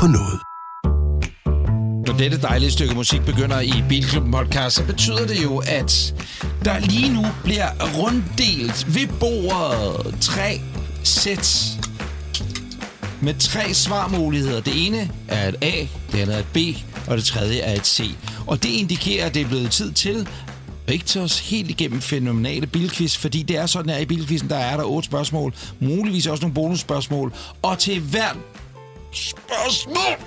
på 0.00 0.06
noget. 0.06 0.40
Når 2.06 2.18
dette 2.18 2.40
dejlige 2.42 2.70
stykke 2.70 2.94
musik 2.94 3.20
begynder 3.22 3.60
i 3.60 3.72
Bilklubben 3.88 4.32
podcast, 4.32 4.76
så 4.76 4.86
betyder 4.86 5.26
det 5.26 5.42
jo, 5.42 5.62
at 5.66 6.14
der 6.64 6.78
lige 6.78 7.14
nu 7.14 7.26
bliver 7.44 7.68
runddelt 7.98 8.94
ved 8.94 9.08
bordet 9.20 10.20
tre 10.20 10.60
sæt 11.04 11.78
med 13.20 13.34
tre 13.34 13.74
svarmuligheder. 13.74 14.60
Det 14.60 14.86
ene 14.86 15.10
er 15.28 15.48
et 15.48 15.56
A, 15.62 15.86
det 16.12 16.20
andet 16.20 16.34
er 16.34 16.40
et 16.40 16.46
B, 16.52 16.58
og 17.10 17.16
det 17.16 17.24
tredje 17.24 17.58
er 17.58 17.74
et 17.74 17.86
C. 17.86 18.10
Og 18.46 18.62
det 18.62 18.68
indikerer, 18.68 19.26
at 19.26 19.34
det 19.34 19.42
er 19.42 19.48
blevet 19.48 19.70
tid 19.70 19.92
til 19.92 20.28
Rigtors 20.92 21.38
helt 21.38 21.70
igennem 21.70 22.00
fænomenale 22.00 22.66
bilquiz, 22.66 23.16
fordi 23.16 23.42
det 23.42 23.56
er 23.56 23.66
sådan, 23.66 23.90
at 23.90 24.02
i 24.02 24.04
bilquizzen, 24.04 24.50
der 24.50 24.56
er 24.56 24.76
der 24.76 24.84
otte 24.84 25.06
spørgsmål, 25.06 25.54
muligvis 25.80 26.26
også 26.26 26.42
nogle 26.42 26.54
bonusspørgsmål, 26.54 27.32
og 27.62 27.78
til 27.78 28.00
hvert 28.00 28.36
spørgsmål 29.12 30.26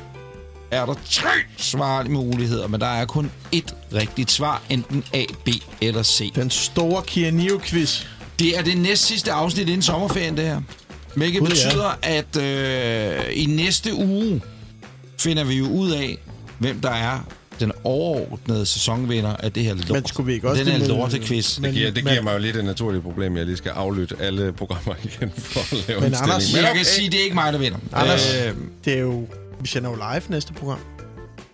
er 0.71 0.85
der 0.85 0.95
tre 1.09 1.29
svarmuligheder, 1.57 2.67
men 2.67 2.81
der 2.81 2.87
er 2.87 3.05
kun 3.05 3.31
ét 3.55 3.73
rigtigt 3.93 4.31
svar, 4.31 4.61
enten 4.69 5.03
A, 5.13 5.23
B 5.45 5.49
eller 5.81 6.03
C. 6.03 6.33
Den 6.33 6.49
store 6.49 7.03
Kia 7.03 7.31
Nio-quiz. 7.31 8.05
Det 8.39 8.57
er 8.57 8.61
det 8.61 8.77
næst 8.77 9.05
sidste 9.05 9.31
afsnit 9.31 9.67
inden 9.67 9.81
sommerferien, 9.81 10.37
det 10.37 10.45
her. 10.45 10.61
Hvilket 11.15 11.39
Gud, 11.39 11.47
ja. 11.47 11.53
betyder, 11.53 11.91
at 12.01 12.37
øh, 12.37 13.37
i 13.41 13.45
næste 13.45 13.93
uge 13.93 14.41
finder 15.19 15.43
vi 15.43 15.53
jo 15.53 15.67
ud 15.67 15.91
af, 15.91 16.17
hvem 16.59 16.81
der 16.81 16.91
er 16.91 17.19
den 17.59 17.71
overordnede 17.83 18.65
sæsonvinder 18.65 19.35
af 19.35 19.51
det 19.51 19.63
her 19.63 19.73
lort. 19.73 19.89
Men 19.89 20.05
skulle 20.05 20.27
vi 20.27 20.33
ikke 20.33 20.49
også 20.49 20.63
Den 20.63 20.71
her 20.71 20.79
det 20.79 20.87
lortequiz. 20.87 21.59
Men- 21.59 21.65
Det 21.65 21.73
giver, 21.73 21.91
det 21.91 22.03
men- 22.03 22.11
giver 22.11 22.23
mig 22.23 22.33
jo 22.33 22.39
lidt 22.39 22.55
et 22.55 22.65
naturligt 22.65 23.03
problem, 23.03 23.37
jeg 23.37 23.45
lige 23.45 23.57
skal 23.57 23.69
aflytte 23.75 24.15
alle 24.19 24.53
programmer 24.53 24.93
igen 25.03 25.31
for 25.37 25.59
at 25.59 25.87
lave 25.87 25.99
Men 26.01 26.09
en 26.09 26.15
Anders, 26.21 26.43
stilling. 26.43 26.63
Jeg 26.65 26.71
Men 26.73 26.77
kan 26.77 26.85
sige, 26.85 27.09
det 27.09 27.19
er 27.19 27.23
ikke 27.23 27.35
mig, 27.35 27.53
der 27.53 27.59
vinder. 27.59 27.77
Anders, 27.93 28.33
Øh, 28.47 28.53
det 28.85 28.93
er 28.93 28.99
jo... 29.01 29.27
Vi 29.61 29.67
sender 29.67 29.89
jo 29.89 29.95
live 29.95 30.21
næste 30.29 30.53
program. 30.53 30.79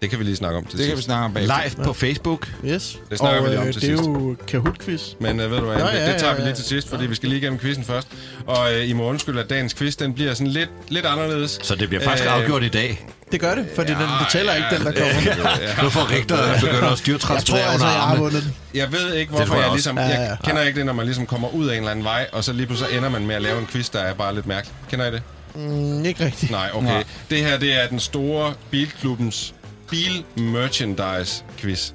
det 0.01 0.09
kan 0.09 0.19
vi 0.19 0.23
lige 0.23 0.35
snakke 0.35 0.57
om 0.57 0.65
til 0.65 0.77
det 0.79 0.85
kan 0.87 0.91
vi 0.91 0.97
sidst. 0.97 1.05
snakke 1.05 1.25
om 1.25 1.33
bagefter. 1.33 1.57
Live 1.75 1.83
på 1.85 1.93
Facebook. 1.93 2.53
Yes. 2.65 2.99
Det 3.09 3.17
snakker 3.17 3.39
og 3.39 3.45
vi 3.45 3.49
lige 3.49 3.59
om 3.61 3.67
øh, 3.67 3.73
til 3.73 3.81
det 3.81 3.89
er 3.91 3.95
sidst. 3.97 4.07
jo 4.09 4.35
Kahoot-quiz. 4.47 5.15
Men 5.19 5.39
uh, 5.39 5.51
ved 5.51 5.57
du 5.59 5.65
hvad, 5.65 5.75
det, 5.75 5.81
ja, 5.81 6.11
det 6.11 6.19
tager 6.19 6.27
ja, 6.31 6.33
vi 6.35 6.41
ja. 6.41 6.47
lige 6.47 6.55
til 6.55 6.65
sidst, 6.65 6.89
fordi 6.89 7.05
vi 7.05 7.15
skal 7.15 7.29
lige 7.29 7.39
igennem 7.41 7.59
quizzen 7.59 7.83
først. 7.83 8.07
Og 8.47 8.57
uh, 8.81 8.89
I 8.89 8.93
må 8.93 9.03
undskylde, 9.09 9.39
at 9.41 9.49
dagens 9.49 9.73
quiz, 9.73 9.95
den 9.95 10.13
bliver 10.13 10.33
sådan 10.33 10.51
lidt, 10.51 10.69
lidt 10.89 11.05
anderledes. 11.05 11.59
Så 11.63 11.75
det 11.75 11.87
bliver 11.89 12.03
faktisk 12.03 12.25
Øh, 12.25 12.33
afgjort 12.35 12.63
i 12.63 12.69
dag. 12.69 13.05
Det 13.31 13.39
gør 13.39 13.55
det, 13.55 13.65
fordi 13.75 13.91
ja, 13.91 13.99
den 13.99 14.07
betaler 14.25 14.53
ikke 14.53 14.67
den, 14.71 14.85
der 14.85 14.91
kommer. 14.91 15.83
Nu 15.83 15.89
får 15.89 16.11
Richter 16.11 16.59
begynder 16.61 16.89
at 16.91 16.97
styre 16.97 17.13
Jeg 17.13 17.21
tror 17.21 17.27
transportere 17.27 17.71
altså, 17.71 17.87
jeg 17.87 17.95
har 17.95 18.15
vundet 18.15 18.43
den. 18.43 18.55
Jeg 18.73 18.91
ved 18.91 19.13
ikke, 19.13 19.31
hvorfor 19.31 19.55
jeg 19.55 19.63
jeg, 19.63 19.71
ligesom... 19.71 19.97
Ja, 19.97 20.07
ja. 20.07 20.21
Jeg 20.21 20.37
kender 20.43 20.61
ikke 20.61 20.77
det, 20.77 20.85
når 20.85 20.93
man 20.93 21.05
ligesom 21.05 21.25
kommer 21.25 21.55
ud 21.55 21.67
af 21.67 21.71
en 21.73 21.77
eller 21.77 21.91
anden 21.91 22.05
vej, 22.05 22.27
og 22.31 22.43
så 22.43 22.53
lige 22.53 22.65
pludselig 22.65 22.97
ender 22.97 23.09
man 23.09 23.27
med 23.27 23.35
at 23.35 23.41
lave 23.41 23.59
en 23.59 23.67
quiz, 23.67 23.89
der 23.89 23.99
er 23.99 24.13
bare 24.13 24.35
lidt 24.35 24.47
mærkelig. 24.47 24.73
Kender 24.89 25.05
I 25.05 25.11
det? 25.11 25.21
Mm, 25.55 26.05
ikke 26.05 26.25
rigtigt. 26.25 26.51
Nej, 26.51 26.69
okay. 26.73 26.87
Nej. 26.87 27.03
Det 27.29 27.37
her, 27.37 27.57
det 27.57 27.83
er 27.83 27.87
den 27.87 27.99
store 27.99 28.53
Bilklubbens 28.71 29.53
bil-merchandise-quiz. 29.89 31.91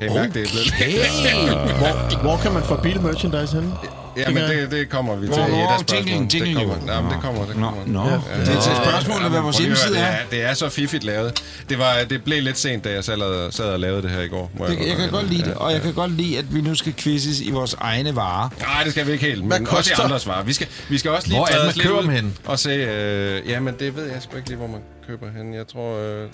Kan 0.00 0.10
I 0.10 0.14
mærke, 0.14 0.32
det 0.34 0.42
er 0.42 0.50
blevet... 0.50 1.66
Hvor, 1.78 2.22
hvor 2.22 2.36
kan 2.36 2.52
man 2.52 2.62
få 2.62 2.76
bilmerchandise 2.76 3.54
henne? 3.54 3.72
Ja, 4.16 4.30
men 4.30 4.42
det, 4.42 4.70
det 4.70 4.88
kommer 4.88 5.16
vi 5.16 5.26
til 5.26 5.34
i 5.36 5.38
et 5.38 5.42
af 5.42 5.78
spørgsmålene. 5.80 6.10
jingling, 6.10 6.34
jingling 6.34 6.58
Det 6.70 6.78
kommer, 6.78 6.94
ja, 6.94 7.00
men 7.00 7.10
det 7.12 7.20
kommer, 7.20 7.46
det 7.46 7.56
Nå, 7.56 7.66
kommer. 7.66 7.82
nå. 7.86 8.08
Ja, 8.08 8.40
Det 8.40 8.48
er 8.56 8.60
til 8.60 8.72
spørgsmålet, 8.84 9.30
hvad 9.30 9.40
vores 9.40 9.58
hjemmeside 9.58 9.98
er. 9.98 10.16
Det 10.30 10.42
er, 10.42 10.54
så 10.54 10.68
fiffigt 10.68 11.04
lavet. 11.04 11.42
Det, 11.68 11.78
var, 11.78 11.94
det 12.10 12.24
blev 12.24 12.42
lidt 12.42 12.58
sent, 12.58 12.84
da 12.84 12.90
jeg 12.92 13.04
sad, 13.04 13.52
sad 13.52 13.64
og 13.64 13.80
lavede 13.80 14.02
det 14.02 14.10
her 14.10 14.20
i 14.20 14.28
går. 14.28 14.50
Det, 14.68 14.78
jeg 14.78 14.96
kan 14.96 14.98
nok 14.98 15.10
godt 15.10 15.30
lide 15.30 15.42
det, 15.42 15.48
Ja. 15.48 15.56
og 15.56 15.72
jeg 15.72 15.82
kan 15.82 15.92
godt 15.94 16.10
lide, 16.10 16.38
at 16.38 16.54
vi 16.54 16.60
nu 16.60 16.74
skal 16.74 16.94
quizzes 16.96 17.40
i 17.40 17.50
vores 17.50 17.74
egne 17.80 18.16
varer. 18.16 18.48
Nej, 18.60 18.82
det 18.84 18.92
skal 18.92 19.06
vi 19.06 19.12
ikke 19.12 19.24
helt, 19.26 19.44
Hvad 19.44 19.58
men 19.60 19.68
også 19.68 19.90
i 19.98 20.02
andres 20.04 20.26
varer. 20.26 20.42
Vi 20.44 20.52
skal, 20.52 20.66
vi 20.88 20.98
skal 20.98 21.10
også 21.10 21.28
lige 21.28 21.38
Hvor 21.38 21.46
er 21.46 21.50
det, 21.52 21.60
man 21.60 21.68
os 21.68 21.76
lidt 21.76 21.86
køber 21.86 21.98
ud 21.98 22.02
dem 22.02 22.10
henne? 22.12 22.30
Og 22.44 22.58
se, 22.58 22.70
øh, 22.70 23.48
jamen 23.48 23.74
det 23.78 23.96
ved 23.96 24.04
jeg 24.04 24.22
sgu 24.22 24.36
ikke 24.36 24.48
lige, 24.48 24.58
hvor 24.58 24.66
man 24.68 24.80
køber 25.06 25.26
hen. 25.36 25.54
Jeg 25.54 25.66
tror, 25.68 25.98
øh, 25.98 26.28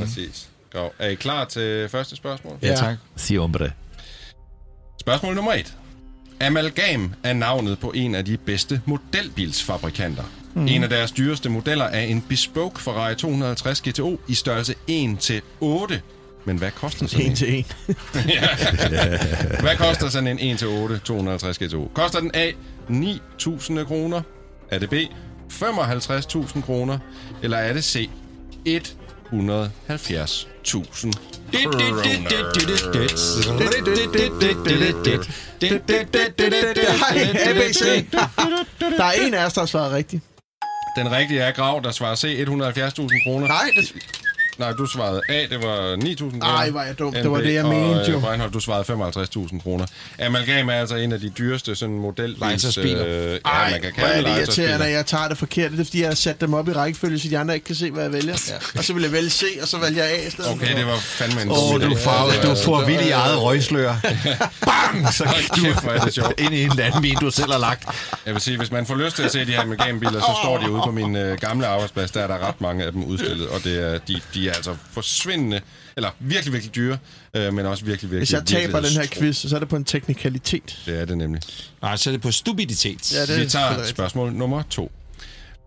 præcis. 0.00 0.48
Godt. 0.72 0.92
Er 0.98 1.08
I 1.08 1.14
klar 1.14 1.44
til 1.44 1.88
første 1.88 2.16
spørgsmål? 2.16 2.52
Ja. 2.62 2.74
tak. 2.74 2.96
Si 3.16 3.36
hombre. 3.36 3.70
Spørgsmål 5.00 5.34
nummer 5.34 5.52
et. 5.52 5.74
Amalgam 6.40 7.14
er 7.22 7.32
navnet 7.32 7.78
på 7.78 7.90
en 7.90 8.14
af 8.14 8.24
de 8.24 8.36
bedste 8.36 8.80
modelbilsfabrikanter. 8.86 10.22
Mm. 10.54 10.66
En 10.66 10.82
af 10.82 10.88
deres 10.88 11.12
dyreste 11.12 11.48
modeller 11.48 11.84
er 11.84 12.00
en 12.00 12.24
Bespoke 12.28 12.80
Ferrari 12.80 13.14
250 13.14 13.80
GTO 13.80 14.20
i 14.28 14.34
størrelse 14.34 14.74
1-8. 14.90 15.94
Men 16.44 16.56
hvad 16.58 16.70
koster 16.70 17.06
sådan 17.06 17.24
en? 17.24 17.30
En 17.30 17.36
til 17.36 17.54
en. 17.58 17.64
Hvad 19.64 19.76
koster 19.76 20.08
sådan 20.08 20.38
en 20.38 20.56
1-8 20.56 20.98
250 20.98 21.58
GTO? 21.58 21.90
Koster 21.94 22.20
den 22.20 22.30
A 22.34 22.50
9.000 22.90 23.84
kroner? 23.84 24.22
Er 24.70 24.78
det 24.78 24.90
B 24.90 24.94
55.000 25.52 26.60
kroner? 26.60 26.98
Eller 27.42 27.56
er 27.56 27.72
det 27.72 27.84
C 27.84 28.10
1 29.28 29.36
ABC. 37.46 38.06
Der 38.98 39.04
er 39.04 39.12
en 39.12 39.34
af 39.34 39.46
os, 39.46 39.52
der 39.52 39.60
har 39.60 39.66
svaret 39.66 39.92
rigtigt. 39.92 40.22
Den 40.96 41.10
rigtige 41.10 41.40
er 41.40 41.52
Grav, 41.52 41.80
der 41.84 41.90
svarer 41.90 42.14
C, 42.14 42.24
170.000 42.24 43.24
kroner. 43.24 43.46
Nej, 43.46 43.70
det, 43.76 43.94
Nej, 44.58 44.72
du 44.72 44.86
svarede 44.86 45.20
A, 45.28 45.46
det 45.50 45.62
var 45.62 45.96
9.000 45.96 46.30
kroner. 46.30 46.46
Ej, 46.46 46.70
hvor 46.70 46.80
er 46.80 46.84
jeg 46.84 46.98
dum. 46.98 47.12
Det 47.12 47.24
NB, 47.24 47.30
var 47.30 47.38
det, 47.38 47.54
jeg 47.54 47.64
mente, 47.64 48.00
og, 48.00 48.08
jo. 48.08 48.16
øh, 48.16 48.22
Breinholt, 48.22 48.54
du 48.54 48.60
svarede 48.60 48.92
55.000 48.92 49.62
kroner. 49.62 49.86
Amalgam 50.18 50.68
er 50.68 50.72
altså 50.72 50.96
en 50.96 51.12
af 51.12 51.20
de 51.20 51.28
dyreste 51.28 51.74
sådan 51.76 51.98
model. 51.98 52.36
Legetøjsbiler. 52.38 53.06
Øh, 53.06 53.32
ja, 53.32 53.38
Ej, 53.44 53.70
man 53.70 53.80
kan 53.80 53.92
hvor 53.98 54.06
kalde 54.06 54.14
er 54.14 54.16
det 54.16 54.48
det 54.48 54.58
irriterende, 54.58 54.86
at 54.86 54.92
jeg 54.92 55.06
tager 55.06 55.28
det 55.28 55.38
forkert. 55.38 55.70
Det 55.72 55.80
er, 55.80 55.84
fordi 55.84 56.00
jeg 56.00 56.08
har 56.08 56.14
sat 56.14 56.40
dem 56.40 56.54
op 56.54 56.68
i 56.68 56.72
rækkefølge, 56.72 57.18
så 57.18 57.28
de 57.28 57.38
andre 57.38 57.54
ikke 57.54 57.66
kan 57.66 57.74
se, 57.74 57.90
hvad 57.90 58.02
jeg 58.02 58.12
vælger. 58.12 58.42
Ja. 58.48 58.78
Og 58.78 58.84
så 58.84 58.92
vil 58.92 59.02
jeg 59.02 59.12
vælge 59.12 59.30
C, 59.30 59.44
og 59.62 59.68
så 59.68 59.78
vælger 59.78 60.04
jeg 60.04 60.12
A 60.12 60.26
i 60.26 60.30
stedet. 60.30 60.50
Okay, 60.50 60.76
det 60.76 60.86
var 60.86 60.96
fandme 60.96 61.42
en 61.42 61.50
Åh, 61.50 61.56
dum 61.56 61.80
du 61.80 61.86
Ja, 61.86 62.42
du 62.42 62.48
ja, 62.48 62.54
får 62.64 62.84
vildt 62.84 63.02
i 63.02 63.10
eget 63.10 63.42
røgslør. 63.42 63.94
Bang! 64.66 65.14
Så 65.14 65.24
det 66.04 66.14
sjovt. 66.14 66.40
ind 66.40 66.54
i 66.54 66.62
en 66.62 66.72
landmin, 66.76 67.16
du 67.20 67.30
selv 67.30 67.52
har 67.52 67.58
lagt. 67.58 67.84
Jeg 68.26 68.34
vil 68.34 68.42
sige, 68.42 68.56
hvis 68.58 68.70
man 68.70 68.86
får 68.86 68.94
lyst 68.94 69.16
til 69.16 69.22
at 69.22 69.32
se 69.32 69.46
de 69.46 69.52
her 69.52 69.60
amalgambiler, 69.60 70.20
så 70.20 70.38
står 70.42 70.58
de 70.58 70.70
ude 70.70 70.82
på 70.84 70.90
min 70.90 71.16
øh, 71.16 71.38
gamle 71.38 71.66
arbejdsplads. 71.66 72.10
Der 72.10 72.20
er 72.20 72.26
der 72.26 72.48
ret 72.48 72.60
mange 72.60 72.84
af 72.84 72.92
dem 72.92 73.04
udstillet, 73.04 73.48
og 73.48 73.64
det 73.64 73.94
er, 73.94 73.98
de, 73.98 74.20
de 74.34 74.47
er 74.48 74.54
altså 74.54 74.76
forsvindende, 74.92 75.60
eller 75.96 76.10
virkelig, 76.20 76.52
virkelig 76.52 76.74
dyre, 76.74 76.98
øh, 77.34 77.54
men 77.54 77.66
også 77.66 77.84
virkelig, 77.84 78.10
virkelig 78.10 78.20
Hvis 78.20 78.32
jeg 78.32 78.44
taber 78.46 78.80
den 78.80 78.90
her 78.90 79.06
quiz, 79.06 79.36
så 79.48 79.56
er 79.56 79.60
det 79.60 79.68
på 79.68 79.76
en 79.76 79.84
teknikalitet. 79.84 80.82
Det 80.86 81.00
er 81.00 81.04
det 81.04 81.18
nemlig. 81.18 81.42
Nej, 81.82 81.96
så 81.96 82.10
er 82.10 82.12
det 82.12 82.20
på 82.20 82.30
stupiditet. 82.30 83.14
Ja, 83.14 83.26
det 83.26 83.40
Vi 83.40 83.48
tager 83.48 83.84
spørgsmål 83.84 84.32
nummer 84.32 84.62
to. 84.70 84.92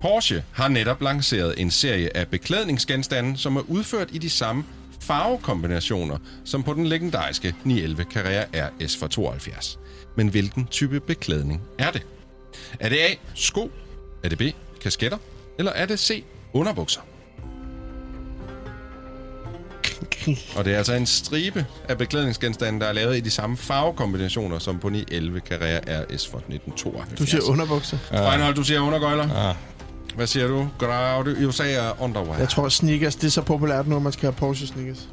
Porsche 0.02 0.44
har 0.52 0.68
netop 0.68 1.02
lanceret 1.02 1.54
en 1.58 1.72
serie 1.72 2.18
af 2.18 2.28
beklædningsgenstande, 2.28 3.38
som 3.38 3.56
er 3.56 3.62
udført 3.68 4.08
i 4.12 4.18
de 4.18 4.30
samme 4.30 4.64
farvekombinationer, 5.02 6.18
som 6.46 6.64
på 6.64 6.74
den 6.74 6.88
legendariske 6.88 7.56
911 7.64 8.06
Carrera 8.14 8.46
RS 8.54 8.98
fra 8.98 9.08
72. 9.08 9.80
Men 10.18 10.28
hvilken 10.28 10.68
type 10.68 11.00
beklædning 11.00 11.62
er 11.80 11.92
det? 11.92 12.02
Er 12.80 12.90
det 12.90 12.98
A. 12.98 13.14
Sko? 13.36 13.72
Er 14.24 14.30
det 14.30 14.38
B. 14.38 14.42
Kasketter? 14.82 15.18
Eller 15.60 15.72
er 15.72 15.86
det 15.86 16.00
C. 16.00 16.24
Underbukser? 16.54 17.02
Og 20.56 20.66
det 20.66 20.74
er 20.74 20.78
altså 20.78 20.94
en 20.94 21.06
stribe 21.06 21.66
af 21.90 21.98
beklædningsgenstande, 21.98 22.80
der 22.80 22.86
er 22.86 22.94
lavet 22.94 23.18
i 23.18 23.20
de 23.20 23.32
samme 23.32 23.58
farvekombinationer 23.58 24.60
som 24.60 24.80
på 24.80 24.90
911 24.90 25.40
Carrera 25.40 25.80
RS 25.80 26.28
fra 26.28 26.38
1972. 26.38 27.20
Du 27.20 27.26
siger 27.26 27.42
underbukser. 27.44 27.98
Reinhold, 28.14 28.56
du 28.56 28.64
siger 28.64 28.80
undergøjler. 28.80 29.48
Ja. 29.48 29.54
Hvad 30.16 30.28
siger 30.28 30.48
du? 30.48 30.68
Jo 31.44 31.52
sagde 31.52 31.80
underwear. 32.00 32.38
Jeg 32.38 32.50
tror, 32.50 32.70
sneakers, 32.70 33.16
det 33.16 33.28
er 33.28 33.32
så 33.32 33.42
populært 33.42 33.88
nu, 33.88 33.96
at 33.96 34.02
man 34.02 34.12
skal 34.12 34.22
have 34.22 34.34
Porsche 34.34 34.68
sneakers. 34.68 35.08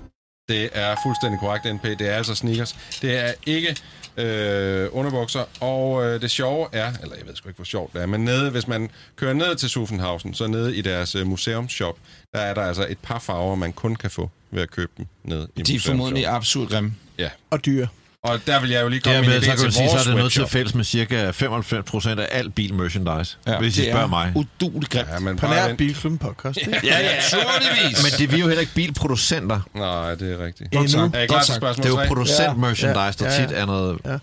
Det 0.48 0.68
er 0.72 0.96
fuldstændig 1.06 1.40
korrekt, 1.40 1.74
NP. 1.74 1.82
Det 1.98 2.00
er 2.00 2.14
altså 2.14 2.34
sneakers. 2.34 2.76
Det 3.02 3.18
er 3.18 3.32
ikke 3.46 3.76
øh, 4.18 4.88
underbukser. 4.92 5.44
Og 5.60 6.04
øh, 6.04 6.20
det 6.20 6.30
sjove 6.30 6.68
er, 6.72 6.92
eller 7.02 7.16
jeg 7.16 7.26
ved 7.26 7.36
sgu 7.36 7.48
ikke, 7.48 7.56
hvor 7.56 7.64
sjovt 7.64 7.92
det 7.92 8.02
er, 8.02 8.06
men 8.06 8.24
nede, 8.24 8.50
hvis 8.50 8.68
man 8.68 8.90
kører 9.16 9.32
ned 9.32 9.56
til 9.56 9.68
Suffenhausen, 9.68 10.34
så 10.34 10.46
nede 10.46 10.76
i 10.76 10.80
deres 10.80 11.14
øh, 11.14 11.26
museumsshop, 11.26 11.96
der 12.34 12.40
er 12.40 12.54
der 12.54 12.62
altså 12.62 12.86
et 12.88 12.98
par 12.98 13.18
farver, 13.18 13.54
man 13.54 13.72
kun 13.72 13.96
kan 13.96 14.10
få 14.10 14.30
ved 14.50 14.62
at 14.62 14.70
købe 14.70 14.92
dem 14.96 15.06
ned 15.24 15.48
i 15.56 15.62
De 15.62 15.74
er 15.74 15.80
formodentlig 15.80 16.26
absurd 16.26 16.68
grimme. 16.68 16.94
Ja. 17.18 17.30
Og 17.50 17.66
dyre. 17.66 17.88
Og 18.24 18.38
der 18.46 18.60
vil 18.60 18.70
jeg 18.70 18.82
jo 18.82 18.88
lige 18.88 19.00
komme 19.00 19.20
med 19.20 19.28
Dermed 19.28 19.36
en 19.36 19.42
så 19.42 19.48
kan 19.50 19.56
du 19.58 19.62
til 19.64 19.72
sige, 19.72 19.90
så 19.90 19.96
er 19.98 20.02
det 20.02 20.14
noget 20.16 20.32
til 20.32 20.46
fælles 20.46 20.74
med 20.74 20.84
cirka 20.84 21.30
95 21.30 21.90
procent 21.90 22.20
af 22.20 22.28
al 22.30 22.50
bil-merchandise, 22.50 23.36
ja, 23.46 23.58
hvis 23.58 23.78
I 23.78 23.80
det 23.80 23.88
spørger 23.90 24.04
er 24.04 24.08
mig. 24.08 24.32
uduligt 24.36 24.92
grimt. 24.92 25.08
Ja, 25.08 25.18
men 25.18 25.36
På 25.36 25.46
nær. 25.46 25.74
Bilklubben 25.74 26.18
podcast. 26.18 26.58
Ja, 26.66 26.78
ja, 26.84 27.14
naturligvis. 27.14 28.02
Men 28.02 28.12
det 28.18 28.24
er 28.24 28.28
vi 28.28 28.40
jo 28.40 28.46
heller 28.46 28.60
ikke 28.60 28.74
bilproducenter. 28.74 29.60
Nej, 29.74 30.14
det 30.14 30.32
er 30.32 30.44
rigtigt. 30.44 30.74
Endnu. 30.74 30.88
sagt. 30.88 31.16
Er 31.16 31.20
I 31.20 31.26
klar 31.26 31.42
til 31.42 31.54
spørgsmål 31.54 31.82
Det 31.84 31.90
er 31.90 31.94
jo 31.94 31.96
3? 31.96 32.06
producent-merchandise, 32.06 33.24
Ja, 33.24 33.28
der 33.30 33.40
ja, 33.40 33.46
tit 33.46 33.56
er 33.58 33.66
noget... 33.66 34.20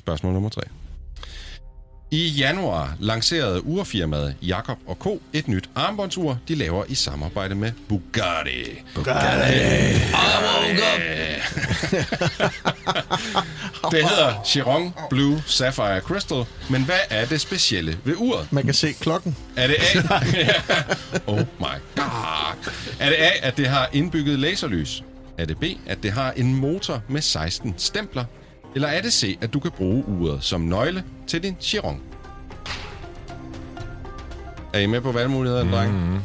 Spørgsmål 0.00 0.32
nummer 0.32 0.50
3. 0.50 0.60
I 2.10 2.28
januar 2.38 2.96
lancerede 3.00 3.66
urfirmaet 3.66 4.34
Jakob 4.42 4.78
og 4.86 4.96
Co. 5.00 5.22
et 5.32 5.48
nyt 5.48 5.70
armbåndsur, 5.74 6.38
de 6.48 6.54
laver 6.54 6.84
i 6.88 6.94
samarbejde 6.94 7.54
med 7.54 7.72
Bugatti. 7.88 8.82
Det 13.90 14.08
hedder 14.08 14.42
Chiron 14.46 14.94
Blue 15.10 15.42
Sapphire 15.46 16.00
Crystal, 16.00 16.44
men 16.70 16.84
hvad 16.84 16.98
er 17.10 17.26
det 17.26 17.40
specielle 17.40 17.98
ved 18.04 18.14
uret? 18.16 18.52
Man 18.52 18.64
kan 18.64 18.74
se 18.74 18.92
klokken. 18.92 19.36
Er 19.56 19.66
det 19.66 19.76
A? 19.76 19.98
Oh 21.32 21.38
my 21.38 21.76
god. 21.96 22.72
Er 23.00 23.08
det 23.08 23.16
A, 23.16 23.30
at 23.42 23.56
det 23.56 23.66
har 23.68 23.88
indbygget 23.92 24.38
laserlys? 24.38 25.02
Er 25.38 25.44
det 25.44 25.58
B, 25.58 25.64
at 25.86 26.02
det 26.02 26.12
har 26.12 26.32
en 26.36 26.54
motor 26.54 27.02
med 27.08 27.22
16 27.22 27.74
stempler? 27.78 28.24
Eller 28.74 28.88
er 28.88 29.02
det 29.02 29.12
C, 29.12 29.38
at 29.40 29.52
du 29.52 29.60
kan 29.60 29.70
bruge 29.70 30.04
uret 30.08 30.38
som 30.44 30.60
nøgle 30.60 31.02
til 31.26 31.42
din 31.42 31.56
Chiron? 31.60 32.00
Er 34.72 34.78
I 34.78 34.86
med 34.86 35.00
på 35.00 35.12
valgmulighederne, 35.12 35.72
dreng? 35.72 35.92
Mm. 36.12 36.18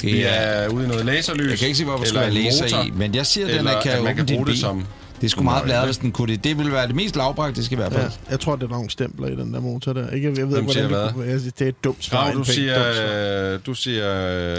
Det 0.00 0.12
Vi 0.12 0.22
er, 0.22 0.28
er 0.28 0.68
ude 0.68 0.84
i 0.84 0.88
noget 0.88 1.04
laserlys. 1.04 1.50
jeg 1.50 1.58
kan 1.58 1.66
ikke 1.68 1.78
se, 1.78 1.84
hvorfor 1.84 2.18
jeg 2.18 2.26
en 2.28 2.32
læse 2.32 2.62
motor, 2.62 2.82
i, 2.84 2.90
men 2.90 3.14
jeg 3.14 3.26
siger, 3.26 3.46
at 3.46 3.54
den 3.54 3.64
kan 3.82 3.92
at 3.92 4.02
man 4.02 4.12
åbne 4.12 4.14
kan 4.14 4.26
bruge 4.26 4.46
det 4.46 4.52
bil. 4.52 4.60
som 4.60 4.84
Det 5.20 5.30
sgu 5.30 5.42
meget 5.42 5.64
bladet, 5.64 5.84
hvis 5.84 5.96
den 5.96 6.12
kunne 6.12 6.32
det. 6.32 6.44
Det 6.44 6.58
ville 6.58 6.72
være 6.72 6.86
det 6.86 6.94
mest 6.94 7.16
lavpraktiske 7.16 7.72
i 7.72 7.76
hvert 7.76 7.92
fald. 7.92 8.02
Ja, 8.04 8.10
jeg 8.30 8.40
tror, 8.40 8.56
det 8.56 8.62
er 8.64 8.68
nogle 8.68 8.90
stempler 8.90 9.26
i 9.28 9.30
den 9.36 9.54
der 9.54 9.60
motor 9.60 9.92
der. 9.92 10.10
Ikke, 10.10 10.26
jeg 10.28 10.36
ved 10.36 10.56
ikke, 10.56 10.72
hvordan 10.72 10.90
det 11.04 11.12
kunne 11.12 11.26
være. 11.26 11.38
Det 11.38 11.60
er 11.62 11.66
et 11.68 11.84
dumt 11.84 12.04
svar. 12.04 12.24
Grav, 12.24 12.34
du 12.34 12.44
siger, 12.44 13.58
du 13.58 13.74
siger, 13.74 14.10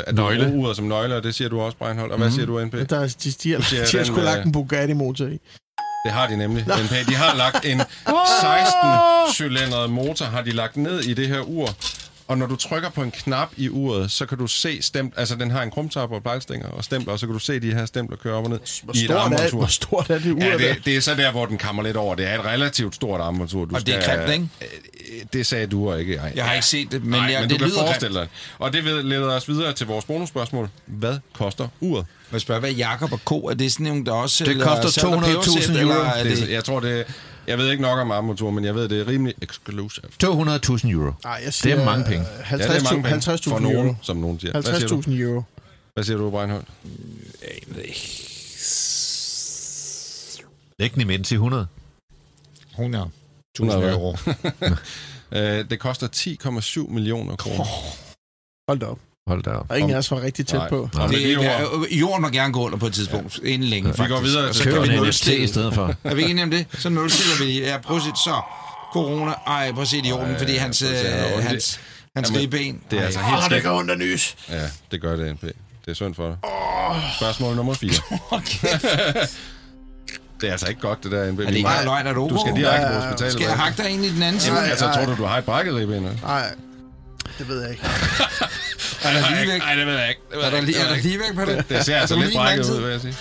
at 0.08 0.16
Nøgle. 0.16 0.44
du 0.46 0.50
bruger 0.50 0.66
uret 0.68 0.76
som 0.76 0.86
nøgle, 0.86 1.16
og 1.16 1.24
det 1.24 1.36
siger 1.36 1.50
du 1.50 1.60
også, 1.60 1.78
Breinholt. 1.78 2.12
Og 2.12 2.18
hvad 2.18 2.32
siger 2.32 2.46
du, 2.46 2.66
NP? 2.66 2.74
Der, 2.90 3.00
er- 3.00 3.08
de, 3.08 3.30
de, 3.30 3.30
de, 3.30 3.34
siger, 3.34 3.58
de 3.60 3.76
har 3.76 3.86
den, 3.98 4.06
sgu 4.06 4.16
lagt 4.16 4.40
øh, 4.40 4.46
en 4.46 4.52
Bugatti-motor 4.52 5.26
i. 5.26 5.40
Det 6.06 6.14
har 6.14 6.28
de 6.28 6.38
nemlig. 6.38 6.64
NP. 6.68 7.04
De 7.08 7.16
har 7.16 7.36
lagt 7.36 7.66
en 7.66 7.82
16-cylindret 7.82 9.88
motor, 9.88 10.26
har 10.26 10.42
de 10.42 10.52
lagt 10.52 10.76
ned 10.76 11.02
i 11.02 11.14
det 11.14 11.28
her 11.28 11.42
ur. 11.42 11.70
Og 12.28 12.38
når 12.38 12.46
du 12.48 12.56
trykker 12.56 12.90
på 12.90 13.02
en 13.04 13.12
knap 13.12 13.50
i 13.58 13.70
uret, 13.70 14.12
så 14.12 14.26
kan 14.26 14.38
du 14.38 14.48
se 14.48 14.82
stemt, 14.82 15.14
altså 15.18 15.36
den 15.36 15.52
har 15.52 15.62
en 15.64 15.72
krumtap 15.72 16.12
og 16.12 16.22
plejlstænger 16.24 16.68
og 16.68 16.84
stempler, 16.84 17.14
og 17.14 17.20
så 17.20 17.26
kan 17.26 17.34
du 17.34 17.40
se 17.40 17.60
de 17.60 17.74
her 17.74 17.86
stempler 17.86 18.18
køre 18.18 18.34
op 18.34 18.44
og 18.44 18.50
ned 18.50 18.60
Hvor 18.84 18.94
i 18.94 18.98
et 18.98 19.04
stort, 19.06 19.18
armbåndsur. 19.18 19.58
hvor 19.58 19.68
stort 19.68 20.10
er 20.10 20.20
det 20.20 20.32
ur 20.32 20.40
Ja, 20.44 20.52
der? 20.52 20.58
det, 20.58 20.86
det 20.86 20.96
er 20.98 21.02
så 21.02 21.16
der, 21.16 21.32
hvor 21.32 21.46
den 21.46 21.58
kammer 21.58 21.84
lidt 21.84 21.98
over. 21.98 22.16
Det 22.16 22.28
er 22.28 22.40
et 22.40 22.46
relativt 22.46 22.96
stort 22.96 23.22
armbåndsur. 23.22 23.66
Du 23.66 23.76
Og 23.76 23.86
det 23.88 23.96
er 23.96 24.18
grimt, 24.18 24.34
ikke? 24.34 24.50
Øh, 24.62 25.26
Det 25.34 25.46
sagde 25.46 25.68
du 25.68 25.90
og 25.92 26.00
ikke 26.00 26.14
jeg. 26.24 26.32
Jeg 26.36 26.46
har 26.46 26.54
ikke 26.54 26.66
set 26.68 26.92
det, 26.92 27.02
men, 27.02 27.10
Nej, 27.12 27.32
jeg, 27.32 27.42
men 27.42 27.50
det 27.50 27.60
du 27.60 27.64
kan 27.66 27.72
lyder 27.72 27.80
forestille 27.86 28.20
dig. 28.20 28.28
Og 28.60 28.74
det 28.74 28.84
leder 29.06 29.32
os 29.36 29.48
videre 29.48 29.74
til 29.74 29.88
vores 29.88 30.06
bonusspørgsmål. 30.06 30.70
Hvad 30.86 31.18
koster 31.34 31.68
uret? 31.80 32.06
Jeg 32.32 32.42
spørger, 32.42 32.60
hvad 32.60 32.72
Jakob 32.72 33.12
og 33.14 33.20
Co. 33.26 33.40
Er 33.48 33.54
det 33.54 33.72
sådan 33.72 33.86
nogle, 33.86 34.06
der 34.06 34.12
også 34.12 34.44
Det 34.46 34.62
koster 34.62 34.90
salt 34.90 35.06
og 35.08 35.24
200.000 35.24 35.26
pebersæt, 35.30 35.82
euro. 35.82 36.24
det, 36.24 36.50
jeg 36.52 36.64
tror, 36.64 36.80
det 36.80 37.06
Jeg 37.48 37.58
ved 37.58 37.72
ikke 37.72 37.82
nok 37.84 38.00
om 38.00 38.12
armmotor, 38.12 38.52
men 38.52 38.66
jeg 38.66 38.76
ved, 38.76 38.90
det 38.90 39.00
er 39.00 39.08
rimelig 39.08 39.36
exclusive. 39.42 40.06
200.000 40.24 40.90
euro. 40.90 41.14
Nej, 41.24 41.42
jeg 41.46 41.54
siger, 41.54 41.76
Det 41.76 41.82
er 41.82 41.86
mange 41.86 42.06
penge. 42.06 42.26
Ja, 42.52 42.58
det 42.58 42.66
er 42.66 42.70
mange 42.70 42.90
50.000 42.90 42.90
penge 42.90 43.10
50 43.10 43.44
for 43.44 43.52
euro. 43.52 43.60
nogen, 43.60 43.98
som 44.02 44.18
nogen 44.18 44.40
siger. 44.40 44.52
Hvad 44.52 44.64
siger 44.64 44.88
du? 44.88 45.02
50.000 45.02 45.12
euro. 45.12 45.44
Hvad 45.94 46.04
siger 46.04 46.18
du, 46.18 46.30
Breinholt? 46.30 46.68
Læg 50.80 50.94
den 50.96 51.02
i 51.02 51.34
100. 51.34 51.68
100. 52.72 53.10
100 53.10 53.10
1000 53.56 53.82
hvad? 53.82 53.94
euro. 53.94 54.18
Øh, 55.32 55.70
det 55.70 55.80
koster 55.80 56.08
10,7 56.88 56.94
millioner 56.94 57.36
kroner. 57.36 57.66
Hold 58.70 58.80
da 58.80 58.86
op. 58.86 59.00
Hold 59.28 59.44
da 59.44 59.50
op. 59.50 59.66
Og 59.70 59.80
ingen 59.80 59.94
af 59.94 59.98
os 59.98 60.12
var 60.12 60.22
rigtig 60.22 60.48
tæt 60.48 60.58
Nej. 60.60 60.70
på. 60.70 60.90
Med 60.94 61.08
Det, 61.10 61.18
de 61.18 61.34
er, 61.46 61.66
ord, 61.66 61.88
jorden 61.92 62.22
må 62.22 62.30
gerne 62.30 62.54
gå 62.54 62.66
under 62.66 62.78
på 62.78 62.86
et 62.88 62.94
tidspunkt. 62.94 63.40
Ja. 63.44 63.48
Inden 63.48 63.68
længe, 63.70 63.90
vi 63.92 63.98
faktisk. 63.98 64.14
går 64.14 64.22
videre 64.22 64.54
så 64.54 64.64
kan 64.64 64.74
vi 64.74 64.78
en 64.78 64.84
NFT 64.94 64.96
nulstille. 65.02 65.44
i 65.44 65.48
stedet 65.48 65.74
for. 65.74 65.94
Er 66.04 66.16
vi 66.16 66.22
ikke 66.22 66.32
enige 66.32 66.44
om 66.44 66.52
det? 66.52 66.66
Så 66.78 66.90
nulstiller 66.90 67.46
vi. 67.46 67.60
Ja, 67.64 67.78
prøv 67.78 67.98
at 67.98 68.04
se. 68.04 68.10
Så. 68.10 68.42
Corona. 68.94 69.32
Ej, 69.48 69.72
prøv 69.72 69.82
at 69.82 69.88
se 69.88 69.98
idioten, 69.98 70.32
Ej, 70.32 70.38
fordi 70.38 70.56
hans, 70.56 70.82
øh, 70.82 70.88
hans, 70.90 71.80
hans 72.16 72.30
Jamen, 72.30 72.42
ribben. 72.42 72.80
det 72.92 73.00
er 73.00 73.04
altså 73.06 73.20
helt 73.20 73.36
det 73.38 73.46
skidt. 73.46 73.64
gør 73.64 73.72
ondt 73.72 73.92
at 73.92 73.98
nys. 73.98 74.36
Ja, 74.50 74.62
det 74.92 75.02
gør 75.02 75.16
det, 75.16 75.34
NP. 75.34 75.42
Det 75.42 75.54
er 75.88 75.94
synd 75.94 76.16
for 76.16 76.28
dig. 76.28 76.38
Spørgsmål 77.18 77.56
nummer 77.56 77.74
4. 77.74 77.90
det 80.42 80.48
er 80.48 80.52
altså 80.52 80.68
ikke 80.68 80.82
godt, 80.82 81.04
det 81.04 81.12
der, 81.12 81.32
NP. 81.32 81.40
Er 81.40 81.46
det 81.46 81.56
ikke 81.56 81.70
Nej, 81.70 81.84
løgn, 81.84 82.08
at 82.08 82.16
du 82.16 82.30
Du 82.30 82.38
skal 82.46 82.56
direkte 82.56 82.88
på 82.88 83.00
hospitalet. 83.00 83.34
Skal 83.34 83.46
jeg 83.46 83.56
hakke 83.58 83.84
dig 83.84 83.92
ind 83.92 84.06
i 84.06 84.14
den 84.14 84.24
anden 84.24 84.42
side? 84.42 84.56
Jamen, 84.56 84.70
altså, 84.70 84.92
tror 84.96 85.06
du, 85.06 85.16
du 85.16 85.24
har 85.26 85.38
et 85.38 85.44
brækket 85.46 85.76
ribben? 85.76 86.20
Nej, 86.24 86.54
det 87.40 87.48
ved 87.48 87.62
jeg 87.62 87.72
ikke. 87.72 87.84
Er 89.04 89.14
der 89.14 89.30
lige 89.30 89.52
væk? 89.54 89.60
Nej, 89.62 89.76
det 89.76 89.88
ved 89.88 89.94
jeg 90.00 90.10
ikke. 90.10 90.22
Det 90.32 90.38
ved 90.38 90.44
Er 90.44 90.50
der, 90.50 90.58
ikke. 90.68 90.80
er 90.80 90.88
der 90.90 90.96
lige 90.96 91.20
væk 91.20 91.36
på 91.36 91.46
det? 91.52 91.70
Det 91.70 91.86
ser 91.86 91.98
altså 91.98 92.16
du 92.16 92.22
lidt 92.22 92.34
brækket 92.36 92.70
ud, 92.70 92.82
vil 92.82 92.92
jeg 92.92 93.02
sige. 93.02 93.16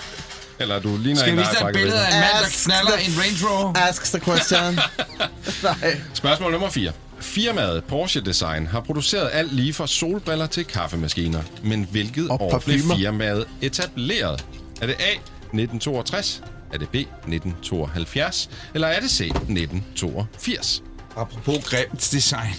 Eller 0.59 0.79
du 0.81 0.97
ligner 0.97 1.21
Skal 1.21 1.33
vi 1.33 1.39
vise 1.39 1.51
dig 1.61 1.67
et 1.69 1.75
billede 1.75 2.07
af 2.07 2.15
en 2.15 2.21
mand, 2.21 2.33
der 2.45 2.51
knaller 2.65 2.97
en 2.97 3.13
Range 3.21 3.49
Rover? 3.49 3.73
Ask 3.89 4.05
the 4.05 4.21
question. 4.21 4.75
Nej. 5.83 6.01
Spørgsmål 6.15 6.53
nummer 6.53 6.71
4. 6.71 6.93
Firmaet 7.21 7.85
Porsche 7.85 8.21
Design 8.21 8.67
har 8.67 8.81
produceret 8.81 9.31
alt 9.33 9.53
lige 9.55 9.75
fra 9.75 9.87
solbriller 9.87 10.47
til 10.47 10.65
kaffemaskiner. 10.65 11.43
Men 11.63 11.89
hvilket 11.91 12.29
Og 12.31 12.41
år 12.41 12.59
blev 12.59 12.77
parfumer. 12.79 12.97
firmaet 12.97 13.47
etableret? 13.63 14.45
Er 14.83 14.87
det 14.87 14.95
A. 14.99 15.11
1962? 15.13 16.43
Er 16.73 16.79
det 16.79 16.89
B. 16.89 16.95
1972? 16.95 18.51
Eller 18.75 18.89
er 18.89 19.01
det 19.01 19.11
C. 19.11 19.21
1982? 19.21 20.83
Apropos 21.17 21.65
grimt 21.65 22.09
design. 22.13 22.55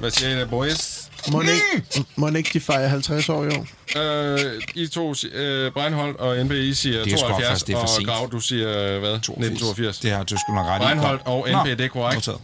Hvad 0.00 0.10
siger 0.10 0.30
I 0.30 0.40
der, 0.40 0.46
boys? 0.46 0.98
Må 1.32 1.40
ikke, 1.40 2.04
må 2.16 2.28
ikke 2.28 2.50
de 2.52 2.60
fejre 2.60 2.88
50 2.88 3.28
år 3.28 3.44
i 3.44 3.48
år? 3.48 3.66
Øh, 3.96 4.62
I 4.74 4.86
to, 4.88 5.14
øh, 5.32 5.72
Breinholt 5.72 6.16
og 6.16 6.44
NBI 6.44 6.74
siger 6.74 7.04
Det 7.04 7.12
er 7.12 7.16
sgu 7.16 7.28
72, 7.28 7.44
opførst, 7.44 7.66
det 7.66 7.72
er 7.74 7.78
for 7.78 7.86
og. 8.00 8.04
Grav, 8.06 8.28
du 8.32 8.40
siger 8.40 8.68
øh, 8.68 9.00
hvad? 9.00 9.14
1982. 9.14 9.98
Det 9.98 10.10
har 10.10 10.22
du 10.22 10.36
sgu 10.36 10.54
nok 10.54 10.66
ret 10.66 10.80
i. 10.80 10.84
Breinholt 10.84 11.20
og 11.24 11.46
Nå, 11.52 11.62
NB, 11.62 11.66
det 11.78 11.80
er 11.80 11.88
korrekt. 11.88 12.16
modtaget. 12.16 12.40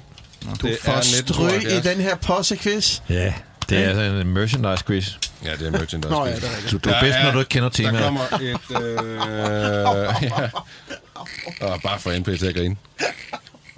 Det 0.63 0.79
For 0.85 1.01
strøg 1.01 1.53
i 1.53 1.57
1972. 1.57 1.95
den 1.95 2.01
her 2.01 2.17
possequiz. 2.17 3.01
Ja, 3.09 3.33
det 3.69 3.79
er 3.79 3.89
altså 3.89 4.03
en 4.03 4.27
merchandise 4.27 4.85
quiz. 4.85 5.09
Ja, 5.45 5.53
det 5.57 5.67
er 5.67 5.71
merchandise. 5.71 6.11
Nå 6.11 6.27
ja, 6.27 6.35
det 6.35 6.45
er 6.45 6.57
rigtigt. 6.57 6.73
Du, 6.85 6.91
du 6.91 6.95
er 6.95 7.01
bedst, 7.01 7.19
når 7.25 7.31
du 7.31 7.39
ikke 7.39 7.49
kender 7.49 7.69
Der 7.69 7.77
temaet. 7.85 8.05
kommer 8.05 8.25
et... 8.41 8.83
Øh, 8.83 10.23
ja. 10.41 10.49
Og 11.67 11.81
bare 11.83 11.99
for 12.01 12.19
NP 12.19 12.27
til 12.39 12.47
at 12.47 12.55
grine. 12.55 12.77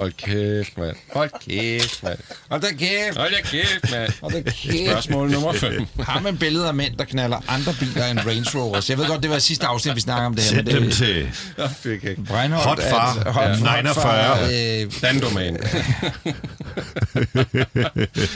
Hold 0.01 0.13
kæft, 0.13 0.79
mand. 0.79 0.97
Hold 1.13 1.31
kæft, 1.49 2.03
mand. 2.03 2.19
Hold 2.51 2.61
da 2.61 2.69
kæft. 2.73 3.17
Hold 3.17 3.31
da 3.31 3.41
kæft, 3.43 3.91
mand. 3.91 4.13
Hold 4.21 4.33
da 4.33 4.41
kæft. 4.51 4.91
Spørgsmål 4.91 5.31
nummer 5.31 5.53
5. 5.53 5.87
Har 6.01 6.21
man 6.21 6.39
billeder 6.39 6.69
af 6.69 6.75
mænd, 6.75 6.97
der 6.97 7.05
knaller 7.05 7.41
andre 7.49 7.73
biler 7.81 8.07
end 8.07 8.19
Range 8.19 8.47
Rovers? 8.59 8.91
Jeg 8.91 8.99
ved 8.99 9.07
godt, 9.07 9.23
det 9.23 9.31
var 9.31 9.39
sidste 9.39 9.67
afsnit, 9.67 9.97
vi 9.97 10.01
snakker 10.01 10.27
om 10.27 10.35
det 10.35 10.45
her. 10.45 10.51
Sæt 10.51 10.65
men 10.67 10.75
det, 10.75 10.83
dem 10.83 10.91
til 10.91 11.29
Jeg 11.59 11.71
fik 11.71 12.05
ikke. 12.05 12.23
Breinholt, 12.25 12.65
Hot 12.69 12.83
far. 12.91 13.19
at- 13.27 13.33
hot, 13.33 13.45
Ja. 13.45 13.49
hot 13.55 13.63
49. 13.85 13.95
far, 13.95 14.39
øh, 14.53 14.93
Dandomain. 15.03 15.57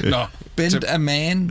Nå, 0.13 0.25
Bent 0.57 0.85
a 0.89 0.99
man. 0.99 1.51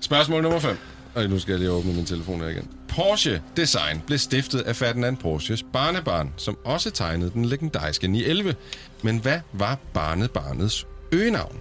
Spørgsmål 0.00 0.42
nummer 0.42 0.60
5. 0.60 0.78
Og 1.14 1.28
nu 1.28 1.38
skal 1.38 1.52
jeg 1.52 1.58
lige 1.58 1.70
åbne 1.70 1.92
min 1.92 2.04
telefon 2.06 2.40
her 2.40 2.48
igen. 2.48 2.68
Porsche 2.88 3.42
Design 3.56 4.02
blev 4.06 4.18
stiftet 4.18 4.60
af 4.60 4.76
Ferdinand 4.76 5.16
Porsches 5.16 5.64
barnebarn, 5.72 6.32
som 6.36 6.58
også 6.64 6.90
tegnede 6.90 7.30
den 7.30 7.44
legendariske 7.44 8.08
911. 8.08 8.54
Men 9.02 9.18
hvad 9.18 9.40
var 9.52 9.78
barnebarnets 9.94 10.86
øgenavn? 11.12 11.56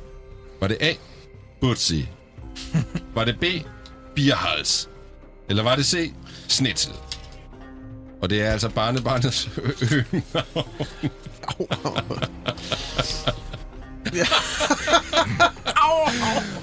Var 0.62 0.68
det 0.68 0.78
A. 0.82 0.94
Butzi? 1.62 2.10
Var 3.16 3.26
det 3.26 3.40
B. 3.40 3.44
Bierhals? 4.16 4.90
Eller 5.50 5.64
var 5.64 5.76
det 5.76 5.86
C. 5.86 6.14
Snitzel? 6.48 6.94
Og 8.22 8.30
det 8.30 8.42
er 8.42 8.52
altså 8.52 8.70
barnebarnets 8.70 9.50
øgenavn. 9.92 10.70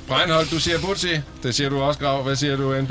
Breinholt, 0.09 0.51
du 0.51 0.59
siger 0.61 0.79
Butzi. 0.81 1.21
Det 1.43 1.55
siger 1.55 1.71
du 1.71 1.83
også, 1.83 2.01
Grav. 2.01 2.23
Hvad 2.23 2.37
siger 2.37 2.57
du, 2.57 2.81
NP? 2.83 2.91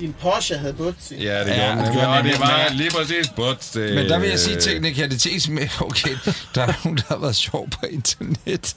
Din 0.00 0.14
Porsche 0.20 0.58
havde 0.58 0.72
Butzi. 0.72 1.14
Ja, 1.24 1.40
det 1.40 1.46
Ja, 1.46 1.54
gjorde 1.54 1.68
den. 1.70 1.78
det 1.78 1.84
nemlig. 1.84 1.92
gjorde 1.92 2.08
Og 2.08 2.24
den 2.24 2.32
det 2.32 2.40
var 2.40 2.68
lige 2.72 2.90
præcis 2.90 3.28
Butzi. 3.36 3.78
Men 3.78 4.08
der 4.08 4.18
vil 4.18 4.28
jeg 4.28 4.38
sige 4.38 4.60
teknikalitet 4.60 5.48
med, 5.48 5.68
okay, 5.80 6.16
der 6.54 6.62
er 6.62 6.72
nogen, 6.84 6.96
der 6.98 7.04
har 7.08 7.16
været 7.18 7.36
sjov 7.36 7.68
på 7.70 7.86
internet. 7.90 8.76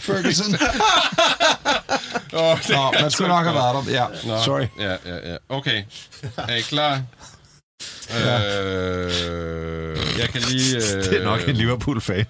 Ferguson. 0.00 0.54
Åh, 2.32 2.58
det 2.58 2.68
Nå, 2.70 2.92
man 3.00 3.10
skulle 3.10 3.28
nok 3.28 3.44
have 3.44 3.54
været 3.54 3.86
der. 3.86 3.92
Ja, 3.92 4.06
Nå, 4.24 4.42
sorry. 4.44 4.66
Ja, 4.80 4.90
ja, 5.06 5.30
ja. 5.30 5.36
Okay. 5.48 5.82
Er 6.36 6.54
I 6.54 6.60
klar? 6.60 7.02
Øh, 8.10 8.20
jeg 10.18 10.28
kan 10.28 10.40
lige... 10.40 10.76
Øh, 10.76 10.82
Det 11.10 11.20
er 11.20 11.24
nok 11.24 11.48
en 11.48 11.56
Liverpool-fan, 11.56 12.26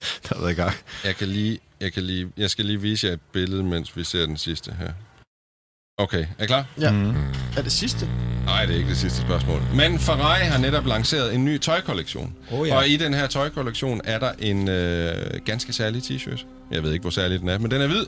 der 0.00 0.34
har 0.34 0.40
været 0.40 0.52
i 0.52 0.54
gang. 0.54 0.74
Jeg 1.04 1.16
kan 1.16 1.28
lige... 1.28 1.58
Jeg, 1.80 1.92
kan 1.92 2.02
lige, 2.02 2.28
jeg 2.36 2.50
skal 2.50 2.64
lige 2.64 2.80
vise 2.80 3.06
jer 3.06 3.12
et 3.12 3.20
billede, 3.32 3.62
mens 3.62 3.96
vi 3.96 4.04
ser 4.04 4.26
den 4.26 4.36
sidste 4.36 4.72
her. 4.78 4.92
Okay, 5.98 6.26
er 6.38 6.44
I 6.44 6.46
klar? 6.46 6.66
Ja. 6.80 6.94
Er 7.56 7.62
det 7.62 7.72
sidste? 7.72 8.08
Nej, 8.44 8.66
det 8.66 8.74
er 8.74 8.78
ikke 8.78 8.90
det 8.90 8.98
sidste 8.98 9.22
spørgsmål. 9.22 9.62
Men 9.74 9.98
Ferrari 9.98 10.44
har 10.44 10.58
netop 10.58 10.86
lanceret 10.86 11.34
en 11.34 11.44
ny 11.44 11.58
tøjkollektion. 11.58 12.34
Oh, 12.50 12.68
ja. 12.68 12.76
Og 12.76 12.88
i 12.88 12.96
den 12.96 13.14
her 13.14 13.26
tøjkollektion 13.26 14.00
er 14.04 14.18
der 14.18 14.32
en 14.38 14.68
øh, 14.68 15.40
ganske 15.44 15.72
særlig 15.72 16.02
t-shirt. 16.02 16.46
Jeg 16.70 16.82
ved 16.82 16.92
ikke, 16.92 17.02
hvor 17.02 17.10
særlig 17.10 17.40
den 17.40 17.48
er, 17.48 17.58
men 17.58 17.70
den 17.70 17.80
er 17.80 17.86
hvid 17.86 18.06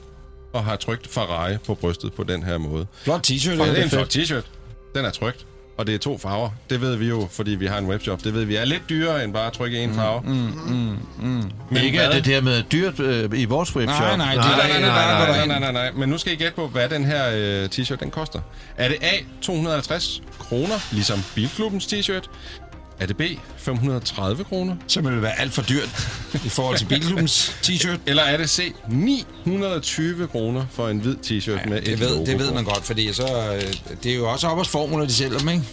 og 0.53 0.65
har 0.65 0.77
trykt 0.77 1.09
Ferrari 1.09 1.57
på 1.59 1.75
brystet 1.75 2.13
på 2.13 2.25
den 2.25 2.43
her 2.43 2.59
måde. 2.59 2.87
Flot 3.03 3.31
t-shirt. 3.31 3.51
Det 3.51 3.79
er 3.79 3.83
en 3.83 3.91
flot 3.91 4.17
t-shirt. 4.17 4.47
Den 4.95 5.05
er 5.05 5.11
trykt. 5.11 5.47
Og 5.79 5.87
det 5.87 5.95
er 5.95 5.99
to 5.99 6.19
farver. 6.19 6.51
Det 6.71 6.81
ved 6.81 6.97
vi 6.97 7.09
jo, 7.09 7.29
fordi 7.31 7.51
vi 7.51 7.67
har 7.67 7.79
en 7.79 7.87
webshop. 7.87 8.25
Det 8.25 8.35
ved 8.35 8.45
vi 8.45 8.57
er 8.57 8.65
lidt 8.65 8.83
dyrere 8.89 9.25
end 9.25 9.33
bare 9.33 9.47
at 9.47 9.53
trykke 9.53 9.79
en 9.79 9.95
farve. 9.95 10.21
Mm, 10.25 10.31
mm, 10.35 10.99
mm. 11.19 11.51
Men 11.71 11.83
Ikke 11.85 11.99
hvad? 11.99 12.09
at 12.09 12.15
det 12.15 12.25
der 12.25 12.41
med 12.41 12.63
dyrt 12.63 13.01
øh, 13.01 13.31
i 13.35 13.45
vores 13.45 13.77
webshop. 13.77 14.01
Nej, 14.01 14.17
nej, 14.17 14.35
Nej, 14.35 14.45
nej, 14.45 14.81
nej, 14.81 14.91
nej, 14.91 15.37
nej, 15.37 15.47
nej, 15.47 15.59
nej, 15.59 15.73
nej. 15.73 15.91
Men 15.93 16.09
nu 16.09 16.19
skal 16.19 16.33
I 16.33 16.37
gætte 16.37 16.55
på, 16.57 16.67
hvad 16.67 16.89
den 16.89 17.05
her 17.05 17.25
øh, 17.35 17.69
t-shirt 17.73 17.97
den 18.01 18.11
koster. 18.11 18.41
Er 18.77 18.89
det 18.89 18.97
A, 19.01 19.13
250 19.43 20.23
kroner, 20.39 20.93
ligesom 20.93 21.25
Bilklubbens 21.35 21.87
t-shirt? 21.87 22.29
Er 23.01 23.07
det 23.07 23.17
B, 23.17 23.23
530 23.57 24.45
kroner? 24.45 24.77
Som 24.87 25.05
ville 25.05 25.23
være 25.23 25.41
alt 25.41 25.53
for 25.53 25.63
dyrt 25.63 26.09
i 26.45 26.49
forhold 26.49 26.79
til 26.79 26.87
Bilklubbens 26.95 27.57
t-shirt. 27.63 27.99
Eller 28.07 28.23
er 28.23 28.37
det 28.37 28.51
C, 28.51 28.73
920 29.47 30.27
kroner 30.29 30.65
for 30.71 30.89
en 30.89 30.99
hvid 30.99 31.17
t-shirt 31.17 31.69
med 31.69 31.81
Det 31.81 31.93
et 31.93 32.01
ved, 32.01 32.11
logo 32.11 32.25
det 32.27 32.39
ved 32.39 32.53
man 32.53 32.65
godt, 32.65 32.85
fordi 32.85 33.13
så, 33.13 33.55
øh, 33.55 33.95
det 34.03 34.13
er 34.13 34.17
jo 34.17 34.31
også 34.31 34.47
op 34.47 34.57
hos 34.59 34.69
formler, 34.69 35.05
de 35.07 35.13
sælger 35.13 35.39
dem, 35.39 35.49
ikke? 35.49 35.65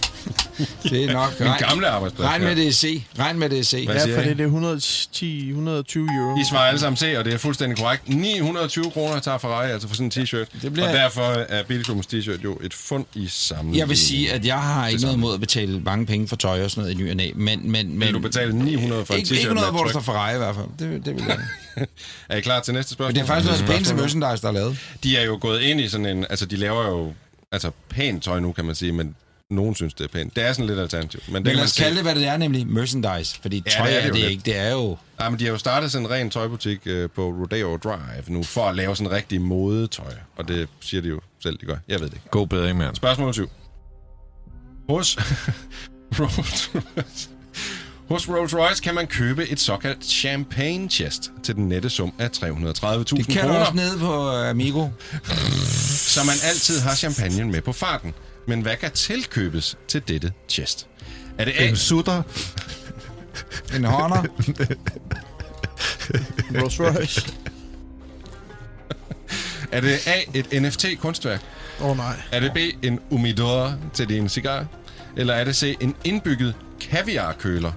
Det 0.84 1.04
er 1.04 1.14
nok... 1.14 1.40
Min 1.40 1.50
gamle 1.70 1.88
arbejdsplads. 1.88 2.30
Regn 2.30 2.44
med 2.44 2.56
det 2.56 2.76
C. 2.76 3.04
Regn 3.20 3.40
med 3.40 3.50
det 3.50 3.60
er 3.60 3.64
C. 3.64 3.84
Hvad 3.86 3.96
Ja, 4.08 4.18
for 4.18 4.22
det 4.24 4.40
er 4.42 4.46
110, 4.46 5.48
120 5.50 6.08
euro. 6.18 6.40
I 6.40 6.44
svarer 6.50 6.68
alle 6.68 6.80
sammen 6.80 6.98
C, 6.98 7.14
og 7.18 7.26
det 7.26 7.34
er 7.34 7.38
fuldstændig 7.38 7.78
korrekt. 7.78 8.10
920 8.10 8.92
kroner 8.92 9.20
tager 9.20 9.38
Ferrari 9.38 9.72
altså 9.72 9.88
for 9.88 9.96
sådan 9.96 10.12
en 10.18 10.24
t-shirt. 10.24 10.62
Det 10.62 10.74
bliver- 10.74 10.88
Og 10.88 10.94
derfor 10.94 11.24
er 11.50 11.64
Bilklubbens 11.64 12.08
t-shirt 12.08 12.44
jo 12.44 12.58
et 12.64 12.74
fund 12.74 13.06
i 13.16 13.28
samlet. 13.28 13.78
Jeg 13.78 13.90
vil 13.90 13.98
sige, 13.98 14.32
at 14.34 14.46
jeg 14.46 14.58
har 14.60 14.88
ikke 14.88 15.02
noget 15.02 15.16
imod 15.18 15.34
at 15.34 15.40
betale 15.40 15.80
mange 15.80 16.06
penge 16.06 16.28
for 16.28 16.36
tøj 16.36 16.64
og 16.64 16.72
sådan 16.72 16.82
noget 16.84 17.00
i 17.00 17.04
ny 17.04 17.10
og 17.10 17.16
næ, 17.16 17.32
men... 17.36 17.72
men, 17.72 17.90
men 17.90 18.00
Vil 18.00 18.14
du 18.14 18.20
betale 18.20 18.54
900 18.56 19.06
for 19.06 19.14
en 19.14 19.22
t-shirt 19.22 19.34
Ikke 19.40 19.54
noget, 19.54 19.72
hvor 19.72 19.84
der 19.84 19.90
står 19.90 20.00
Ferrari 20.02 20.36
i 20.36 20.38
hvert 20.38 20.56
fald. 20.56 20.66
Det, 20.80 21.06
det 21.06 21.16
vil 21.16 21.24
jeg. 21.28 21.38
Er 22.30 22.38
I 22.38 22.42
klar 22.42 22.60
til 22.62 22.74
næste 22.74 22.94
spørgsmål? 22.94 23.10
Men 23.10 23.16
det 23.16 23.22
er 23.22 23.26
faktisk 23.26 23.52
noget 23.52 23.66
pæneste 23.66 23.94
merchandise, 23.96 24.42
der 24.42 24.48
er 24.48 24.52
lavet. 24.52 24.78
De 25.04 25.18
er 25.18 25.24
jo 25.26 25.38
gået 25.42 25.62
ind 25.62 25.82
i 25.82 25.88
sådan 25.88 26.06
en... 26.06 26.26
Altså, 26.30 26.46
de 26.46 26.56
laver 26.56 26.88
jo 26.88 27.14
altså, 27.52 27.72
pænt 27.90 28.24
tøj 28.24 28.40
nu, 28.40 28.52
kan 28.52 28.66
man 28.66 28.76
sige, 28.76 28.92
men 28.92 29.16
nogen 29.52 29.76
synes, 29.76 29.94
det 29.94 30.04
er 30.04 30.08
pænt. 30.08 30.36
Det 30.36 30.44
er 30.44 30.54
sådan 30.54 30.66
lidt 30.68 30.80
alternativ. 30.80 31.20
Men, 31.28 31.28
det 31.28 31.34
Men 31.34 31.44
kan 31.44 31.56
lad 31.56 31.62
man 31.62 31.66
os 31.66 31.74
kalde 31.78 31.96
det, 31.96 32.04
hvad 32.04 32.16
det 32.16 32.28
er, 32.28 32.38
nemlig 32.38 32.68
merchandise. 32.68 33.40
Fordi 33.42 33.64
Ja, 33.66 33.72
tøj 33.72 33.88
det 33.88 33.96
er 33.96 34.00
er 34.00 34.02
det 34.02 34.10
jo 34.10 34.14
det 34.14 34.22
lidt. 34.22 34.32
ikke. 34.32 34.42
Det 34.46 34.58
er 34.58 34.72
jo... 34.72 34.98
Ja, 35.22 35.30
men 35.30 35.40
de 35.40 35.44
har 35.46 35.52
jo 35.52 35.58
startet 35.58 35.92
sådan 35.92 36.06
en 36.08 36.12
ren 36.12 36.30
tøjbutik 36.30 36.80
øh, 36.86 37.10
på 37.16 37.30
Rodeo 37.30 37.78
Drive 37.78 38.24
nu, 38.28 38.44
for 38.44 38.66
at 38.66 38.76
lave 38.76 38.96
sådan 38.96 39.12
rigtig 39.12 39.42
modetøj. 39.42 40.14
Og 40.38 40.48
det 40.48 40.70
siger 40.82 41.02
de 41.02 41.08
jo 41.08 41.22
selv, 41.44 41.58
de 41.62 41.66
gør. 41.66 41.76
Jeg 41.88 42.00
ved 42.00 42.08
det 42.08 42.14
ikke. 42.14 42.30
God 42.30 42.48
bedring, 42.48 42.78
mand. 42.78 42.96
Spørgsmål 42.96 43.34
7. 43.34 43.50
Hos 44.90 45.18
Rolls 46.20 46.72
Hos 48.10 48.30
Rolls 48.30 48.56
Royce 48.56 48.84
kan 48.84 48.96
man 48.96 49.08
købe 49.08 49.48
et 49.50 49.60
såkaldt 49.60 50.06
champagne 50.06 50.90
chest 50.90 51.32
til 51.44 51.56
den 51.56 51.70
nette 51.70 51.90
sum 51.90 52.14
af 52.20 52.28
330.000 52.28 52.38
Det 52.44 53.10
kan 53.10 53.26
du 53.26 53.40
kroner, 53.42 53.60
også 53.60 53.74
nede 53.74 54.00
på 54.00 54.28
uh, 54.30 54.50
Amigo. 54.50 54.88
så 56.14 56.24
man 56.24 56.36
altid 56.44 56.80
har 56.80 56.96
champagne 56.96 57.46
med 57.52 57.62
på 57.62 57.72
farten. 57.74 58.14
Men 58.46 58.62
hvad 58.62 58.76
kan 58.76 58.92
tilkøbes 58.92 59.78
til 59.88 60.02
dette 60.08 60.34
chest? 60.50 60.88
Er 61.38 61.46
det 61.46 61.54
A, 61.58 61.68
En 61.68 61.76
sutter. 61.76 62.24
En 63.76 63.86
Honor. 63.86 64.26
Rolls 66.62 66.80
Royce. 66.80 67.34
er 69.72 69.82
det 69.82 70.08
A 70.08 70.22
et 70.34 70.62
NFT-kunstværk? 70.62 71.42
Åh 71.82 71.90
oh, 71.90 71.98
nej. 71.98 72.16
Er 72.32 72.40
det 72.40 72.54
B 72.54 72.86
en 72.86 73.00
humidor 73.10 73.74
til 73.94 74.10
din 74.10 74.30
cigar? 74.30 74.66
Eller 75.18 75.34
er 75.34 75.44
det 75.44 75.56
C 75.56 75.78
en 75.80 75.96
indbygget 76.04 76.56
kaviarkøler? 76.82 77.72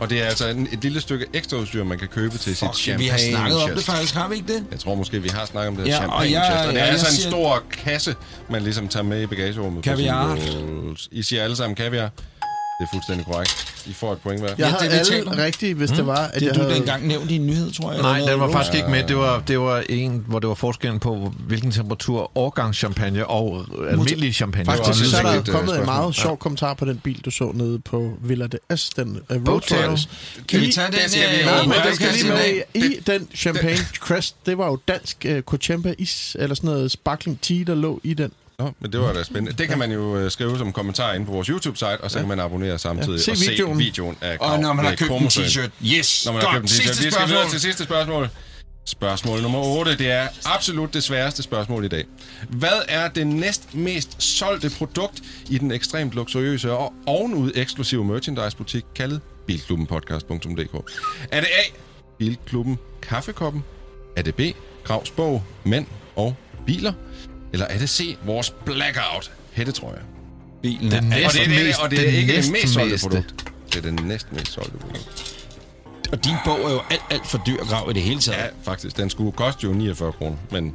Og 0.00 0.10
det 0.10 0.22
er 0.22 0.26
altså 0.26 0.48
en, 0.48 0.68
et 0.72 0.78
lille 0.82 1.00
stykke 1.00 1.26
ekstra 1.32 1.56
udstyr, 1.56 1.84
man 1.84 1.98
kan 1.98 2.08
købe 2.08 2.38
til 2.38 2.56
sit 2.56 2.68
Fuck, 2.68 2.74
champagne 2.78 3.02
vi 3.04 3.08
har 3.08 3.18
snakket 3.18 3.62
om 3.62 3.68
det 3.68 3.76
chest. 3.78 3.86
faktisk, 3.86 4.14
har 4.14 4.28
vi 4.28 4.34
ikke 4.34 4.52
det? 4.54 4.64
Jeg 4.70 4.80
tror 4.80 4.94
måske, 4.94 5.22
vi 5.22 5.28
har 5.28 5.44
snakket 5.46 5.68
om 5.68 5.76
det 5.76 5.86
Ja, 5.86 5.96
champagne 5.96 6.14
og 6.16 6.30
jeg- 6.30 6.44
chest. 6.52 6.66
Og 6.66 6.72
det 6.72 6.80
er 6.80 6.84
jeg 6.84 6.92
altså 6.92 7.26
en 7.26 7.30
stor 7.30 7.62
kasse, 7.84 8.14
man 8.50 8.62
ligesom 8.62 8.88
tager 8.88 9.04
med 9.04 9.22
i 9.22 9.26
bagagerummet. 9.26 9.84
Kaviar. 9.84 10.38
I 11.10 11.22
siger 11.22 11.42
alle 11.44 11.56
sammen 11.56 11.76
kaviar. 11.76 12.10
Det 12.78 12.84
er 12.84 12.88
fuldstændig 12.92 13.26
korrekt. 13.26 13.82
I 13.86 13.92
får 13.92 14.12
et 14.12 14.18
point 14.18 14.40
hver. 14.40 14.48
Jeg 14.48 14.58
Ja, 14.58 14.66
havde 14.66 14.90
det, 14.90 15.00
vi 15.00 15.04
taler 15.04 15.30
alle 15.30 15.44
rigtigt, 15.44 15.76
hvis 15.76 15.90
det 15.90 16.06
var, 16.06 16.16
at 16.16 16.34
Det 16.34 16.42
jeg 16.42 16.48
har 16.48 16.54
du 16.54 16.60
havde... 16.62 16.74
dengang 16.74 17.06
nævnt 17.06 17.30
i 17.30 17.34
en 17.36 17.46
nyhed, 17.46 17.72
tror 17.72 17.92
jeg. 17.92 18.02
Nej, 18.02 18.18
den 18.18 18.40
var 18.40 18.50
faktisk 18.50 18.74
ikke 18.76 18.88
med. 18.90 19.04
Det 19.08 19.16
var, 19.16 19.40
det 19.40 19.58
var 19.60 19.82
en, 19.88 20.24
hvor 20.28 20.38
det 20.38 20.48
var 20.48 20.54
forskellen 20.54 21.00
på, 21.00 21.32
hvilken 21.38 21.70
temperatur 21.70 22.38
årgangschampagne 22.38 23.26
og 23.26 23.64
almindelig 23.90 24.34
champagne. 24.34 24.66
Faktisk 24.66 25.10
så 25.10 25.16
er 25.18 25.22
der 25.22 25.32
vigtigt, 25.34 25.56
kommet 25.56 25.72
øh, 25.74 25.80
en 25.80 25.84
meget 25.86 26.14
sjov 26.14 26.38
kommentar 26.38 26.74
på 26.74 26.84
den 26.84 26.98
bil, 26.98 27.20
du 27.24 27.30
så 27.30 27.50
nede 27.54 27.78
på 27.78 28.12
Villa 28.22 28.46
de 28.46 28.76
S, 28.76 28.90
den 28.90 29.20
uh, 29.36 29.44
Boattail. 29.44 29.88
Royce. 29.88 30.08
Kan 30.48 30.60
vi 30.60 30.66
I- 30.66 30.72
tage 30.72 30.86
den? 30.86 30.94
det 30.94 31.10
skal 31.10 31.30
vi 31.36 31.40
øh. 31.40 31.46
Nej, 31.46 31.62
men 31.62 31.72
det 31.86 31.94
skal 31.94 32.08
lige 32.12 32.28
med 32.28 32.62
vi. 32.74 32.80
i 32.80 33.00
den 33.06 33.28
Champagne 33.34 33.78
Crest. 33.98 34.36
Det 34.46 34.58
var 34.58 34.66
jo 34.66 34.78
dansk 34.88 35.26
uh, 35.30 35.40
Cochempa 35.40 35.94
is, 35.98 36.36
eller 36.40 36.54
sådan 36.56 36.70
noget 36.70 36.90
sparkling 36.90 37.38
tea, 37.42 37.62
der 37.66 37.74
lå 37.74 38.00
i 38.04 38.14
den. 38.14 38.32
Nå, 38.58 38.72
men 38.80 38.92
det 38.92 39.00
var 39.00 39.12
da 39.12 39.22
spændende. 39.22 39.58
Det 39.58 39.68
kan 39.68 39.78
man 39.78 39.92
jo 39.92 40.16
øh, 40.16 40.30
skrive 40.30 40.58
som 40.58 40.72
kommentar 40.72 41.12
inde 41.12 41.26
på 41.26 41.32
vores 41.32 41.48
YouTube-site, 41.48 42.00
og 42.00 42.10
så 42.10 42.18
kan 42.18 42.28
man 42.28 42.40
abonnere 42.40 42.78
samtidig 42.78 43.16
Ja, 43.16 43.22
se 43.22 43.30
og 43.30 43.36
se 43.36 43.76
videoen 43.76 44.16
af 44.20 44.36
Og 44.40 44.60
når 44.60 44.72
man 44.72 44.84
har 44.84 44.94
købt 44.94 45.10
en 45.10 45.26
t-shirt. 45.26 45.70
Yes, 45.84 46.26
Når 46.26 46.32
man 46.32 46.42
har 46.42 46.52
købt 46.52 46.62
en 46.62 46.68
Sidste 46.68 46.92
t-shirt. 46.92 47.04
Vi 47.04 47.10
skal 47.10 47.28
videre 47.28 47.50
til 47.50 47.60
sidste 47.60 47.84
spørgsmål. 47.84 48.28
Spørgsmål 48.84 49.42
nummer 49.42 49.58
8. 49.58 49.98
Det 49.98 50.10
er 50.10 50.28
absolut 50.44 50.94
det 50.94 51.02
sværeste 51.02 51.42
spørgsmål 51.42 51.84
i 51.84 51.88
dag. 51.88 52.04
Hvad 52.48 52.82
er 52.88 53.08
det 53.08 53.26
næst 53.26 53.74
mest 53.74 54.22
solgte 54.22 54.70
produkt 54.78 55.22
i 55.50 55.58
den 55.58 55.70
ekstremt 55.70 56.12
luksuriøse 56.12 56.72
og 56.72 56.92
ovenud 57.06 57.50
eksklusive 57.54 58.04
merchandise-butik 58.04 58.84
kaldet 58.94 59.20
bilklubbenpodcast.dk. 59.46 60.90
Er 61.32 61.40
det 61.40 61.48
A, 61.48 61.76
Bilklubben 62.18 62.78
Kaffekoppen? 63.02 63.64
Er 64.16 64.22
det 64.22 64.34
B, 64.34 64.40
Gravs 64.84 65.10
bog, 65.10 65.42
mænd 65.64 65.86
og 66.16 66.34
biler? 66.66 66.92
Eller 67.52 67.66
er 67.66 67.78
det 67.78 67.88
C, 67.90 68.16
vores 68.24 68.50
blackout 68.50 69.30
hættetrøje? 69.52 69.98
Bilen 70.62 70.90
Den 70.90 71.12
er, 71.12 71.26
Og 71.26 71.32
det 71.32 71.42
er, 71.42 71.48
det, 71.48 71.74
og 71.82 71.90
det 71.90 71.98
er 71.98 72.04
den 72.10 72.14
ikke 72.14 72.36
det 72.42 72.52
mest 72.52 72.72
solgte 72.74 72.90
meste. 72.92 73.08
produkt. 73.08 73.34
Det 73.72 73.76
er 73.76 73.80
det 73.90 74.04
næsten 74.04 74.36
mest 74.36 74.52
solgte 74.52 74.78
produkt. 74.78 75.34
og 76.12 76.24
din 76.24 76.34
bog 76.44 76.58
er 76.64 76.70
jo 76.72 76.80
alt, 76.90 77.02
alt 77.10 77.26
for 77.26 77.42
dyr 77.46 77.56
grav 77.64 77.90
i 77.90 77.92
det 77.92 78.02
hele 78.02 78.20
taget. 78.20 78.38
Ja, 78.42 78.46
faktisk. 78.70 78.96
Den 78.96 79.10
skulle 79.10 79.32
koste 79.32 79.60
jo 79.64 79.72
49 79.72 80.12
kroner, 80.12 80.36
men 80.50 80.74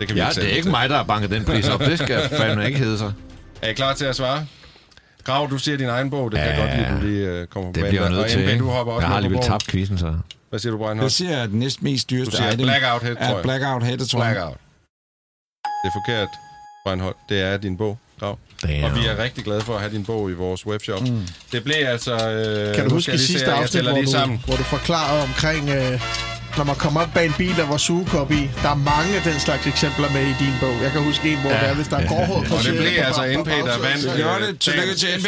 det 0.00 0.06
kan 0.08 0.14
vi 0.16 0.20
Ja, 0.20 0.28
ikke 0.28 0.40
det 0.40 0.44
er 0.44 0.52
ikke 0.52 0.62
til. 0.62 0.70
mig, 0.70 0.88
der 0.88 0.96
har 0.96 1.02
banket 1.04 1.30
den 1.30 1.44
pris 1.44 1.68
op. 1.68 1.80
Det 1.80 1.98
skal 1.98 2.28
fandme 2.38 2.66
ikke 2.66 2.78
hedde 2.78 2.98
sig. 2.98 3.12
Er 3.62 3.68
I 3.68 3.72
klar 3.72 3.94
til 3.94 4.04
at 4.04 4.16
svare? 4.16 4.46
Grav, 5.24 5.48
du 5.50 5.58
siger 5.58 5.76
din 5.76 5.88
egen 5.88 6.10
bog. 6.10 6.30
Det 6.30 6.38
kan 6.40 6.48
jeg 6.48 6.56
Ja, 6.58 6.64
godt 6.64 6.76
lide, 6.76 6.86
at 6.86 7.00
du 7.02 7.06
lige 7.30 7.42
uh, 7.42 7.46
kommer 7.46 7.72
på 7.72 7.80
Det 7.80 7.88
bliver 7.88 8.02
jeg 8.02 8.10
nødt 8.12 8.30
til. 8.30 8.58
Du 8.58 8.68
hopper 8.70 8.92
også 8.92 9.02
Jeg 9.04 9.08
har 9.08 9.16
alligevel 9.16 9.42
tabt 9.42 9.66
quizzen, 9.66 9.98
så... 9.98 10.14
Hvad 10.50 10.60
siger 10.60 10.72
du, 10.72 10.78
Brian 10.78 11.00
Jeg 11.02 11.10
siger, 11.10 11.42
at 11.42 11.48
den 11.50 11.58
næst 11.58 11.82
mest 11.82 12.10
dyreste 12.10 12.30
Du 12.30 12.36
siger 12.36 12.48
item 12.52 12.66
blackout 12.66 13.02
head, 13.02 13.14
tror 13.16 13.24
er 13.24 13.34
jeg. 13.34 13.42
blackout 13.42 13.82
head, 13.86 13.98
tror 13.98 14.24
jeg. 14.24 14.34
Blackout. 14.34 14.56
Det 15.82 15.88
er 15.88 15.92
forkert, 15.92 16.28
Brian 16.84 17.00
Holt. 17.00 17.16
Det 17.28 17.40
er 17.40 17.56
din 17.56 17.76
bog, 17.76 17.98
Grav. 18.20 18.38
Damn. 18.62 18.84
Og 18.84 18.94
vi 18.96 19.06
er 19.06 19.18
rigtig 19.18 19.44
glade 19.44 19.60
for 19.60 19.74
at 19.74 19.80
have 19.80 19.92
din 19.92 20.04
bog 20.04 20.30
i 20.30 20.32
vores 20.32 20.66
webshop. 20.66 21.00
Mm. 21.00 21.26
Det 21.52 21.64
blev 21.64 21.76
altså... 21.86 22.30
Øh, 22.30 22.74
Kan 22.74 22.88
du 22.88 22.94
huske 22.94 23.12
det 23.12 23.20
sidste 23.20 23.52
afsnit, 23.52 23.82
hvor 23.82 24.00
du, 24.00 24.10
sammen. 24.10 24.42
hvor 24.46 24.56
du 24.56 24.62
forklarede 24.62 25.22
omkring, 25.22 25.68
øh, 25.68 26.00
når 26.56 26.64
man 26.64 26.76
kommer 26.76 27.00
op 27.00 27.08
bag 27.14 27.26
en 27.26 27.34
bil, 27.38 27.56
der 27.56 27.66
var 27.66 27.76
sugekop 27.76 28.30
i. 28.32 28.50
Der 28.62 28.68
er 28.68 28.74
mange 28.74 29.16
af 29.16 29.22
den 29.22 29.40
slags 29.40 29.66
eksempler 29.66 30.12
med 30.12 30.22
i 30.22 30.34
din 30.44 30.54
bog. 30.60 30.82
Jeg 30.82 30.92
kan 30.92 31.02
huske 31.02 31.32
en, 31.32 31.38
hvor 31.38 31.50
ja, 31.50 31.56
der 31.56 31.62
er, 31.62 31.74
hvis 31.74 31.88
der 31.88 31.96
er 31.96 32.00
ja, 32.02 32.08
gårdhård 32.08 32.44
på 32.46 32.54
Og 32.54 32.62
det 32.64 32.76
blev 32.76 32.92
altså 32.98 33.22
NP, 33.40 33.46
der 33.48 33.78
vandt. 33.78 34.22
Gør 34.22 34.46
det. 34.46 34.60
Tillykke 34.60 34.94
til 34.94 35.08
NB. 35.18 35.26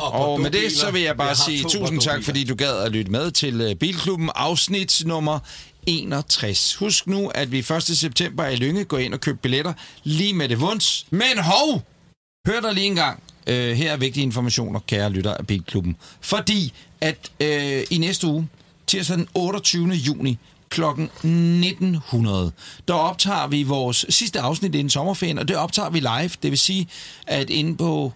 Og 0.00 0.40
med 0.40 0.50
det, 0.50 0.72
så 0.72 0.90
vil 0.90 1.02
jeg 1.02 1.16
bare 1.16 1.34
sige 1.34 1.62
tusind 1.62 2.00
tak, 2.00 2.24
fordi 2.24 2.44
du 2.44 2.54
gad 2.54 2.76
at 2.86 2.92
lytte 2.92 3.10
med 3.10 3.30
til 3.30 3.60
øh, 3.60 3.74
Bilklubben 3.74 4.30
afsnit 4.34 5.02
nummer 5.06 5.38
61. 5.86 6.74
Husk 6.74 7.06
nu, 7.06 7.28
at 7.28 7.52
vi 7.52 7.58
1. 7.58 7.82
september 7.82 8.46
i 8.46 8.56
Lynge 8.56 8.84
går 8.84 8.98
ind 8.98 9.14
og 9.14 9.20
køber 9.20 9.38
billetter 9.38 9.72
lige 10.02 10.34
med 10.34 10.48
det 10.48 10.60
vunds. 10.60 11.06
Men 11.10 11.38
hov! 11.38 11.82
Hør 12.46 12.60
dig 12.60 12.74
lige 12.74 12.86
en 12.86 12.94
gang. 12.94 13.22
Øh, 13.46 13.76
her 13.76 13.92
er 13.92 13.96
vigtige 13.96 14.24
informationer, 14.24 14.80
kære 14.80 15.10
lytter 15.10 15.34
af 15.34 15.46
Bilklubben. 15.46 15.96
Fordi 16.20 16.72
at 17.00 17.30
øh, 17.40 17.82
i 17.90 17.98
næste 17.98 18.26
uge, 18.26 18.48
tirsdag 18.86 19.16
den 19.16 19.28
28. 19.34 19.88
juni, 19.88 20.38
kl. 20.68 20.82
1900, 20.82 22.52
der 22.88 22.94
optager 22.94 23.46
vi 23.46 23.62
vores 23.62 24.06
sidste 24.08 24.40
afsnit 24.40 24.74
inden 24.74 24.90
sommerferien, 24.90 25.38
og 25.38 25.48
det 25.48 25.56
optager 25.56 25.90
vi 25.90 26.00
live. 26.00 26.30
Det 26.42 26.50
vil 26.50 26.58
sige, 26.58 26.88
at 27.26 27.50
inde 27.50 27.76
på 27.76 28.12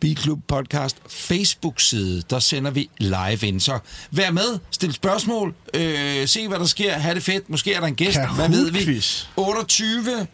Bilklub 0.00 0.38
Podcast 0.48 0.96
Facebook-side, 1.08 2.22
der 2.30 2.38
sender 2.38 2.70
vi 2.70 2.90
live 2.98 3.38
ind. 3.42 3.60
Så 3.60 3.78
vær 4.10 4.30
med, 4.30 4.58
stil 4.70 4.92
spørgsmål, 4.92 5.54
øh, 5.74 6.28
se 6.28 6.48
hvad 6.48 6.58
der 6.58 6.64
sker, 6.64 6.92
have 6.92 7.14
det 7.14 7.22
fedt. 7.22 7.50
Måske 7.50 7.74
er 7.74 7.80
der 7.80 7.86
en 7.86 7.94
gæst, 7.94 8.18
hvad 8.34 8.48
ved 8.48 8.70
vi? 8.70 8.78
Kahoot-quiz. 8.78 9.26
28. 9.36 10.26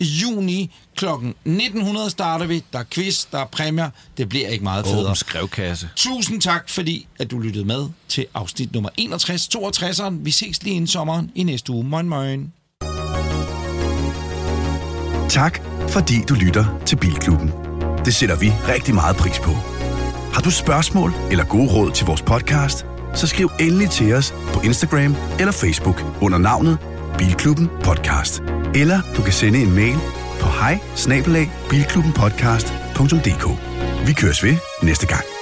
juni 0.00 0.70
kl. 0.96 1.06
1900 1.06 2.10
starter 2.10 2.46
vi. 2.46 2.64
Der 2.72 2.78
er 2.78 2.84
quiz, 2.90 3.26
der 3.32 3.38
er 3.38 3.44
præmier. 3.44 3.90
Det 4.16 4.28
bliver 4.28 4.48
ikke 4.48 4.64
meget 4.64 4.86
federe. 4.86 5.04
Åben 5.04 5.16
skrevkasse. 5.16 5.88
Tusind 5.96 6.40
tak, 6.40 6.68
fordi 6.68 7.06
at 7.18 7.30
du 7.30 7.38
lyttede 7.38 7.64
med 7.64 7.88
til 8.08 8.26
afsnit 8.34 8.72
nummer 8.72 8.90
61, 8.96 9.48
62'eren. 9.56 10.14
Vi 10.20 10.30
ses 10.30 10.62
lige 10.62 10.74
inden 10.76 10.88
sommeren 10.88 11.30
i 11.34 11.42
næste 11.42 11.72
uge. 11.72 11.84
Moin, 11.84 12.08
moin. 12.08 12.52
Tak, 15.28 15.60
fordi 15.88 16.14
du 16.28 16.34
lytter 16.34 16.82
til 16.86 16.96
Bilklubben. 16.96 17.65
Det 18.06 18.14
sætter 18.14 18.36
vi 18.36 18.52
rigtig 18.68 18.94
meget 18.94 19.16
pris 19.16 19.38
på. 19.38 19.50
Har 20.34 20.40
du 20.44 20.50
spørgsmål 20.50 21.12
eller 21.30 21.44
gode 21.44 21.72
råd 21.72 21.90
til 21.90 22.06
vores 22.06 22.22
podcast, 22.22 22.86
så 23.14 23.26
skriv 23.26 23.50
endelig 23.60 23.90
til 23.90 24.14
os 24.14 24.34
på 24.52 24.60
Instagram 24.60 25.16
eller 25.40 25.52
Facebook 25.52 26.02
under 26.22 26.38
navnet 26.38 26.78
Bilklubben 27.18 27.70
Podcast. 27.84 28.42
Eller 28.74 29.00
du 29.16 29.22
kan 29.22 29.32
sende 29.32 29.62
en 29.62 29.74
mail 29.74 29.98
på 30.40 30.48
hej 30.48 30.78
Vi 34.06 34.12
køres 34.12 34.42
ved 34.42 34.56
næste 34.82 35.06
gang. 35.06 35.35